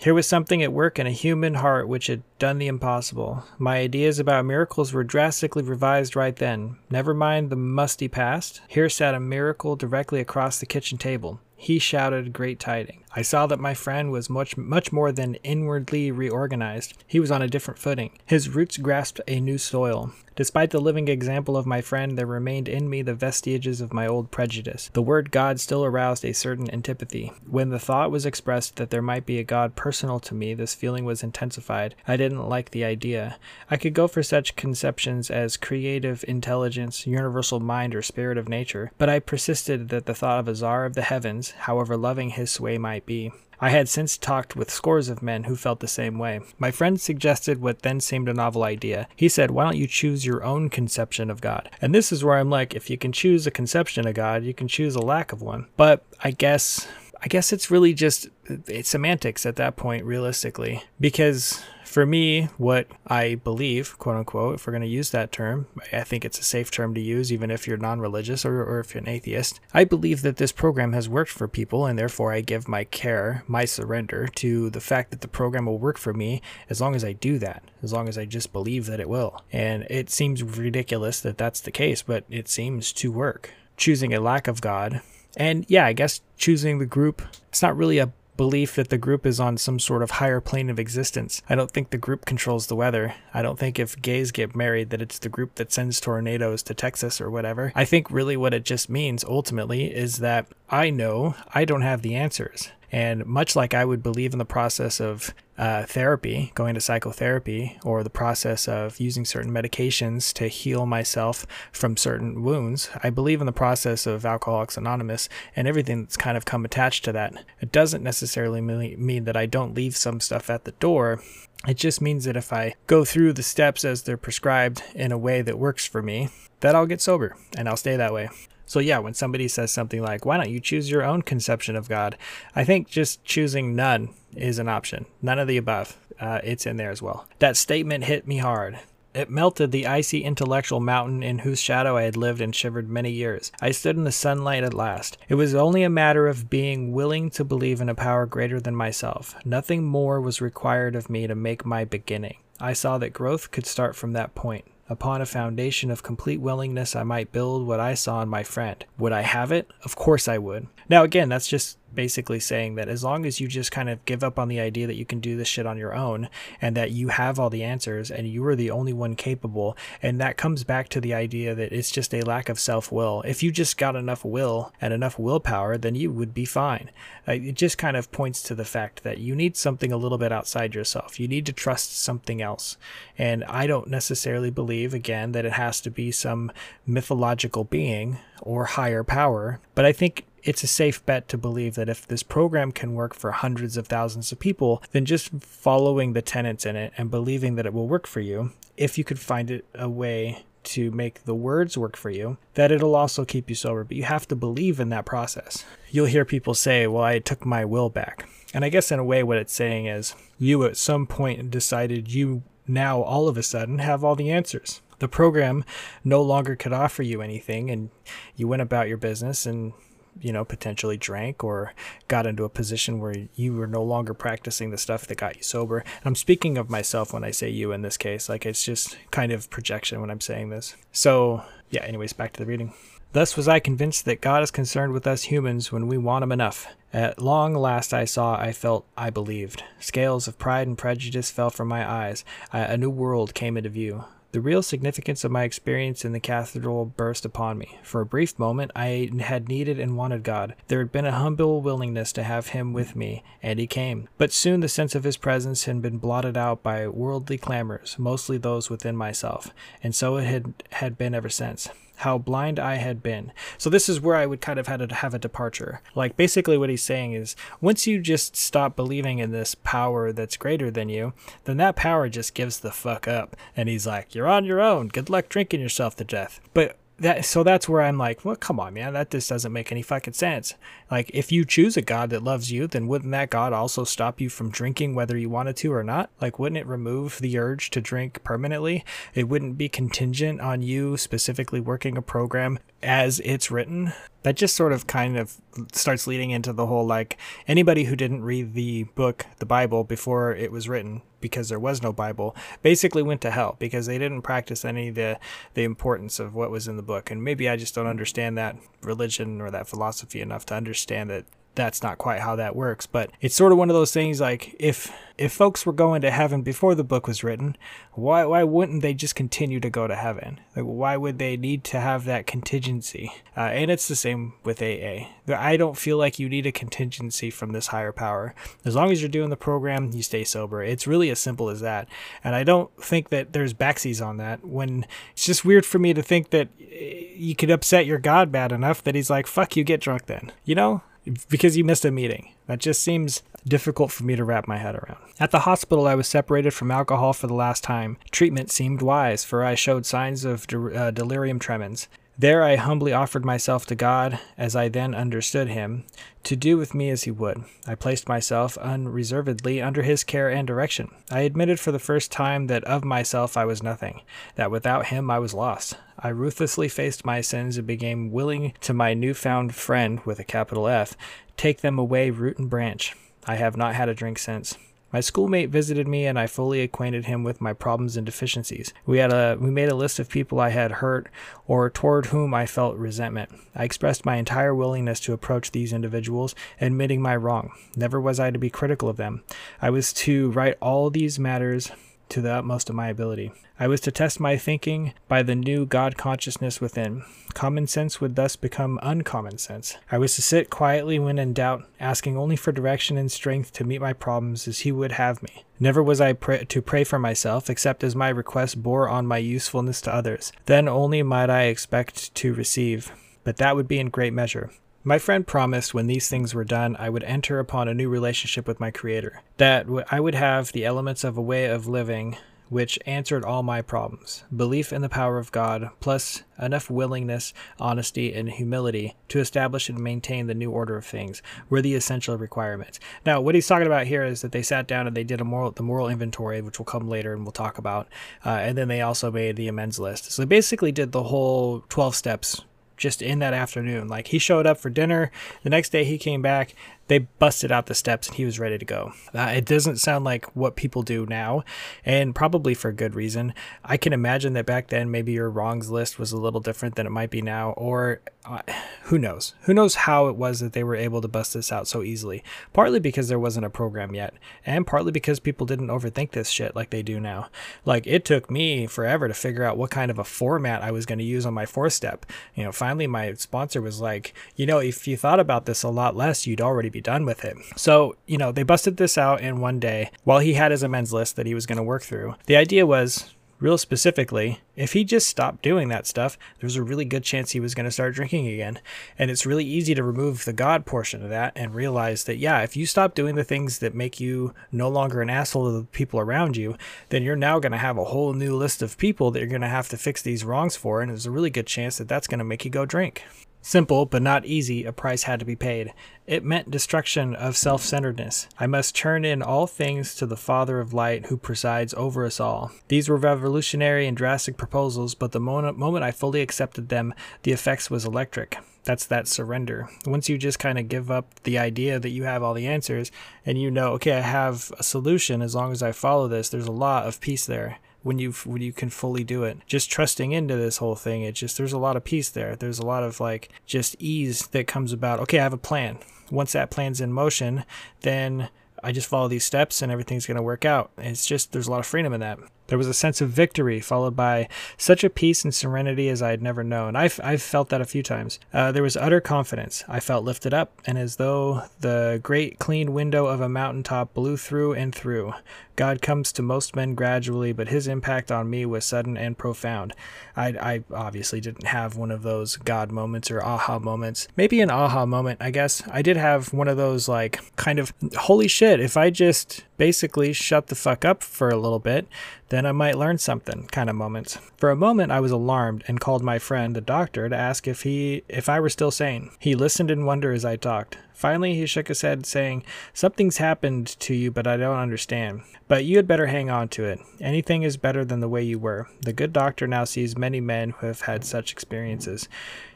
Here 0.00 0.14
was 0.14 0.26
something 0.26 0.62
at 0.62 0.72
work 0.72 0.98
in 0.98 1.06
a 1.06 1.10
human 1.10 1.54
heart 1.54 1.88
which 1.88 2.06
had 2.06 2.22
done 2.38 2.58
the 2.58 2.66
impossible. 2.66 3.44
My 3.58 3.78
ideas 3.78 4.18
about 4.18 4.44
miracles 4.44 4.92
were 4.92 5.04
drastically 5.04 5.62
revised 5.62 6.14
right 6.14 6.36
then. 6.36 6.76
Never 6.90 7.14
mind 7.14 7.50
the 7.50 7.56
musty 7.56 8.08
past. 8.08 8.60
Here 8.68 8.88
sat 8.88 9.14
a 9.14 9.20
miracle 9.20 9.74
directly 9.74 10.20
across 10.20 10.58
the 10.58 10.66
kitchen 10.66 10.98
table. 10.98 11.40
He 11.58 11.78
shouted 11.78 12.34
great 12.34 12.60
tidings. 12.60 13.02
I 13.14 13.22
saw 13.22 13.46
that 13.46 13.58
my 13.58 13.72
friend 13.72 14.12
was 14.12 14.28
much 14.28 14.58
much 14.58 14.92
more 14.92 15.10
than 15.10 15.36
inwardly 15.36 16.10
reorganized. 16.10 16.92
He 17.06 17.18
was 17.18 17.30
on 17.30 17.40
a 17.40 17.48
different 17.48 17.80
footing. 17.80 18.10
His 18.26 18.50
roots 18.50 18.76
grasped 18.76 19.22
a 19.26 19.40
new 19.40 19.56
soil. 19.56 20.12
Despite 20.36 20.70
the 20.70 20.82
living 20.82 21.08
example 21.08 21.56
of 21.56 21.64
my 21.64 21.80
friend, 21.80 22.18
there 22.18 22.26
remained 22.26 22.68
in 22.68 22.90
me 22.90 23.00
the 23.00 23.14
vestiges 23.14 23.80
of 23.80 23.94
my 23.94 24.06
old 24.06 24.30
prejudice. 24.30 24.90
The 24.92 25.00
word 25.00 25.30
God 25.30 25.58
still 25.58 25.82
aroused 25.82 26.26
a 26.26 26.34
certain 26.34 26.70
antipathy. 26.70 27.32
When 27.48 27.70
the 27.70 27.78
thought 27.78 28.10
was 28.10 28.26
expressed 28.26 28.76
that 28.76 28.90
there 28.90 29.00
might 29.00 29.24
be 29.24 29.38
a 29.38 29.44
God 29.44 29.76
personal 29.86 30.18
to 30.18 30.34
me, 30.34 30.52
this 30.52 30.74
feeling 30.74 31.04
was 31.04 31.22
intensified. 31.22 31.94
I 32.08 32.16
didn't 32.16 32.48
like 32.48 32.72
the 32.72 32.84
idea. 32.84 33.36
I 33.70 33.76
could 33.76 33.94
go 33.94 34.08
for 34.08 34.20
such 34.20 34.56
conceptions 34.56 35.30
as 35.30 35.56
creative 35.56 36.24
intelligence, 36.26 37.06
universal 37.06 37.60
mind, 37.60 37.94
or 37.94 38.02
spirit 38.02 38.36
of 38.36 38.48
nature, 38.48 38.90
but 38.98 39.08
I 39.08 39.20
persisted 39.20 39.88
that 39.90 40.06
the 40.06 40.14
thought 40.14 40.40
of 40.40 40.48
a 40.48 40.56
czar 40.56 40.86
of 40.86 40.94
the 40.94 41.02
heavens, 41.02 41.52
however 41.52 41.96
loving 41.96 42.30
his 42.30 42.50
sway 42.50 42.78
might 42.78 43.06
be. 43.06 43.30
I 43.60 43.70
had 43.70 43.88
since 43.88 44.18
talked 44.18 44.56
with 44.56 44.72
scores 44.72 45.08
of 45.08 45.22
men 45.22 45.44
who 45.44 45.54
felt 45.54 45.78
the 45.78 45.88
same 45.88 46.18
way. 46.18 46.40
My 46.58 46.72
friend 46.72 47.00
suggested 47.00 47.60
what 47.60 47.82
then 47.82 48.00
seemed 48.00 48.28
a 48.28 48.34
novel 48.34 48.64
idea. 48.64 49.06
He 49.14 49.28
said, 49.28 49.50
Why 49.52 49.64
don't 49.64 49.78
you 49.78 49.86
choose 49.86 50.26
your 50.26 50.44
own 50.44 50.68
conception 50.68 51.30
of 51.30 51.40
God? 51.40 51.70
And 51.80 51.94
this 51.94 52.12
is 52.12 52.24
where 52.24 52.36
I'm 52.36 52.50
like, 52.50 52.74
if 52.74 52.90
you 52.90 52.98
can 52.98 53.12
choose 53.12 53.46
a 53.46 53.50
conception 53.50 54.06
of 54.06 54.14
God, 54.14 54.44
you 54.44 54.52
can 54.52 54.68
choose 54.68 54.94
a 54.94 55.00
lack 55.00 55.32
of 55.32 55.42
one. 55.42 55.68
But 55.76 56.04
I 56.22 56.32
guess. 56.32 56.86
I 57.22 57.28
guess 57.28 57.52
it's 57.52 57.70
really 57.70 57.94
just 57.94 58.28
it's 58.44 58.88
semantics 58.88 59.46
at 59.46 59.56
that 59.56 59.76
point, 59.76 60.04
realistically. 60.04 60.82
Because 61.00 61.62
for 61.84 62.04
me, 62.04 62.48
what 62.58 62.88
I 63.06 63.36
believe, 63.36 63.98
quote 63.98 64.16
unquote, 64.16 64.56
if 64.56 64.66
we're 64.66 64.72
going 64.72 64.82
to 64.82 64.86
use 64.86 65.10
that 65.10 65.32
term, 65.32 65.66
I 65.92 66.02
think 66.02 66.24
it's 66.24 66.38
a 66.38 66.44
safe 66.44 66.70
term 66.70 66.94
to 66.94 67.00
use, 67.00 67.32
even 67.32 67.50
if 67.50 67.66
you're 67.66 67.78
non 67.78 68.00
religious 68.00 68.44
or, 68.44 68.62
or 68.62 68.80
if 68.80 68.94
you're 68.94 69.02
an 69.02 69.08
atheist. 69.08 69.60
I 69.72 69.84
believe 69.84 70.22
that 70.22 70.36
this 70.36 70.52
program 70.52 70.92
has 70.92 71.08
worked 71.08 71.30
for 71.30 71.48
people, 71.48 71.86
and 71.86 71.98
therefore 71.98 72.32
I 72.32 72.42
give 72.42 72.68
my 72.68 72.84
care, 72.84 73.44
my 73.46 73.64
surrender 73.64 74.28
to 74.34 74.68
the 74.68 74.80
fact 74.80 75.10
that 75.10 75.22
the 75.22 75.28
program 75.28 75.66
will 75.66 75.78
work 75.78 75.96
for 75.96 76.12
me 76.12 76.42
as 76.68 76.80
long 76.80 76.94
as 76.94 77.04
I 77.04 77.12
do 77.12 77.38
that, 77.38 77.62
as 77.82 77.92
long 77.92 78.08
as 78.08 78.18
I 78.18 78.26
just 78.26 78.52
believe 78.52 78.86
that 78.86 79.00
it 79.00 79.08
will. 79.08 79.40
And 79.50 79.86
it 79.88 80.10
seems 80.10 80.42
ridiculous 80.42 81.20
that 81.20 81.38
that's 81.38 81.60
the 81.60 81.70
case, 81.70 82.02
but 82.02 82.24
it 82.28 82.48
seems 82.48 82.92
to 82.94 83.10
work. 83.10 83.52
Choosing 83.78 84.12
a 84.12 84.20
lack 84.20 84.48
of 84.48 84.60
God 84.60 85.00
and 85.36 85.64
yeah, 85.68 85.86
I 85.86 85.92
guess 85.92 86.20
choosing 86.36 86.78
the 86.78 86.86
group, 86.86 87.22
it's 87.48 87.62
not 87.62 87.76
really 87.76 87.98
a 87.98 88.12
belief 88.36 88.74
that 88.74 88.90
the 88.90 88.98
group 88.98 89.24
is 89.24 89.40
on 89.40 89.56
some 89.56 89.78
sort 89.78 90.02
of 90.02 90.12
higher 90.12 90.40
plane 90.40 90.68
of 90.70 90.78
existence. 90.78 91.42
I 91.48 91.54
don't 91.54 91.70
think 91.70 91.90
the 91.90 91.98
group 91.98 92.24
controls 92.24 92.66
the 92.66 92.76
weather. 92.76 93.14
I 93.32 93.42
don't 93.42 93.58
think 93.58 93.78
if 93.78 94.00
gays 94.00 94.30
get 94.30 94.54
married 94.54 94.90
that 94.90 95.02
it's 95.02 95.18
the 95.18 95.28
group 95.28 95.54
that 95.56 95.72
sends 95.72 96.00
tornadoes 96.00 96.62
to 96.64 96.74
Texas 96.74 97.20
or 97.20 97.30
whatever. 97.30 97.72
I 97.74 97.84
think 97.84 98.10
really 98.10 98.36
what 98.36 98.54
it 98.54 98.64
just 98.64 98.90
means 98.90 99.24
ultimately 99.24 99.86
is 99.86 100.18
that 100.18 100.46
I 100.68 100.90
know 100.90 101.34
I 101.54 101.64
don't 101.64 101.82
have 101.82 102.02
the 102.02 102.14
answers. 102.14 102.68
And 102.92 103.26
much 103.26 103.56
like 103.56 103.74
I 103.74 103.84
would 103.84 104.02
believe 104.02 104.32
in 104.32 104.38
the 104.38 104.44
process 104.44 105.00
of 105.00 105.34
uh, 105.58 105.84
therapy, 105.86 106.52
going 106.54 106.74
to 106.74 106.80
psychotherapy, 106.80 107.78
or 107.82 108.02
the 108.02 108.10
process 108.10 108.68
of 108.68 109.00
using 109.00 109.24
certain 109.24 109.50
medications 109.50 110.32
to 110.34 110.48
heal 110.48 110.86
myself 110.86 111.46
from 111.72 111.96
certain 111.96 112.42
wounds, 112.42 112.90
I 113.02 113.10
believe 113.10 113.40
in 113.40 113.46
the 113.46 113.52
process 113.52 114.06
of 114.06 114.24
Alcoholics 114.24 114.76
Anonymous 114.76 115.28
and 115.54 115.66
everything 115.66 116.02
that's 116.02 116.16
kind 116.16 116.36
of 116.36 116.44
come 116.44 116.64
attached 116.64 117.04
to 117.06 117.12
that. 117.12 117.44
It 117.60 117.72
doesn't 117.72 118.02
necessarily 118.02 118.60
mean 118.60 119.24
that 119.24 119.36
I 119.36 119.46
don't 119.46 119.74
leave 119.74 119.96
some 119.96 120.20
stuff 120.20 120.50
at 120.50 120.64
the 120.64 120.72
door. 120.72 121.20
It 121.66 121.76
just 121.76 122.00
means 122.00 122.24
that 122.24 122.36
if 122.36 122.52
I 122.52 122.74
go 122.86 123.04
through 123.04 123.32
the 123.32 123.42
steps 123.42 123.84
as 123.84 124.02
they're 124.02 124.16
prescribed 124.16 124.82
in 124.94 125.10
a 125.10 125.18
way 125.18 125.42
that 125.42 125.58
works 125.58 125.86
for 125.86 126.02
me, 126.02 126.28
that 126.60 126.74
I'll 126.74 126.86
get 126.86 127.00
sober 127.00 127.34
and 127.56 127.68
I'll 127.68 127.76
stay 127.76 127.96
that 127.96 128.12
way. 128.12 128.28
So, 128.66 128.80
yeah, 128.80 128.98
when 128.98 129.14
somebody 129.14 129.48
says 129.48 129.70
something 129.70 130.02
like, 130.02 130.26
why 130.26 130.36
don't 130.36 130.50
you 130.50 130.60
choose 130.60 130.90
your 130.90 131.04
own 131.04 131.22
conception 131.22 131.76
of 131.76 131.88
God? 131.88 132.16
I 132.54 132.64
think 132.64 132.88
just 132.88 133.24
choosing 133.24 133.76
none 133.76 134.10
is 134.34 134.58
an 134.58 134.68
option. 134.68 135.06
None 135.22 135.38
of 135.38 135.48
the 135.48 135.56
above. 135.56 135.96
Uh, 136.20 136.40
it's 136.42 136.66
in 136.66 136.76
there 136.76 136.90
as 136.90 137.00
well. 137.00 137.28
That 137.38 137.56
statement 137.56 138.04
hit 138.04 138.26
me 138.26 138.38
hard. 138.38 138.78
It 139.14 139.30
melted 139.30 139.72
the 139.72 139.86
icy 139.86 140.22
intellectual 140.22 140.78
mountain 140.78 141.22
in 141.22 141.38
whose 141.38 141.58
shadow 141.58 141.96
I 141.96 142.02
had 142.02 142.18
lived 142.18 142.42
and 142.42 142.54
shivered 142.54 142.90
many 142.90 143.10
years. 143.10 143.50
I 143.62 143.70
stood 143.70 143.96
in 143.96 144.04
the 144.04 144.12
sunlight 144.12 144.62
at 144.62 144.74
last. 144.74 145.16
It 145.26 145.36
was 145.36 145.54
only 145.54 145.82
a 145.84 145.88
matter 145.88 146.26
of 146.26 146.50
being 146.50 146.92
willing 146.92 147.30
to 147.30 147.44
believe 147.44 147.80
in 147.80 147.88
a 147.88 147.94
power 147.94 148.26
greater 148.26 148.60
than 148.60 148.76
myself. 148.76 149.34
Nothing 149.42 149.84
more 149.84 150.20
was 150.20 150.42
required 150.42 150.94
of 150.94 151.08
me 151.08 151.26
to 151.26 151.34
make 151.34 151.64
my 151.64 151.86
beginning. 151.86 152.36
I 152.60 152.74
saw 152.74 152.98
that 152.98 153.14
growth 153.14 153.50
could 153.52 153.64
start 153.64 153.96
from 153.96 154.12
that 154.12 154.34
point. 154.34 154.66
Upon 154.88 155.20
a 155.20 155.26
foundation 155.26 155.90
of 155.90 156.02
complete 156.02 156.40
willingness, 156.40 156.94
I 156.94 157.02
might 157.02 157.32
build 157.32 157.66
what 157.66 157.80
I 157.80 157.94
saw 157.94 158.22
in 158.22 158.28
my 158.28 158.44
friend. 158.44 158.84
Would 158.98 159.12
I 159.12 159.22
have 159.22 159.50
it? 159.50 159.68
Of 159.84 159.96
course 159.96 160.28
I 160.28 160.38
would. 160.38 160.68
Now, 160.88 161.02
again, 161.02 161.28
that's 161.28 161.48
just 161.48 161.78
basically 161.96 162.38
saying 162.38 162.76
that 162.76 162.88
as 162.88 163.02
long 163.02 163.26
as 163.26 163.40
you 163.40 163.48
just 163.48 163.72
kind 163.72 163.88
of 163.88 164.04
give 164.04 164.22
up 164.22 164.38
on 164.38 164.46
the 164.46 164.60
idea 164.60 164.86
that 164.86 164.94
you 164.94 165.04
can 165.04 165.18
do 165.18 165.36
this 165.36 165.48
shit 165.48 165.66
on 165.66 165.78
your 165.78 165.94
own 165.94 166.28
and 166.62 166.76
that 166.76 166.92
you 166.92 167.08
have 167.08 167.40
all 167.40 167.50
the 167.50 167.64
answers 167.64 168.10
and 168.10 168.28
you 168.28 168.46
are 168.46 168.54
the 168.54 168.70
only 168.70 168.92
one 168.92 169.16
capable, 169.16 169.76
and 170.00 170.20
that 170.20 170.36
comes 170.36 170.62
back 170.62 170.88
to 170.90 171.00
the 171.00 171.14
idea 171.14 171.54
that 171.54 171.72
it's 171.72 171.90
just 171.90 172.14
a 172.14 172.22
lack 172.22 172.48
of 172.48 172.60
self 172.60 172.92
will. 172.92 173.22
If 173.22 173.42
you 173.42 173.50
just 173.50 173.76
got 173.76 173.96
enough 173.96 174.24
will 174.24 174.72
and 174.80 174.94
enough 174.94 175.18
willpower, 175.18 175.76
then 175.76 175.96
you 175.96 176.12
would 176.12 176.32
be 176.32 176.44
fine. 176.44 176.90
Uh, 177.26 177.32
it 177.32 177.54
just 177.54 177.78
kind 177.78 177.96
of 177.96 178.12
points 178.12 178.42
to 178.44 178.54
the 178.54 178.64
fact 178.64 179.02
that 179.02 179.18
you 179.18 179.34
need 179.34 179.56
something 179.56 179.90
a 179.90 179.96
little 179.96 180.18
bit 180.18 180.30
outside 180.30 180.74
yourself. 180.74 181.18
You 181.18 181.26
need 181.26 181.46
to 181.46 181.52
trust 181.52 181.98
something 181.98 182.40
else. 182.40 182.76
And 183.18 183.42
I 183.44 183.66
don't 183.66 183.88
necessarily 183.88 184.50
believe, 184.50 184.94
again, 184.94 185.32
that 185.32 185.44
it 185.44 185.52
has 185.54 185.80
to 185.80 185.90
be 185.90 186.12
some 186.12 186.52
mythological 186.86 187.64
being 187.64 188.18
or 188.42 188.66
higher 188.66 189.02
power, 189.02 189.60
but 189.74 189.84
I 189.84 189.92
think 189.92 190.24
it's 190.46 190.62
a 190.62 190.68
safe 190.68 191.04
bet 191.04 191.28
to 191.28 191.36
believe 191.36 191.74
that 191.74 191.88
if 191.88 192.06
this 192.06 192.22
program 192.22 192.70
can 192.70 192.94
work 192.94 193.14
for 193.14 193.32
hundreds 193.32 193.76
of 193.76 193.88
thousands 193.88 194.30
of 194.30 194.38
people, 194.38 194.80
then 194.92 195.04
just 195.04 195.30
following 195.40 196.12
the 196.12 196.22
tenets 196.22 196.64
in 196.64 196.76
it 196.76 196.92
and 196.96 197.10
believing 197.10 197.56
that 197.56 197.66
it 197.66 197.74
will 197.74 197.88
work 197.88 198.06
for 198.06 198.20
you, 198.20 198.52
if 198.76 198.96
you 198.96 199.02
could 199.02 199.18
find 199.18 199.50
it 199.50 199.64
a 199.74 199.90
way 199.90 200.44
to 200.62 200.92
make 200.92 201.24
the 201.24 201.34
words 201.34 201.76
work 201.76 201.96
for 201.96 202.10
you, 202.10 202.38
that 202.54 202.70
it'll 202.70 202.94
also 202.94 203.24
keep 203.24 203.48
you 203.48 203.56
sober. 203.56 203.82
But 203.82 203.96
you 203.96 204.04
have 204.04 204.28
to 204.28 204.36
believe 204.36 204.78
in 204.78 204.88
that 204.90 205.04
process. 205.04 205.64
You'll 205.90 206.06
hear 206.06 206.24
people 206.24 206.54
say, 206.54 206.86
Well, 206.86 207.02
I 207.02 207.18
took 207.18 207.44
my 207.44 207.64
will 207.64 207.90
back. 207.90 208.28
And 208.54 208.64
I 208.64 208.68
guess 208.68 208.92
in 208.92 209.00
a 209.00 209.04
way, 209.04 209.24
what 209.24 209.38
it's 209.38 209.52
saying 209.52 209.86
is 209.86 210.14
you 210.38 210.64
at 210.64 210.76
some 210.76 211.06
point 211.08 211.50
decided 211.50 212.12
you 212.12 212.44
now 212.68 213.02
all 213.02 213.26
of 213.28 213.36
a 213.36 213.42
sudden 213.42 213.80
have 213.80 214.04
all 214.04 214.14
the 214.14 214.30
answers. 214.30 214.80
The 214.98 215.08
program 215.08 215.64
no 216.04 216.22
longer 216.22 216.56
could 216.56 216.72
offer 216.72 217.02
you 217.02 217.20
anything, 217.20 217.70
and 217.70 217.90
you 218.34 218.48
went 218.48 218.62
about 218.62 218.88
your 218.88 218.96
business 218.96 219.44
and 219.44 219.72
you 220.20 220.32
know, 220.32 220.44
potentially 220.44 220.96
drank 220.96 221.44
or 221.44 221.72
got 222.08 222.26
into 222.26 222.44
a 222.44 222.48
position 222.48 223.00
where 223.00 223.14
you 223.34 223.54
were 223.54 223.66
no 223.66 223.82
longer 223.82 224.14
practicing 224.14 224.70
the 224.70 224.78
stuff 224.78 225.06
that 225.06 225.18
got 225.18 225.36
you 225.36 225.42
sober. 225.42 225.78
And 225.78 226.04
I'm 226.04 226.14
speaking 226.14 226.58
of 226.58 226.70
myself 226.70 227.12
when 227.12 227.24
I 227.24 227.30
say 227.30 227.48
you 227.48 227.72
in 227.72 227.82
this 227.82 227.96
case. 227.96 228.28
Like 228.28 228.46
it's 228.46 228.64
just 228.64 228.96
kind 229.10 229.32
of 229.32 229.50
projection 229.50 230.00
when 230.00 230.10
I'm 230.10 230.20
saying 230.20 230.50
this. 230.50 230.76
So, 230.92 231.42
yeah, 231.70 231.82
anyways, 231.84 232.12
back 232.12 232.32
to 232.34 232.40
the 232.40 232.46
reading. 232.46 232.72
Thus 233.12 233.36
was 233.36 233.48
I 233.48 233.60
convinced 233.60 234.04
that 234.04 234.20
God 234.20 234.42
is 234.42 234.50
concerned 234.50 234.92
with 234.92 235.06
us 235.06 235.24
humans 235.24 235.72
when 235.72 235.86
we 235.86 235.96
want 235.96 236.22
Him 236.22 236.32
enough. 236.32 236.66
At 236.92 237.20
long 237.20 237.54
last 237.54 237.94
I 237.94 238.04
saw, 238.04 238.36
I 238.36 238.52
felt, 238.52 238.86
I 238.96 239.10
believed. 239.10 239.62
Scales 239.80 240.28
of 240.28 240.38
pride 240.38 240.66
and 240.66 240.76
prejudice 240.76 241.30
fell 241.30 241.50
from 241.50 241.68
my 241.68 241.88
eyes. 241.88 242.24
A 242.52 242.76
new 242.76 242.90
world 242.90 243.32
came 243.32 243.56
into 243.56 243.70
view. 243.70 244.04
The 244.32 244.40
real 244.40 244.62
significance 244.62 245.24
of 245.24 245.30
my 245.30 245.44
experience 245.44 246.04
in 246.04 246.12
the 246.12 246.20
cathedral 246.20 246.84
burst 246.84 247.24
upon 247.24 247.58
me. 247.58 247.78
For 247.82 248.00
a 248.00 248.06
brief 248.06 248.38
moment, 248.38 248.70
I 248.76 249.10
had 249.20 249.48
needed 249.48 249.80
and 249.80 249.96
wanted 249.96 250.24
God. 250.24 250.54
There 250.68 250.80
had 250.80 250.92
been 250.92 251.06
a 251.06 251.12
humble 251.12 251.62
willingness 251.62 252.12
to 252.14 252.22
have 252.22 252.48
Him 252.48 252.72
with 252.72 252.94
me, 252.96 253.22
and 253.42 253.58
He 253.58 253.66
came. 253.66 254.08
But 254.18 254.32
soon 254.32 254.60
the 254.60 254.68
sense 254.68 254.94
of 254.94 255.04
His 255.04 255.16
presence 255.16 255.64
had 255.64 255.80
been 255.80 255.98
blotted 255.98 256.36
out 256.36 256.62
by 256.62 256.86
worldly 256.88 257.38
clamors, 257.38 257.96
mostly 257.98 258.36
those 258.36 258.68
within 258.68 258.96
myself, 258.96 259.50
and 259.82 259.94
so 259.94 260.16
it 260.16 260.24
had, 260.24 260.52
had 260.72 260.98
been 260.98 261.14
ever 261.14 261.30
since. 261.30 261.68
How 261.96 262.18
blind 262.18 262.58
I 262.58 262.76
had 262.76 263.02
been. 263.02 263.32
So 263.58 263.70
this 263.70 263.88
is 263.88 264.00
where 264.00 264.16
I 264.16 264.26
would 264.26 264.40
kind 264.40 264.58
of 264.58 264.66
have 264.66 264.86
to 264.86 264.94
have 264.94 265.14
a 265.14 265.18
departure. 265.18 265.80
Like 265.94 266.16
basically 266.16 266.58
what 266.58 266.70
he's 266.70 266.82
saying 266.82 267.14
is 267.14 267.36
once 267.60 267.86
you 267.86 268.00
just 268.00 268.36
stop 268.36 268.76
believing 268.76 269.18
in 269.18 269.32
this 269.32 269.54
power 269.54 270.12
that's 270.12 270.36
greater 270.36 270.70
than 270.70 270.88
you, 270.88 271.12
then 271.44 271.56
that 271.58 271.76
power 271.76 272.08
just 272.08 272.34
gives 272.34 272.60
the 272.60 272.70
fuck 272.70 273.08
up. 273.08 273.36
And 273.56 273.68
he's 273.68 273.86
like, 273.86 274.14
You're 274.14 274.28
on 274.28 274.44
your 274.44 274.60
own. 274.60 274.88
Good 274.88 275.10
luck 275.10 275.28
drinking 275.28 275.60
yourself 275.60 275.96
to 275.96 276.04
death. 276.04 276.40
But 276.54 276.76
that 276.98 277.24
so 277.24 277.42
that's 277.42 277.68
where 277.68 277.82
I'm 277.82 277.98
like, 277.98 278.24
well, 278.24 278.36
come 278.36 278.58
on, 278.58 278.74
man, 278.74 278.94
that 278.94 279.10
just 279.10 279.28
doesn't 279.28 279.52
make 279.52 279.70
any 279.70 279.82
fucking 279.82 280.14
sense. 280.14 280.54
Like, 280.90 281.10
if 281.12 281.30
you 281.30 281.44
choose 281.44 281.76
a 281.76 281.82
God 281.82 282.10
that 282.10 282.22
loves 282.22 282.50
you, 282.50 282.66
then 282.66 282.86
wouldn't 282.86 283.12
that 283.12 283.30
God 283.30 283.52
also 283.52 283.84
stop 283.84 284.20
you 284.20 284.28
from 284.28 284.50
drinking 284.50 284.94
whether 284.94 285.16
you 285.16 285.28
wanted 285.28 285.56
to 285.56 285.72
or 285.72 285.84
not? 285.84 286.10
Like, 286.20 286.38
wouldn't 286.38 286.58
it 286.58 286.66
remove 286.66 287.18
the 287.18 287.38
urge 287.38 287.70
to 287.70 287.80
drink 287.80 288.22
permanently? 288.24 288.84
It 289.14 289.28
wouldn't 289.28 289.58
be 289.58 289.68
contingent 289.68 290.40
on 290.40 290.62
you 290.62 290.96
specifically 290.96 291.60
working 291.60 291.96
a 291.96 292.02
program 292.02 292.58
as 292.82 293.20
it's 293.20 293.50
written. 293.50 293.92
That 294.26 294.34
just 294.34 294.56
sort 294.56 294.72
of 294.72 294.88
kind 294.88 295.16
of 295.16 295.40
starts 295.72 296.08
leading 296.08 296.32
into 296.32 296.52
the 296.52 296.66
whole 296.66 296.84
like 296.84 297.16
anybody 297.46 297.84
who 297.84 297.94
didn't 297.94 298.24
read 298.24 298.54
the 298.54 298.82
book, 298.96 299.24
the 299.38 299.46
Bible, 299.46 299.84
before 299.84 300.34
it 300.34 300.50
was 300.50 300.68
written, 300.68 301.02
because 301.20 301.48
there 301.48 301.60
was 301.60 301.80
no 301.80 301.92
Bible, 301.92 302.34
basically 302.60 303.04
went 303.04 303.20
to 303.20 303.30
hell 303.30 303.54
because 303.60 303.86
they 303.86 303.98
didn't 303.98 304.22
practice 304.22 304.64
any 304.64 304.88
of 304.88 304.96
the, 304.96 305.20
the 305.54 305.62
importance 305.62 306.18
of 306.18 306.34
what 306.34 306.50
was 306.50 306.66
in 306.66 306.76
the 306.76 306.82
book. 306.82 307.08
And 307.08 307.22
maybe 307.22 307.48
I 307.48 307.54
just 307.54 307.76
don't 307.76 307.86
understand 307.86 308.36
that 308.36 308.56
religion 308.82 309.40
or 309.40 309.52
that 309.52 309.68
philosophy 309.68 310.20
enough 310.20 310.44
to 310.46 310.56
understand 310.56 311.08
that 311.10 311.26
that's 311.56 311.82
not 311.82 311.98
quite 311.98 312.20
how 312.20 312.36
that 312.36 312.54
works 312.54 312.86
but 312.86 313.10
it's 313.20 313.34
sort 313.34 313.52
of 313.52 313.58
one 313.58 313.70
of 313.70 313.74
those 313.74 313.92
things 313.92 314.20
like 314.20 314.54
if 314.58 314.92
if 315.18 315.32
folks 315.32 315.64
were 315.64 315.72
going 315.72 316.02
to 316.02 316.10
heaven 316.10 316.42
before 316.42 316.74
the 316.74 316.84
book 316.84 317.06
was 317.06 317.24
written 317.24 317.56
why 317.96 318.24
why 318.26 318.44
wouldn't 318.44 318.82
they 318.82 318.92
just 318.92 319.14
continue 319.14 319.58
to 319.58 319.70
go 319.70 319.86
to 319.86 319.94
heaven? 319.94 320.38
Like 320.54 320.66
why 320.66 320.96
would 320.96 321.18
they 321.18 321.36
need 321.36 321.64
to 321.64 321.80
have 321.80 322.04
that 322.04 322.26
contingency? 322.26 323.10
Uh, 323.34 323.40
and 323.40 323.70
it's 323.70 323.88
the 323.88 323.96
same 323.96 324.34
with 324.44 324.62
aa 324.62 325.08
i 325.28 325.56
don't 325.56 325.76
feel 325.76 325.96
like 325.96 326.18
you 326.18 326.28
need 326.28 326.46
a 326.46 326.52
contingency 326.52 327.30
from 327.30 327.52
this 327.52 327.68
higher 327.68 327.92
power. 327.92 328.34
As 328.64 328.74
long 328.74 328.92
as 328.92 329.00
you're 329.00 329.08
doing 329.08 329.30
the 329.30 329.36
program 329.36 329.92
you 329.92 330.02
stay 330.02 330.24
sober. 330.24 330.62
It's 330.62 330.86
really 330.86 331.10
as 331.10 331.18
simple 331.18 331.48
as 331.48 331.60
that. 331.60 331.88
And 332.22 332.34
i 332.34 332.44
don't 332.44 332.70
think 332.82 333.08
that 333.08 333.32
there's 333.32 333.54
backsies 333.54 334.04
on 334.04 334.18
that 334.18 334.44
when 334.44 334.84
it's 335.12 335.24
just 335.24 335.44
weird 335.44 335.64
for 335.64 335.78
me 335.78 335.94
to 335.94 336.02
think 336.02 336.30
that 336.30 336.48
eh, 336.60 337.14
you 337.16 337.34
could 337.34 337.50
upset 337.50 337.86
your 337.86 337.98
god 337.98 338.30
bad 338.30 338.52
enough 338.52 338.84
that 338.84 338.94
he's 338.94 339.10
like 339.10 339.26
fuck 339.26 339.56
you 339.56 339.64
get 339.64 339.80
drunk 339.80 340.06
then. 340.06 340.32
You 340.44 340.54
know 340.54 340.82
because 341.28 341.56
you 341.56 341.64
missed 341.64 341.84
a 341.84 341.90
meeting. 341.90 342.32
That 342.46 342.58
just 342.58 342.82
seems 342.82 343.22
difficult 343.46 343.92
for 343.92 344.04
me 344.04 344.16
to 344.16 344.24
wrap 344.24 344.46
my 344.46 344.58
head 344.58 344.74
around. 344.74 344.98
At 345.18 345.30
the 345.30 345.40
hospital, 345.40 345.86
I 345.86 345.94
was 345.94 346.06
separated 346.06 346.52
from 346.52 346.70
alcohol 346.70 347.12
for 347.12 347.26
the 347.26 347.34
last 347.34 347.64
time. 347.64 347.96
Treatment 348.10 348.50
seemed 348.50 348.82
wise, 348.82 349.24
for 349.24 349.44
I 349.44 349.54
showed 349.54 349.86
signs 349.86 350.24
of 350.24 350.46
de- 350.46 350.74
uh, 350.74 350.90
delirium 350.90 351.38
tremens. 351.38 351.88
There 352.18 352.42
I 352.42 352.56
humbly 352.56 352.94
offered 352.94 353.26
myself 353.26 353.66
to 353.66 353.74
God, 353.74 354.18
as 354.38 354.56
I 354.56 354.68
then 354.70 354.94
understood 354.94 355.48
Him, 355.48 355.84
to 356.22 356.34
do 356.34 356.56
with 356.56 356.74
me 356.74 356.88
as 356.88 357.02
He 357.02 357.10
would. 357.10 357.44
I 357.66 357.74
placed 357.74 358.08
myself 358.08 358.56
unreservedly 358.56 359.60
under 359.60 359.82
His 359.82 360.02
care 360.02 360.30
and 360.30 360.46
direction. 360.46 360.88
I 361.10 361.20
admitted 361.20 361.60
for 361.60 361.72
the 361.72 361.78
first 361.78 362.10
time 362.10 362.46
that 362.46 362.64
of 362.64 362.84
myself 362.84 363.36
I 363.36 363.44
was 363.44 363.62
nothing, 363.62 364.00
that 364.36 364.50
without 364.50 364.86
Him 364.86 365.10
I 365.10 365.18
was 365.18 365.34
lost. 365.34 365.76
I 365.98 366.08
ruthlessly 366.08 366.68
faced 366.68 367.04
my 367.04 367.20
sins 367.20 367.56
and 367.56 367.66
became 367.66 368.12
willing 368.12 368.52
to 368.60 368.74
my 368.74 368.94
newfound 368.94 369.54
friend, 369.54 370.00
with 370.04 370.18
a 370.18 370.24
capital 370.24 370.68
F, 370.68 370.96
take 371.36 371.60
them 371.60 371.78
away 371.78 372.10
root 372.10 372.38
and 372.38 372.50
branch. 372.50 372.94
I 373.26 373.36
have 373.36 373.56
not 373.56 373.74
had 373.74 373.88
a 373.88 373.94
drink 373.94 374.18
since. 374.18 374.56
My 374.92 375.00
schoolmate 375.00 375.50
visited 375.50 375.88
me 375.88 376.06
and 376.06 376.18
I 376.18 376.26
fully 376.28 376.60
acquainted 376.60 377.06
him 377.06 377.24
with 377.24 377.40
my 377.40 377.52
problems 377.52 377.96
and 377.96 378.06
deficiencies. 378.06 378.72
We 378.86 378.98
had 378.98 379.12
a 379.12 379.36
we 379.38 379.50
made 379.50 379.68
a 379.68 379.74
list 379.74 379.98
of 379.98 380.08
people 380.08 380.38
I 380.38 380.50
had 380.50 380.72
hurt 380.72 381.08
or 381.46 381.68
toward 381.68 382.06
whom 382.06 382.32
I 382.32 382.46
felt 382.46 382.76
resentment. 382.76 383.30
I 383.54 383.64
expressed 383.64 384.06
my 384.06 384.16
entire 384.16 384.54
willingness 384.54 385.00
to 385.00 385.12
approach 385.12 385.50
these 385.50 385.72
individuals, 385.72 386.34
admitting 386.60 387.02
my 387.02 387.16
wrong. 387.16 387.50
Never 387.74 388.00
was 388.00 388.20
I 388.20 388.30
to 388.30 388.38
be 388.38 388.48
critical 388.48 388.88
of 388.88 388.96
them. 388.96 389.22
I 389.60 389.70
was 389.70 389.92
to 389.94 390.30
right 390.30 390.56
all 390.60 390.88
these 390.88 391.18
matters 391.18 391.72
to 392.10 392.20
the 392.20 392.32
utmost 392.32 392.68
of 392.68 392.76
my 392.76 392.88
ability. 392.88 393.32
I 393.58 393.68
was 393.68 393.80
to 393.82 393.90
test 393.90 394.20
my 394.20 394.36
thinking 394.36 394.92
by 395.08 395.22
the 395.22 395.34
new 395.34 395.64
God 395.64 395.96
consciousness 395.96 396.60
within. 396.60 397.04
Common 397.32 397.66
sense 397.66 398.00
would 398.00 398.14
thus 398.14 398.36
become 398.36 398.78
uncommon 398.82 399.38
sense. 399.38 399.76
I 399.90 399.96
was 399.96 400.14
to 400.16 400.22
sit 400.22 400.50
quietly 400.50 400.98
when 400.98 401.18
in 401.18 401.32
doubt, 401.32 401.64
asking 401.80 402.16
only 402.16 402.36
for 402.36 402.52
direction 402.52 402.96
and 402.98 403.10
strength 403.10 403.52
to 403.54 403.64
meet 403.64 403.80
my 403.80 403.94
problems 403.94 404.46
as 404.46 404.60
He 404.60 404.72
would 404.72 404.92
have 404.92 405.22
me. 405.22 405.44
Never 405.58 405.82
was 405.82 406.00
I 406.00 406.12
to 406.12 406.62
pray 406.62 406.84
for 406.84 406.98
myself, 406.98 407.48
except 407.48 407.82
as 407.82 407.96
my 407.96 408.10
request 408.10 408.62
bore 408.62 408.88
on 408.88 409.06
my 409.06 409.18
usefulness 409.18 409.80
to 409.82 409.94
others. 409.94 410.32
Then 410.44 410.68
only 410.68 411.02
might 411.02 411.30
I 411.30 411.44
expect 411.44 412.14
to 412.16 412.34
receive, 412.34 412.92
but 413.24 413.38
that 413.38 413.56
would 413.56 413.68
be 413.68 413.78
in 413.78 413.88
great 413.88 414.12
measure. 414.12 414.50
My 414.88 415.00
friend 415.00 415.26
promised 415.26 415.74
when 415.74 415.88
these 415.88 416.08
things 416.08 416.32
were 416.32 416.44
done, 416.44 416.76
I 416.78 416.90
would 416.90 417.02
enter 417.02 417.40
upon 417.40 417.66
a 417.66 417.74
new 417.74 417.88
relationship 417.88 418.46
with 418.46 418.60
my 418.60 418.70
Creator, 418.70 419.20
that 419.36 419.66
I 419.90 419.98
would 419.98 420.14
have 420.14 420.52
the 420.52 420.64
elements 420.64 421.02
of 421.02 421.18
a 421.18 421.22
way 421.22 421.46
of 421.46 421.66
living 421.66 422.16
which 422.50 422.78
answered 422.86 423.24
all 423.24 423.42
my 423.42 423.62
problems 423.62 424.22
belief 424.36 424.72
in 424.72 424.82
the 424.82 424.88
power 424.88 425.18
of 425.18 425.32
God, 425.32 425.70
plus 425.80 426.22
enough 426.40 426.70
willingness, 426.70 427.34
honesty, 427.58 428.14
and 428.14 428.30
humility 428.30 428.94
to 429.08 429.18
establish 429.18 429.68
and 429.68 429.80
maintain 429.80 430.28
the 430.28 430.34
new 430.34 430.52
order 430.52 430.76
of 430.76 430.86
things 430.86 431.20
were 431.50 431.60
the 431.60 431.74
essential 431.74 432.16
requirements. 432.16 432.78
Now, 433.04 433.20
what 433.20 433.34
he's 433.34 433.48
talking 433.48 433.66
about 433.66 433.88
here 433.88 434.04
is 434.04 434.22
that 434.22 434.30
they 434.30 434.42
sat 434.42 434.68
down 434.68 434.86
and 434.86 434.96
they 434.96 435.02
did 435.02 435.20
a 435.20 435.24
moral, 435.24 435.50
the 435.50 435.64
moral 435.64 435.88
inventory, 435.88 436.40
which 436.42 436.60
will 436.60 436.64
come 436.64 436.88
later 436.88 437.12
and 437.12 437.24
we'll 437.24 437.32
talk 437.32 437.58
about, 437.58 437.88
uh, 438.24 438.28
and 438.28 438.56
then 438.56 438.68
they 438.68 438.82
also 438.82 439.10
made 439.10 439.34
the 439.34 439.48
amends 439.48 439.80
list. 439.80 440.12
So 440.12 440.22
they 440.22 440.26
basically 440.26 440.70
did 440.70 440.92
the 440.92 441.02
whole 441.02 441.64
12 441.70 441.96
steps 441.96 442.44
just 442.76 443.02
in 443.02 443.18
that 443.20 443.34
afternoon. 443.34 443.88
Like 443.88 444.08
he 444.08 444.18
showed 444.18 444.46
up 444.46 444.58
for 444.58 444.70
dinner. 444.70 445.10
The 445.42 445.50
next 445.50 445.70
day 445.70 445.84
he 445.84 445.98
came 445.98 446.22
back 446.22 446.54
they 446.88 446.98
busted 446.98 447.50
out 447.50 447.66
the 447.66 447.74
steps 447.74 448.08
and 448.08 448.16
he 448.16 448.24
was 448.24 448.38
ready 448.38 448.58
to 448.58 448.64
go. 448.64 448.92
Uh, 449.14 449.32
it 449.36 449.44
doesn't 449.44 449.78
sound 449.78 450.04
like 450.04 450.24
what 450.36 450.56
people 450.56 450.82
do 450.82 451.06
now, 451.06 451.42
and 451.84 452.14
probably 452.14 452.54
for 452.54 452.72
good 452.72 452.94
reason. 452.94 453.34
I 453.64 453.76
can 453.76 453.92
imagine 453.92 454.34
that 454.34 454.46
back 454.46 454.68
then 454.68 454.90
maybe 454.90 455.12
your 455.12 455.30
wrongs 455.30 455.70
list 455.70 455.98
was 455.98 456.12
a 456.12 456.18
little 456.18 456.40
different 456.40 456.76
than 456.76 456.86
it 456.86 456.90
might 456.90 457.10
be 457.10 457.22
now, 457.22 457.50
or 457.52 458.00
uh, 458.24 458.42
who 458.84 458.98
knows? 458.98 459.34
Who 459.42 459.54
knows 459.54 459.74
how 459.74 460.08
it 460.08 460.16
was 460.16 460.40
that 460.40 460.52
they 460.52 460.64
were 460.64 460.74
able 460.74 461.00
to 461.00 461.08
bust 461.08 461.34
this 461.34 461.52
out 461.52 461.68
so 461.68 461.82
easily? 461.82 462.24
Partly 462.52 462.80
because 462.80 463.08
there 463.08 463.18
wasn't 463.18 463.46
a 463.46 463.50
program 463.50 463.94
yet, 463.94 464.14
and 464.44 464.66
partly 464.66 464.92
because 464.92 465.20
people 465.20 465.46
didn't 465.46 465.68
overthink 465.68 466.10
this 466.10 466.28
shit 466.28 466.56
like 466.56 466.70
they 466.70 466.82
do 466.82 466.98
now. 466.98 467.28
Like 467.64 467.86
it 467.86 468.04
took 468.04 468.30
me 468.30 468.66
forever 468.66 469.08
to 469.08 469.14
figure 469.14 469.44
out 469.44 469.56
what 469.56 469.70
kind 469.70 469.90
of 469.90 469.98
a 469.98 470.04
format 470.04 470.62
I 470.62 470.72
was 470.72 470.86
going 470.86 470.98
to 470.98 471.04
use 471.04 471.24
on 471.24 471.34
my 471.34 471.46
four 471.46 471.70
step. 471.70 472.06
You 472.34 472.44
know, 472.44 472.52
finally 472.52 472.86
my 472.86 473.12
sponsor 473.14 473.62
was 473.62 473.80
like, 473.80 474.12
you 474.34 474.46
know, 474.46 474.58
if 474.58 474.88
you 474.88 474.96
thought 474.96 475.20
about 475.20 475.46
this 475.46 475.62
a 475.62 475.68
lot 475.68 475.96
less, 475.96 476.26
you'd 476.26 476.40
already 476.40 476.68
be 476.76 476.80
done 476.82 477.06
with 477.06 477.24
it. 477.24 477.36
So, 477.56 477.96
you 478.06 478.18
know, 478.18 478.32
they 478.32 478.42
busted 478.42 478.76
this 478.76 478.98
out 478.98 479.20
in 479.20 479.40
one 479.40 479.58
day 479.58 479.90
while 480.04 480.18
he 480.18 480.34
had 480.34 480.50
his 480.50 480.62
amends 480.62 480.92
list 480.92 481.16
that 481.16 481.26
he 481.26 481.34
was 481.34 481.46
going 481.46 481.56
to 481.56 481.62
work 481.62 481.82
through. 481.82 482.14
The 482.26 482.36
idea 482.36 482.66
was 482.66 483.14
real 483.38 483.58
specifically, 483.58 484.40
if 484.54 484.72
he 484.72 484.84
just 484.84 485.08
stopped 485.08 485.42
doing 485.42 485.68
that 485.68 485.86
stuff, 485.86 486.18
there's 486.40 486.56
a 486.56 486.62
really 486.62 486.84
good 486.84 487.02
chance 487.02 487.30
he 487.30 487.40
was 487.40 487.54
going 487.54 487.64
to 487.64 487.70
start 487.70 487.94
drinking 487.94 488.26
again. 488.26 488.58
And 488.98 489.10
it's 489.10 489.26
really 489.26 489.44
easy 489.44 489.74
to 489.74 489.82
remove 489.82 490.24
the 490.24 490.32
God 490.32 490.64
portion 490.64 491.02
of 491.02 491.10
that 491.10 491.32
and 491.36 491.54
realize 491.54 492.04
that, 492.04 492.16
yeah, 492.16 492.42
if 492.42 492.56
you 492.56 492.66
stop 492.66 492.94
doing 492.94 493.14
the 493.14 493.24
things 493.24 493.58
that 493.58 493.74
make 493.74 494.00
you 494.00 494.34
no 494.50 494.68
longer 494.68 495.02
an 495.02 495.10
asshole 495.10 495.46
to 495.46 495.58
the 495.58 495.64
people 495.64 496.00
around 496.00 496.36
you, 496.36 496.56
then 496.88 497.02
you're 497.02 497.16
now 497.16 497.38
going 497.38 497.52
to 497.52 497.58
have 497.58 497.76
a 497.76 497.84
whole 497.84 498.14
new 498.14 498.34
list 498.34 498.62
of 498.62 498.78
people 498.78 499.10
that 499.10 499.18
you're 499.20 499.28
going 499.28 499.40
to 499.42 499.48
have 499.48 499.68
to 499.68 499.76
fix 499.76 500.00
these 500.02 500.24
wrongs 500.24 500.56
for. 500.56 500.80
And 500.80 500.90
there's 500.90 501.06
a 501.06 501.10
really 501.10 501.30
good 501.30 501.46
chance 501.46 501.78
that 501.78 501.88
that's 501.88 502.06
going 502.06 502.18
to 502.18 502.24
make 502.24 502.44
you 502.44 502.50
go 502.50 502.64
drink. 502.64 503.04
Simple, 503.46 503.86
but 503.86 504.02
not 504.02 504.26
easy, 504.26 504.64
a 504.64 504.72
price 504.72 505.04
had 505.04 505.20
to 505.20 505.24
be 505.24 505.36
paid. 505.36 505.72
It 506.04 506.24
meant 506.24 506.50
destruction 506.50 507.14
of 507.14 507.36
self 507.36 507.62
centeredness. 507.62 508.26
I 508.40 508.48
must 508.48 508.74
turn 508.74 509.04
in 509.04 509.22
all 509.22 509.46
things 509.46 509.94
to 509.94 510.06
the 510.06 510.16
Father 510.16 510.58
of 510.58 510.72
Light 510.72 511.06
who 511.06 511.16
presides 511.16 511.72
over 511.74 512.04
us 512.04 512.18
all. 512.18 512.50
These 512.66 512.88
were 512.88 512.96
revolutionary 512.96 513.86
and 513.86 513.96
drastic 513.96 514.36
proposals, 514.36 514.96
but 514.96 515.12
the 515.12 515.20
moment, 515.20 515.84
I 515.84 515.92
fully 515.92 516.22
accepted 516.22 516.70
them, 516.70 516.92
the 517.22 517.30
effects 517.30 517.70
was 517.70 517.84
electric. 517.84 518.36
That's 518.64 518.86
that 518.86 519.06
surrender. 519.06 519.68
Once 519.86 520.08
you 520.08 520.18
just 520.18 520.40
kind 520.40 520.58
of 520.58 520.68
give 520.68 520.90
up 520.90 521.22
the 521.22 521.38
idea 521.38 521.78
that 521.78 521.90
you 521.90 522.02
have 522.02 522.24
all 522.24 522.34
the 522.34 522.48
answers 522.48 522.90
and 523.24 523.40
you 523.40 523.52
know, 523.52 523.74
okay, 523.74 523.92
I 523.92 524.00
have 524.00 524.50
a 524.58 524.64
solution 524.64 525.22
as 525.22 525.36
long 525.36 525.52
as 525.52 525.62
I 525.62 525.70
follow 525.70 526.08
this, 526.08 526.30
there's 526.30 526.48
a 526.48 526.50
lot 526.50 526.88
of 526.88 527.00
peace 527.00 527.26
there 527.26 527.60
when 527.86 528.00
you 528.00 528.10
when 528.24 528.42
you 528.42 528.52
can 528.52 528.68
fully 528.68 529.04
do 529.04 529.22
it. 529.22 529.38
Just 529.46 529.70
trusting 529.70 530.10
into 530.10 530.34
this 530.34 530.56
whole 530.56 530.74
thing, 530.74 531.02
it 531.02 531.12
just 531.12 531.36
there's 531.36 531.52
a 531.52 531.58
lot 531.58 531.76
of 531.76 531.84
peace 531.84 532.10
there. 532.10 532.34
There's 532.34 532.58
a 532.58 532.66
lot 532.66 532.82
of 532.82 532.98
like 532.98 533.28
just 533.46 533.76
ease 533.78 534.26
that 534.28 534.48
comes 534.48 534.72
about. 534.72 534.98
Okay, 535.00 535.20
I 535.20 535.22
have 535.22 535.32
a 535.32 535.38
plan. 535.38 535.78
Once 536.10 536.32
that 536.32 536.50
plan's 536.50 536.80
in 536.80 536.92
motion, 536.92 537.44
then 537.82 538.28
I 538.64 538.72
just 538.72 538.88
follow 538.88 539.06
these 539.06 539.24
steps 539.24 539.62
and 539.62 539.70
everything's 539.70 540.04
going 540.04 540.16
to 540.16 540.22
work 540.22 540.44
out. 540.44 540.72
It's 540.76 541.06
just 541.06 541.30
there's 541.30 541.46
a 541.46 541.50
lot 541.52 541.60
of 541.60 541.66
freedom 541.66 541.92
in 541.92 542.00
that. 542.00 542.18
There 542.48 542.58
was 542.58 542.66
a 542.66 542.74
sense 542.74 543.00
of 543.00 543.10
victory, 543.10 543.60
followed 543.60 543.96
by 543.96 544.28
such 544.56 544.84
a 544.84 544.90
peace 544.90 545.24
and 545.24 545.34
serenity 545.34 545.88
as 545.88 546.02
I 546.02 546.10
had 546.10 546.22
never 546.22 546.44
known. 546.44 546.76
I've, 546.76 547.00
I've 547.02 547.22
felt 547.22 547.48
that 547.48 547.60
a 547.60 547.64
few 547.64 547.82
times. 547.82 548.18
Uh, 548.32 548.52
there 548.52 548.62
was 548.62 548.76
utter 548.76 549.00
confidence. 549.00 549.64
I 549.68 549.80
felt 549.80 550.04
lifted 550.04 550.32
up, 550.32 550.52
and 550.66 550.78
as 550.78 550.96
though 550.96 551.42
the 551.60 552.00
great 552.02 552.38
clean 552.38 552.72
window 552.72 553.06
of 553.06 553.20
a 553.20 553.28
mountaintop 553.28 553.94
blew 553.94 554.16
through 554.16 554.54
and 554.54 554.74
through. 554.74 555.14
God 555.56 555.80
comes 555.80 556.12
to 556.12 556.22
most 556.22 556.54
men 556.54 556.74
gradually, 556.74 557.32
but 557.32 557.48
his 557.48 557.66
impact 557.66 558.12
on 558.12 558.28
me 558.28 558.44
was 558.44 558.64
sudden 558.66 558.98
and 558.98 559.16
profound. 559.16 559.74
I, 560.14 560.28
I 560.28 560.64
obviously 560.70 561.18
didn't 561.18 561.46
have 561.46 561.76
one 561.76 561.90
of 561.90 562.02
those 562.02 562.36
God 562.36 562.70
moments 562.70 563.10
or 563.10 563.22
aha 563.22 563.58
moments. 563.58 564.06
Maybe 564.16 564.42
an 564.42 564.50
aha 564.50 564.84
moment, 564.84 565.22
I 565.22 565.30
guess. 565.30 565.62
I 565.72 565.80
did 565.80 565.96
have 565.96 566.34
one 566.34 566.48
of 566.48 566.58
those, 566.58 566.88
like, 566.88 567.20
kind 567.36 567.58
of, 567.58 567.72
holy 567.96 568.28
shit, 568.28 568.60
if 568.60 568.76
I 568.76 568.90
just 568.90 569.44
basically 569.56 570.12
shut 570.12 570.48
the 570.48 570.54
fuck 570.54 570.84
up 570.84 571.02
for 571.02 571.30
a 571.30 571.38
little 571.38 571.58
bit, 571.58 571.88
then 572.28 572.46
I 572.46 572.52
might 572.52 572.78
learn 572.78 572.98
something 572.98 573.46
kind 573.52 573.70
of 573.70 573.76
moments. 573.76 574.18
For 574.36 574.50
a 574.50 574.56
moment 574.56 574.92
I 574.92 575.00
was 575.00 575.12
alarmed 575.12 575.64
and 575.68 575.80
called 575.80 576.02
my 576.02 576.18
friend, 576.18 576.56
the 576.56 576.60
doctor, 576.60 577.08
to 577.08 577.16
ask 577.16 577.46
if 577.46 577.62
he 577.62 578.02
if 578.08 578.28
I 578.28 578.40
were 578.40 578.48
still 578.48 578.70
sane. 578.70 579.10
He 579.18 579.34
listened 579.34 579.70
in 579.70 579.86
wonder 579.86 580.12
as 580.12 580.24
I 580.24 580.36
talked. 580.36 580.78
Finally, 580.92 581.34
he 581.34 581.44
shook 581.44 581.68
his 581.68 581.82
head, 581.82 582.06
saying, 582.06 582.42
Something's 582.72 583.18
happened 583.18 583.78
to 583.80 583.94
you, 583.94 584.10
but 584.10 584.26
I 584.26 584.38
don't 584.38 584.58
understand. 584.58 585.20
But 585.46 585.66
you 585.66 585.76
had 585.76 585.86
better 585.86 586.06
hang 586.06 586.30
on 586.30 586.48
to 586.48 586.64
it. 586.64 586.80
Anything 587.02 587.42
is 587.42 587.58
better 587.58 587.84
than 587.84 588.00
the 588.00 588.08
way 588.08 588.22
you 588.22 588.38
were. 588.38 588.66
The 588.80 588.94
good 588.94 589.12
doctor 589.12 589.46
now 589.46 589.64
sees 589.64 589.98
many 589.98 590.22
men 590.22 590.50
who 590.50 590.66
have 590.66 590.80
had 590.82 591.04
such 591.04 591.32
experiences. 591.32 592.08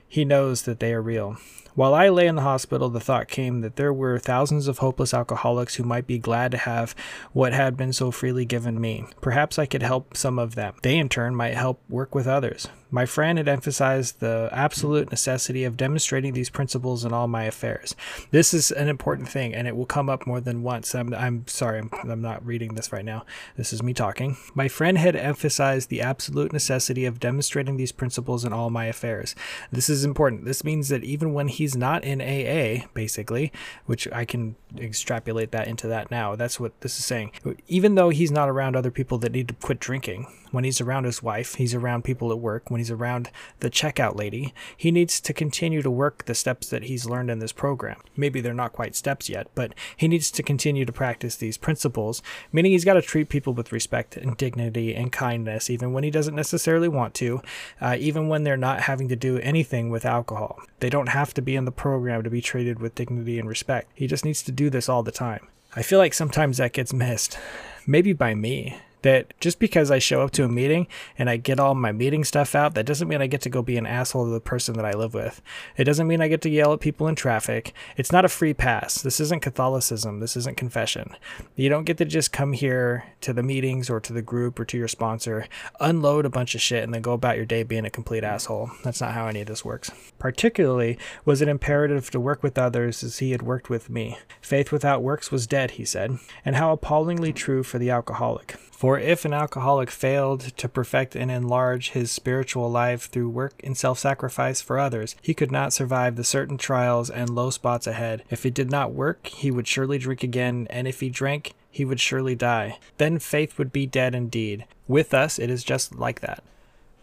He 0.08 0.24
knows 0.24 0.62
that 0.62 0.80
they 0.80 0.94
are 0.94 1.02
real. 1.02 1.36
While 1.74 1.94
I 1.94 2.08
lay 2.08 2.26
in 2.26 2.34
the 2.34 2.42
hospital, 2.42 2.88
the 2.88 3.00
thought 3.00 3.28
came 3.28 3.60
that 3.60 3.76
there 3.76 3.92
were 3.92 4.18
thousands 4.18 4.68
of 4.68 4.78
hopeless 4.78 5.14
alcoholics 5.14 5.76
who 5.76 5.84
might 5.84 6.06
be 6.06 6.18
glad 6.18 6.50
to 6.50 6.58
have 6.58 6.94
what 7.32 7.52
had 7.52 7.76
been 7.76 7.92
so 7.92 8.10
freely 8.10 8.44
given 8.44 8.80
me. 8.80 9.04
Perhaps 9.20 9.58
I 9.58 9.66
could 9.66 9.82
help 9.82 10.16
some 10.16 10.38
of 10.38 10.56
them. 10.56 10.74
They, 10.82 10.98
in 10.98 11.08
turn, 11.08 11.34
might 11.34 11.54
help 11.54 11.80
work 11.88 12.14
with 12.14 12.26
others. 12.26 12.68
My 12.90 13.06
friend 13.06 13.38
had 13.38 13.48
emphasized 13.48 14.20
the 14.20 14.48
absolute 14.52 15.10
necessity 15.10 15.64
of 15.64 15.76
demonstrating 15.76 16.32
these 16.32 16.50
principles 16.50 17.04
in 17.04 17.12
all 17.12 17.28
my 17.28 17.44
affairs. 17.44 17.94
This 18.30 18.52
is 18.52 18.70
an 18.70 18.88
important 18.88 19.28
thing, 19.28 19.54
and 19.54 19.68
it 19.68 19.76
will 19.76 19.86
come 19.86 20.08
up 20.08 20.26
more 20.26 20.40
than 20.40 20.62
once. 20.62 20.94
I'm, 20.94 21.14
I'm 21.14 21.46
sorry, 21.46 21.78
I'm, 21.78 21.90
I'm 22.02 22.22
not 22.22 22.44
reading 22.44 22.74
this 22.74 22.92
right 22.92 23.04
now. 23.04 23.24
This 23.56 23.72
is 23.72 23.82
me 23.82 23.94
talking. 23.94 24.36
My 24.54 24.68
friend 24.68 24.98
had 24.98 25.14
emphasized 25.14 25.88
the 25.88 26.00
absolute 26.00 26.52
necessity 26.52 27.04
of 27.04 27.20
demonstrating 27.20 27.76
these 27.76 27.92
principles 27.92 28.44
in 28.44 28.52
all 28.52 28.70
my 28.70 28.86
affairs. 28.86 29.34
This 29.70 29.88
is 29.88 30.04
important. 30.04 30.44
This 30.44 30.64
means 30.64 30.88
that 30.88 31.04
even 31.04 31.32
when 31.32 31.48
he's 31.48 31.76
not 31.76 32.02
in 32.02 32.20
AA, 32.20 32.86
basically, 32.94 33.52
which 33.86 34.08
I 34.12 34.24
can 34.24 34.56
extrapolate 34.76 35.52
that 35.52 35.68
into 35.68 35.86
that 35.88 36.10
now, 36.10 36.34
that's 36.34 36.58
what 36.58 36.80
this 36.80 36.98
is 36.98 37.04
saying. 37.04 37.32
Even 37.68 37.94
though 37.94 38.08
he's 38.08 38.30
not 38.30 38.48
around 38.48 38.74
other 38.74 38.90
people 38.90 39.18
that 39.18 39.32
need 39.32 39.48
to 39.48 39.54
quit 39.54 39.78
drinking, 39.78 40.26
when 40.50 40.64
he's 40.64 40.80
around 40.80 41.04
his 41.04 41.22
wife, 41.22 41.54
he's 41.54 41.74
around 41.74 42.04
people 42.04 42.30
at 42.30 42.38
work, 42.38 42.70
when 42.70 42.80
he's 42.80 42.90
around 42.90 43.30
the 43.60 43.70
checkout 43.70 44.16
lady, 44.16 44.54
he 44.76 44.90
needs 44.90 45.20
to 45.20 45.32
continue 45.32 45.82
to 45.82 45.90
work 45.90 46.24
the 46.24 46.34
steps 46.34 46.68
that 46.68 46.84
he's 46.84 47.06
learned 47.06 47.30
in 47.30 47.38
this 47.38 47.52
program. 47.52 48.00
Maybe 48.16 48.40
they're 48.40 48.54
not 48.54 48.72
quite 48.72 48.96
steps 48.96 49.28
yet, 49.28 49.48
but 49.54 49.74
he 49.96 50.08
needs 50.08 50.30
to 50.32 50.42
continue 50.42 50.84
to 50.84 50.92
practice 50.92 51.36
these 51.36 51.56
principles, 51.56 52.22
meaning 52.52 52.72
he's 52.72 52.84
got 52.84 52.94
to 52.94 53.02
treat 53.02 53.28
people 53.28 53.52
with 53.52 53.72
respect 53.72 54.16
and 54.16 54.36
dignity 54.36 54.94
and 54.94 55.12
kindness, 55.12 55.70
even 55.70 55.92
when 55.92 56.04
he 56.04 56.10
doesn't 56.10 56.34
necessarily 56.34 56.88
want 56.88 57.14
to, 57.14 57.40
uh, 57.80 57.96
even 57.98 58.28
when 58.28 58.44
they're 58.44 58.56
not 58.56 58.82
having 58.82 59.08
to 59.08 59.16
do 59.16 59.38
anything 59.38 59.90
with 59.90 60.04
alcohol. 60.04 60.60
They 60.80 60.90
don't 60.90 61.08
have 61.08 61.34
to 61.34 61.42
be 61.42 61.56
in 61.56 61.64
the 61.64 61.72
program 61.72 62.22
to 62.22 62.30
be 62.30 62.40
treated 62.40 62.80
with 62.80 62.94
dignity 62.94 63.38
and 63.38 63.48
respect. 63.48 63.90
He 63.94 64.06
just 64.06 64.24
needs 64.24 64.42
to 64.44 64.52
do 64.52 64.70
this 64.70 64.88
all 64.88 65.02
the 65.02 65.12
time. 65.12 65.48
I 65.76 65.82
feel 65.82 65.98
like 65.98 66.14
sometimes 66.14 66.56
that 66.56 66.72
gets 66.72 66.92
missed, 66.92 67.38
maybe 67.86 68.12
by 68.12 68.34
me 68.34 68.76
that 69.02 69.32
just 69.40 69.58
because 69.58 69.90
I 69.90 69.98
show 69.98 70.22
up 70.22 70.30
to 70.32 70.44
a 70.44 70.48
meeting 70.48 70.86
and 71.18 71.28
I 71.30 71.36
get 71.36 71.60
all 71.60 71.74
my 71.74 71.92
meeting 71.92 72.24
stuff 72.24 72.54
out, 72.54 72.74
that 72.74 72.86
doesn't 72.86 73.08
mean 73.08 73.22
I 73.22 73.26
get 73.26 73.40
to 73.42 73.50
go 73.50 73.62
be 73.62 73.76
an 73.76 73.86
asshole 73.86 74.24
to 74.24 74.30
the 74.30 74.40
person 74.40 74.74
that 74.76 74.84
I 74.84 74.92
live 74.92 75.14
with. 75.14 75.42
It 75.76 75.84
doesn't 75.84 76.06
mean 76.06 76.20
I 76.20 76.28
get 76.28 76.40
to 76.42 76.50
yell 76.50 76.72
at 76.72 76.80
people 76.80 77.08
in 77.08 77.14
traffic. 77.14 77.74
It's 77.96 78.12
not 78.12 78.24
a 78.24 78.28
free 78.28 78.54
pass. 78.54 79.00
This 79.02 79.20
isn't 79.20 79.42
Catholicism. 79.42 80.20
This 80.20 80.36
isn't 80.36 80.56
confession. 80.56 81.16
You 81.56 81.68
don't 81.68 81.84
get 81.84 81.98
to 81.98 82.04
just 82.04 82.32
come 82.32 82.52
here 82.52 83.04
to 83.20 83.32
the 83.32 83.42
meetings 83.42 83.90
or 83.90 84.00
to 84.00 84.12
the 84.12 84.22
group 84.22 84.58
or 84.58 84.64
to 84.64 84.78
your 84.78 84.88
sponsor, 84.88 85.46
unload 85.80 86.26
a 86.26 86.30
bunch 86.30 86.54
of 86.54 86.60
shit, 86.60 86.84
and 86.84 86.92
then 86.94 87.02
go 87.02 87.12
about 87.12 87.36
your 87.36 87.46
day 87.46 87.62
being 87.62 87.84
a 87.84 87.90
complete 87.90 88.24
asshole. 88.24 88.70
That's 88.84 89.00
not 89.00 89.14
how 89.14 89.26
any 89.26 89.40
of 89.40 89.46
this 89.46 89.64
works. 89.64 89.90
Particularly, 90.18 90.98
was 91.24 91.40
it 91.42 91.48
imperative 91.48 92.10
to 92.10 92.20
work 92.20 92.42
with 92.42 92.58
others 92.58 93.02
as 93.02 93.18
he 93.18 93.32
had 93.32 93.42
worked 93.42 93.70
with 93.70 93.90
me. 93.90 94.18
Faith 94.40 94.72
without 94.72 95.02
works 95.02 95.30
was 95.30 95.46
dead, 95.46 95.72
he 95.72 95.84
said, 95.84 96.18
and 96.44 96.56
how 96.56 96.72
appallingly 96.72 97.32
true 97.32 97.62
for 97.62 97.78
the 97.78 97.90
alcoholic. 97.90 98.56
For 98.80 98.98
if 98.98 99.26
an 99.26 99.34
alcoholic 99.34 99.90
failed 99.90 100.56
to 100.56 100.66
perfect 100.66 101.14
and 101.14 101.30
enlarge 101.30 101.90
his 101.90 102.10
spiritual 102.10 102.70
life 102.70 103.10
through 103.10 103.28
work 103.28 103.60
and 103.62 103.76
self 103.76 103.98
sacrifice 103.98 104.62
for 104.62 104.78
others, 104.78 105.16
he 105.20 105.34
could 105.34 105.52
not 105.52 105.74
survive 105.74 106.16
the 106.16 106.24
certain 106.24 106.56
trials 106.56 107.10
and 107.10 107.28
low 107.28 107.50
spots 107.50 107.86
ahead. 107.86 108.22
If 108.30 108.42
he 108.42 108.48
did 108.48 108.70
not 108.70 108.94
work, 108.94 109.26
he 109.26 109.50
would 109.50 109.68
surely 109.68 109.98
drink 109.98 110.22
again, 110.22 110.66
and 110.70 110.88
if 110.88 111.00
he 111.00 111.10
drank, 111.10 111.52
he 111.70 111.84
would 111.84 112.00
surely 112.00 112.34
die. 112.34 112.78
Then 112.96 113.18
faith 113.18 113.58
would 113.58 113.70
be 113.70 113.84
dead 113.84 114.14
indeed. 114.14 114.64
With 114.88 115.12
us, 115.12 115.38
it 115.38 115.50
is 115.50 115.62
just 115.62 115.96
like 115.96 116.20
that 116.20 116.42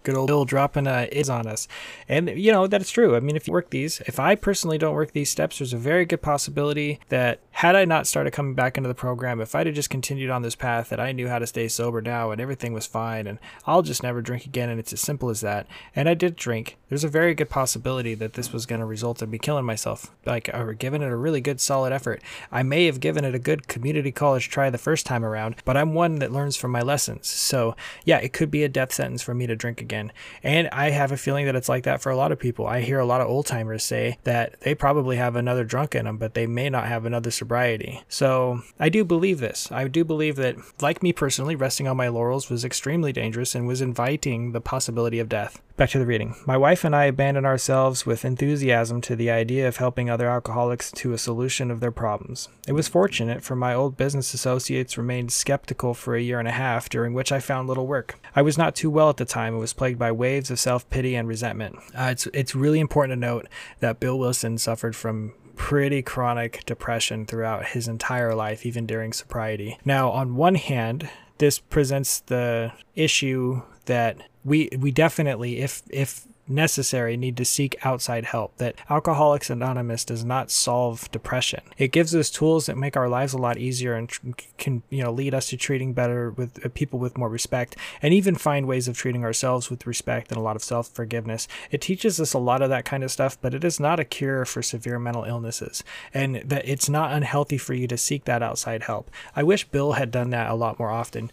good 0.08 0.16
old 0.16 0.28
Bill 0.28 0.46
dropping 0.46 0.88
uh, 0.88 1.06
is 1.12 1.30
on 1.30 1.48
us. 1.48 1.68
And, 2.08 2.30
you 2.30 2.50
know, 2.50 2.66
that's 2.66 2.90
true. 2.90 3.18
I 3.18 3.20
mean, 3.20 3.36
if 3.36 3.46
you 3.46 3.52
work 3.52 3.72
these, 3.72 4.00
if 4.06 4.22
I 4.22 4.36
personally 4.36 4.78
don't 4.78 4.94
work 4.94 5.12
these 5.12 5.30
steps, 5.30 5.60
there's 5.60 5.74
a 5.74 5.78
very 5.78 6.06
good 6.06 6.22
possibility 6.22 7.02
that 7.10 7.42
had 7.52 7.76
I 7.76 7.84
not 7.84 8.08
started 8.08 8.32
coming 8.32 8.54
back 8.54 8.78
into 8.78 8.88
the 8.88 8.96
program, 8.96 9.42
if 9.42 9.54
I'd 9.54 9.68
have 9.68 9.76
just 9.76 9.90
continued 9.90 10.30
on 10.30 10.44
this 10.44 10.56
path, 10.56 10.90
that 10.90 11.00
I 11.02 11.12
knew 11.12 11.28
how 11.28 11.40
to 11.40 11.48
stay 11.48 11.68
sober 11.68 12.02
now 12.02 12.32
and 12.32 12.40
everything 12.40 12.72
was 12.72 12.88
fine 12.88 13.28
and 13.28 13.38
I'll 13.66 13.82
just 13.82 14.02
never 14.02 14.22
drink 14.22 14.46
again 14.46 14.70
and 14.70 14.80
it's 14.80 14.94
as 14.94 15.02
simple 15.02 15.30
as 15.30 15.42
that. 15.42 15.68
And 15.94 16.08
I 16.08 16.14
did 16.14 16.38
drink. 16.38 16.78
There's 16.88 17.04
a 17.04 17.10
very 17.10 17.34
good 17.34 17.50
possibility 17.50 18.16
that 18.16 18.34
this 18.34 18.54
was 18.54 18.66
going 18.66 18.80
to 18.80 18.86
result 18.86 19.22
in 19.22 19.30
me 19.30 19.40
killing 19.40 19.66
myself, 19.66 20.14
like, 20.26 20.50
or 20.54 20.74
giving 20.74 21.02
it 21.02 21.12
a 21.12 21.18
really 21.18 21.42
good 21.42 21.60
solid 21.60 21.92
effort. 21.92 22.22
I 22.50 22.64
may 22.64 22.86
have 22.86 23.02
given 23.02 23.26
it 23.26 23.36
a 23.36 23.40
good 23.40 23.68
community 23.68 24.14
college 24.14 24.50
try 24.50 24.70
the 24.70 24.78
first 24.78 25.06
time 25.06 25.26
around, 25.26 25.56
but 25.66 25.76
I'm 25.76 25.94
one 25.94 26.20
that 26.20 26.32
learns 26.32 26.56
from 26.56 26.72
my 26.72 26.82
lessons. 26.82 27.28
So, 27.28 27.76
yeah, 28.06 28.20
it 28.20 28.32
could 28.32 28.50
be 28.50 28.64
a 28.64 28.70
death 28.70 28.94
sentence 28.94 29.22
for 29.22 29.34
me 29.34 29.48
to 29.48 29.56
drink 29.56 29.82
again 29.82 29.97
again. 29.98 30.12
And 30.44 30.70
I 30.70 30.90
have 30.92 31.12
a 31.12 31.18
feeling 31.18 31.46
that 31.46 31.56
it's 31.56 31.70
like 31.70 31.84
that 31.84 32.02
for 32.02 32.12
a 32.12 32.16
lot 32.16 32.32
of 32.32 32.40
people. 32.40 32.68
I 32.68 32.82
hear 32.82 33.00
a 33.00 33.06
lot 33.06 33.22
of 33.22 33.28
old 33.28 33.46
timers 33.46 33.84
say 33.84 34.18
that 34.24 34.60
they 34.62 34.76
probably 34.76 35.18
have 35.18 35.36
another 35.36 35.64
drunk 35.64 35.96
in 35.96 36.06
them, 36.06 36.18
but 36.18 36.34
they 36.34 36.48
may 36.48 36.70
not 36.70 36.88
have 36.88 37.06
another 37.06 37.32
sobriety. 37.32 38.04
So 38.08 38.62
I 38.80 38.90
do 38.90 39.04
believe 39.04 39.40
this. 39.40 39.72
I 39.72 39.88
do 39.88 40.04
believe 40.04 40.36
that, 40.38 40.56
like 40.82 41.04
me 41.04 41.14
personally, 41.14 41.56
resting 41.56 41.88
on 41.88 41.98
my 41.98 42.08
laurels 42.08 42.50
was 42.50 42.64
extremely 42.66 43.12
dangerous 43.12 43.56
and 43.56 43.68
was 43.68 43.82
inviting 43.82 44.52
the 44.52 44.62
possibility 44.62 45.20
of 45.20 45.30
death. 45.30 45.62
Back 45.78 45.92
to 45.92 46.00
the 46.00 46.08
reading. 46.08 46.36
My 46.48 46.58
wife 46.58 46.84
and 46.84 46.96
I 46.96 47.06
abandoned 47.06 47.46
ourselves 47.46 48.04
with 48.04 48.26
enthusiasm 48.26 49.00
to 49.02 49.16
the 49.16 49.30
idea 49.30 49.68
of 49.68 49.78
helping 49.78 50.10
other 50.10 50.28
alcoholics 50.28 50.92
to 50.94 51.14
a 51.14 51.20
solution 51.20 51.70
of 51.70 51.82
their 51.82 51.92
problems. 51.92 52.50
It 52.68 52.72
was 52.72 52.88
fortunate, 52.88 53.44
for 53.44 53.56
my 53.56 53.76
old 53.76 53.96
business 53.96 54.34
associates 54.34 54.98
remained 54.98 55.32
skeptical 55.32 55.94
for 55.94 56.16
a 56.16 56.22
year 56.22 56.40
and 56.40 56.48
a 56.48 56.52
half, 56.52 56.90
during 56.90 57.14
which 57.14 57.32
I 57.32 57.40
found 57.40 57.68
little 57.68 57.86
work. 57.86 58.20
I 58.36 58.42
was 58.42 58.58
not 58.58 58.76
too 58.76 58.90
well 58.90 59.12
at 59.12 59.18
the 59.18 59.26
time 59.26 59.54
and 59.54 59.60
was 59.60 59.74
plagued 59.74 60.00
by 60.00 60.12
waves 60.12 60.50
of 60.50 60.60
self 60.60 60.90
pity 60.90 61.14
and 61.14 61.28
resentment. 61.28 61.76
Uh, 61.96 62.06
it's, 62.06 62.26
it's 62.34 62.56
really 62.56 62.80
important 62.80 63.12
to 63.12 63.28
note 63.28 63.48
that 63.80 64.00
Bill 64.00 64.18
Wilson 64.18 64.58
suffered 64.58 64.96
from 64.96 65.34
pretty 65.56 66.02
chronic 66.02 66.66
depression 66.66 67.28
throughout 67.28 67.68
his 67.68 67.88
entire 67.88 68.34
life, 68.34 68.66
even 68.66 68.88
during 68.88 69.14
sobriety. 69.14 69.78
Now, 69.86 70.10
on 70.10 70.38
one 70.38 70.56
hand, 70.56 71.08
this 71.38 71.60
presents 71.60 72.22
the 72.22 72.72
issue 72.96 73.62
that 73.88 74.18
we 74.46 74.70
we 74.78 74.92
definitely 74.92 75.60
if 75.60 75.84
if 75.90 76.28
necessary 76.50 77.18
need 77.18 77.36
to 77.38 77.46
seek 77.46 77.76
outside 77.86 78.26
help 78.26 78.56
that 78.58 78.76
alcoholics 78.90 79.50
anonymous 79.50 80.06
does 80.06 80.24
not 80.24 80.50
solve 80.50 81.12
depression. 81.12 81.62
It 81.78 81.92
gives 81.92 82.16
us 82.16 82.30
tools 82.30 82.68
that 82.68 82.78
make 82.78 82.96
our 82.96 83.10
lives 83.10 83.34
a 83.34 83.38
lot 83.38 83.58
easier 83.58 83.94
and 83.96 84.10
can 84.58 84.84
you 84.90 85.04
know 85.04 85.12
lead 85.12 85.34
us 85.34 85.48
to 85.50 85.58
treating 85.58 85.94
better 85.94 86.32
with 86.32 86.66
uh, 86.66 86.70
people 86.70 87.00
with 87.00 87.18
more 87.18 87.30
respect 87.30 87.76
and 88.02 88.14
even 88.14 88.36
find 88.36 88.66
ways 88.66 88.88
of 88.88 88.98
treating 88.98 89.24
ourselves 89.24 89.70
with 89.70 89.86
respect 89.86 90.30
and 90.30 90.38
a 90.38 90.42
lot 90.42 90.56
of 90.56 90.64
self-forgiveness. 90.64 91.48
It 91.72 91.82
teaches 91.82 92.20
us 92.20 92.34
a 92.34 92.40
lot 92.40 92.62
of 92.62 92.70
that 92.70 92.86
kind 92.86 93.04
of 93.04 93.12
stuff 93.12 93.38
but 93.42 93.54
it 93.54 93.64
is 93.64 93.80
not 93.80 94.00
a 94.00 94.06
cure 94.06 94.46
for 94.46 94.62
severe 94.62 95.00
mental 95.00 95.26
illnesses 95.26 95.84
and 96.14 96.38
that 96.46 96.68
it's 96.68 96.90
not 96.90 97.12
unhealthy 97.12 97.58
for 97.58 97.74
you 97.74 97.88
to 97.88 97.98
seek 97.98 98.26
that 98.26 98.44
outside 98.44 98.84
help. 98.84 99.12
I 99.36 99.44
wish 99.44 99.66
bill 99.66 99.94
had 99.94 100.12
done 100.12 100.30
that 100.30 100.50
a 100.50 100.56
lot 100.56 100.80
more 100.80 100.92
often 100.92 101.32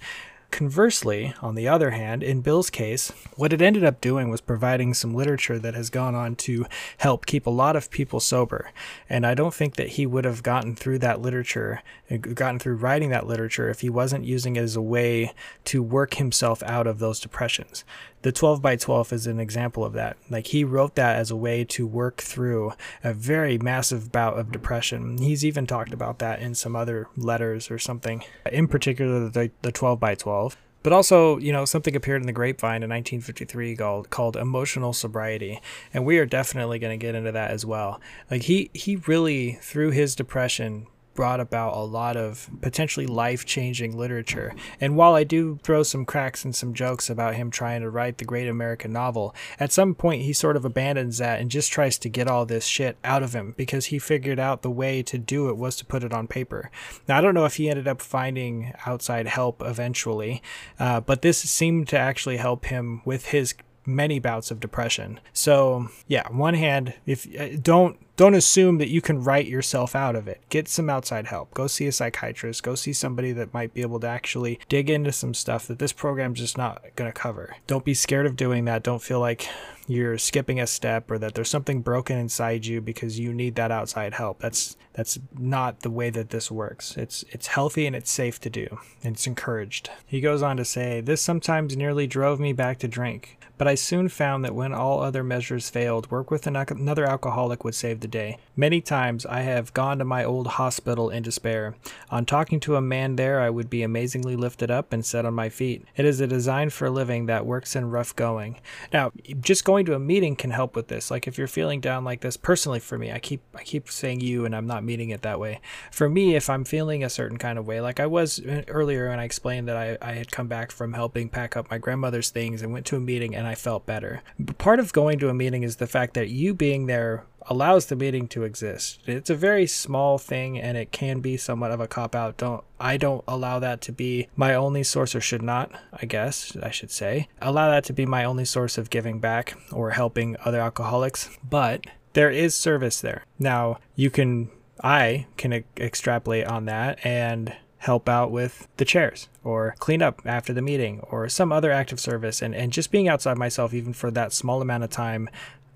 Conversely, 0.55 1.35
on 1.43 1.57
the 1.57 1.67
other 1.67 1.91
hand, 1.91 2.23
in 2.23 2.41
Bill's 2.41 2.71
case, 2.71 3.11
what 3.35 3.53
it 3.53 3.61
ended 3.61 3.83
up 3.83 4.01
doing 4.01 4.29
was 4.31 4.41
providing 4.41 4.95
some 4.95 5.13
literature 5.13 5.59
that 5.59 5.75
has 5.75 5.91
gone 5.91 6.15
on 6.15 6.37
to 6.37 6.65
help 6.99 7.27
keep 7.27 7.45
a 7.45 7.51
lot 7.51 7.75
of 7.75 7.91
people 7.91 8.21
sober. 8.21 8.71
And 9.11 9.27
I 9.27 9.35
don't 9.35 9.53
think 9.53 9.75
that 9.75 9.89
he 9.89 10.07
would 10.07 10.25
have 10.25 10.45
gotten 10.45 10.77
through 10.77 11.01
that 11.01 11.21
literature, 11.21 11.83
uh, 12.09 12.19
gotten 12.19 12.61
through 12.61 12.77
writing 12.77 13.11
that 13.11 13.27
literature, 13.27 13.69
if 13.69 13.81
he 13.81 13.91
wasn't 13.91 14.27
using 14.27 14.55
it 14.55 14.61
as 14.61 14.77
a 14.77 14.81
way 14.81 15.33
to 15.65 15.83
work 15.83 16.15
himself 16.15 16.63
out 16.63 16.87
of 16.87 17.01
those 17.01 17.19
depressions 17.19 17.85
the 18.25 18.33
12 18.33 18.63
by 18.63 18.75
12 18.75 19.13
is 19.13 19.27
an 19.27 19.39
example 19.39 19.85
of 19.85 19.93
that. 19.93 20.17
Like 20.31 20.47
he 20.47 20.65
wrote 20.65 20.95
that 20.95 21.17
as 21.17 21.31
a 21.31 21.37
way 21.37 21.63
to 21.65 21.87
work 21.87 22.23
through 22.23 22.73
a 23.05 23.13
very 23.13 23.59
massive 23.59 24.11
bout 24.11 24.39
of 24.39 24.51
depression. 24.51 25.19
He's 25.19 25.45
even 25.45 25.67
talked 25.67 25.93
about 25.93 26.21
that 26.21 26.41
in 26.41 26.55
some 26.55 26.75
other 26.75 27.07
letters 27.19 27.71
or 27.71 27.79
something. 27.79 28.25
In 28.51 28.67
particular, 28.67 29.29
the, 29.29 29.51
the 29.61 29.71
12 29.71 30.01
by 30.01 30.15
12 30.15 30.57
But 30.83 30.95
also, 30.95 31.37
you 31.37 31.53
know, 31.53 31.67
something 31.67 31.95
appeared 31.95 32.23
in 32.23 32.27
the 32.27 32.33
grapevine 32.33 32.83
in 32.83 32.89
1953 32.89 33.77
called 33.77 34.09
called 34.09 34.39
emotional 34.39 34.95
sobriety, 34.95 35.61
and 35.93 36.07
we 36.07 36.17
are 36.17 36.27
definitely 36.27 36.79
going 36.79 36.99
to 36.99 37.07
get 37.07 37.15
into 37.15 37.33
that 37.33 37.51
as 37.51 37.67
well. 37.67 38.01
Like 38.31 38.45
he 38.45 38.71
he 38.73 38.97
really 38.97 39.59
through 39.61 39.91
his 39.91 40.15
depression 40.15 40.87
brought 41.15 41.41
about 41.41 41.75
a 41.75 41.81
lot 41.81 42.17
of 42.17 42.51
potentially 42.61 43.07
life 43.07 43.45
changing 43.45 43.97
literature. 43.97 44.55
And 44.81 44.97
while 44.97 45.15
I 45.15 45.25
do 45.25 45.59
throw 45.63 45.83
some 45.83 46.05
cracks 46.05 46.45
and 46.45 46.55
some 46.55 46.75
jokes 46.75 47.09
about 47.09 47.35
him 47.35 47.51
trying 47.51 47.83
to 47.83 47.91
write 47.91 48.19
the 48.19 48.25
great 48.25 48.49
American 48.49 48.93
novel, 48.93 49.35
at 49.59 49.73
some 49.73 49.95
point 49.95 50.23
he 50.23 50.33
sort 50.33 50.57
of 50.57 50.65
abandons 50.65 51.19
that 51.19 51.41
and 51.41 51.51
just 51.51 51.73
tries 51.73 51.99
to 51.99 52.09
get 52.09 52.29
all 52.29 52.47
this 52.47 52.67
shit 52.67 52.97
out 53.05 53.23
of 53.23 53.35
him 53.35 53.55
because 53.57 53.87
he 53.87 53.99
figured 53.99 54.39
out 54.39 54.63
the 54.63 54.71
way 54.71 55.03
to 55.03 55.19
do 55.19 55.49
it 55.49 55.57
was 55.57 55.77
to 55.77 55.85
put 55.85 56.05
it 56.05 56.13
on 56.13 56.27
paper. 56.27 56.71
Now, 57.09 57.19
I 57.19 57.21
don't 57.21 57.35
know 57.35 57.45
if 57.45 57.57
he 57.57 57.69
ended 57.69 57.89
up 57.89 58.01
finding 58.01 58.73
outside 58.87 59.27
help 59.27 59.63
eventually, 59.65 60.43
uh, 60.79 61.01
but 61.01 61.23
this 61.23 61.39
seemed 61.39 61.89
to 61.89 61.99
actually 61.99 62.37
help 62.37 62.67
him 62.67 63.03
with 63.05 63.27
his 63.27 63.55
many 63.87 64.19
bouts 64.19 64.51
of 64.51 64.61
depression. 64.61 65.21
So, 65.33 65.89
yeah, 66.07 66.27
one 66.31 66.55
hand, 66.55 66.95
if 67.07 67.29
uh, 67.39 67.57
don't 67.61 67.99
don't 68.17 68.35
assume 68.35 68.79
that 68.79 68.91
you 68.91 69.01
can 69.01 69.23
write 69.23 69.47
yourself 69.47 69.97
out 69.97 70.15
of 70.15 70.29
it. 70.29 70.41
Get 70.49 70.69
some 70.69 70.89
outside 70.89 71.27
help. 71.27 71.53
Go 71.53 71.67
see 71.67 71.87
a 71.87 71.93
psychiatrist. 71.93 72.63
Go 72.63 72.75
see 72.75 72.93
somebody 72.93 73.33
that 73.33 73.53
might 73.53 73.75
be 73.75 73.83
able 73.83 74.01
to 74.01 74.07
actually 74.07 74.61
dig 74.69 74.89
into 74.89 75.13
some 75.13 75.35
stuff 75.35 75.67
that 75.67 75.79
this 75.79 75.93
program's 75.93 76.39
just 76.39 76.57
not 76.57 76.83
going 76.97 77.11
to 77.11 77.19
cover. 77.19 77.57
Don't 77.67 77.85
be 77.85 77.95
scared 77.95 78.27
of 78.27 78.37
doing 78.37 78.65
that. 78.67 78.83
Don't 78.83 79.03
feel 79.03 79.21
like 79.21 79.49
you're 79.87 80.17
skipping 80.17 80.61
a 80.61 80.67
step 80.67 81.11
or 81.11 81.19
that 81.19 81.35
there's 81.35 81.51
something 81.51 81.83
broken 81.83 82.17
inside 82.17 82.67
you 82.67 82.81
because 82.81 83.19
you 83.19 83.33
need 83.35 83.55
that 83.57 83.71
outside 83.71 84.15
help. 84.15 84.41
That's 84.41 84.77
that's 84.95 85.19
not 85.37 85.81
the 85.81 85.91
way 85.91 86.09
that 86.11 86.31
this 86.31 86.51
works. 86.51 86.97
It's 86.97 87.25
it's 87.31 87.49
healthy 87.49 87.87
and 87.87 87.97
it's 87.97 88.11
safe 88.11 88.41
to 88.43 88.51
do. 88.51 88.79
And 89.03 89.17
it's 89.17 89.27
encouraged. 89.27 89.91
He 90.07 90.21
goes 90.21 90.43
on 90.43 90.57
to 90.57 90.65
say, 90.65 91.01
"This 91.01 91.21
sometimes 91.21 91.77
nearly 91.77 92.07
drove 92.07 92.41
me 92.41 92.53
back 92.53 92.79
to 92.79 92.89
drink, 92.89 93.39
but 93.57 93.69
I 93.69 93.75
soon 93.75 94.09
found 94.09 94.45
that 94.45 94.55
when 94.55 94.73
all 94.73 95.01
other 95.01 95.23
measures 95.23 95.71
failed, 95.71 96.11
work 96.11 96.31
with 96.31 96.47
another 96.47 97.05
alcoholic 97.05 97.65
would 97.65 97.75
save 97.75 98.01
the 98.01 98.09
day. 98.09 98.39
Many 98.57 98.81
times 98.81 99.25
I 99.27 99.41
have 99.41 99.75
gone 99.75 99.99
to 99.99 100.05
my 100.05 100.25
old 100.25 100.47
hospital 100.47 101.11
in 101.11 101.23
despair. 101.23 101.75
On 102.11 102.25
talking 102.25 102.61
to 102.61 102.77
a 102.77 102.81
man 102.81 103.17
there, 103.17 103.41
I 103.41 103.51
would 103.51 103.71
be 103.71 103.83
amazingly 103.83 104.37
lifted 104.37 104.71
up 104.71 104.93
and 104.93 105.05
set 105.05 105.25
on 105.25 105.35
my 105.35 105.49
feet. 105.49 105.85
It 105.97 106.05
is 106.05 106.21
a 106.21 106.27
design 106.27 106.71
for 106.71 106.91
living 106.91 107.27
that 107.27 107.47
works 107.47 107.77
in 107.77 107.91
rough 107.91 108.15
going. 108.17 108.61
Now, 108.93 109.13
just 109.41 109.65
going 109.65 109.87
to 109.87 109.95
a 109.95 109.99
meeting 109.99 110.37
can 110.37 110.51
help 110.51 110.77
with 110.77 110.89
this. 110.89 111.11
Like 111.11 111.27
if 111.27 111.39
you're 111.39 111.47
feeling 111.47 111.81
down 111.81 112.05
like 112.05 112.21
this, 112.21 112.37
personally 112.37 112.81
for 112.81 112.99
me, 112.99 113.13
I 113.13 113.19
keep 113.19 113.43
I 113.55 113.63
keep 113.63 113.91
saying 113.91 114.21
you 114.21 114.45
and 114.45 114.55
I'm 114.55 114.67
not 114.67 114.85
meaning 114.85 115.11
it 115.11 115.23
that 115.23 115.41
way. 115.41 115.61
For 115.91 116.09
me, 116.09 116.35
if 116.35 116.51
I'm 116.51 116.65
feeling 116.65 117.05
a 117.05 117.11
certain 117.11 117.39
kind 117.39 117.59
of 117.59 117.67
way, 117.67 117.81
like 117.81 118.01
I 118.01 118.07
was 118.07 118.41
uh, 118.41 118.63
earlier 118.69 119.09
when 119.09 119.19
I 119.19 119.25
explained 119.25 119.69
that 119.69 119.77
I, 119.77 119.99
I 120.01 120.13
had 120.13 120.31
come 120.31 120.49
back 120.49 120.71
from 120.71 120.93
helping 120.93 121.29
pack 121.29 121.57
up 121.57 121.71
my 121.71 121.79
grandmother's 121.79 122.31
things 122.31 122.63
and 122.63 122.73
went 122.73 122.87
to 122.87 122.97
a 122.97 123.01
meeting 123.01 123.35
and 123.35 123.44
I 123.45 123.55
felt 123.55 123.87
better. 123.87 124.23
But 124.39 124.59
part 124.59 124.81
of 124.81 124.93
going 124.93 125.19
to 125.21 125.29
a 125.29 125.35
meeting 125.35 125.63
is 125.63 125.77
the 125.77 125.87
fact 125.87 126.15
that 126.15 126.29
you 126.29 126.55
being 126.55 126.87
there 126.87 127.25
allows 127.47 127.87
the 127.87 127.97
meeting 127.97 128.27
to 128.29 128.45
exist. 128.45 129.01
It's 129.07 129.31
a 129.31 129.35
very 129.35 129.67
small 129.67 130.19
thing 130.19 130.59
and 130.59 130.77
it 130.77 130.93
can 130.93 131.21
be 131.21 131.37
somewhat 131.37 131.71
of 131.71 131.81
a 131.81 131.89
cop 131.89 132.15
out. 132.15 132.37
Don't 132.39 132.65
I 132.81 132.97
don't 132.97 133.25
allow 133.29 133.59
that 133.59 133.81
to 133.83 133.93
be 133.93 134.29
my 134.37 134.55
only 134.55 134.83
source 134.83 135.15
or 135.15 135.21
should 135.21 135.43
not, 135.43 135.71
I 135.93 136.07
guess 136.07 136.57
I 136.63 136.71
should 136.71 136.91
say. 136.91 137.29
Allow 137.41 137.71
that 137.71 137.85
to 137.85 137.93
be 137.93 138.07
my 138.07 138.25
only 138.25 138.45
source 138.45 138.79
of 138.79 138.91
giving 138.91 139.21
back 139.21 139.57
or 139.73 139.91
helping 139.91 140.37
other 140.45 140.61
alcoholics, 140.61 141.31
but 141.49 141.87
there 142.15 142.31
is 142.31 142.55
service 142.55 143.01
there. 143.01 143.25
Now, 143.39 143.79
you 143.95 144.11
can 144.11 144.51
I 144.83 145.27
can 145.37 145.53
e- 145.53 145.65
extrapolate 145.77 146.47
on 146.47 146.65
that 146.67 147.05
and 147.05 147.55
help 147.85 148.09
out 148.09 148.31
with 148.31 148.67
the 148.79 148.85
chairs 148.85 149.29
or 149.43 149.75
clean 149.79 150.01
up 150.01 150.23
after 150.25 150.55
the 150.55 150.63
meeting 150.63 151.01
or 151.11 151.29
some 151.29 151.53
other 151.53 151.71
active 151.71 152.01
service 152.01 152.41
and, 152.41 152.55
and 152.55 152.73
just 152.73 152.91
being 152.91 153.09
outside 153.09 153.37
myself 153.37 153.75
even 153.75 153.93
for 153.93 154.11
that 154.11 154.33
small 154.33 154.63
amount 154.63 154.83
of 154.83 154.89
time 154.89 155.29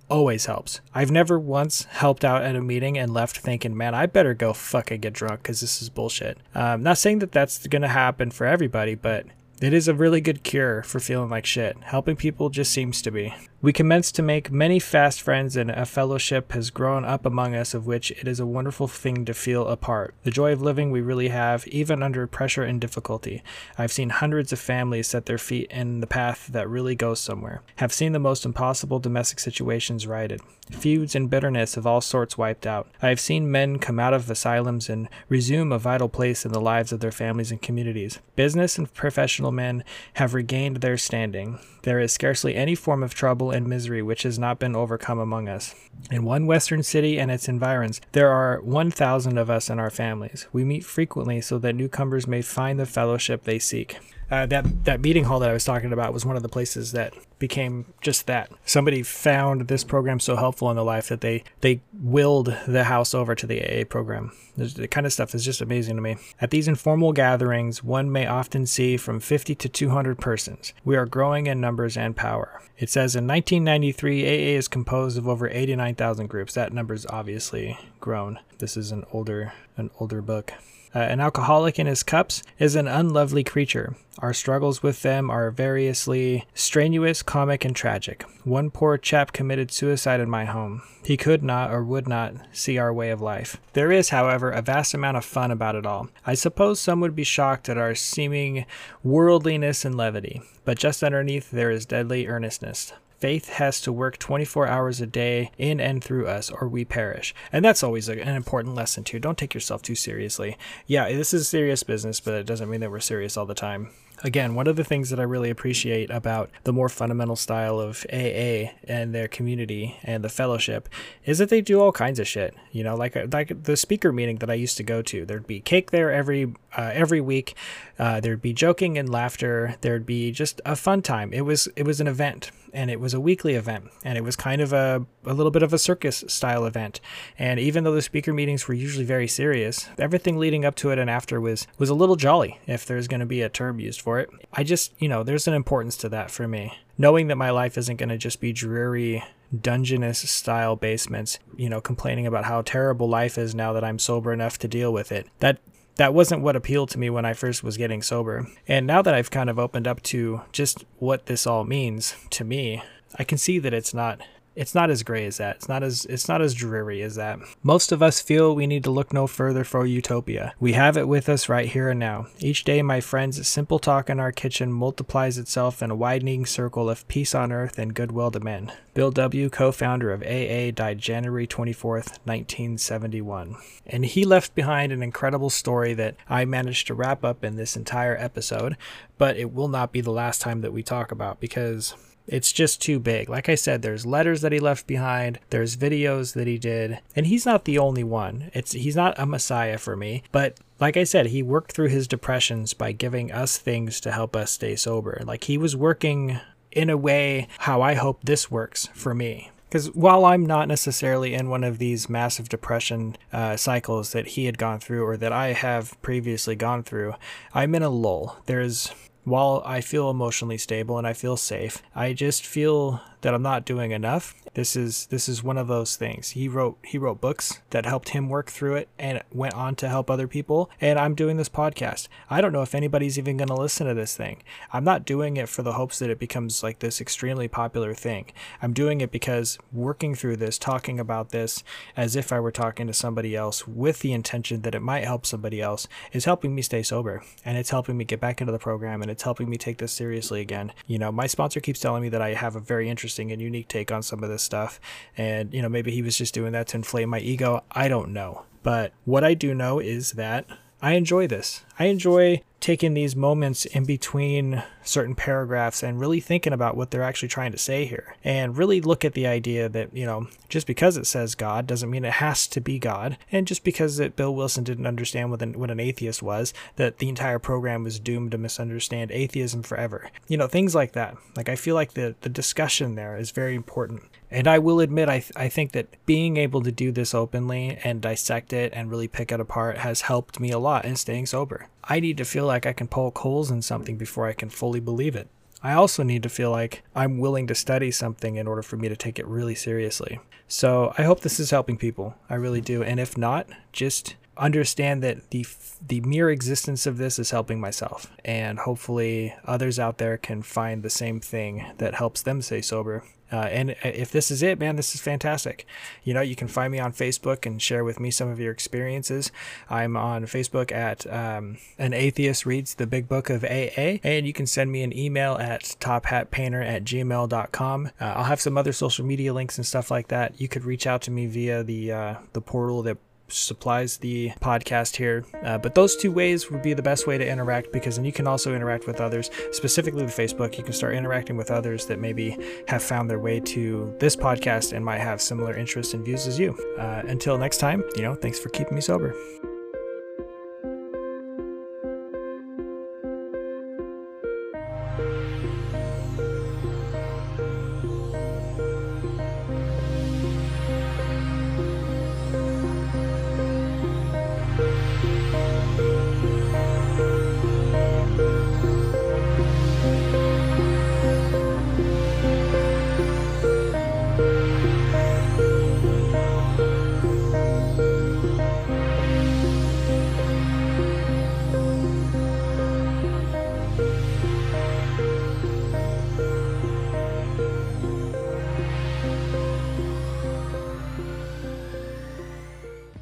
always 0.09 0.47
helps. 0.47 0.81
I've 0.95 1.11
never 1.11 1.39
once 1.39 1.85
helped 1.85 2.25
out 2.25 2.43
at 2.43 2.57
a 2.57 2.63
meeting 2.63 2.97
and 2.97 3.13
left 3.13 3.37
thinking, 3.37 3.77
man, 3.77 3.95
I 3.95 4.07
better 4.07 4.33
go 4.33 4.55
fucking 4.55 5.03
get 5.03 5.13
drunk 5.13 5.43
because 5.43 5.61
this 5.61 5.83
is 5.83 5.91
bullshit. 5.91 6.39
Um, 6.55 6.83
not 6.83 6.97
saying 6.97 7.19
that 7.19 7.33
that's 7.33 7.67
going 7.67 7.83
to 7.83 7.89
happen 7.89 8.31
for 8.31 8.47
everybody, 8.47 8.95
but 8.95 9.27
it 9.61 9.73
is 9.73 9.89
a 9.89 9.95
really 9.95 10.21
good 10.21 10.43
cure 10.45 10.83
for 10.83 11.01
feeling 11.01 11.31
like 11.31 11.47
shit. 11.47 11.77
Helping 11.83 12.17
people 12.17 12.49
just 12.49 12.71
seems 12.71 13.03
to 13.03 13.11
be. 13.11 13.35
We 13.61 13.73
commenced 13.73 14.15
to 14.15 14.23
make 14.23 14.53
many 14.53 14.79
fast 14.79 15.21
friends, 15.21 15.57
and 15.57 15.69
a 15.69 15.85
fellowship 15.85 16.53
has 16.53 16.71
grown 16.71 17.05
up 17.05 17.27
among 17.27 17.57
us 17.57 17.75
of 17.75 17.87
which 17.87 18.13
it 18.13 18.29
is 18.29 18.39
a 18.39 18.47
wonderful 18.47 18.87
thing 18.87 19.25
to 19.25 19.35
feel 19.35 19.67
a 19.67 19.77
part. 19.77 20.15
The 20.23 20.31
joy 20.31 20.53
of 20.53 20.63
living 20.63 20.93
we 20.93 21.01
really 21.01 21.29
have, 21.29 21.67
even 21.67 22.01
under 22.01 22.29
pressure 22.29 22.63
and 22.63 22.81
difficulty. 22.81 23.43
I've 23.77 23.91
seen 23.91 24.11
hundreds 24.11 24.53
of 24.53 24.61
families 24.61 25.09
set 25.09 25.27
their 25.27 25.39
feet 25.39 25.73
in 25.73 25.99
the 25.99 26.07
path 26.07 26.47
that 26.53 26.69
really 26.69 26.95
goes 26.95 27.19
somewhere. 27.19 27.63
Have 27.77 27.93
seen 27.93 28.13
the 28.13 28.21
most 28.21 28.45
impossible 28.45 29.01
domestic 29.01 29.41
situations 29.41 30.07
righted. 30.07 30.41
Feuds 30.71 31.17
and 31.17 31.29
bitterness 31.29 31.77
of 31.77 31.85
all 31.85 32.01
sorts 32.01 32.39
wiped 32.39 32.67
out. 32.67 32.89
I 33.03 33.09
have 33.09 33.19
seen 33.19 33.51
men 33.51 33.81
come 33.81 33.99
out 33.99 34.15
of 34.15 34.31
asylums 34.31 34.89
and 34.89 35.09
resume 35.29 35.73
a 35.73 35.79
vital 35.81 36.09
place 36.09 36.45
in 36.45 36.53
the 36.53 36.61
lives 36.61 36.93
of 36.93 37.01
their 37.01 37.11
families 37.11 37.51
and 37.51 37.61
communities. 37.61 38.21
Business 38.37 38.79
and 38.79 38.93
professional 38.93 39.48
men 39.53 39.85
have 40.15 40.35
regained 40.35 40.79
their 40.79 40.97
standing. 40.97 41.59
There 41.83 42.01
is 42.01 42.13
scarcely 42.13 42.55
any 42.55 42.75
form 42.75 43.03
of 43.03 43.15
trouble 43.15 43.51
and 43.51 43.67
misery 43.67 44.03
which 44.03 44.23
has 44.25 44.39
not 44.39 44.59
been 44.59 44.77
overcome 44.77 45.19
among 45.19 45.49
us. 45.49 45.75
In 46.11 46.25
one 46.25 46.47
western 46.47 46.83
city 46.83 47.19
and 47.19 47.31
its 47.31 47.49
environs, 47.49 48.01
there 48.13 48.31
are 48.31 48.61
1,000 48.63 49.39
of 49.39 49.51
us 49.51 49.71
and 49.71 49.81
our 49.81 49.91
families. 49.91 50.47
We 50.53 50.65
meet 50.65 50.85
frequently 50.85 51.41
so 51.41 51.59
that 51.59 51.75
newcomers 51.75 52.27
may 52.27 52.43
find 52.43 52.79
the 52.79 52.87
fellowship 52.87 53.45
they 53.45 53.59
seek. 53.59 53.99
Uh, 54.31 54.45
that 54.47 54.85
that 54.85 55.01
meeting 55.01 55.25
hall 55.25 55.39
that 55.41 55.51
I 55.51 55.55
was 55.55 55.65
talking 55.65 55.93
about 55.93 56.13
was 56.13 56.27
one 56.27 56.37
of 56.37 56.43
the 56.43 56.49
places 56.49 56.93
that 56.93 57.15
became 57.39 57.87
just 58.01 58.27
that. 58.27 58.51
Somebody 58.65 59.03
found 59.03 59.69
this 59.69 59.85
program 59.85 60.21
so 60.21 60.37
helpful 60.37 60.69
in 60.71 60.77
their 60.77 60.85
life 60.85 61.09
that 61.09 61.23
they 61.23 61.45
they 61.61 61.81
willed 61.93 62.55
the 62.67 62.85
house 62.85 63.15
over 63.15 63.35
to 63.35 63.47
the 63.47 63.63
AA 63.63 63.85
program. 63.85 64.33
The 64.57 64.89
kind 64.89 65.07
of 65.07 65.13
stuff 65.13 65.35
is 65.35 65.45
just 65.45 65.61
amazing 65.61 65.97
to 65.97 66.03
me. 66.03 66.17
At 66.41 66.51
these 66.51 66.69
informal 66.69 67.13
gatherings, 67.13 67.83
one 67.83 68.11
may 68.11 68.27
often 68.27 68.67
see 68.67 68.97
from 68.97 69.21
50 69.21 69.55
to 69.55 69.69
200 69.69 70.19
persons. 70.19 70.75
We 70.85 70.97
are 70.97 71.07
growing 71.07 71.47
in 71.47 71.61
numbers 71.61 71.97
and 71.97 72.17
power. 72.17 72.61
It 72.77 72.91
says 72.91 73.17
in 73.17 73.27
1993, 73.27 74.25
AA 74.25 74.59
is 74.59 74.69
composed 74.69 75.17
of 75.17 75.29
over 75.29 75.49
89,000 75.49 76.27
groups. 76.27 76.55
That 76.55 76.73
number's 76.73 77.07
obviously 77.07 77.79
grown. 78.01 78.41
This 78.59 78.77
is 78.77 78.93
an 78.93 79.05
older 79.13 79.53
an 79.77 79.91
older 80.01 80.21
book. 80.21 80.53
Uh, 80.95 81.01
an 81.01 81.21
alcoholic 81.21 81.79
in 81.79 81.87
his 81.87 82.03
cups 82.03 82.43
is 82.59 82.77
an 82.77 82.89
unlovely 82.89 83.45
creature. 83.45 83.95
Our 84.21 84.35
struggles 84.35 84.83
with 84.83 85.03
them 85.03 85.31
are 85.31 85.51
variously 85.53 86.45
strenuous, 86.53 87.23
comic, 87.23 87.65
and 87.65 87.77
tragic. 87.77 88.25
One 88.43 88.71
poor 88.71 88.99
chap 88.99 89.33
committed 89.33 89.71
suicide 89.71 90.19
in 90.19 90.29
my 90.29 90.45
home. 90.45 90.83
He 91.05 91.17
could 91.17 91.45
not 91.45 91.71
or 91.71 91.85
would 91.85 92.09
not 92.09 92.35
see 92.53 92.79
our 92.79 92.93
way 92.93 93.11
of 93.11 93.21
life. 93.21 93.59
There 93.75 93.93
is, 93.93 94.09
however, 94.09 94.51
a 94.51 94.61
vast 94.61 94.93
amount 94.93 95.19
of 95.19 95.25
fun 95.25 95.53
about 95.53 95.77
it 95.77 95.87
all. 95.87 96.09
I 96.27 96.35
suppose 96.35 96.81
some 96.81 97.01
would 97.01 97.15
be 97.15 97.25
shocked 97.25 97.69
at 97.69 97.79
our 97.79 97.95
seeming 97.95 98.67
worldliness 99.05 99.85
and 99.85 99.97
levity, 99.97 100.43
but 100.65 100.79
just 100.79 101.05
underneath 101.05 101.53
there 101.53 101.71
is 101.71 101.87
deadly 101.87 102.27
earnestness. 102.27 102.93
Faith 103.19 103.49
has 103.51 103.81
to 103.81 103.93
work 103.93 104.17
24 104.19 104.69
hours 104.69 105.01
a 105.01 105.07
day 105.07 105.51
in 105.59 105.81
and 105.81 106.03
through 106.03 106.27
us, 106.27 106.51
or 106.51 106.69
we 106.69 106.85
perish. 106.85 107.35
And 107.53 107.65
that's 107.65 107.83
always 107.83 108.09
an 108.09 108.21
important 108.21 108.75
lesson, 108.75 109.03
too. 109.05 109.19
Don't 109.19 109.37
take 109.37 109.55
yourself 109.55 109.83
too 109.83 109.97
seriously. 109.97 110.57
Yeah, 110.87 111.09
this 111.09 111.35
is 111.35 111.49
serious 111.49 111.83
business, 111.83 112.21
but 112.21 112.35
it 112.35 112.47
doesn't 112.47 112.71
mean 112.71 112.81
that 112.81 112.91
we're 112.91 113.01
serious 113.01 113.37
all 113.37 113.47
the 113.47 113.55
time 113.55 113.91
again, 114.23 114.55
one 114.55 114.67
of 114.67 114.77
the 114.77 114.85
things 114.85 115.11
that 115.11 115.21
I 115.21 115.25
really 115.25 115.51
appreciate 115.51 116.11
about 116.11 116.51
the 116.65 116.73
more 116.73 116.89
fundamental 116.89 117.37
style 117.37 117.79
of 117.79 118.05
AA 118.13 118.73
and 118.85 119.15
their 119.15 119.29
community 119.29 119.97
and 120.03 120.25
the 120.25 120.29
fellowship 120.29 120.89
is 121.25 121.39
that 121.39 121.49
they 121.49 121.61
do 121.61 121.81
all 121.81 121.93
kinds 121.93 122.19
of 122.19 122.27
shit. 122.27 122.55
You 122.73 122.85
know, 122.85 122.97
like 122.97 123.17
like 123.33 123.65
the 123.65 123.77
speaker 123.77 124.13
meeting 124.13 124.37
that 124.39 124.51
I 124.51 124.55
used 124.55 124.77
to 124.79 124.83
go 124.83 125.03
to. 125.03 125.25
There'd 125.25 125.47
be 125.47 125.61
cake 125.61 125.91
there 125.91 126.13
every 126.13 126.55
uh, 126.77 126.91
every 126.93 127.21
week. 127.21 127.55
Uh, 127.99 128.21
there'd 128.21 128.43
be 128.43 128.53
joking 128.53 128.99
and 128.99 129.09
laughter. 129.09 129.77
There'd 129.81 130.07
be 130.07 130.31
just 130.33 130.61
a 130.65 130.77
fun 130.77 131.03
time. 131.03 131.33
It 131.33 131.43
was 131.43 131.69
it 131.77 131.85
was 131.85 132.01
an 132.01 132.07
event 132.07 132.51
and 132.73 132.91
it 132.91 133.01
was 133.01 133.15
a 133.15 133.21
weekly 133.21 133.55
event 133.55 133.91
and 134.05 134.19
it 134.19 134.23
was 134.23 134.37
kind 134.37 134.61
of 134.61 134.73
a, 134.73 135.05
a 135.25 135.33
little 135.33 135.51
bit 135.51 135.63
of 135.63 135.73
a 135.73 135.79
circus 135.79 136.25
style 136.29 136.65
event 136.65 137.01
and 137.39 137.59
even 137.59 137.85
though 137.85 137.93
the 137.93 138.03
speaker 138.03 138.33
meetings 138.33 138.69
were 138.69 138.75
usually 138.75 139.05
very 139.05 139.29
serious 139.29 139.89
everything 139.99 140.39
leading 140.39 140.65
up 140.65 140.75
to 140.75 140.91
it 140.91 140.99
and 140.99 141.11
after 141.11 141.41
was 141.41 141.67
was 141.79 141.91
a 141.91 141.95
little 141.95 142.17
jolly 142.17 142.59
if 142.67 142.87
there's 142.87 143.09
going 143.09 143.21
to 143.21 143.27
be 143.27 143.43
a 143.43 143.49
term 143.49 143.81
used 143.81 144.01
for 144.01 144.08
it. 144.17 144.31
I 144.53 144.65
just 144.65 144.93
you 144.99 145.09
know 145.09 145.23
there's 145.23 145.47
an 145.47 145.55
importance 145.55 145.97
to 145.99 146.09
that 146.09 146.31
for 146.31 146.49
me. 146.49 146.79
Knowing 146.97 147.27
that 147.29 147.37
my 147.37 147.51
life 147.51 147.77
isn't 147.77 147.97
going 147.97 148.09
to 148.09 148.19
just 148.19 148.41
be 148.41 148.53
dreary 148.53 149.23
dungeness 149.63 150.29
style 150.29 150.77
basements 150.77 151.39
you 151.57 151.71
know 151.71 151.81
complaining 151.81 152.27
about 152.27 152.45
how 152.45 152.61
terrible 152.61 153.09
life 153.09 153.39
is 153.39 153.55
now 153.55 153.73
that 153.73 153.83
i'm 153.83 153.99
sober 153.99 154.31
enough 154.31 154.59
to 154.59 154.69
deal 154.69 154.93
with 154.93 155.13
it. 155.13 155.27
That 155.41 155.59
that 155.99 156.15
wasn't 156.15 156.43
what 156.43 156.57
appealed 156.57 156.91
to 156.91 156.99
me 156.99 157.11
when 157.11 157.25
I 157.25 157.35
first 157.35 157.65
was 157.65 157.77
getting 157.77 158.03
sober. 158.03 158.47
And 158.69 158.87
now 158.87 159.03
that 159.03 159.15
I've 159.15 159.33
kind 159.33 159.51
of 159.51 159.59
opened 159.59 159.89
up 159.89 160.01
to 160.05 160.43
just 160.53 160.85
what 160.99 161.27
this 161.27 161.45
all 161.45 161.65
means 161.65 162.15
to 162.31 162.45
me, 162.45 162.83
I 163.19 163.25
can 163.25 163.37
see 163.37 163.59
that 163.59 163.75
it's 163.75 163.93
not 163.93 164.23
it's 164.59 164.75
not 164.75 164.91
as 164.91 165.05
gray 165.05 165.25
as 165.25 165.37
that. 165.37 165.57
It's 165.57 165.69
not 165.69 165.85
as 165.85 166.05
it's 166.07 166.27
not 166.27 166.43
as 166.43 166.53
dreary 166.53 167.01
as 167.03 167.15
that. 167.15 167.39
Most 167.63 167.93
of 167.93 168.03
us 168.03 168.21
feel 168.21 168.55
we 168.55 168.67
need 168.67 168.83
to 168.85 168.91
look 168.91 169.13
no 169.13 169.29
further 169.29 169.63
for 169.63 169.87
utopia. 169.87 170.53
We 170.59 170.73
have 170.73 170.97
it 170.97 171.07
with 171.07 171.29
us 171.29 171.49
right 171.49 171.69
here 171.69 171.91
and 171.91 172.01
now. 172.01 172.27
Each 172.41 172.65
day, 172.65 172.83
my 172.83 173.01
friends, 173.01 173.47
simple 173.47 173.79
talk 173.79 174.11
in 174.11 174.19
our 174.19 174.33
kitchen 174.33 174.73
multiplies 174.73 175.39
itself 175.39 175.81
in 175.81 175.93
a 175.93 175.97
widening 175.97 176.45
circle 176.45 176.91
of 176.91 177.07
peace 177.07 177.37
on 177.37 177.53
earth 177.53 177.79
and 177.79 177.95
goodwill 177.95 178.33
to 178.33 178.41
men. 178.41 178.73
Bill 178.95 179.13
W., 179.13 179.49
co-founder 179.49 180.11
of 180.11 180.23
AA, 180.23 180.73
died 180.73 180.99
January 180.99 181.47
24th, 181.47 182.19
1971. 182.25 183.55
And 183.87 184.05
he 184.05 184.25
left 184.25 184.57
behind 184.57 184.91
an 184.91 185.05
incredible 185.05 185.51
story 185.51 185.95
that 185.95 186.17
I 186.29 186.45
managed 186.45 186.89
to 186.89 186.95
wrap 186.95 187.25
up 187.25 187.45
in 187.45 187.55
this 187.55 187.77
entire 187.77 188.17
episode, 188.17 188.77
but 189.19 189.37
it 189.37 189.53
will 189.53 189.69
not 189.69 189.93
be 189.93 190.01
the 190.01 190.11
last 190.11 190.41
time 190.41 190.63
that 190.63 190.73
we 190.73 190.83
talk 190.83 191.13
about 191.13 191.39
because 191.39 191.95
it's 192.29 192.53
just 192.53 192.81
too 192.81 192.99
big. 192.99 193.29
Like 193.29 193.49
I 193.49 193.55
said, 193.55 193.83
there's 193.83 194.07
letters 194.07 194.43
that 194.43 194.53
he 194.53 194.61
left 194.61 194.87
behind, 194.87 195.39
there's 195.51 195.77
videos 195.77 196.35
that 196.35 196.47
he 196.47 196.59
did, 196.59 197.01
and 197.17 197.27
he's 197.27 197.47
not 197.47 197.65
the 197.65 197.79
only 197.79 198.05
one. 198.05 198.51
It's 198.55 198.73
he's 198.73 198.97
not 198.97 199.19
a 199.19 199.27
messiah 199.27 199.79
for 199.79 199.97
me, 199.97 200.23
but 200.31 200.59
like 200.81 200.97
I 200.97 201.05
said, 201.05 201.27
he 201.27 201.43
worked 201.43 201.73
through 201.73 201.89
his 201.89 202.07
depressions 202.07 202.75
by 202.75 202.93
giving 202.93 203.33
us 203.33 203.59
things 203.59 204.01
to 204.01 204.13
help 204.13 204.37
us 204.37 204.53
stay 204.53 204.77
sober. 204.77 205.23
Like 205.25 205.45
he 205.45 205.59
was 205.59 205.75
working 205.75 206.39
in 206.71 206.91
a 206.91 206.97
way 206.97 207.49
how 207.59 207.83
I 207.83 207.95
hope 207.95 208.21
this 208.23 208.51
works 208.51 208.89
for 208.95 209.15
me. 209.15 209.51
Because 209.69 209.89
while 209.89 210.25
I'm 210.25 210.47
not 210.47 210.67
necessarily 210.67 211.35
in 211.35 211.51
one 211.51 211.63
of 211.63 211.77
these 211.77 212.09
massive 212.09 212.49
depression 212.49 213.17
uh, 213.33 213.57
cycles 213.59 214.13
that 214.13 214.29
he 214.29 214.47
had 214.47 214.57
gone 214.57 214.81
through 214.81 215.05
or 215.05 215.19
that 215.19 215.33
I 215.33 215.53
have 215.53 216.01
previously 216.01 216.57
gone 216.57 216.83
through, 216.83 217.15
I'm 217.53 217.75
in 217.75 217.83
a 217.83 217.91
lull. 217.91 218.39
There's 218.47 218.91
while 219.31 219.63
I 219.65 219.81
feel 219.81 220.11
emotionally 220.11 220.59
stable 220.59 220.99
and 220.99 221.07
I 221.07 221.13
feel 221.13 221.37
safe, 221.37 221.83
I 221.95 222.13
just 222.13 222.45
feel 222.45 223.01
that 223.23 223.35
I'm 223.35 223.43
not 223.43 223.65
doing 223.65 223.91
enough. 223.91 224.35
This 224.55 224.77
is 224.77 225.07
this 225.07 225.29
is 225.29 225.43
one 225.43 225.59
of 225.59 225.69
those 225.69 225.97
things. 225.97 226.31
He 226.31 226.49
wrote 226.49 226.79
he 226.83 226.99
wrote 226.99 227.21
books 227.21 227.61
that 227.71 227.87
helped 227.87 228.11
him 228.11 228.29
work 228.29 228.51
through 228.51 228.77
it 228.77 228.89
and 228.99 229.23
went 229.33 229.55
on 229.55 229.75
to 229.77 229.89
help 229.89 230.11
other 230.11 230.27
people. 230.27 230.71
And 230.81 230.99
I'm 230.99 231.15
doing 231.15 231.37
this 231.37 231.49
podcast. 231.49 232.09
I 232.31 232.41
don't 232.41 232.53
know 232.53 232.63
if 232.63 232.75
anybody's 232.75 233.19
even 233.19 233.37
going 233.37 233.49
to 233.49 233.55
listen 233.55 233.87
to 233.87 233.95
this 233.95 234.17
thing. 234.17 234.43
I'm 234.73 234.85
not 234.85 235.05
doing 235.05 235.37
it 235.37 235.49
for 235.49 235.63
the 235.63 235.75
hopes 235.75 235.99
that 235.99 236.11
it 236.11 236.19
becomes 236.19 236.63
like 236.63 236.79
this 236.79 237.01
extremely 237.01 237.49
popular 237.49 237.95
thing. 237.95 238.27
I'm 238.63 238.73
doing 238.73 239.01
it 239.01 239.13
because 239.13 239.59
working 239.73 240.15
through 240.15 240.37
this, 240.37 240.59
talking 240.59 240.99
about 240.99 241.31
this 241.31 241.63
as 241.97 242.17
if 242.17 242.33
I 242.33 242.41
were 242.41 242.53
talking 242.53 242.87
to 242.87 242.93
somebody 242.93 243.37
else 243.37 243.67
with 243.67 244.01
the 244.01 244.13
intention 244.13 244.63
that 244.63 244.75
it 244.75 244.83
might 244.83 245.05
help 245.05 245.27
somebody 245.27 245.61
else 245.61 245.87
is 246.13 246.25
helping 246.25 246.55
me 246.55 246.63
stay 246.63 246.83
sober 246.83 247.23
and 247.45 247.59
it's 247.59 247.71
helping 247.71 247.97
me 247.97 248.05
get 248.05 248.21
back 248.21 248.41
into 248.41 248.53
the 248.53 248.59
program 248.59 249.03
and 249.03 249.11
it's 249.11 249.18
helping 249.23 249.49
me 249.49 249.57
take 249.57 249.79
this 249.79 249.93
seriously 249.93 250.41
again. 250.41 250.73
You 250.87 250.99
know, 250.99 251.13
my 251.13 251.27
sponsor 251.27 251.61
keeps 251.61 251.81
telling 251.81 252.03
me 252.03 252.09
that 252.11 252.23
I 252.23 252.35
have 252.35 252.57
a 252.57 252.61
very 252.61 252.89
interesting 252.89 253.33
and 253.33 253.41
unique 253.41 253.69
take 253.69 253.93
on 253.93 254.03
some 254.03 254.23
of 254.23 254.31
this 254.31 254.43
stuff. 254.43 254.81
And, 255.17 255.53
you 255.53 255.63
know, 255.63 255.69
maybe 255.69 255.91
he 255.91 256.03
was 256.03 256.17
just 256.17 256.35
doing 256.35 256.53
that 256.53 256.69
to 256.69 256.77
inflame 256.77 257.11
my 257.11 257.21
ego. 257.21 257.65
I 257.73 257.89
don't 257.89 258.13
know. 258.13 258.45
But 258.63 258.93
what 259.05 259.25
I 259.25 259.35
do 259.35 259.55
know 259.55 259.79
is 259.79 260.13
that 260.13 260.47
I 260.83 260.93
enjoy 260.93 261.27
this. 261.27 261.65
I 261.79 261.87
enjoy 261.87 262.43
taking 262.61 262.95
these 262.95 263.15
moments 263.15 263.65
in 263.67 263.85
between 263.85 264.63
certain 264.83 265.15
paragraphs 265.15 265.83
and 265.83 266.01
really 266.01 266.21
thinking 266.21 266.53
about 266.53 266.77
what 266.77 266.91
they're 266.91 267.03
actually 267.03 267.29
trying 267.29 267.53
to 267.53 267.59
say 267.59 267.85
here. 267.85 268.17
And 268.25 268.57
really 268.57 268.81
look 268.81 269.05
at 269.05 269.15
the 269.15 269.27
idea 269.27 269.69
that 269.69 269.95
you 269.95 270.07
know 270.07 270.29
just 270.49 270.67
because 270.67 270.97
it 270.97 271.07
says 271.07 271.35
god 271.35 271.67
doesn't 271.67 271.91
mean 271.91 272.05
it 272.05 272.15
has 272.15 272.47
to 272.49 272.61
be 272.61 272.79
god. 272.79 273.19
And 273.31 273.47
just 273.47 273.65
because 273.65 273.97
that 273.97 274.17
bill 274.17 274.35
wilson 274.35 274.65
didn't 274.65 274.87
understand 274.87 275.31
what 275.31 275.43
an, 275.43 275.59
what 275.59 275.71
an 275.71 275.81
atheist 275.81 276.23
was 276.23 276.53
that 276.77 276.99
the 276.99 277.09
entire 277.09 277.39
program 277.39 277.85
was 277.85 278.01
doomed 278.01 278.33
to 278.33 278.39
misunderstand 278.39 279.13
atheism 279.13 279.63
forever. 279.63 280.11
You 280.27 280.37
know 280.37 280.49
things 280.49 280.75
like 280.75 280.93
that. 280.93 281.17
Like 281.37 281.49
i 281.49 281.57
feel 281.57 281.75
like 281.75 281.93
the 281.93 282.17
the 282.23 282.29
discussion 282.29 282.95
there 282.95 283.17
is 283.17 283.31
very 283.31 283.55
important. 283.55 284.03
And 284.31 284.47
I 284.47 284.59
will 284.59 284.81
admit, 284.81 285.09
I, 285.09 285.21
th- 285.21 285.33
I 285.37 285.49
think 285.49 285.73
that 285.73 285.89
being 286.05 286.37
able 286.37 286.63
to 286.63 286.71
do 286.71 286.93
this 286.93 287.15
openly 287.15 287.79
and 287.83 288.03
dissect 288.03 288.53
it 288.53 288.73
and 288.75 288.91
really 288.91 289.09
pick 289.09 289.33
it 289.33 289.41
apart 289.41 289.79
has 289.79 290.03
helped 290.03 290.39
me 290.39 290.51
a 290.51 290.59
lot 290.59 290.85
in 290.85 290.97
staying 290.97 291.27
sober. 291.27 291.69
I 291.89 292.01
need 292.01 292.19
to 292.19 292.25
feel 292.25 292.47
like 292.47 292.67
I 292.67 292.73
can 292.73 292.87
poke 292.87 293.19
holes 293.19 293.51
in 293.51 293.63
something 293.63 293.97
before 293.97 294.29
I 294.29 294.35
can 294.35 294.51
fully 294.51 294.81
believe 294.81 295.17
it. 295.17 295.29
I 295.63 295.73
also 295.73 296.03
need 296.03 296.23
to 296.23 296.29
feel 296.29 296.51
like 296.51 296.85
I'm 296.95 297.19
willing 297.19 297.47
to 297.49 297.55
study 297.55 297.91
something 297.91 298.37
in 298.37 298.47
order 298.47 298.63
for 298.63 298.77
me 298.77 298.89
to 298.89 298.97
take 298.97 299.19
it 299.19 299.27
really 299.27 299.55
seriously. 299.55 300.21
So 300.47 300.95
I 300.97 301.03
hope 301.03 301.21
this 301.21 301.41
is 301.41 301.51
helping 301.51 301.77
people. 301.77 302.15
I 302.31 302.35
really 302.35 302.61
do. 302.61 302.83
And 302.83 303.01
if 303.01 303.19
not, 303.19 303.49
just 303.73 304.17
understand 304.39 305.03
that 305.03 305.31
the 305.31 305.47
the 305.87 306.01
mere 306.01 306.31
existence 306.31 306.87
of 306.87 306.99
this 306.99 307.19
is 307.19 307.31
helping 307.31 307.61
myself 307.61 308.11
and 308.25 308.61
hopefully 308.61 309.35
others 309.45 309.79
out 309.79 309.99
there 309.99 310.17
can 310.17 310.43
find 310.43 310.83
the 310.83 310.91
same 310.91 311.21
thing 311.21 311.65
that 311.79 311.95
helps 311.95 312.23
them 312.23 312.43
stay 312.43 312.61
sober 312.61 313.05
uh, 313.31 313.37
and 313.37 313.77
if 313.83 314.11
this 314.11 314.31
is 314.31 314.43
it, 314.43 314.59
man, 314.59 314.77
this 314.77 314.95
is 314.95 315.01
fantastic. 315.01 315.67
You 316.03 316.15
know, 316.15 316.21
you 316.21 316.35
can 316.35 316.49
find 316.49 316.73
me 316.73 316.79
on 316.79 316.93
Facebook 316.93 317.45
and 317.45 317.61
share 317.61 317.85
with 317.85 318.01
me 318.01 318.11
some 318.11 318.29
of 318.29 318.41
your 318.41 318.53
experiences. 318.53 319.31
I'm 319.69 319.97
on 319.97 320.25
Facebook 320.25 320.73
at 320.73 321.07
um, 321.13 321.59
An 321.79 321.93
Atheist 321.93 322.47
Reads 322.47 322.75
the 322.75 322.87
Big 322.87 323.07
Book 323.07 323.29
of 323.29 323.45
AA, 323.45 323.99
and 324.03 324.27
you 324.27 324.33
can 324.33 324.47
send 324.47 324.73
me 324.73 324.83
an 324.83 324.97
email 324.97 325.35
at 325.35 325.63
tophatpainter 325.81 326.65
at 326.65 326.85
gmail.com. 326.85 327.87
Uh, 328.01 328.05
I'll 328.05 328.25
have 328.25 328.41
some 328.41 328.57
other 328.57 328.73
social 328.73 329.05
media 329.05 329.35
links 329.35 329.59
and 329.59 329.67
stuff 329.67 329.91
like 329.91 330.09
that. 330.09 330.41
You 330.41 330.49
could 330.49 330.65
reach 330.65 330.87
out 330.87 331.03
to 331.03 331.11
me 331.11 331.27
via 331.27 331.63
the 331.63 331.93
uh, 331.93 332.15
the 332.33 332.41
portal 332.41 332.83
that 332.83 332.97
supplies 333.29 333.99
the 333.99 334.31
podcast 334.41 334.97
here. 334.97 335.25
Uh, 335.45 335.59
but 335.59 335.75
those 335.75 335.97
two 335.97 336.13
ways 336.13 336.51
would 336.51 336.63
be 336.63 336.75
the 336.75 336.83
best 336.83 337.07
way 337.07 337.19
to 337.19 337.27
interact 337.27 337.73
because 337.73 337.97
then 337.97 338.05
you 338.05 338.13
can 338.13 338.27
also 338.27 338.55
interact 338.55 338.87
with 338.87 339.01
others, 339.01 339.31
specifically 339.53 340.05
with 340.05 340.17
Facebook. 340.17 340.57
You 340.57 340.65
can 340.65 340.73
start 340.73 340.95
interacting 340.95 341.37
with 341.37 341.51
others 341.51 341.87
that 341.87 341.99
maybe 341.99 342.37
have 342.69 342.83
found 342.83 343.11
their 343.11 343.19
way 343.19 343.41
to 343.41 343.95
this 343.99 344.17
podcast 344.17 344.73
and 344.73 344.85
might 344.85 345.01
have 345.01 345.21
similar 345.21 345.55
interests 345.57 345.95
and 345.95 346.05
views 346.05 346.27
as 346.27 346.39
you. 346.39 346.57
Uh, 346.79 347.03
until 347.07 347.39
next 347.39 347.59
time, 347.59 347.83
you 347.97 348.03
know, 348.03 348.15
thanks 348.15 348.39
for 348.39 348.49
keeping 348.51 348.75
me 348.75 348.81
sober. 348.81 349.15